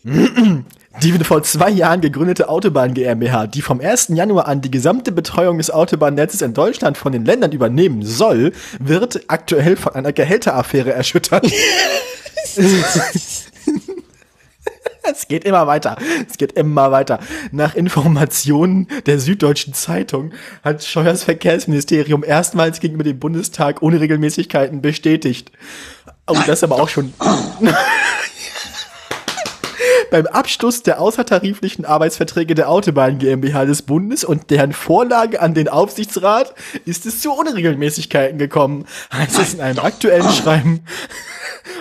Die 0.05 1.12
vor 1.24 1.43
zwei 1.43 1.70
Jahren 1.70 2.01
gegründete 2.01 2.48
Autobahn 2.48 2.94
GmbH, 2.94 3.47
die 3.47 3.62
vom 3.62 3.81
1. 3.81 4.09
Januar 4.09 4.47
an 4.47 4.60
die 4.60 4.70
gesamte 4.70 5.10
Betreuung 5.10 5.59
des 5.59 5.70
Autobahnnetzes 5.70 6.43
in 6.43 6.55
Deutschland 6.55 6.97
von 6.97 7.12
den 7.12 7.24
Ländern 7.24 7.52
übernehmen 7.52 8.02
soll, 8.02 8.52
wird 8.78 9.23
aktuell 9.28 9.77
von 9.77 9.94
einer 9.94 10.12
Gehälteraffäre 10.12 10.93
erschüttert. 10.93 11.47
Es 15.05 15.27
geht 15.27 15.44
immer 15.44 15.66
weiter. 15.66 15.97
Es 16.28 16.39
geht 16.39 16.52
immer 16.52 16.93
weiter. 16.93 17.19
Nach 17.51 17.74
Informationen 17.74 18.86
der 19.06 19.19
Süddeutschen 19.19 19.74
Zeitung 19.74 20.32
hat 20.62 20.85
Scheuers 20.85 21.24
Verkehrsministerium 21.24 22.23
erstmals 22.23 22.78
gegenüber 22.81 23.05
dem 23.05 23.19
Bundestag 23.19 23.82
ohne 23.82 24.01
Regelmäßigkeiten 24.01 24.81
bestätigt. 24.81 25.51
Und 26.27 26.47
das 26.47 26.62
aber 26.62 26.77
auch 26.77 26.89
schon 26.89 27.12
beim 30.12 30.26
Abschluss 30.26 30.82
der 30.82 31.01
außertariflichen 31.01 31.86
Arbeitsverträge 31.86 32.55
der 32.55 32.68
Autobahn 32.68 33.18
GmbH 33.18 33.64
des 33.64 33.80
Bundes 33.80 34.24
und 34.24 34.51
deren 34.51 34.74
Vorlage 34.74 35.40
an 35.40 35.55
den 35.55 35.68
Aufsichtsrat 35.68 36.55
ist 36.84 37.06
es 37.06 37.20
zu 37.20 37.32
Unregelmäßigkeiten 37.32 38.39
gekommen, 38.39 38.84
heißt 39.12 39.39
es 39.39 39.55
in 39.55 39.62
einem 39.62 39.78
aktuellen 39.78 40.28
Schreiben 40.30 40.84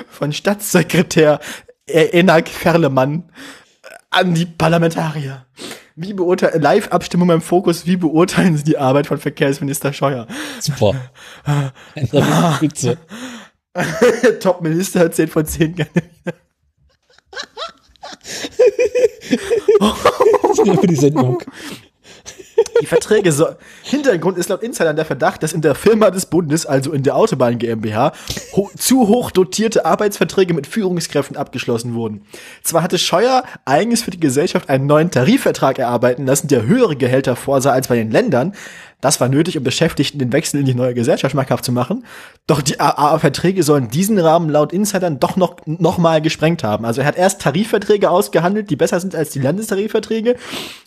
von 0.10 0.32
Staatssekretär 0.32 1.42
Enak 1.86 2.48
Ferlemann 2.48 3.30
an 4.10 4.34
die 4.34 4.46
Parlamentarier. 4.46 5.46
Wie 5.98 6.14
beurteilen, 6.14 6.62
Live-Abstimmung 6.62 7.28
beim 7.28 7.42
Fokus, 7.42 7.86
wie 7.86 7.98
beurteilen 7.98 8.56
Sie 8.56 8.64
die 8.64 8.78
Arbeit 8.78 9.08
von 9.08 9.18
Verkehrsminister 9.18 9.92
Scheuer? 9.92 10.26
Super. 10.62 10.96
Spitze. 12.56 12.98
Top-Minister 14.40 15.12
10 15.12 15.28
von 15.28 15.46
10 15.46 15.76
gerne. 15.76 15.92
Für 20.80 20.88
die 20.88 20.96
Sendung. 20.96 21.42
Die 22.82 22.86
Verträge 22.86 23.32
so. 23.32 23.48
Hintergrund 23.84 24.38
ist 24.38 24.50
laut 24.50 24.64
Insidern 24.64 24.96
der 24.96 25.06
Verdacht, 25.06 25.44
dass 25.44 25.54
in 25.54 25.62
der 25.62 25.76
Firma 25.76 26.10
des 26.10 26.26
Bundes, 26.26 26.66
also 26.66 26.92
in 26.94 27.04
der 27.04 27.16
Autobahn 27.16 27.58
GmbH, 27.58 28.14
ho 28.56 28.70
zu 28.78 29.08
hoch 29.08 29.32
dotierte 29.32 29.86
Arbeitsverträge 29.86 30.54
mit 30.54 30.68
Führungskräften 30.68 31.38
abgeschlossen 31.38 31.94
wurden. 31.94 32.26
Zwar 32.64 32.84
hatte 32.84 32.98
Scheuer 32.98 33.44
eigens 33.66 34.04
für 34.04 34.12
die 34.12 34.20
Gesellschaft 34.20 34.70
einen 34.70 34.86
neuen 34.86 35.12
Tarifvertrag 35.12 35.80
erarbeiten 35.80 36.26
lassen, 36.26 36.48
der 36.48 36.66
höhere 36.66 36.96
Gehälter 36.96 37.36
vorsah 37.36 37.72
als 37.72 37.88
bei 37.88 37.96
den 37.96 38.12
Ländern, 38.12 38.54
das 39.02 39.20
war 39.20 39.30
nötig, 39.30 39.58
um 39.58 39.64
Beschäftigten 39.64 40.20
den 40.20 40.32
Wechsel 40.32 40.60
in 40.60 40.66
die 40.66 40.76
neue 40.76 40.94
Gesellschaft 40.94 41.32
schmackhaft 41.32 41.66
zu 41.66 41.72
machen. 41.72 42.06
Doch 42.46 42.62
die 42.62 42.80
AA-Verträge 42.80 43.64
sollen 43.64 43.90
diesen 43.90 44.20
Rahmen 44.20 44.50
laut 44.50 44.72
Insidern 44.72 45.20
doch 45.20 45.36
noch, 45.36 45.58
noch 45.66 45.98
mal 45.98 46.22
gesprengt 46.22 46.64
haben. 46.64 46.86
Also 46.86 47.02
er 47.02 47.08
hat 47.08 47.18
erst 47.18 47.42
Tarifverträge 47.42 48.10
ausgehandelt, 48.10 48.70
die 48.70 48.76
besser 48.76 49.00
sind 49.00 49.16
als 49.16 49.32
die 49.32 49.40
Landestarifverträge 49.40 50.36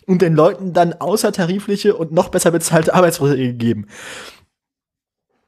und 0.07 0.21
den 0.21 0.33
Leuten 0.33 0.71
dann 0.73 0.93
außertarifliche 0.93 1.95
und 1.95 2.13
noch 2.13 2.29
besser 2.29 2.51
bezahlte 2.51 2.93
Arbeitsverträge 2.93 3.47
gegeben. 3.47 3.87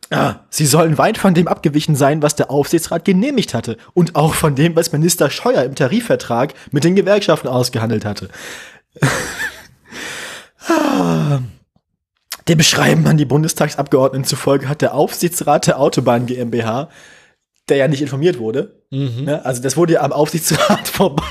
Ah, 0.09 0.35
sie 0.49 0.65
sollen 0.65 0.97
weit 0.97 1.17
von 1.17 1.33
dem 1.33 1.47
abgewichen 1.47 1.95
sein, 1.95 2.21
was 2.21 2.35
der 2.35 2.49
Aufsichtsrat 2.49 3.03
genehmigt 3.03 3.53
hatte 3.53 3.77
und 3.93 4.15
auch 4.15 4.33
von 4.33 4.55
dem, 4.55 4.75
was 4.75 4.93
Minister 4.93 5.29
Scheuer 5.29 5.63
im 5.63 5.75
Tarifvertrag 5.75 6.53
mit 6.71 6.85
den 6.85 6.95
Gewerkschaften 6.95 7.49
ausgehandelt 7.49 8.05
hatte. 8.05 8.29
ah. 10.67 11.39
Der 12.47 12.55
Beschreiben 12.55 13.05
an 13.07 13.17
die 13.17 13.25
Bundestagsabgeordneten 13.25 14.25
zufolge 14.25 14.69
hat 14.69 14.81
der 14.81 14.93
Aufsichtsrat 14.93 15.67
der 15.67 15.79
Autobahn 15.79 16.25
GmbH, 16.25 16.89
der 17.67 17.77
ja 17.77 17.87
nicht 17.87 18.01
informiert 18.01 18.39
wurde, 18.39 18.83
mhm. 18.89 19.25
ne, 19.25 19.45
also 19.45 19.61
das 19.61 19.75
wurde 19.75 19.93
ja 19.93 20.01
am 20.01 20.13
Aufsichtsrat 20.13 20.87
vorbei, 20.87 21.23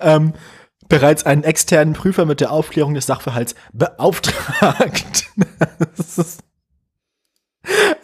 ähm, 0.00 0.34
bereits 0.88 1.26
einen 1.26 1.42
externen 1.42 1.94
Prüfer 1.94 2.26
mit 2.26 2.40
der 2.40 2.52
Aufklärung 2.52 2.94
des 2.94 3.06
Sachverhalts 3.06 3.54
beauftragt. 3.72 5.24
das 5.96 6.18
ist 6.18 6.44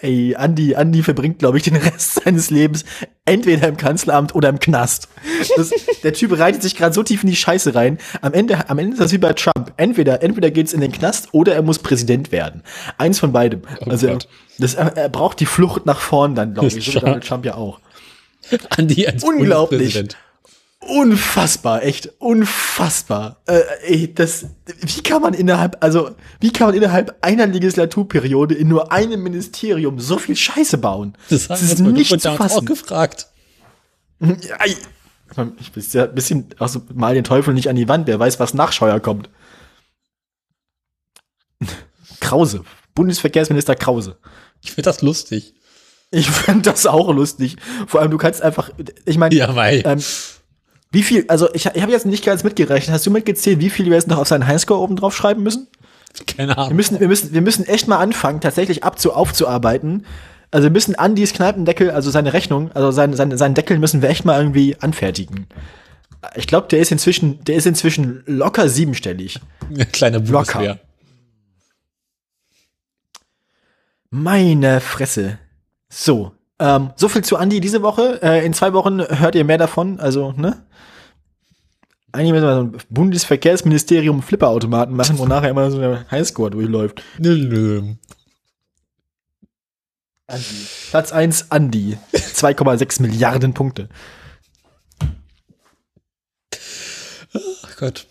Ey, 0.01 0.35
Andi, 0.35 0.75
Andi 0.75 1.03
verbringt, 1.03 1.39
glaube 1.39 1.59
ich, 1.59 1.65
den 1.65 1.77
Rest 1.77 2.21
seines 2.25 2.51
Lebens 2.51 2.85
entweder 3.25 3.69
im 3.69 3.77
Kanzleramt 3.77 4.35
oder 4.35 4.49
im 4.49 4.59
Knast. 4.59 5.09
Das, 5.57 5.71
der 6.03 6.13
Typ 6.13 6.39
reitet 6.39 6.63
sich 6.63 6.77
gerade 6.77 6.95
so 6.95 7.03
tief 7.03 7.23
in 7.23 7.31
die 7.31 7.37
Scheiße 7.37 7.75
rein. 7.75 7.99
Am 8.23 8.33
Ende, 8.33 8.69
am 8.69 8.79
Ende 8.79 8.95
ist 8.95 9.01
das 9.01 9.13
wie 9.13 9.19
bei 9.19 9.33
Trump. 9.35 9.73
Entweder, 9.77 10.23
entweder 10.23 10.51
geht's 10.51 10.73
in 10.73 10.81
den 10.81 10.93
Knast 10.93 11.29
oder 11.33 11.55
er 11.55 11.63
muss 11.63 11.79
Präsident 11.79 12.33
werden. 12.33 12.63
Eins 12.99 13.19
von 13.19 13.33
beidem. 13.33 13.63
Oh 13.81 13.91
also, 13.91 14.07
er, 14.07 14.19
das, 14.59 14.75
er 14.75 15.09
braucht 15.09 15.41
die 15.41 15.47
Flucht 15.47 15.87
nach 15.87 16.01
vorn 16.01 16.35
dann, 16.35 16.55
glaube 16.55 16.69
ich. 16.69 16.85
So 16.85 16.99
Donald 16.99 17.27
Trump 17.27 17.45
ja 17.45 17.55
auch. 17.55 17.81
Andi 18.71 19.07
als 19.07 19.23
Unglaublich. 19.23 20.03
Unfassbar, 20.83 21.83
echt 21.83 22.11
unfassbar. 22.19 23.43
Äh, 23.47 23.61
ey, 23.83 24.15
das, 24.15 24.47
wie 24.81 25.03
kann 25.03 25.21
man 25.21 25.35
innerhalb, 25.35 25.77
also 25.85 26.13
wie 26.41 26.53
kann 26.53 26.69
man 26.69 26.77
innerhalb 26.77 27.19
einer 27.21 27.47
Legislaturperiode 27.47 28.55
in 28.55 28.69
nur 28.69 28.91
einem 28.91 29.23
Ministerium 29.23 30.01
so 30.01 30.19
viel 30.19 30.37
Scheiße 30.37 30.79
bauen? 30.79 31.17
Das, 31.29 31.49
das 31.49 31.63
ist 31.63 31.81
nicht 31.81 32.19
zu 32.21 32.33
fassen. 32.33 32.59
auch 32.61 32.65
gefragt. 32.65 33.29
Ja, 34.21 34.57
ich 34.65 35.73
bin 35.73 35.85
ja 35.93 36.05
ein 36.05 36.15
bisschen, 36.15 36.47
also 36.59 36.83
mal 36.93 37.15
den 37.15 37.25
Teufel 37.25 37.55
nicht 37.55 37.69
an 37.69 37.77
die 37.77 37.89
Wand. 37.89 38.07
Wer 38.07 38.19
weiß, 38.19 38.41
was 38.41 38.55
nach 38.55 38.73
Scheuer 38.73 39.01
kommt. 39.01 39.29
Krause, 42.21 42.65
Bundesverkehrsminister 42.95 43.77
Krause. 43.77 44.19
Ich 44.63 44.73
finde 44.73 44.83
das 44.91 45.03
lustig. 45.03 45.55
Ich 46.11 46.29
finde 46.31 46.63
das 46.63 46.87
auch 46.87 47.13
lustig. 47.13 47.57
Vor 47.87 48.01
allem, 48.01 48.11
du 48.11 48.19
kannst 48.19 48.43
einfach, 48.43 48.71
ich 49.05 49.19
meine, 49.19 49.35
ja, 49.35 49.55
weil. 49.55 49.83
Ähm, 49.85 50.03
wie 50.91 51.03
viel, 51.03 51.25
also 51.29 51.53
ich, 51.55 51.67
ich 51.67 51.83
habe 51.83 51.93
jetzt 51.93 52.07
nicht 52.07 52.25
ganz 52.25 52.43
mitgerechnet. 52.43 52.93
Hast 52.93 53.07
du 53.07 53.11
mitgezählt, 53.11 53.61
wie 53.61 53.71
viel 53.71 53.87
wir 53.87 53.95
jetzt 53.95 54.09
noch 54.09 54.19
auf 54.19 54.29
seinen 54.29 54.47
Highscore 54.47 54.81
oben 54.81 54.97
drauf 54.97 55.15
schreiben 55.15 55.43
müssen? 55.43 55.69
Keine 56.27 56.59
Ahnung. 56.59 56.71
Wir 56.71 56.77
müssen, 56.77 57.01
wir 57.01 57.09
müssen, 57.09 57.33
wir 57.33 57.41
müssen 57.43 57.67
echt 57.67 57.87
mal 57.87 57.99
anfangen, 57.99 58.41
tatsächlich 58.41 58.83
abzu, 58.83 59.13
aufzuarbeiten. 59.13 60.05
Also 60.51 60.65
wir 60.65 60.73
müssen 60.73 60.97
Andys 60.97 61.33
Kneipendeckel, 61.33 61.93
also 61.93 62.11
seine 62.11 62.33
Rechnung, 62.33 62.73
also 62.73 62.91
seinen, 62.91 63.15
seinen, 63.15 63.39
seinen 63.39 63.55
Deckel 63.55 63.79
müssen 63.79 64.03
wir 64.03 64.09
echt 64.09 64.25
mal 64.25 64.41
irgendwie 64.41 64.77
anfertigen. 64.81 65.47
Ich 66.35 66.49
glaube, 66.49 66.67
der 66.67 66.81
ist 66.81 66.91
inzwischen, 66.91 67.43
der 67.45 67.55
ist 67.55 67.67
inzwischen 67.67 68.25
locker 68.27 68.69
siebenstellig. 68.69 69.39
Kleine 69.93 70.21
Bundeswehr. 70.21 70.61
Locker. 70.61 70.81
Meine 74.11 74.81
Fresse. 74.81 75.39
So, 75.89 76.33
ähm, 76.59 76.91
so 76.97 77.09
viel 77.09 77.23
zu 77.23 77.37
Andi 77.37 77.61
diese 77.61 77.83
Woche. 77.83 78.21
Äh, 78.23 78.45
in 78.45 78.53
zwei 78.53 78.73
Wochen 78.73 79.01
hört 79.01 79.37
ihr 79.37 79.45
mehr 79.45 79.57
davon. 79.59 80.01
Also, 80.01 80.33
ne? 80.33 80.63
Eigentlich 82.13 82.33
müssen 82.33 82.45
wir 82.45 82.55
so 82.55 82.63
ein 82.63 82.77
Bundesverkehrsministerium 82.89 84.23
Flipperautomaten 84.23 84.97
machen, 84.97 85.19
wo 85.19 85.27
nachher 85.27 85.51
immer 85.51 85.71
so 85.71 85.79
der 85.79 86.11
Highscore 86.11 86.51
durchläuft. 86.51 87.03
Nö, 87.19 87.37
nö. 87.37 87.95
Andi. 90.27 90.67
Platz 90.91 91.13
1, 91.13 91.51
Andi. 91.51 91.99
2,6 92.13 93.03
Milliarden 93.03 93.55
Punkte. 93.55 93.89
Ach 97.35 97.77
Gott. 97.77 98.07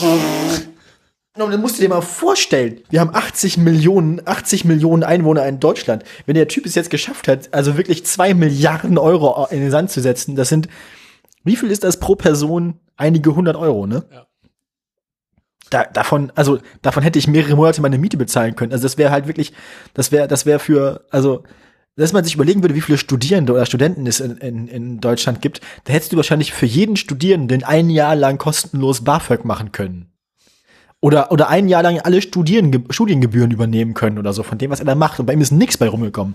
Und 0.00 1.50
dann 1.50 1.60
musst 1.60 1.78
du 1.78 1.82
dir 1.82 1.88
mal 1.88 2.02
vorstellen, 2.02 2.82
wir 2.90 3.00
haben 3.00 3.14
80 3.14 3.56
Millionen, 3.56 4.20
80 4.26 4.64
Millionen 4.64 5.02
Einwohner 5.02 5.46
in 5.46 5.60
Deutschland. 5.60 6.04
Wenn 6.26 6.34
der 6.34 6.48
Typ 6.48 6.66
es 6.66 6.74
jetzt 6.74 6.90
geschafft 6.90 7.26
hat, 7.26 7.52
also 7.54 7.76
wirklich 7.76 8.04
zwei 8.04 8.34
Milliarden 8.34 8.98
Euro 8.98 9.46
in 9.50 9.60
den 9.60 9.70
Sand 9.70 9.90
zu 9.90 10.00
setzen, 10.00 10.36
das 10.36 10.48
sind, 10.50 10.68
wie 11.44 11.56
viel 11.56 11.70
ist 11.70 11.84
das 11.84 11.98
pro 11.98 12.14
Person? 12.14 12.80
Einige 12.96 13.34
hundert 13.34 13.56
Euro, 13.56 13.86
ne? 13.86 14.04
Ja. 14.12 14.26
Da, 15.70 15.84
davon, 15.84 16.30
also 16.34 16.58
davon 16.82 17.02
hätte 17.02 17.18
ich 17.18 17.26
mehrere 17.26 17.56
Monate 17.56 17.80
meine 17.80 17.96
Miete 17.96 18.18
bezahlen 18.18 18.54
können. 18.56 18.72
Also 18.72 18.82
das 18.82 18.98
wäre 18.98 19.10
halt 19.10 19.26
wirklich, 19.26 19.52
das 19.94 20.12
wäre, 20.12 20.28
das 20.28 20.44
wäre 20.44 20.58
für, 20.58 21.06
also 21.10 21.44
dass 21.96 22.12
man 22.12 22.24
sich 22.24 22.34
überlegen 22.34 22.62
würde, 22.62 22.74
wie 22.74 22.80
viele 22.80 22.98
Studierende 22.98 23.52
oder 23.52 23.66
Studenten 23.66 24.06
es 24.06 24.20
in, 24.20 24.36
in, 24.38 24.68
in 24.68 25.00
Deutschland 25.00 25.42
gibt, 25.42 25.60
da 25.84 25.92
hättest 25.92 26.12
du 26.12 26.16
wahrscheinlich 26.16 26.52
für 26.52 26.66
jeden 26.66 26.96
Studierenden 26.96 27.64
ein 27.64 27.90
Jahr 27.90 28.16
lang 28.16 28.38
kostenlos 28.38 29.04
BAföG 29.04 29.44
machen 29.44 29.72
können. 29.72 30.10
Oder, 31.00 31.32
oder 31.32 31.48
ein 31.48 31.68
Jahr 31.68 31.82
lang 31.82 31.98
alle 32.00 32.22
Studien, 32.22 32.86
Studiengebühren 32.88 33.50
übernehmen 33.50 33.92
können 33.92 34.18
oder 34.18 34.32
so, 34.32 34.42
von 34.42 34.56
dem, 34.56 34.70
was 34.70 34.78
er 34.78 34.86
da 34.86 34.94
macht. 34.94 35.18
Und 35.20 35.26
bei 35.26 35.32
ihm 35.32 35.40
ist 35.40 35.50
nichts 35.50 35.76
bei 35.76 35.88
rumgekommen. 35.88 36.34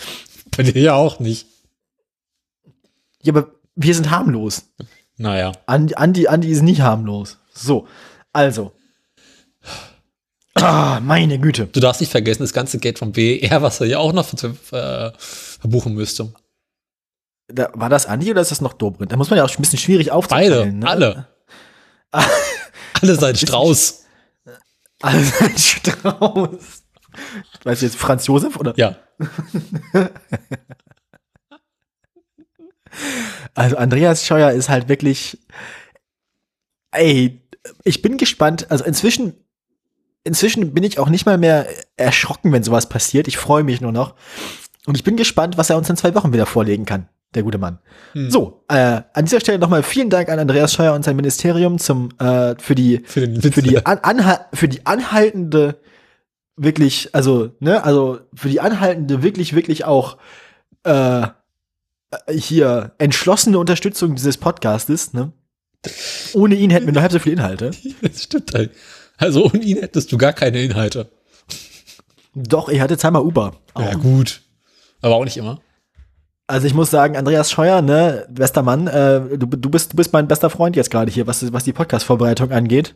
bei 0.56 0.62
dir 0.62 0.80
ja 0.80 0.94
auch 0.94 1.18
nicht. 1.18 1.48
Ja, 3.22 3.32
aber 3.32 3.53
wir 3.76 3.94
sind 3.94 4.10
harmlos. 4.10 4.70
Naja. 5.16 5.52
Andi, 5.66 5.94
Andi, 5.94 6.28
Andi 6.28 6.48
ist 6.48 6.62
nicht 6.62 6.80
harmlos. 6.80 7.38
So, 7.52 7.86
also. 8.32 8.72
Ah, 10.54 11.00
meine 11.00 11.38
Güte. 11.38 11.66
Du 11.66 11.80
darfst 11.80 12.00
nicht 12.00 12.10
vergessen, 12.10 12.42
das 12.42 12.52
ganze 12.52 12.78
Geld 12.78 12.98
vom 12.98 13.12
BER, 13.12 13.62
was 13.62 13.80
er 13.80 13.86
ja 13.86 13.98
auch 13.98 14.12
noch 14.12 14.32
äh, 14.32 15.12
verbuchen 15.18 15.94
müsste. 15.94 16.32
Da, 17.48 17.70
war 17.74 17.88
das 17.88 18.06
Andi 18.06 18.30
oder 18.30 18.40
ist 18.40 18.50
das 18.50 18.60
noch 18.60 18.72
Dobrindt? 18.72 19.12
Da 19.12 19.16
muss 19.16 19.30
man 19.30 19.36
ja 19.36 19.44
auch 19.44 19.50
ein 19.50 19.60
bisschen 19.60 19.78
schwierig 19.78 20.10
aufzuteilen. 20.10 20.80
Beide, 20.80 20.86
ne? 20.86 20.88
alle. 20.88 21.28
alle 23.02 23.14
sein 23.16 23.36
Strauß. 23.36 24.04
Albert 25.02 25.60
Strauß. 25.60 26.84
Weißt 27.64 27.82
du 27.82 27.86
jetzt 27.86 27.96
Franz 27.96 28.26
Josef 28.26 28.56
oder? 28.56 28.74
Ja. 28.76 28.96
Also 33.54 33.76
Andreas 33.76 34.26
Scheuer 34.26 34.50
ist 34.50 34.68
halt 34.68 34.88
wirklich, 34.88 35.38
ey, 36.92 37.40
ich 37.84 38.02
bin 38.02 38.16
gespannt. 38.16 38.70
Also 38.70 38.84
inzwischen, 38.84 39.34
inzwischen 40.24 40.74
bin 40.74 40.84
ich 40.84 40.98
auch 40.98 41.08
nicht 41.08 41.26
mal 41.26 41.38
mehr 41.38 41.66
erschrocken, 41.96 42.52
wenn 42.52 42.62
sowas 42.62 42.88
passiert. 42.88 43.28
Ich 43.28 43.38
freue 43.38 43.64
mich 43.64 43.80
nur 43.80 43.92
noch. 43.92 44.14
Und 44.86 44.96
ich 44.96 45.04
bin 45.04 45.16
gespannt, 45.16 45.56
was 45.56 45.70
er 45.70 45.78
uns 45.78 45.88
in 45.88 45.96
zwei 45.96 46.14
Wochen 46.14 46.32
wieder 46.32 46.46
vorlegen 46.46 46.84
kann, 46.84 47.08
der 47.34 47.42
gute 47.42 47.58
Mann. 47.58 47.78
Hm. 48.12 48.30
So, 48.30 48.64
äh, 48.68 49.00
an 49.12 49.24
dieser 49.24 49.40
Stelle 49.40 49.58
nochmal 49.58 49.82
vielen 49.82 50.10
Dank 50.10 50.28
an 50.28 50.38
Andreas 50.38 50.74
Scheuer 50.74 50.94
und 50.94 51.04
sein 51.04 51.16
Ministerium 51.16 51.78
zum, 51.78 52.10
äh, 52.18 52.54
für 52.58 52.74
die, 52.74 53.00
Für 53.04 53.26
für 53.26 53.62
die, 53.62 53.84
an, 53.84 53.98
anha 54.02 54.46
für 54.52 54.68
die 54.68 54.84
anhaltende, 54.84 55.80
wirklich, 56.56 57.14
also, 57.14 57.52
ne, 57.60 57.82
also 57.82 58.20
für 58.34 58.48
die 58.48 58.60
anhaltende, 58.60 59.22
wirklich, 59.22 59.54
wirklich 59.54 59.84
auch, 59.86 60.18
äh, 60.84 61.28
hier 62.30 62.92
entschlossene 62.98 63.58
Unterstützung 63.58 64.14
dieses 64.14 64.38
Podcastes, 64.38 65.12
ne? 65.12 65.32
Ohne 66.32 66.54
ihn 66.54 66.70
hätten 66.70 66.86
wir 66.86 66.92
nur 66.92 67.02
halb 67.02 67.12
so 67.12 67.18
viele 67.18 67.36
Inhalte. 67.36 67.70
Das 68.02 68.22
stimmt 68.22 68.54
halt. 68.54 68.70
Also 69.16 69.44
ohne 69.44 69.62
ihn 69.62 69.78
hättest 69.78 70.10
du 70.12 70.18
gar 70.18 70.32
keine 70.32 70.62
Inhalte. 70.62 71.10
Doch, 72.34 72.68
ich 72.68 72.80
hatte 72.80 72.98
zweimal 72.98 73.22
Uber. 73.22 73.54
Ja, 73.78 73.94
gut. 73.94 74.42
Aber 75.00 75.16
auch 75.16 75.24
nicht 75.24 75.36
immer. 75.36 75.60
Also 76.46 76.66
ich 76.66 76.74
muss 76.74 76.90
sagen, 76.90 77.16
Andreas 77.16 77.50
Scheuer, 77.50 77.80
ne, 77.80 78.26
bester 78.30 78.62
Mann, 78.62 78.86
äh, 78.86 79.38
du, 79.38 79.46
du, 79.46 79.70
bist, 79.70 79.92
du 79.92 79.96
bist 79.96 80.12
mein 80.12 80.28
bester 80.28 80.50
Freund 80.50 80.76
jetzt 80.76 80.90
gerade 80.90 81.10
hier, 81.10 81.26
was, 81.26 81.52
was 81.52 81.64
die 81.64 81.72
Podcast-Vorbereitung 81.72 82.50
angeht. 82.50 82.94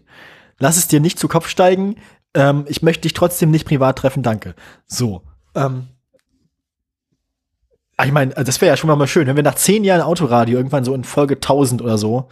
Lass 0.58 0.76
es 0.76 0.88
dir 0.88 1.00
nicht 1.00 1.18
zu 1.18 1.28
Kopf 1.28 1.48
steigen. 1.48 1.96
Ähm, 2.34 2.64
ich 2.68 2.82
möchte 2.82 3.02
dich 3.02 3.14
trotzdem 3.14 3.50
nicht 3.50 3.66
privat 3.66 3.96
treffen, 3.96 4.22
danke. 4.22 4.54
So. 4.86 5.22
Ähm, 5.54 5.88
ich 8.04 8.12
meine, 8.12 8.32
das 8.32 8.60
wäre 8.60 8.70
ja 8.70 8.76
schon 8.76 8.96
mal 8.96 9.06
schön, 9.06 9.26
wenn 9.26 9.36
wir 9.36 9.42
nach 9.42 9.56
zehn 9.56 9.84
Jahren 9.84 10.02
Autoradio 10.02 10.58
irgendwann 10.58 10.84
so 10.84 10.94
in 10.94 11.04
Folge 11.04 11.34
1000 11.34 11.82
oder 11.82 11.98
so. 11.98 12.28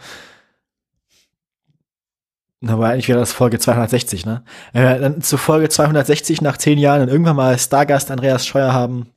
Aber 2.65 2.87
eigentlich 2.87 3.07
wäre 3.07 3.19
das 3.19 3.33
Folge 3.33 3.59
260, 3.59 4.25
ne? 4.25 4.43
Wenn 4.73 4.83
wir 4.83 4.99
dann 4.99 5.21
zu 5.21 5.37
Folge 5.37 5.69
260 5.69 6.41
nach 6.41 6.57
zehn 6.57 6.79
Jahren 6.79 7.01
und 7.01 7.09
irgendwann 7.09 7.35
mal 7.35 7.57
Stargast 7.59 8.09
Andreas 8.09 8.47
Scheuer 8.47 8.73
haben. 8.73 9.11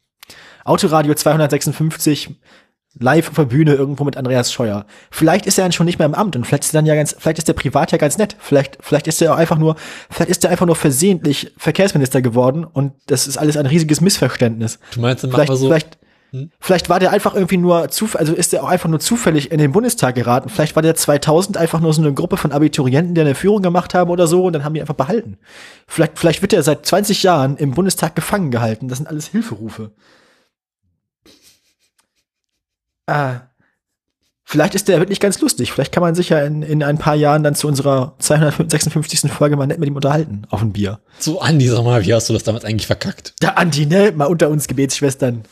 Autoradio 0.65 1.15
256 1.15 2.37
live 2.99 3.29
auf 3.29 3.37
der 3.37 3.45
Bühne 3.45 3.75
irgendwo 3.75 4.05
mit 4.05 4.17
Andreas 4.17 4.53
Scheuer. 4.53 4.85
Vielleicht 5.11 5.47
ist 5.47 5.59
er 5.59 5.65
dann 5.65 5.73
schon 5.73 5.87
nicht 5.87 5.99
mehr 5.99 6.07
im 6.07 6.15
Amt 6.15 6.37
und 6.37 6.45
vielleicht 6.45 6.65
ist 6.65 6.75
er 6.75 6.79
dann 6.79 6.87
ja 6.87 6.97
ganz, 6.97 7.15
vielleicht 7.19 7.39
ist 7.39 7.49
der 7.49 7.55
privat 7.55 7.93
ja 7.93 7.99
ganz 7.99 8.19
nett. 8.19 8.37
Vielleicht, 8.41 8.79
vielleicht 8.81 9.07
ist 9.07 9.23
er 9.23 9.37
einfach 9.37 9.59
nur, 9.59 9.77
vielleicht 10.11 10.31
ist 10.31 10.45
er 10.45 10.51
einfach 10.51 10.67
nur 10.67 10.77
versehentlich 10.77 11.53
Verkehrsminister 11.57 12.21
geworden 12.21 12.65
und 12.65 12.93
das 13.07 13.27
ist 13.27 13.39
alles 13.39 13.57
ein 13.57 13.67
riesiges 13.67 14.01
Missverständnis. 14.01 14.81
Du 14.93 15.01
meinst, 15.01 15.23
dann 15.23 15.31
Vielleicht, 15.31 15.53
so. 15.53 15.67
vielleicht, 15.67 15.99
Hm? 16.31 16.51
vielleicht 16.61 16.89
war 16.89 17.01
der 17.01 17.11
einfach 17.11 17.35
irgendwie 17.35 17.57
nur 17.57 17.89
zufällig, 17.89 18.21
also 18.21 18.35
ist 18.35 18.55
er 18.55 18.63
auch 18.63 18.69
einfach 18.69 18.89
nur 18.89 19.01
zufällig 19.01 19.51
in 19.51 19.59
den 19.59 19.73
Bundestag 19.73 20.15
geraten. 20.15 20.49
Vielleicht 20.49 20.77
war 20.77 20.83
der 20.83 20.95
2000 20.95 21.57
einfach 21.57 21.81
nur 21.81 21.93
so 21.93 22.03
eine 22.03 22.15
Gruppe 22.15 22.37
von 22.37 22.53
Abiturienten, 22.53 23.15
die 23.15 23.21
eine 23.21 23.35
Führung 23.35 23.63
gemacht 23.63 23.95
haben 23.95 24.11
oder 24.11 24.27
so 24.27 24.45
und 24.45 24.53
dann 24.53 24.65
haben 24.65 24.75
die 24.75 24.81
einfach 24.81 24.95
behalten. 24.95 25.39
Vielleicht, 25.89 26.19
vielleicht 26.19 26.43
wird 26.43 26.53
er 26.53 26.63
seit 26.63 26.87
20 26.87 27.23
Jahren 27.25 27.57
im 27.57 27.73
Bundestag 27.73 28.15
gefangen 28.15 28.51
gehalten. 28.51 28.89
Das 28.89 28.99
sind 28.99 29.09
alles 29.09 29.27
Hilferufe. 29.27 29.91
Ah. 33.07 33.41
Vielleicht 34.45 34.75
ist 34.75 34.89
der 34.89 34.99
wirklich 34.99 35.21
ganz 35.21 35.41
lustig. 35.41 35.73
Vielleicht 35.73 35.93
kann 35.93 36.03
man 36.03 36.15
sich 36.17 36.29
ja 36.29 36.41
in, 36.41 36.63
in 36.63 36.83
ein 36.83 36.99
paar 36.99 37.15
Jahren 37.15 37.45
dann 37.45 37.55
zu 37.55 37.69
unserer 37.69 38.15
256. 38.19 39.31
Folge 39.31 39.57
mal 39.57 39.67
nett 39.67 39.79
mit 39.79 39.89
ihm 39.89 39.95
unterhalten. 39.95 40.43
Auf 40.51 40.63
ein 40.63 40.73
Bier. 40.73 40.99
So, 41.19 41.41
Andi, 41.41 41.69
sag 41.69 41.85
mal, 41.85 42.05
wie 42.05 42.15
hast 42.15 42.29
du 42.29 42.33
das 42.33 42.43
damals 42.43 42.65
eigentlich 42.65 42.89
verkackt? 42.89 43.35
Da, 43.41 43.51
Andi, 43.51 43.87
ne? 43.87 44.13
Mal 44.13 44.27
unter 44.27 44.49
uns 44.49 44.67
Gebetsschwestern. 44.67 45.45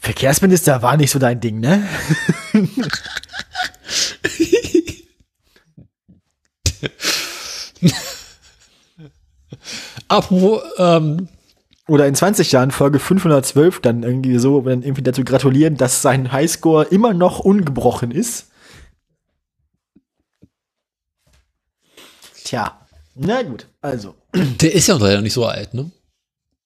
Verkehrsminister 0.00 0.82
war 0.82 0.96
nicht 0.96 1.10
so 1.10 1.18
dein 1.18 1.40
Ding, 1.40 1.60
ne? 1.60 1.86
Apropos, 10.08 10.62
ähm, 10.78 11.28
Oder 11.86 12.06
in 12.06 12.14
20 12.14 12.52
Jahren 12.52 12.70
Folge 12.70 13.00
512 13.00 13.80
dann 13.80 14.04
irgendwie 14.04 14.38
so, 14.38 14.60
dann 14.60 14.82
irgendwie 14.82 15.02
dazu 15.02 15.24
gratulieren, 15.24 15.76
dass 15.76 16.02
sein 16.02 16.30
Highscore 16.30 16.84
immer 16.84 17.14
noch 17.14 17.40
ungebrochen 17.40 18.12
ist. 18.12 18.46
Tja, 22.44 22.86
na 23.16 23.42
gut, 23.42 23.66
also. 23.80 24.14
der 24.34 24.72
ist 24.72 24.86
ja 24.86 24.96
leider 24.96 25.20
nicht 25.20 25.32
so 25.32 25.46
alt, 25.46 25.74
ne? 25.74 25.90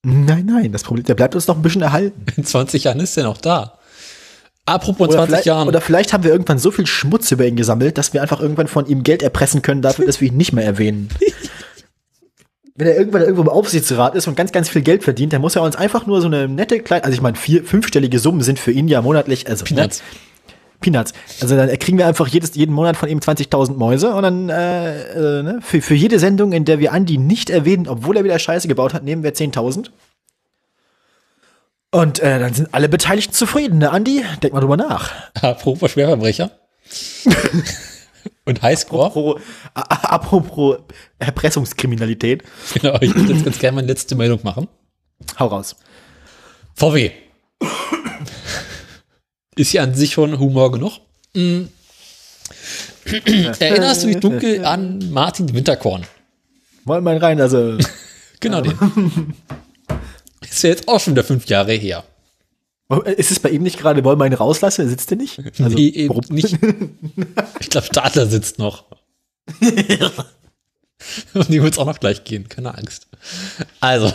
Nein, 0.05 0.45
nein, 0.47 0.71
das 0.71 0.83
Problem, 0.83 1.05
der 1.05 1.15
bleibt 1.15 1.35
uns 1.35 1.47
noch 1.47 1.57
ein 1.57 1.63
bisschen 1.63 1.83
erhalten. 1.83 2.25
In 2.37 2.45
20 2.45 2.85
Jahren 2.85 3.01
ist 3.01 3.17
er 3.17 3.25
noch 3.25 3.39
da. 3.39 3.79
Apropos 4.67 5.09
Oder 5.09 5.17
20 5.19 5.29
vielleicht, 5.29 5.47
Jahren. 5.47 5.69
oder 5.69 5.81
vielleicht 5.81 6.13
haben 6.13 6.25
wir 6.25 6.31
irgendwann 6.31 6.59
so 6.59 6.71
viel 6.71 6.87
Schmutz 6.87 7.31
über 7.31 7.47
ihn 7.47 7.57
gesammelt, 7.57 7.99
dass 7.99 8.15
wir 8.15 8.23
einfach 8.23 8.41
irgendwann 8.41 8.67
von 8.67 8.87
ihm 8.87 9.03
Geld 9.03 9.23
erpressen 9.23 9.61
können 9.61 9.83
dafür, 9.83 10.07
dass 10.07 10.21
wir 10.21 10.29
ihn 10.29 10.37
nicht 10.37 10.53
mehr 10.53 10.65
erwähnen. 10.65 11.09
Wenn 12.77 12.89
er 12.89 12.97
irgendwann 12.97 13.23
irgendwo 13.23 13.43
im 13.43 13.49
Aufsichtsrat 13.49 14.15
ist 14.15 14.27
und 14.27 14.37
ganz, 14.37 14.53
ganz 14.53 14.69
viel 14.69 14.83
Geld 14.83 15.05
verdient, 15.05 15.33
dann 15.33 15.41
muss 15.43 15.55
er 15.55 15.63
uns 15.63 15.77
einfach 15.77 16.07
nur 16.07 16.21
so 16.21 16.27
eine 16.27 16.49
nette 16.49 16.81
kleine, 16.81 17.05
also 17.05 17.15
ich 17.15 17.21
meine, 17.21 17.37
vier, 17.37 17.63
fünfstellige 17.63 18.19
Summen 18.19 18.41
sind 18.41 18.59
für 18.59 18.73
ihn 18.73 18.89
ja 18.89 19.01
monatlich, 19.01 19.49
also 19.49 19.65
Peanuts. 19.65 19.99
Ne? 19.99 20.05
Peanuts. 20.85 21.15
Also 21.41 21.57
dann 21.57 21.71
kriegen 21.79 21.97
wir 21.97 22.07
einfach 22.07 22.29
jedes, 22.29 22.55
jeden 22.55 22.75
Monat 22.75 22.97
von 22.97 23.09
ihm 23.09 23.19
20.000 23.19 23.75
Mäuse 23.77 24.15
und 24.15 24.23
dann 24.23 24.51
äh, 24.51 25.39
äh, 25.39 25.43
ne? 25.43 25.59
für, 25.63 25.81
für 25.81 25.95
jede 25.95 26.19
Sendung, 26.19 26.53
in 26.53 26.65
der 26.67 26.79
wir 26.79 26.93
Andi 26.93 27.17
nicht 27.17 27.49
erwähnen, 27.49 27.89
obwohl 27.89 28.17
er 28.19 28.25
wieder 28.25 28.39
Scheiße 28.39 28.69
gebaut 28.69 28.93
hat, 28.93 29.03
nehmen 29.03 29.23
wir 29.23 29.35
10.000. 29.35 29.91
Und 31.91 32.19
äh, 32.19 32.39
dann 32.39 32.53
sind 32.53 32.69
alle 32.73 32.89
Beteiligten 32.89 33.33
zufrieden, 33.33 33.79
ne, 33.79 33.91
Andi? 33.91 34.23
Denk 34.43 34.53
mal 34.53 34.61
drüber 34.61 34.77
nach. 34.77 35.13
Apropos 35.41 35.91
Schwerverbrecher. 35.91 36.51
Und 38.47 38.63
Highscore. 38.63 39.07
Apropos, 39.07 39.43
apropos 39.75 40.77
Erpressungskriminalität. 41.19 42.43
Genau, 42.75 42.97
ich 43.01 43.15
würde 43.15 43.33
jetzt 43.33 43.45
ganz 43.45 43.59
gerne 43.59 43.77
meine 43.77 43.87
letzte 43.87 44.17
Meldung 44.17 44.41
machen. 44.43 44.69
Hau 45.39 45.47
raus. 45.47 45.77
VW. 46.75 47.11
Ist 49.57 49.73
ja 49.73 49.83
an 49.83 49.95
sich 49.95 50.13
schon 50.13 50.39
Humor 50.39 50.73
genug. 50.73 50.99
Mm. 51.35 51.65
Erinnerst 53.05 54.03
du 54.03 54.07
dich 54.09 54.19
dunkel 54.19 54.65
an 54.65 55.11
Martin 55.11 55.53
Winterkorn? 55.55 56.05
Wollen 56.85 57.05
wir 57.05 57.23
rein, 57.23 57.41
also. 57.41 57.79
Genau 58.41 58.61
den. 58.61 58.75
Ist 60.43 60.63
ja 60.63 60.69
jetzt 60.69 60.87
auch 60.87 61.01
schon 61.01 61.15
wieder 61.15 61.25
fünf 61.25 61.47
Jahre 61.47 61.73
her. 61.73 62.05
Ist 63.17 63.31
es 63.31 63.41
bei 63.41 63.49
ihm 63.49 63.63
nicht 63.63 63.79
gerade, 63.79 64.05
wollen 64.05 64.19
wir 64.19 64.27
ihn 64.27 64.35
rauslassen? 64.35 64.83
Er 64.83 64.89
sitzt 64.89 65.11
er 65.11 65.17
nicht? 65.17 65.39
Also, 65.59 65.77
nee, 65.77 65.89
eben 65.89 66.11
warum? 66.11 66.25
nicht. 66.29 66.59
Ich 67.61 67.71
glaube, 67.71 67.87
Stadler 67.87 68.27
sitzt 68.27 68.59
noch. 68.59 68.85
Und 71.33 71.49
die 71.49 71.63
wird 71.63 71.73
es 71.73 71.79
auch 71.79 71.87
noch 71.87 72.01
gleich 72.01 72.25
gehen, 72.25 72.51
keine 72.51 72.77
Angst. 72.77 73.07
Also, 73.81 74.13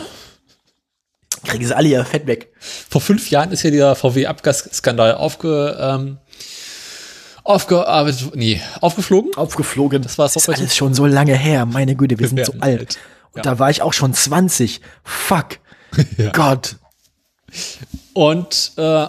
Kriegen 1.44 1.66
sie 1.66 1.74
alle 1.76 1.88
ihr 1.88 2.04
Fett 2.04 2.26
weg. 2.26 2.52
vor 2.60 3.00
fünf 3.00 3.30
Jahren 3.30 3.50
ist 3.52 3.62
ja 3.62 3.70
der 3.70 3.94
VW-Abgasskandal 3.94 5.14
aufge, 5.14 5.76
ähm, 5.80 6.18
aufgearbeitet, 7.44 8.32
nee, 8.34 8.60
aufgeflogen. 8.80 9.34
Aufgeflogen. 9.36 10.02
Das 10.02 10.18
war's 10.18 10.34
das 10.34 10.44
doch 10.44 10.52
ist 10.52 10.60
alles 10.60 10.76
schon 10.76 10.94
so 10.94 11.06
lange 11.06 11.34
her. 11.36 11.64
Meine 11.66 11.96
Güte, 11.96 12.18
wir 12.18 12.28
sind 12.28 12.36
Wir 12.36 12.44
so 12.44 12.52
werden 12.52 12.62
alt. 12.62 12.78
alt. 12.80 12.98
Und 13.32 13.36
Ja. 13.38 13.42
da 13.52 13.58
war 13.58 13.70
ich 13.70 13.82
auch 13.82 13.92
schon 13.92 14.12
20. 14.14 14.80
Fuck. 15.04 15.58
Ja. 16.18 16.30
Gott. 16.30 16.76
Und 18.12 18.72
äh, 18.76 19.06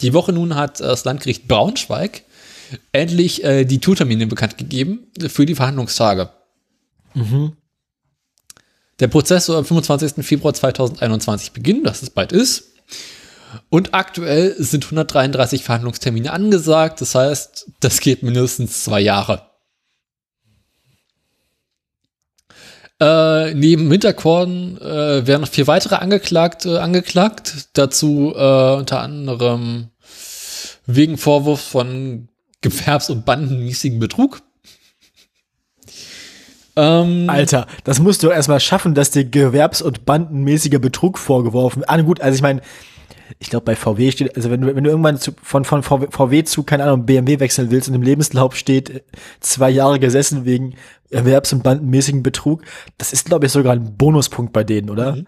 die 0.00 0.12
Woche 0.12 0.32
nun 0.32 0.54
hat 0.54 0.80
äh, 0.80 0.84
das 0.84 1.04
Landgericht 1.04 1.48
Braunschweig 1.48 2.22
endlich 2.92 3.42
äh, 3.42 3.64
die 3.64 3.80
Tourtermine 3.80 4.26
bekannt 4.26 4.58
gegeben 4.58 5.08
für 5.28 5.44
die 5.46 5.54
Verhandlungstage. 5.56 6.30
Der 9.00 9.08
Prozess 9.08 9.46
soll 9.46 9.56
am 9.56 9.64
25. 9.64 10.24
Februar 10.24 10.54
2021 10.54 11.52
beginnen, 11.52 11.84
dass 11.84 12.02
es 12.02 12.10
bald 12.10 12.32
ist. 12.32 12.72
Und 13.70 13.94
aktuell 13.94 14.54
sind 14.58 14.84
133 14.84 15.64
Verhandlungstermine 15.64 16.32
angesagt. 16.32 17.00
Das 17.00 17.14
heißt, 17.14 17.70
das 17.80 18.00
geht 18.00 18.22
mindestens 18.22 18.84
zwei 18.84 19.00
Jahre. 19.00 19.42
Äh, 23.00 23.54
neben 23.54 23.90
Winterkorn 23.90 24.78
äh, 24.78 25.26
werden 25.26 25.40
noch 25.40 25.48
vier 25.48 25.66
weitere 25.66 25.96
Angeklagte 25.96 26.80
angeklagt. 26.80 27.68
Dazu 27.72 28.32
äh, 28.36 28.74
unter 28.76 29.00
anderem 29.00 29.88
wegen 30.86 31.18
Vorwurf 31.18 31.60
von 31.60 32.28
Gewerbs- 32.60 33.10
und 33.10 33.24
bandenmäßigen 33.24 33.98
Betrug. 33.98 34.42
Ähm, 36.76 37.30
Alter, 37.30 37.66
das 37.84 38.00
musst 38.00 38.22
du 38.22 38.30
erstmal 38.30 38.60
schaffen, 38.60 38.94
dass 38.94 39.10
dir 39.10 39.24
gewerbs- 39.24 39.82
und 39.82 40.04
bandenmäßiger 40.04 40.78
Betrug 40.78 41.18
vorgeworfen 41.18 41.80
wird. 41.80 41.90
Ah, 41.90 42.00
gut, 42.00 42.20
also 42.20 42.34
ich 42.34 42.42
meine, 42.42 42.62
ich 43.38 43.50
glaube, 43.50 43.64
bei 43.64 43.76
VW 43.76 44.10
steht, 44.10 44.36
also 44.36 44.50
wenn 44.50 44.60
du, 44.60 44.74
wenn 44.74 44.84
du 44.84 44.90
irgendwann 44.90 45.18
zu, 45.18 45.32
von, 45.42 45.64
von 45.64 45.82
VW, 45.82 46.06
VW 46.10 46.44
zu, 46.44 46.62
keine 46.62 46.84
Ahnung, 46.84 47.06
BMW 47.06 47.40
wechseln 47.40 47.70
willst 47.70 47.88
und 47.88 47.94
im 47.94 48.02
Lebenslauf 48.02 48.56
steht, 48.56 48.90
äh, 48.90 49.02
zwei 49.40 49.70
Jahre 49.70 49.98
gesessen 49.98 50.44
wegen 50.44 50.74
erwerbs- 51.10 51.52
und 51.52 51.62
bandenmäßigen 51.62 52.22
Betrug, 52.22 52.62
das 52.98 53.12
ist, 53.12 53.26
glaube 53.26 53.46
ich, 53.46 53.52
sogar 53.52 53.72
ein 53.72 53.96
Bonuspunkt 53.96 54.52
bei 54.52 54.64
denen, 54.64 54.90
oder? 54.90 55.16
Mhm. 55.16 55.26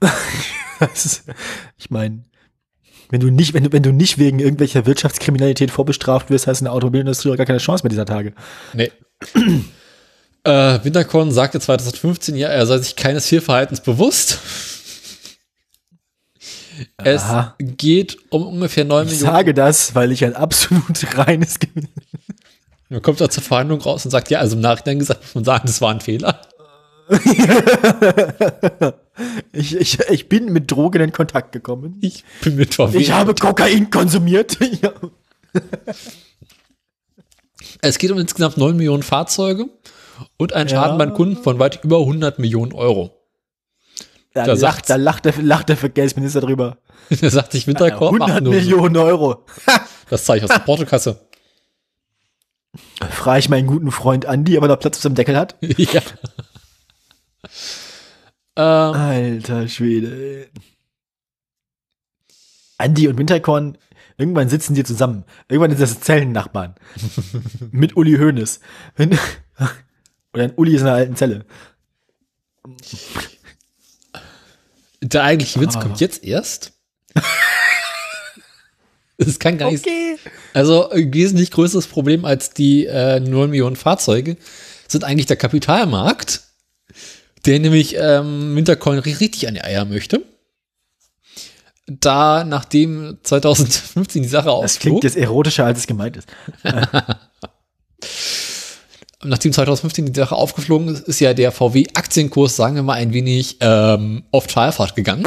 ist, 0.94 1.24
ich 1.78 1.90
meine, 1.90 2.24
Wenn 3.10 3.20
du 3.20 3.30
nicht, 3.30 3.54
wenn 3.54 3.64
du, 3.64 3.72
wenn 3.72 3.82
du 3.82 3.92
nicht 3.92 4.18
wegen 4.18 4.40
irgendwelcher 4.40 4.86
Wirtschaftskriminalität 4.86 5.70
vorbestraft 5.70 6.30
wirst, 6.30 6.46
hast 6.46 6.60
du 6.60 6.64
in 6.64 6.66
der 6.66 6.72
Automobilindustrie 6.74 7.30
auch 7.30 7.36
gar 7.36 7.46
keine 7.46 7.58
Chance 7.58 7.84
mehr 7.84 7.90
dieser 7.90 8.06
Tage. 8.06 8.34
Nee. 8.74 8.90
äh, 10.44 10.78
Winterkorn 10.84 11.32
sagte 11.32 11.58
2015, 11.60 12.36
ja, 12.36 12.48
er 12.48 12.66
sei 12.66 12.78
sich 12.78 12.96
keines 12.96 13.26
Fehlverhaltens 13.26 13.80
bewusst. 13.80 14.38
Es 16.98 17.22
Aha. 17.22 17.54
geht 17.58 18.18
um 18.30 18.46
ungefähr 18.46 18.84
9 18.84 19.06
Ich 19.06 19.12
Millionen. 19.12 19.32
sage 19.32 19.54
das, 19.54 19.94
weil 19.94 20.10
ich 20.12 20.24
ein 20.24 20.34
absolut 20.34 21.16
reines 21.16 21.58
Ge- 21.60 21.68
Man 22.88 23.00
kommt 23.02 23.20
da 23.20 23.30
zur 23.30 23.42
Verhandlung 23.44 23.80
raus 23.80 24.04
und 24.04 24.10
sagt, 24.10 24.28
ja, 24.30 24.40
also 24.40 24.56
im 24.56 24.62
Nachhinein 24.62 24.98
gesagt, 24.98 25.22
muss 25.22 25.34
man 25.36 25.44
sagen, 25.44 25.64
das 25.66 25.80
war 25.80 25.92
ein 25.92 26.00
Fehler. 26.00 26.40
ich, 29.52 29.76
ich, 29.76 29.98
ich 30.10 30.28
bin 30.28 30.52
mit 30.52 30.70
Drogen 30.70 31.02
in 31.02 31.12
Kontakt 31.12 31.52
gekommen. 31.52 31.98
Ich 32.00 32.24
bin 32.40 32.56
mit 32.56 32.74
VW. 32.74 32.98
Ich 32.98 33.12
habe 33.12 33.34
Kokain 33.34 33.90
konsumiert. 33.90 34.56
ja. 34.82 34.92
Es 37.82 37.98
geht 37.98 38.10
um 38.10 38.18
insgesamt 38.18 38.56
9 38.56 38.74
Millionen 38.76 39.02
Fahrzeuge 39.02 39.66
und 40.36 40.52
einen 40.52 40.68
Ja. 40.68 40.82
Schaden 40.82 40.98
beim 40.98 41.14
Kunden 41.14 41.42
von 41.42 41.58
weit 41.58 41.82
über 41.84 41.98
100 42.00 42.38
Millionen 42.38 42.72
Euro. 42.72 43.20
Da, 44.32 44.44
Da 44.46 44.52
lacht, 44.54 44.90
da 44.90 44.96
lacht, 44.96 45.24
der, 45.26 45.34
lacht 45.42 45.68
der 45.68 45.76
Verkehrsminister 45.76 46.40
drüber. 46.40 46.78
Da 47.20 47.30
sagt 47.30 47.52
sich 47.52 47.66
Winterkorn, 47.66 48.14
100 48.20 48.28
macht 48.28 48.42
nur 48.42 48.52
so. 48.54 48.58
Millionen 48.60 48.96
Euro. 48.96 49.44
Das 50.10 50.24
zeige 50.26 50.38
ich 50.44 50.50
aus 50.50 50.56
der 50.56 50.64
Portokasse. 50.64 51.26
Frage 53.10 53.38
ich 53.38 53.48
meinen 53.48 53.66
guten 53.66 53.90
Freund 53.90 54.26
Andi, 54.26 54.58
ob 54.58 54.64
er 54.64 54.68
noch 54.68 54.78
Platz 54.78 54.96
auf 54.98 55.02
seinem 55.02 55.14
Deckel 55.14 55.36
hat. 55.36 55.56
ja. 55.62 56.02
Ähm, 58.56 58.94
Alter 58.94 59.66
Schwede. 59.68 60.48
Andi 62.78 63.08
und 63.08 63.16
Winterkorn, 63.18 63.78
irgendwann 64.18 64.48
sitzen 64.48 64.74
die 64.74 64.84
zusammen. 64.84 65.24
Irgendwann 65.48 65.70
ist 65.72 65.80
das 65.80 66.00
Zellennachbarn. 66.00 66.74
Mit 67.70 67.96
Uli 67.96 68.16
Hoeneß. 68.18 68.60
Wenn- 68.96 69.18
Oder 70.34 70.42
ein 70.44 70.52
Uli 70.56 70.74
ist 70.74 70.82
in 70.82 70.88
einer 70.88 70.96
alten 70.96 71.16
Zelle. 71.16 71.44
der 75.00 75.22
eigentliche 75.22 75.60
Witz 75.60 75.76
Ah. 75.76 75.80
kommt 75.82 76.00
jetzt 76.00 76.24
erst. 76.24 76.72
Das 79.16 79.38
kann 79.38 79.56
gar 79.58 79.70
nicht. 79.70 79.86
Okay. 79.86 80.16
Also 80.54 80.90
ein 80.90 81.14
wesentlich 81.14 81.52
größeres 81.52 81.86
Problem 81.86 82.24
als 82.24 82.50
die 82.50 82.84
äh, 82.86 83.20
9 83.20 83.48
Millionen 83.48 83.76
Fahrzeuge 83.76 84.36
sind 84.88 85.04
eigentlich 85.04 85.26
der 85.26 85.36
Kapitalmarkt, 85.36 86.42
der 87.46 87.60
nämlich 87.60 87.94
ähm, 87.96 88.56
Wintercoin 88.56 88.98
ri- 88.98 89.20
richtig 89.20 89.46
an 89.46 89.54
die 89.54 89.62
Eier 89.62 89.84
möchte. 89.84 90.24
Da, 91.86 92.42
nachdem 92.42 93.18
2015 93.22 94.22
die 94.22 94.28
Sache 94.28 94.46
Das 94.46 94.80
klingt 94.80 94.96
ausflog, 94.96 95.04
jetzt 95.04 95.16
erotischer, 95.16 95.64
als 95.66 95.78
es 95.78 95.86
gemeint 95.86 96.16
ist. 96.16 96.28
nachdem 99.24 99.52
2015 99.52 100.06
die 100.06 100.18
Sache 100.18 100.34
aufgeflogen 100.36 100.88
ist, 100.88 101.08
ist 101.08 101.20
ja 101.20 101.34
der 101.34 101.52
VW-Aktienkurs, 101.52 102.56
sagen 102.56 102.76
wir 102.76 102.82
mal, 102.82 102.94
ein 102.94 103.12
wenig 103.12 103.56
ähm, 103.60 104.24
auf 104.30 104.46
Talfahrt 104.46 104.94
gegangen. 104.94 105.26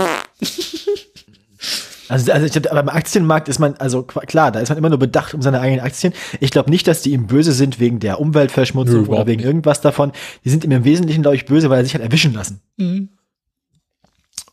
Also, 2.10 2.32
also 2.32 2.46
ich 2.46 2.54
glaub, 2.54 2.72
aber 2.72 2.84
beim 2.84 2.96
Aktienmarkt 2.96 3.50
ist 3.50 3.60
man, 3.60 3.76
also 3.76 4.04
klar, 4.04 4.52
da 4.52 4.62
ist 4.62 4.70
man 4.70 4.78
immer 4.78 4.90
nur 4.90 5.00
bedacht 5.00 5.34
um 5.34 5.42
seine 5.42 5.60
eigenen 5.60 5.84
Aktien. 5.84 6.14
Ich 6.40 6.52
glaube 6.52 6.70
nicht, 6.70 6.88
dass 6.88 7.02
die 7.02 7.12
ihm 7.12 7.28
böse 7.28 7.52
sind 7.52 7.80
wegen 7.82 8.00
der 8.00 8.22
Umweltverschmutzung 8.22 9.04
Nö, 9.04 9.08
oder 9.10 9.28
wegen 9.28 9.42
nicht. 9.42 9.46
irgendwas 9.46 9.82
davon. 9.82 10.14
Die 10.46 10.50
sind 10.50 10.64
ihm 10.64 10.72
im 10.72 10.86
Wesentlichen, 10.86 11.22
glaube 11.22 11.36
ich, 11.36 11.46
böse, 11.46 11.70
weil 11.70 11.80
er 11.80 11.84
sich 11.84 11.96
hat 11.96 12.02
erwischen 12.02 12.34
lassen. 12.34 12.62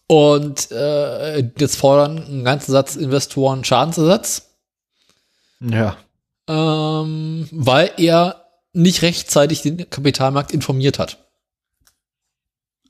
Und 0.09 0.71
äh, 0.73 1.39
jetzt 1.59 1.77
fordern 1.77 2.25
einen 2.25 2.45
ganzen 2.45 2.73
Satz 2.73 2.97
Investoren 2.97 3.63
Schadensersatz. 3.65 4.51
Ja. 5.61 5.97
ähm, 6.49 7.49
weil 7.53 7.93
er 7.97 8.44
nicht 8.75 9.03
rechtzeitig 9.03 9.63
den 9.63 9.89
Kapitalmarkt 9.89 10.53
informiert 10.53 10.99
hat. 10.99 11.19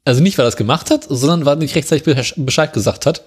Also 0.05 0.23
nicht, 0.23 0.37
weil 0.37 0.45
er 0.45 0.49
es 0.49 0.57
gemacht 0.57 0.91
hat, 0.91 1.07
sondern 1.09 1.47
weil 1.47 1.55
er 1.55 1.61
nicht 1.61 1.75
rechtzeitig 1.77 2.05
Besch- 2.05 2.35
Bescheid 2.37 2.73
gesagt 2.73 3.07
hat, 3.07 3.21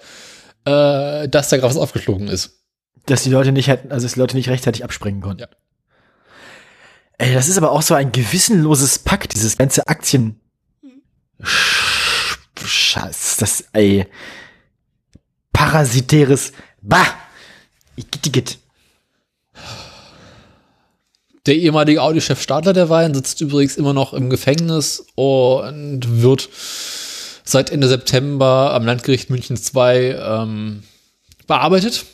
äh, 0.64 1.28
dass 1.28 1.48
da 1.48 1.56
gerade 1.56 1.74
was 1.74 1.80
aufgeflogen 1.80 2.28
ist. 2.28 2.62
Dass 3.06 3.22
die 3.22 3.30
Leute 3.30 3.52
nicht 3.52 3.68
hätten, 3.68 3.90
also 3.90 4.04
dass 4.04 4.14
die 4.14 4.20
Leute 4.20 4.36
nicht 4.36 4.48
rechtzeitig 4.48 4.84
abspringen 4.84 5.20
konnten. 5.20 5.40
Ja. 5.40 5.48
Ey, 7.18 7.34
das 7.34 7.48
ist 7.48 7.56
aber 7.56 7.72
auch 7.72 7.82
so 7.82 7.94
ein 7.94 8.12
gewissenloses 8.12 9.00
Pack, 9.00 9.28
dieses 9.30 9.56
ganze 9.56 9.88
Aktien. 9.88 10.40
Scheiß, 12.64 13.36
das, 13.38 13.64
ey. 13.72 14.06
Parasitäres. 15.52 16.52
Bah! 16.80 17.06
Igitt. 17.96 18.58
Der 21.48 21.56
ehemalige 21.56 22.02
Audi-Chef 22.02 22.42
Stadler 22.42 22.74
derweil 22.74 23.14
sitzt 23.14 23.40
übrigens 23.40 23.78
immer 23.78 23.94
noch 23.94 24.12
im 24.12 24.28
Gefängnis 24.28 25.06
und 25.14 26.20
wird 26.20 26.46
seit 27.42 27.70
Ende 27.70 27.88
September 27.88 28.74
am 28.74 28.84
Landgericht 28.84 29.30
München 29.30 29.56
II 29.56 30.10
ähm, 30.10 30.82
bearbeitet. 31.46 32.04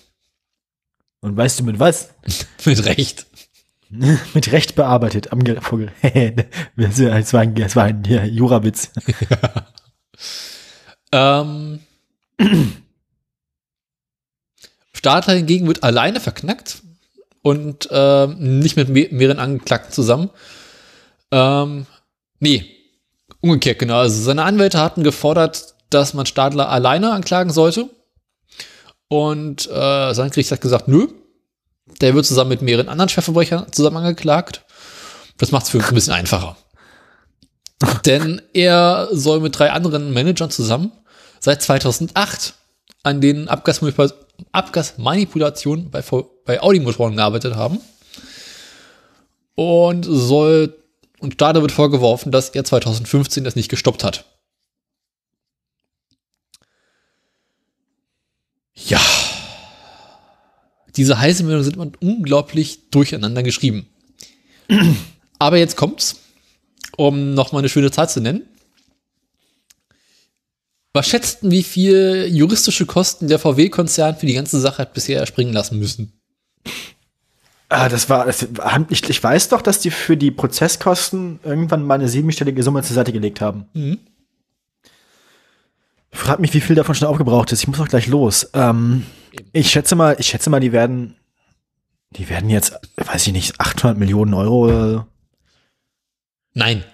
Und 1.20 1.36
weißt 1.36 1.58
du 1.58 1.64
mit 1.64 1.80
was? 1.80 2.10
Mit 2.64 2.84
Recht. 2.86 3.26
mit 4.34 4.52
Recht 4.52 4.76
bearbeitet 4.76 5.32
am 5.32 5.42
Ge- 5.42 5.56
das 6.76 7.32
war 7.32 7.40
ein, 7.40 7.56
das 7.56 7.74
war 7.74 7.84
ein 7.84 8.04
ja, 8.06 8.24
Jurawitz. 8.24 8.92
Ähm, 11.10 11.80
Stadler 14.92 15.34
hingegen 15.34 15.66
wird 15.66 15.82
alleine 15.82 16.20
verknackt 16.20 16.83
und 17.44 17.88
ähm, 17.92 18.58
nicht 18.58 18.76
mit 18.76 18.88
me 18.88 19.06
mehreren 19.10 19.38
Angeklagten 19.38 19.92
zusammen. 19.92 20.30
Ähm, 21.30 21.86
nee, 22.40 22.64
umgekehrt 23.40 23.78
genau. 23.78 23.98
Also 23.98 24.22
seine 24.22 24.44
Anwälte 24.44 24.80
hatten 24.80 25.04
gefordert, 25.04 25.74
dass 25.90 26.14
man 26.14 26.24
Stadler 26.24 26.70
alleine 26.70 27.12
anklagen 27.12 27.52
sollte. 27.52 27.90
Und 29.08 29.68
äh, 29.70 30.14
sein 30.14 30.30
Gericht 30.30 30.50
hat 30.50 30.62
gesagt, 30.62 30.88
nö, 30.88 31.06
der 32.00 32.14
wird 32.14 32.24
zusammen 32.24 32.48
mit 32.48 32.62
mehreren 32.62 32.88
anderen 32.88 33.10
Chefverbrechern 33.10 33.70
zusammen 33.70 33.98
angeklagt. 33.98 34.64
Das 35.36 35.52
macht 35.52 35.64
es 35.64 35.70
für 35.70 35.78
uns 35.78 35.88
ein 35.88 35.94
bisschen 35.94 36.14
einfacher. 36.14 36.56
Denn 38.06 38.40
er 38.54 39.08
soll 39.12 39.40
mit 39.40 39.58
drei 39.58 39.70
anderen 39.70 40.14
Managern 40.14 40.50
zusammen 40.50 40.92
seit 41.40 41.60
2008 41.60 42.54
an 43.02 43.20
den 43.20 43.50
Abgasmanipula- 43.50 44.14
Abgasmanipulationen 44.52 45.90
bei, 45.90 46.02
V- 46.02 46.30
bei 46.44 46.62
Audi-Motoren 46.62 47.16
gearbeitet 47.16 47.54
haben. 47.54 47.78
Und 49.54 50.04
soll, 50.04 50.76
und 51.20 51.34
Stade 51.34 51.62
wird 51.62 51.72
vorgeworfen, 51.72 52.32
dass 52.32 52.50
er 52.50 52.64
2015 52.64 53.44
das 53.44 53.56
nicht 53.56 53.68
gestoppt 53.68 54.04
hat. 54.04 54.24
Ja. 58.74 59.00
Diese 60.96 61.18
heiße 61.18 61.44
Meldungen 61.44 61.64
sind 61.64 62.02
unglaublich 62.02 62.90
durcheinander 62.90 63.42
geschrieben. 63.42 63.88
Aber 65.38 65.58
jetzt 65.58 65.76
kommt's, 65.76 66.20
um 66.96 67.34
nochmal 67.34 67.60
eine 67.60 67.68
schöne 67.68 67.90
Zahl 67.90 68.08
zu 68.08 68.20
nennen. 68.20 68.42
Was 70.92 71.08
schätzten, 71.08 71.50
wie 71.50 71.64
viel 71.64 72.28
juristische 72.30 72.86
Kosten 72.86 73.26
der 73.26 73.40
VW-Konzern 73.40 74.16
für 74.16 74.26
die 74.26 74.34
ganze 74.34 74.60
Sache 74.60 74.78
hat 74.78 74.94
bisher 74.94 75.18
erspringen 75.18 75.52
lassen 75.52 75.78
müssen? 75.80 76.12
Ah, 77.68 77.88
das 77.88 78.08
war, 78.08 78.26
das, 78.26 78.46
ich, 78.90 79.08
ich 79.08 79.22
weiß 79.22 79.48
doch, 79.48 79.62
dass 79.62 79.80
die 79.80 79.90
für 79.90 80.16
die 80.16 80.30
Prozesskosten 80.30 81.40
irgendwann 81.42 81.82
mal 81.82 81.94
eine 81.94 82.08
siebenstellige 82.08 82.62
Summe 82.62 82.82
zur 82.82 82.94
Seite 82.94 83.12
gelegt 83.12 83.40
haben. 83.40 83.66
Mhm. 83.72 83.98
Ich 86.12 86.18
frag 86.18 86.38
mich, 86.38 86.54
wie 86.54 86.60
viel 86.60 86.76
davon 86.76 86.94
schon 86.94 87.08
aufgebraucht 87.08 87.50
ist. 87.50 87.62
Ich 87.62 87.68
muss 87.68 87.80
auch 87.80 87.88
gleich 87.88 88.06
los. 88.06 88.48
Ähm, 88.54 89.04
ich 89.52 89.70
schätze 89.70 89.96
mal, 89.96 90.14
ich 90.18 90.28
schätze 90.28 90.50
mal, 90.50 90.60
die 90.60 90.70
werden, 90.70 91.16
die 92.10 92.28
werden 92.28 92.48
jetzt, 92.48 92.74
weiß 92.96 93.26
ich 93.26 93.32
nicht, 93.32 93.60
800 93.60 93.98
Millionen 93.98 94.34
Euro. 94.34 95.04
Nein. 96.52 96.84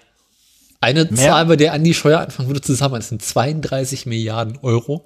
Eine 0.79 1.05
Mehr? 1.05 1.15
Zahl, 1.15 1.45
bei 1.45 1.57
der 1.57 1.73
Andi 1.73 1.93
Scheuer 1.93 2.21
anfangen 2.21 2.49
würde 2.49 2.61
zu 2.61 2.73
sagen, 2.73 2.95
das 2.95 3.09
sind 3.09 3.21
32 3.21 4.07
Milliarden 4.07 4.57
Euro, 4.63 5.05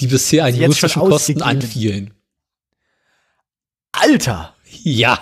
die 0.00 0.08
bisher 0.08 0.46
an 0.46 0.56
juristischen 0.56 1.00
Kosten 1.00 1.42
anfielen. 1.42 2.12
Alter! 4.02 4.54
Ja. 4.82 5.18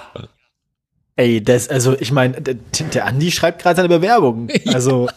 Ey, 1.16 1.43
das, 1.43 1.69
also 1.69 1.94
ich 1.98 2.12
meine, 2.12 2.40
der, 2.40 2.55
der 2.55 3.07
Andi 3.07 3.31
schreibt 3.31 3.62
gerade 3.62 3.77
seine 3.77 3.89
Bewerbung. 3.89 4.48
Also 4.66 5.09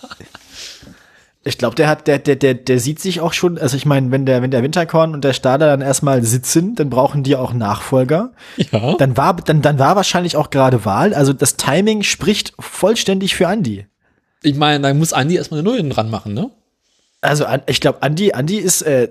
ich 1.46 1.58
glaube, 1.58 1.76
der 1.76 1.88
hat, 1.88 2.08
der, 2.08 2.20
der, 2.20 2.38
der, 2.38 2.54
der 2.54 2.80
sieht 2.80 3.00
sich 3.00 3.20
auch 3.20 3.34
schon, 3.34 3.58
also 3.58 3.76
ich 3.76 3.86
meine, 3.86 4.12
wenn 4.12 4.26
der, 4.26 4.42
wenn 4.42 4.52
der 4.52 4.64
Winterkorn 4.64 5.14
und 5.14 5.24
der 5.24 5.34
Stader 5.34 5.68
dann 5.68 5.82
erstmal 5.82 6.24
sitzen, 6.24 6.76
dann 6.76 6.90
brauchen 6.90 7.24
die 7.24 7.36
auch 7.36 7.54
Nachfolger. 7.54 8.32
Ja. 8.72 8.96
Dann 8.96 9.18
war, 9.18 9.36
dann, 9.36 9.62
dann 9.62 9.78
war 9.78 9.96
wahrscheinlich 9.96 10.38
auch 10.38 10.50
gerade 10.50 10.86
Wahl. 10.86 11.14
Also 11.14 11.34
das 11.34 11.58
Timing 11.58 12.04
spricht 12.04 12.54
vollständig 12.60 13.36
für 13.36 13.48
Andi. 13.48 13.86
Ich 14.42 14.56
meine, 14.56 14.82
da 14.82 14.94
muss 14.94 15.14
Andi 15.14 15.36
erstmal 15.36 15.60
eine 15.60 15.70
Null 15.70 15.90
dran 15.90 16.10
machen, 16.10 16.34
ne? 16.34 16.50
Also 17.20 17.46
ich 17.68 17.80
glaube, 17.80 18.02
Andi, 18.04 18.34
Andi 18.34 18.58
ist, 18.58 18.82
äh, 18.82 19.10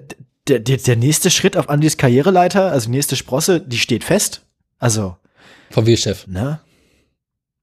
der, 0.49 0.61
der, 0.61 0.77
der 0.79 0.97
nächste 0.97 1.31
Schritt 1.31 1.57
auf 1.57 1.69
Andys 1.69 1.97
Karriereleiter, 1.97 2.71
also 2.71 2.87
die 2.87 2.93
nächste 2.97 3.17
Sprosse, 3.17 3.61
die 3.61 3.79
steht 3.79 4.05
fest. 4.05 4.43
Also, 4.79 5.17
VW-Chef. 5.71 6.27
ne? 6.27 6.61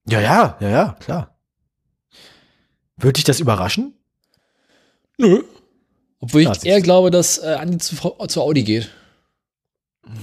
Ja, 0.08 0.20
ja, 0.20 0.56
ja, 0.60 0.68
ja, 0.68 0.96
klar. 1.00 1.38
Würde 2.96 3.14
dich 3.14 3.24
das 3.24 3.40
überraschen? 3.40 3.94
Nö. 5.18 5.42
Obwohl 6.20 6.42
ich 6.42 6.48
Ja, 6.48 6.54
eher 6.62 6.80
glaube, 6.80 7.10
dass 7.10 7.38
äh, 7.38 7.56
Andi 7.58 7.78
zu, 7.78 7.96
zu 7.96 8.40
Audi 8.42 8.62
geht. 8.64 8.90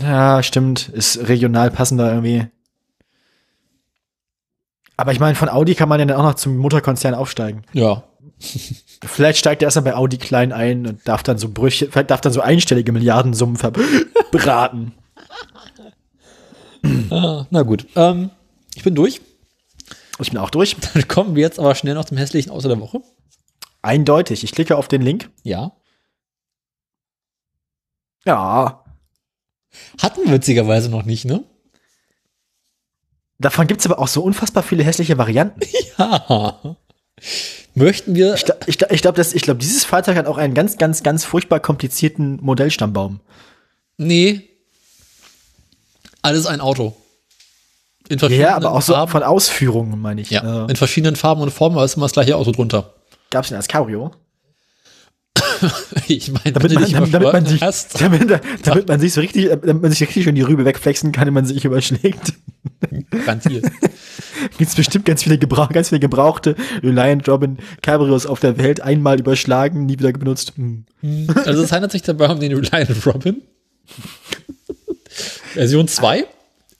Ja, 0.01 0.43
stimmt. 0.43 0.89
Ist 0.89 1.27
regional 1.27 1.71
passender 1.71 2.09
irgendwie. 2.11 2.47
Aber 4.95 5.11
ich 5.11 5.19
meine, 5.19 5.35
von 5.35 5.49
Audi 5.49 5.75
kann 5.75 5.89
man 5.89 5.99
ja 5.99 6.05
dann 6.05 6.17
auch 6.17 6.23
noch 6.23 6.33
zum 6.35 6.57
Mutterkonzern 6.57 7.13
aufsteigen. 7.13 7.63
Ja. 7.73 8.03
Vielleicht 8.39 9.39
steigt 9.39 9.61
er 9.61 9.67
erstmal 9.67 9.85
bei 9.85 9.95
Audi 9.95 10.17
klein 10.17 10.51
ein 10.51 10.85
und 10.85 11.07
darf 11.07 11.23
dann 11.23 11.37
so 11.37 11.49
Brüche, 11.49 11.89
vielleicht 11.89 12.11
darf 12.11 12.21
dann 12.21 12.33
so 12.33 12.41
einstellige 12.41 12.91
Milliardensummen 12.91 13.57
verbraten. 13.57 14.93
Ah, 17.09 17.45
na 17.49 17.63
gut. 17.63 17.85
Ähm, 17.95 18.29
ich 18.75 18.83
bin 18.83 18.95
durch. 18.95 19.19
Ich 20.19 20.29
bin 20.29 20.39
auch 20.39 20.49
durch. 20.49 20.75
Dann 20.93 21.07
kommen 21.07 21.35
wir 21.35 21.41
jetzt 21.41 21.59
aber 21.59 21.75
schnell 21.75 21.95
noch 21.95 22.05
zum 22.05 22.17
hässlichen 22.17 22.51
Auto 22.51 22.67
der 22.67 22.79
Woche. 22.79 23.01
Eindeutig. 23.81 24.43
Ich 24.43 24.51
klicke 24.51 24.77
auf 24.77 24.87
den 24.87 25.01
Link. 25.01 25.29
Ja. 25.43 25.73
Ja. 28.25 28.83
Hatten 30.01 30.23
wir 30.25 30.31
witzigerweise 30.31 30.89
noch 30.89 31.03
nicht, 31.03 31.25
ne? 31.25 31.43
Davon 33.39 33.67
gibt's 33.67 33.85
aber 33.85 33.99
auch 33.99 34.07
so 34.07 34.23
unfassbar 34.23 34.63
viele 34.63 34.83
hässliche 34.83 35.17
Varianten. 35.17 35.61
Ja. 35.97 36.77
Möchten 37.77 38.15
wir. 38.15 38.33
Ich 38.35 38.45
glaube, 38.45 38.59
ich, 38.67 38.81
ich 38.81 39.01
glaub, 39.01 39.15
dass- 39.15 39.33
ich 39.33 39.41
glaub, 39.43 39.59
dieses 39.59 39.85
Fahrzeug 39.85 40.17
hat 40.17 40.25
auch 40.27 40.37
einen 40.37 40.53
ganz, 40.53 40.77
ganz, 40.77 41.03
ganz 41.03 41.23
furchtbar 41.25 41.59
komplizierten 41.59 42.37
Modellstammbaum. 42.41 43.19
Nee. 43.97 44.49
Alles 46.21 46.45
ein 46.45 46.61
Auto. 46.61 46.95
In 48.09 48.19
Ja, 48.29 48.55
aber 48.55 48.71
auch 48.71 48.81
so 48.81 48.93
Farben. 48.93 49.11
von 49.11 49.23
Ausführungen, 49.23 49.99
meine 50.01 50.21
ich. 50.21 50.29
Ja, 50.29 50.65
Äh, 50.65 50.69
in 50.71 50.75
verschiedenen 50.75 51.15
Farben 51.15 51.41
und 51.41 51.51
Formen, 51.51 51.75
aber 51.75 51.85
ist 51.85 51.95
immer 51.97 52.05
das 52.05 52.13
gleiche 52.13 52.35
Auto 52.35 52.51
drunter. 52.51 52.93
gab's 53.29 53.49
den 53.49 53.57
als 53.57 53.67
Cabrio? 53.67 54.11
Ich 56.07 56.31
meine, 56.31 56.53
Damit 56.53 56.73
man, 56.73 56.91
damit, 56.91 57.13
damit, 57.13 57.33
man 57.33 57.45
sich, 57.45 57.59
damit, 57.59 58.41
damit 58.63 58.87
man 58.87 58.99
sich 58.99 59.13
so 59.13 59.19
richtig, 59.21 59.45
äh, 59.45 59.57
damit 59.57 59.81
man 59.81 59.91
sich 59.91 60.01
richtig 60.01 60.23
schön 60.23 60.35
die 60.35 60.41
Rübe 60.41 60.63
wegflexen 60.65 61.11
kann, 61.11 61.27
wenn 61.27 61.33
man 61.33 61.45
sich 61.45 61.65
überschlägt. 61.65 62.33
garantiert. 63.11 63.65
Gibt's 64.57 64.75
bestimmt 64.75 65.05
ganz 65.05 65.23
viele, 65.23 65.37
Gebrauch, 65.37 65.69
ganz 65.69 65.89
viele 65.89 65.99
gebrauchte 65.99 66.55
Reliant 66.83 67.27
Robin 67.27 67.57
Cabrios 67.81 68.25
auf 68.25 68.39
der 68.39 68.57
Welt, 68.57 68.81
einmal 68.81 69.19
überschlagen, 69.19 69.85
nie 69.85 69.99
wieder 69.99 70.11
benutzt. 70.11 70.53
Hm. 70.55 70.85
Also 71.45 71.63
es 71.63 71.71
handelt 71.71 71.91
sich 71.91 72.01
dabei 72.01 72.29
um 72.29 72.39
den 72.39 72.53
Reliant 72.53 73.05
Robin. 73.05 73.41
Version 75.53 75.87
2. 75.87 76.25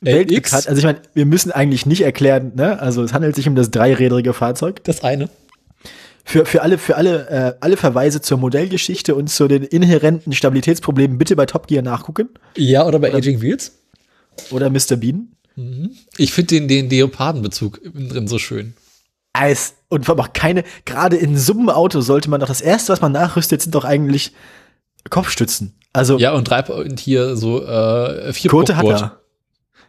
Weltbekannt. 0.02 0.68
Also 0.68 0.78
ich 0.78 0.86
meine, 0.86 1.00
wir 1.14 1.26
müssen 1.26 1.52
eigentlich 1.52 1.86
nicht 1.86 2.02
erklären, 2.02 2.52
ne? 2.56 2.80
Also 2.80 3.04
es 3.04 3.14
handelt 3.14 3.36
sich 3.36 3.48
um 3.48 3.56
das 3.56 3.72
dreirädrige 3.72 4.34
Fahrzeug. 4.34 4.84
Das 4.84 5.04
eine. 5.04 5.30
Für, 6.24 6.46
für 6.46 6.62
alle, 6.62 6.78
für 6.78 6.98
alle, 6.98 7.30
äh, 7.30 7.54
alle 7.62 7.78
Verweise 7.78 8.22
zur 8.22 8.38
Modellgeschichte 8.38 9.16
und 9.16 9.30
zu 9.30 9.48
den 9.48 9.64
inhärenten 9.64 10.34
Stabilitätsproblemen 10.34 11.18
bitte 11.18 11.36
bei 11.36 11.46
Top 11.46 11.68
Gear 11.68 11.82
nachgucken. 11.82 12.30
Ja, 12.58 12.86
oder 12.86 13.00
bei 13.00 13.14
Aging 13.14 13.42
Wheels. 13.42 13.72
Oder 14.52 14.70
Mr. 14.70 14.98
Bean. 14.98 15.30
Ich 16.18 16.34
finde 16.34 16.48
den, 16.48 16.68
den 16.68 16.90
Leopardenbezug 16.90 17.80
innen 17.84 18.10
drin 18.10 18.28
so 18.28 18.40
schön. 18.40 18.74
Eis. 19.34 19.76
Und 19.90 20.06
vor 20.06 20.16
allem 20.18 20.26
auch 20.26 20.34
keine, 20.34 20.64
gerade 20.86 21.16
in 21.16 21.38
so 21.38 21.54
einem 21.54 21.70
Auto 21.70 22.02
sollte 22.02 22.30
man 22.30 22.40
doch, 22.40 22.48
das 22.48 22.62
erste, 22.62 22.92
was 22.92 23.02
man 23.02 23.12
nachrüstet, 23.12 23.62
sind 23.62 23.74
doch 23.76 23.86
eigentlich 23.86 24.34
Kopfstützen. 25.10 25.76
Also, 25.94 26.18
Ja, 26.18 26.34
und 26.34 26.50
drei 26.50 26.62
und 26.64 27.00
hier 27.00 27.36
so 27.38 27.64
äh, 27.64 28.34
vier 28.34 28.52
Gurte 28.52 28.76
hat 28.76 28.86
er. 28.86 29.20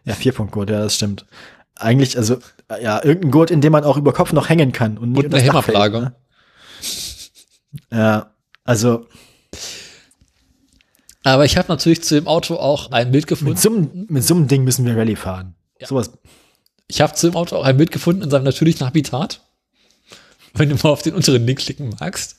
Ja, 0.05 0.15
Vierpunktgurt, 0.15 0.71
ja, 0.71 0.81
das 0.81 0.95
stimmt. 0.95 1.27
Eigentlich, 1.75 2.17
also, 2.17 2.39
ja, 2.81 3.03
irgendein 3.05 3.31
Gurt, 3.31 3.51
in 3.51 3.61
dem 3.61 3.73
man 3.73 3.85
auch 3.85 3.97
über 3.97 4.13
Kopf 4.13 4.33
noch 4.33 4.49
hängen 4.49 4.73
kann. 4.73 4.97
Und, 4.99 5.17
Und 5.17 5.25
eine 5.35 5.41
Hämmerplage. 5.43 6.01
ne? 6.01 6.15
Ja, 7.93 8.31
also, 8.65 9.07
Aber 11.25 11.45
ich 11.45 11.57
habe 11.57 11.69
natürlich 11.69 12.03
zu 12.03 12.15
dem 12.15 12.27
Auto 12.27 12.55
auch 12.57 12.91
ein 12.91 13.11
Bild 13.11 13.27
gefunden. 13.27 13.51
mit 13.53 13.61
so, 13.61 13.71
einem- 13.71 14.07
mit 14.09 14.25
so 14.25 14.35
einem 14.35 14.49
Ding 14.49 14.65
müssen 14.65 14.87
wir 14.87 14.97
Rallye 14.97 15.17
fahren. 15.17 15.55
Sowas. 15.87 16.11
Ich 16.89 17.01
habe 17.01 17.15
zu 17.15 17.29
dem 17.31 17.37
Auto 17.37 17.57
auch 17.57 17.65
ein 17.65 17.77
Bild 17.77 17.91
gefunden 17.91 18.23
in 18.23 18.31
seinem 18.31 18.45
natürlichen 18.45 18.87
Habitat. 18.87 19.43
Wenn 20.55 20.71
du 20.71 20.75
mal 20.77 20.87
auf 20.91 21.03
den 21.03 21.15
unteren 21.15 21.47
Link 21.47 21.59
klicken 21.61 21.95
magst. 22.01 22.37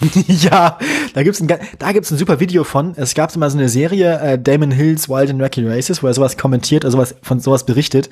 ja, 0.26 0.78
da 1.12 1.22
gibt's 1.22 1.40
ein, 1.40 1.46
ga- 1.46 1.60
da 1.78 1.92
gibt's 1.92 2.10
ein 2.10 2.16
super 2.16 2.40
Video 2.40 2.64
von. 2.64 2.94
Es 2.96 3.14
gab 3.14 3.34
mal 3.36 3.50
so 3.50 3.58
eine 3.58 3.68
Serie, 3.68 4.18
äh, 4.20 4.38
Damon 4.38 4.70
Hills 4.70 5.08
Wild 5.10 5.28
and 5.30 5.40
Wacky 5.40 5.66
Races, 5.66 6.02
wo 6.02 6.06
er 6.06 6.14
sowas 6.14 6.38
kommentiert, 6.38 6.84
also 6.86 6.96
sowas, 6.96 7.14
von 7.22 7.38
sowas 7.40 7.66
berichtet. 7.66 8.08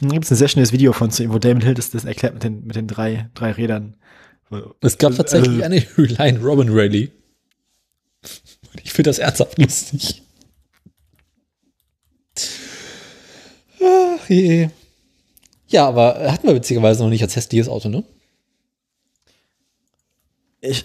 Und 0.00 0.08
da 0.10 0.14
gibt's 0.14 0.30
ein 0.32 0.36
sehr 0.36 0.48
schönes 0.48 0.72
Video 0.72 0.92
von 0.92 1.10
zu 1.12 1.22
ihm, 1.22 1.32
wo 1.32 1.38
Damon 1.38 1.62
Hill 1.62 1.74
das, 1.74 1.90
das 1.90 2.04
erklärt 2.04 2.34
mit 2.34 2.42
den, 2.42 2.66
mit 2.66 2.74
den 2.74 2.88
drei, 2.88 3.30
drei 3.34 3.52
Rädern. 3.52 3.96
Es 4.80 4.98
gab 4.98 5.14
tatsächlich 5.14 5.60
Äh. 5.60 5.64
eine 5.64 5.86
Reliant 5.96 6.42
Robin 6.42 6.68
Rally. 6.70 7.12
Ich 8.82 8.92
finde 8.92 9.10
das 9.10 9.20
ernsthaft 9.20 9.56
lustig. 9.58 10.22
Ach 13.82 14.28
je. 14.28 14.68
Ja, 15.68 15.86
aber 15.86 16.32
hatten 16.32 16.46
wir 16.46 16.54
witzigerweise 16.54 17.02
noch 17.02 17.10
nicht 17.10 17.22
als 17.22 17.36
hässliches 17.36 17.68
Auto, 17.68 17.88
ne? 17.88 18.02
Ich, 20.60 20.84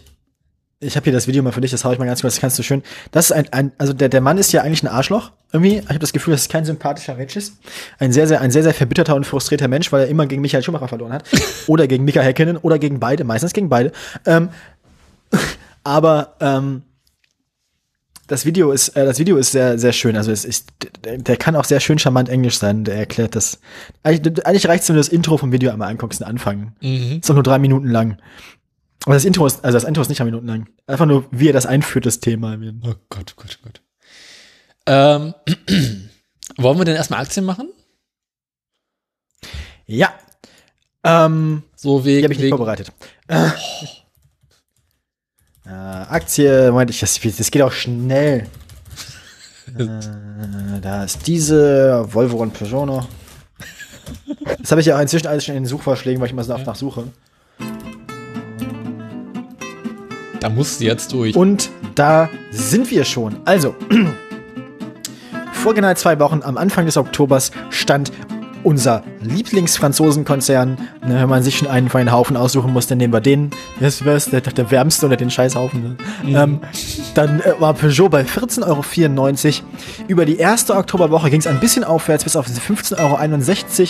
ich 0.80 0.96
habe 0.96 1.04
hier 1.06 1.14
das 1.14 1.28
Video 1.28 1.42
mal 1.42 1.52
für 1.52 1.62
dich, 1.62 1.72
das 1.72 1.84
hau 1.84 1.92
ich 1.92 2.00
mal 2.00 2.06
ganz 2.06 2.22
kurz, 2.22 2.36
das 2.36 2.42
kannst 2.42 2.60
du 2.60 2.64
schön. 2.64 2.84
Das 3.12 3.26
ist 3.26 3.32
ein, 3.32 3.52
ein 3.52 3.72
also 3.78 3.94
der, 3.94 4.10
der 4.10 4.22
Mann 4.22 4.38
ist 4.38 4.52
ja 4.52 4.62
eigentlich 4.62 4.84
ein 4.84 4.88
Arschloch. 4.88 5.32
Irgendwie, 5.52 5.78
ich 5.80 5.90
habe 5.90 6.00
das 6.00 6.14
Gefühl, 6.14 6.34
dass 6.34 6.42
es 6.42 6.50
kein 6.50 6.66
sympathischer 6.66 7.16
Mensch 7.16 7.36
ist. 7.36 7.58
Ein 7.98 8.14
sehr, 8.14 8.28
sehr, 8.28 8.42
ein 8.42 8.52
sehr, 8.52 8.64
sehr 8.64 8.74
verbitterter 8.74 9.16
und 9.16 9.26
frustrierter 9.26 9.68
Mensch, 9.68 9.92
weil 9.92 10.02
er 10.02 10.08
immer 10.08 10.28
gegen 10.28 10.42
Michael 10.42 10.64
Schumacher 10.64 10.88
verloren 10.88 11.14
hat. 11.14 11.24
oder 11.68 11.88
gegen 11.88 12.06
Mika 12.06 12.22
Häkkinen 12.22 12.58
oder 12.58 12.78
gegen 12.78 13.00
beide, 13.00 13.24
meistens 13.24 13.54
gegen 13.54 13.70
beide. 13.70 13.92
Ähm, 14.26 14.50
aber 15.84 16.36
ähm, 16.40 16.84
das 18.28 18.46
Video 18.46 18.72
ist, 18.72 18.90
äh, 18.90 19.06
das 19.06 19.20
Video 19.20 19.38
ist 19.38 19.52
sehr, 19.52 19.78
sehr 19.78 19.94
schön. 19.94 20.16
Also 20.18 20.32
es 20.32 20.46
ist, 20.46 20.70
der, 21.04 21.38
kann 21.38 21.56
auch 21.56 21.64
sehr 21.66 21.80
schön 21.80 22.00
charmant 22.00 22.30
Englisch 22.30 22.58
sein. 22.58 22.84
Der 22.84 22.96
erklärt 22.96 23.36
das. 23.36 23.60
Eigentlich, 24.04 24.46
eigentlich 24.46 24.68
reicht 24.68 24.84
es, 24.84 24.90
wenn 24.90 24.96
du 24.96 25.00
das 25.00 25.10
Intro 25.10 25.38
vom 25.38 25.52
Video 25.52 25.72
einmal 25.72 25.90
anguckst, 25.90 26.20
den 26.20 26.28
Anfang. 26.28 26.76
Mhm. 26.82 27.20
Ist 27.20 27.30
doch 27.30 27.36
nur 27.36 27.44
drei 27.44 27.60
Minuten 27.60 27.90
lang. 27.90 28.18
Aber 29.06 29.14
das 29.14 29.26
Intro 29.26 29.46
ist, 29.46 29.64
also 29.64 29.76
das 29.76 29.84
Intro 29.84 30.02
ist 30.02 30.10
nicht 30.10 30.20
drei 30.20 30.26
Minuten 30.26 30.48
lang. 30.48 30.68
Einfach 30.88 31.06
nur, 31.06 31.26
wie 31.32 31.50
er 31.50 31.54
das 31.54 31.66
einführt, 31.66 32.06
das 32.06 32.20
Thema. 32.20 32.58
Oh 32.84 32.96
Gott, 33.10 33.36
oh 33.38 33.42
Gott, 33.42 33.60
oh 33.62 33.66
Gott. 33.66 33.82
Ähm, 34.88 35.34
wollen 36.58 36.78
wir 36.78 36.86
denn 36.86 36.96
erstmal 36.96 37.22
Aktien 37.22 37.46
machen? 37.46 37.70
Ja. 39.86 40.14
Ähm, 41.04 41.64
So 41.76 42.00
die 42.00 42.06
wegen, 42.06 42.24
habe 42.24 42.34
ich 42.34 42.40
nicht 42.40 42.46
wegen 42.48 42.58
vorbereitet. 42.58 42.92
Äh, 43.28 43.50
äh, 45.68 45.72
Aktie, 45.72 46.72
Moment, 46.72 46.92
ich, 46.92 47.00
das, 47.00 47.20
das 47.20 47.52
geht 47.52 47.62
auch 47.62 47.72
schnell. 47.72 48.48
äh, 49.78 50.80
da 50.82 51.04
ist 51.04 51.28
diese, 51.28 52.06
Volvo 52.12 52.38
und 52.38 52.54
Peugeot 52.54 52.86
noch. 52.86 53.08
Das 54.60 54.72
habe 54.72 54.82
ich 54.82 54.88
ja 54.88 55.02
inzwischen 55.02 55.28
alles 55.28 55.46
schon 55.46 55.56
in 55.56 55.64
den 55.64 55.70
Suchvorschlägen, 55.70 56.22
weil 56.22 56.28
ich 56.28 56.34
immer 56.34 56.44
so 56.44 56.54
oft 56.54 56.66
nachsuche. 56.66 57.06
da 60.46 60.50
musst 60.50 60.80
du 60.80 60.86
jetzt 60.86 61.12
durch. 61.12 61.36
Und 61.36 61.72
da 61.96 62.30
sind 62.52 62.92
wir 62.92 63.04
schon. 63.04 63.38
Also, 63.46 63.74
vor 65.54 65.74
genau 65.74 65.92
zwei 65.96 66.20
Wochen, 66.20 66.42
am 66.44 66.56
Anfang 66.58 66.86
des 66.86 66.98
Oktobers, 66.98 67.52
stand 67.72 68.12
unser 68.66 69.04
Lieblingsfranzosenkonzern. 69.22 70.78
Ne, 71.08 71.22
wenn 71.22 71.30
man 71.30 71.44
sich 71.44 71.58
schon 71.58 71.68
einen 71.68 71.90
von 71.90 72.02
den 72.02 72.12
Haufen 72.12 72.36
aussuchen 72.36 72.74
muss, 72.74 72.88
dann 72.88 72.98
nehmen 72.98 73.14
wir 73.14 73.22
den. 73.22 73.52
Wer 73.80 74.16
ist, 74.16 74.32
der, 74.32 74.42
der 74.42 74.72
wärmste 74.72 75.06
unter 75.06 75.18
den 75.18 75.30
Scheißhaufen? 75.30 75.98
Ne? 76.24 76.38
Ähm, 76.38 76.60
dann 77.14 77.40
äh, 77.42 77.54
war 77.60 77.74
Peugeot 77.74 78.10
bei 78.10 78.24
14,94 78.24 78.66
Euro. 78.66 79.64
Über 80.08 80.26
die 80.26 80.38
erste 80.38 80.76
Oktoberwoche 80.76 81.30
ging 81.30 81.40
es 81.40 81.48
ein 81.48 81.60
bisschen 81.60 81.84
aufwärts 81.84 82.24
bis 82.24 82.36
auf 82.36 82.48
15,61 82.48 82.98
Euro. 83.00 83.90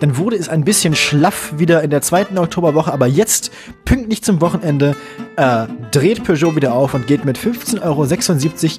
Dann 0.00 0.16
wurde 0.16 0.36
es 0.36 0.48
ein 0.48 0.64
bisschen 0.64 0.94
schlaff 0.94 1.54
wieder 1.56 1.82
in 1.82 1.90
der 1.90 2.02
zweiten 2.02 2.38
Oktoberwoche, 2.38 2.92
aber 2.92 3.06
jetzt, 3.06 3.50
pünktlich 3.84 4.22
zum 4.22 4.40
Wochenende, 4.40 4.96
äh, 5.36 5.66
dreht 5.92 6.24
Peugeot 6.24 6.56
wieder 6.56 6.74
auf 6.74 6.94
und 6.94 7.06
geht 7.06 7.24
mit 7.24 7.38
15,76 7.38 7.82
Euro 7.82 8.04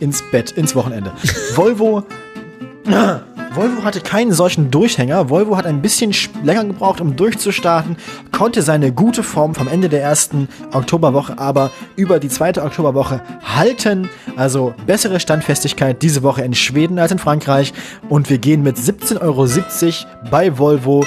ins 0.04 0.24
Bett, 0.32 0.52
ins 0.52 0.76
Wochenende. 0.76 1.12
Volvo 1.56 2.04
Volvo 3.56 3.84
hatte 3.84 4.02
keinen 4.02 4.32
solchen 4.34 4.70
Durchhänger. 4.72 5.30
Volvo 5.30 5.56
hat 5.56 5.66
ein 5.66 5.82
bisschen 5.82 6.12
sch- 6.12 6.30
länger 6.44 6.66
gebraucht, 6.66 7.00
um 7.00 7.16
durchzustarten, 7.16 7.96
konnte 8.32 8.62
seine 8.62 8.92
gute 8.92 9.24
Form 9.24 9.56
vom 9.56 9.68
Ende 9.68 9.88
der 9.90 10.02
ersten 10.02 10.50
Oktoberwoche 10.74 11.38
aber 11.40 11.72
über 11.96 12.20
die 12.20 12.28
zweite 12.30 12.64
Oktoberwoche 12.64 13.22
halten. 13.44 14.10
Also 14.36 14.74
bessere 14.86 15.20
Standfestigkeit 15.20 16.02
diese 16.02 16.24
Woche 16.24 16.42
in 16.44 16.54
Schweden 16.54 17.00
als 17.00 17.12
in 17.12 17.20
Frankreich. 17.20 17.74
Und 18.10 18.30
wir 18.30 18.38
gehen 18.40 18.62
mit 18.64 18.78
17,70 18.78 19.22
Euro 19.22 19.48
bei 20.30 20.58
Volvo 20.58 21.06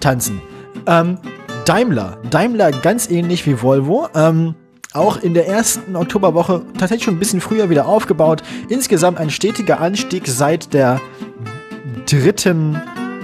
tanzen. 0.00 0.40
Ähm, 0.86 1.18
Daimler. 1.64 2.18
Daimler 2.30 2.70
ganz 2.70 3.10
ähnlich 3.10 3.46
wie 3.46 3.60
Volvo. 3.62 4.08
Ähm, 4.14 4.54
auch 4.92 5.18
in 5.18 5.34
der 5.34 5.46
ersten 5.46 5.94
Oktoberwoche 5.94 6.62
tatsächlich 6.78 7.04
schon 7.04 7.16
ein 7.16 7.18
bisschen 7.18 7.40
früher 7.40 7.68
wieder 7.68 7.86
aufgebaut. 7.86 8.42
Insgesamt 8.68 9.18
ein 9.18 9.30
stetiger 9.30 9.80
Anstieg 9.80 10.26
seit 10.26 10.72
der 10.72 11.00
dritten, 12.06 12.80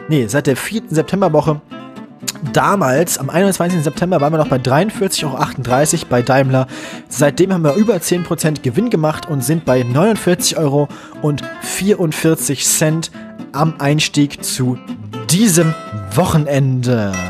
nee, 0.08 0.26
seit 0.26 0.46
der 0.46 0.56
vierten 0.56 0.94
Septemberwoche. 0.94 1.60
Damals, 2.52 3.18
am 3.18 3.30
21. 3.30 3.82
September, 3.82 4.20
waren 4.20 4.32
wir 4.32 4.38
noch 4.38 4.48
bei 4.48 4.56
43,38 4.56 5.24
Euro 5.24 6.06
bei 6.10 6.22
Daimler. 6.22 6.66
Seitdem 7.08 7.52
haben 7.52 7.62
wir 7.62 7.74
über 7.74 7.94
10% 7.94 8.62
Gewinn 8.62 8.90
gemacht 8.90 9.28
und 9.28 9.44
sind 9.44 9.64
bei 9.64 9.82
49,44 9.82 10.56
Euro 10.58 10.88
am 13.52 13.74
Einstieg 13.78 14.44
zu 14.44 14.78
diesem 15.30 15.74
Wochenende. 16.14 17.12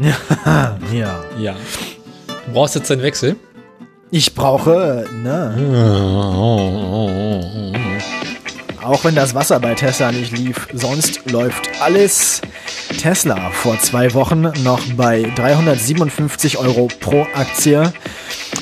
Ja, 0.00 0.78
ja. 0.92 1.24
Ja. 1.40 1.56
Du 2.46 2.52
brauchst 2.52 2.76
jetzt 2.76 2.88
einen 2.92 3.02
Wechsel. 3.02 3.34
Ich 4.12 4.32
brauche, 4.32 5.06
ne, 5.24 5.54
auch 8.88 9.04
wenn 9.04 9.14
das 9.14 9.34
Wasser 9.34 9.60
bei 9.60 9.74
Tesla 9.74 10.10
nicht 10.12 10.36
lief, 10.36 10.66
sonst 10.72 11.30
läuft 11.30 11.68
alles. 11.80 12.40
Tesla 12.98 13.50
vor 13.50 13.78
zwei 13.78 14.14
Wochen 14.14 14.50
noch 14.64 14.80
bei 14.96 15.30
357 15.36 16.56
Euro 16.56 16.88
pro 16.98 17.26
Aktie. 17.34 17.92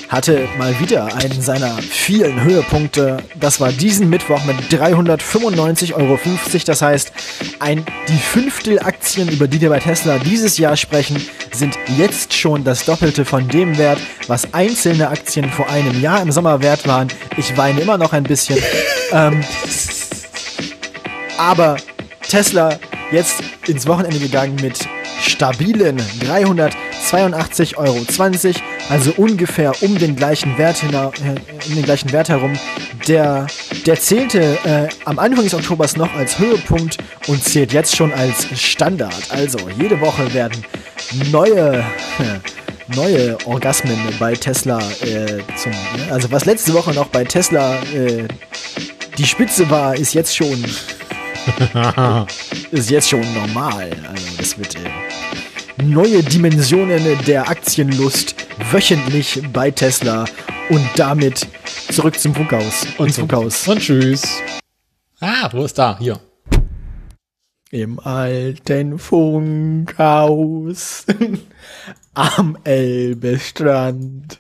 Hatte 0.09 0.49
mal 0.59 0.79
wieder 0.81 1.15
einen 1.15 1.41
seiner 1.41 1.79
vielen 1.79 2.43
Höhepunkte. 2.43 3.19
Das 3.39 3.61
war 3.61 3.71
diesen 3.71 4.11
Mittwoch 4.11 4.43
mit 4.45 4.57
395,50 4.69 5.95
Euro. 5.95 6.19
Das 6.67 6.83
heißt, 6.83 7.13
ein, 7.61 7.85
die 8.09 8.19
Fünftel 8.19 8.81
Aktien, 8.81 9.29
über 9.29 9.47
die 9.47 9.61
wir 9.61 9.69
bei 9.69 9.79
Tesla 9.79 10.19
dieses 10.19 10.59
Jahr 10.59 10.77
sprechen, 10.77 11.25
sind 11.53 11.79
jetzt 11.97 12.35
schon 12.35 12.65
das 12.65 12.85
Doppelte 12.85 13.25
von 13.25 13.47
dem 13.49 13.79
Wert, 13.79 13.99
was 14.27 14.53
einzelne 14.53 15.09
Aktien 15.09 15.51
vor 15.51 15.69
einem 15.71 16.01
Jahr 16.01 16.21
im 16.21 16.33
Sommer 16.33 16.63
wert 16.63 16.87
waren. 16.87 17.09
Ich 17.37 17.57
weine 17.57 17.81
immer 17.81 17.97
noch 17.97 18.13
ein 18.13 18.25
bisschen. 18.25 18.59
ähm, 19.13 19.45
aber 21.39 21.77
Tesla 22.29 22.79
jetzt 23.13 23.43
ins 23.67 23.87
Wochenende 23.87 24.19
gegangen 24.19 24.57
mit 24.61 24.89
stabilen 25.21 26.01
382,20 26.21 27.77
Euro, 27.77 28.05
also 28.89 29.13
ungefähr 29.17 29.73
um 29.83 29.97
den 29.99 30.17
gleichen 30.17 30.59
Wert, 30.59 30.83
äh, 30.83 30.87
um 31.69 31.75
den 31.75 31.85
gleichen 31.85 32.13
Wert 32.13 32.29
herum. 32.29 32.53
Der, 33.09 33.47
der 33.87 33.99
zählte 34.01 34.59
äh, 34.65 34.89
am 35.05 35.19
Anfang 35.19 35.45
des 35.45 35.55
Oktobers 35.55 35.97
noch 35.97 36.15
als 36.15 36.39
Höhepunkt 36.39 36.99
und 37.29 37.43
zählt 37.43 37.73
jetzt 37.73 37.97
schon 37.97 38.13
als 38.13 38.47
Standard. 38.61 39.31
Also 39.31 39.59
jede 39.79 40.01
Woche 40.01 40.35
werden 40.35 40.65
neue 41.31 41.85
neue 42.95 43.37
Orgasmen 43.47 43.99
bei 44.19 44.35
Tesla 44.35 44.79
äh, 45.01 45.43
zum. 45.57 45.73
Also 46.11 46.31
was 46.31 46.45
letzte 46.45 46.73
Woche 46.73 46.93
noch 46.93 47.09
bei 47.09 47.25
Tesla 47.25 47.75
äh, 47.95 48.29
die 49.19 49.27
Spitze 49.27 49.69
war, 49.71 49.97
ist 49.97 50.15
jetzt 50.15 50.37
schon 50.37 50.65
ist 52.71 52.91
jetzt 52.91 53.09
schon 53.09 53.35
normal. 53.35 53.91
Also 54.09 54.27
das 54.39 54.59
wird 54.59 54.77
äh, 54.77 55.83
neue 55.83 56.23
Dimensionen 56.23 57.19
der 57.27 57.49
Aktienlust 57.49 58.35
wöchentlich 58.71 59.43
bei 59.53 59.71
Tesla 59.71 60.25
und 60.71 60.89
damit 60.97 61.47
zurück 61.91 62.19
zum 62.19 62.35
Funkhaus. 62.35 62.87
Und 62.99 63.13
zum 63.13 63.29
Funkhaus. 63.29 63.67
Und 63.69 63.81
tschüss. 63.81 64.43
Ah, 65.21 65.49
wo 65.53 65.65
ist 65.65 65.79
da? 65.79 65.99
Hier. 65.99 66.21
Im 67.71 67.99
alten 68.01 68.99
Funkhaus 68.99 69.87
am 72.15 72.59
Elbestrand. 72.65 74.39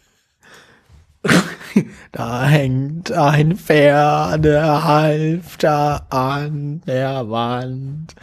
Da 2.12 2.46
hängt 2.46 3.10
ein 3.12 3.56
Pferdehalfter 3.56 6.06
an 6.10 6.82
der 6.86 7.30
Wand. 7.30 8.14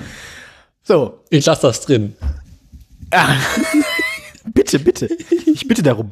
So. 0.84 1.24
Ich 1.30 1.46
lasse 1.46 1.64
das 1.64 1.82
drin. 1.82 2.16
bitte, 4.54 4.80
bitte. 4.80 5.10
Ich 5.46 5.68
bitte 5.68 5.84
darum. 5.84 6.12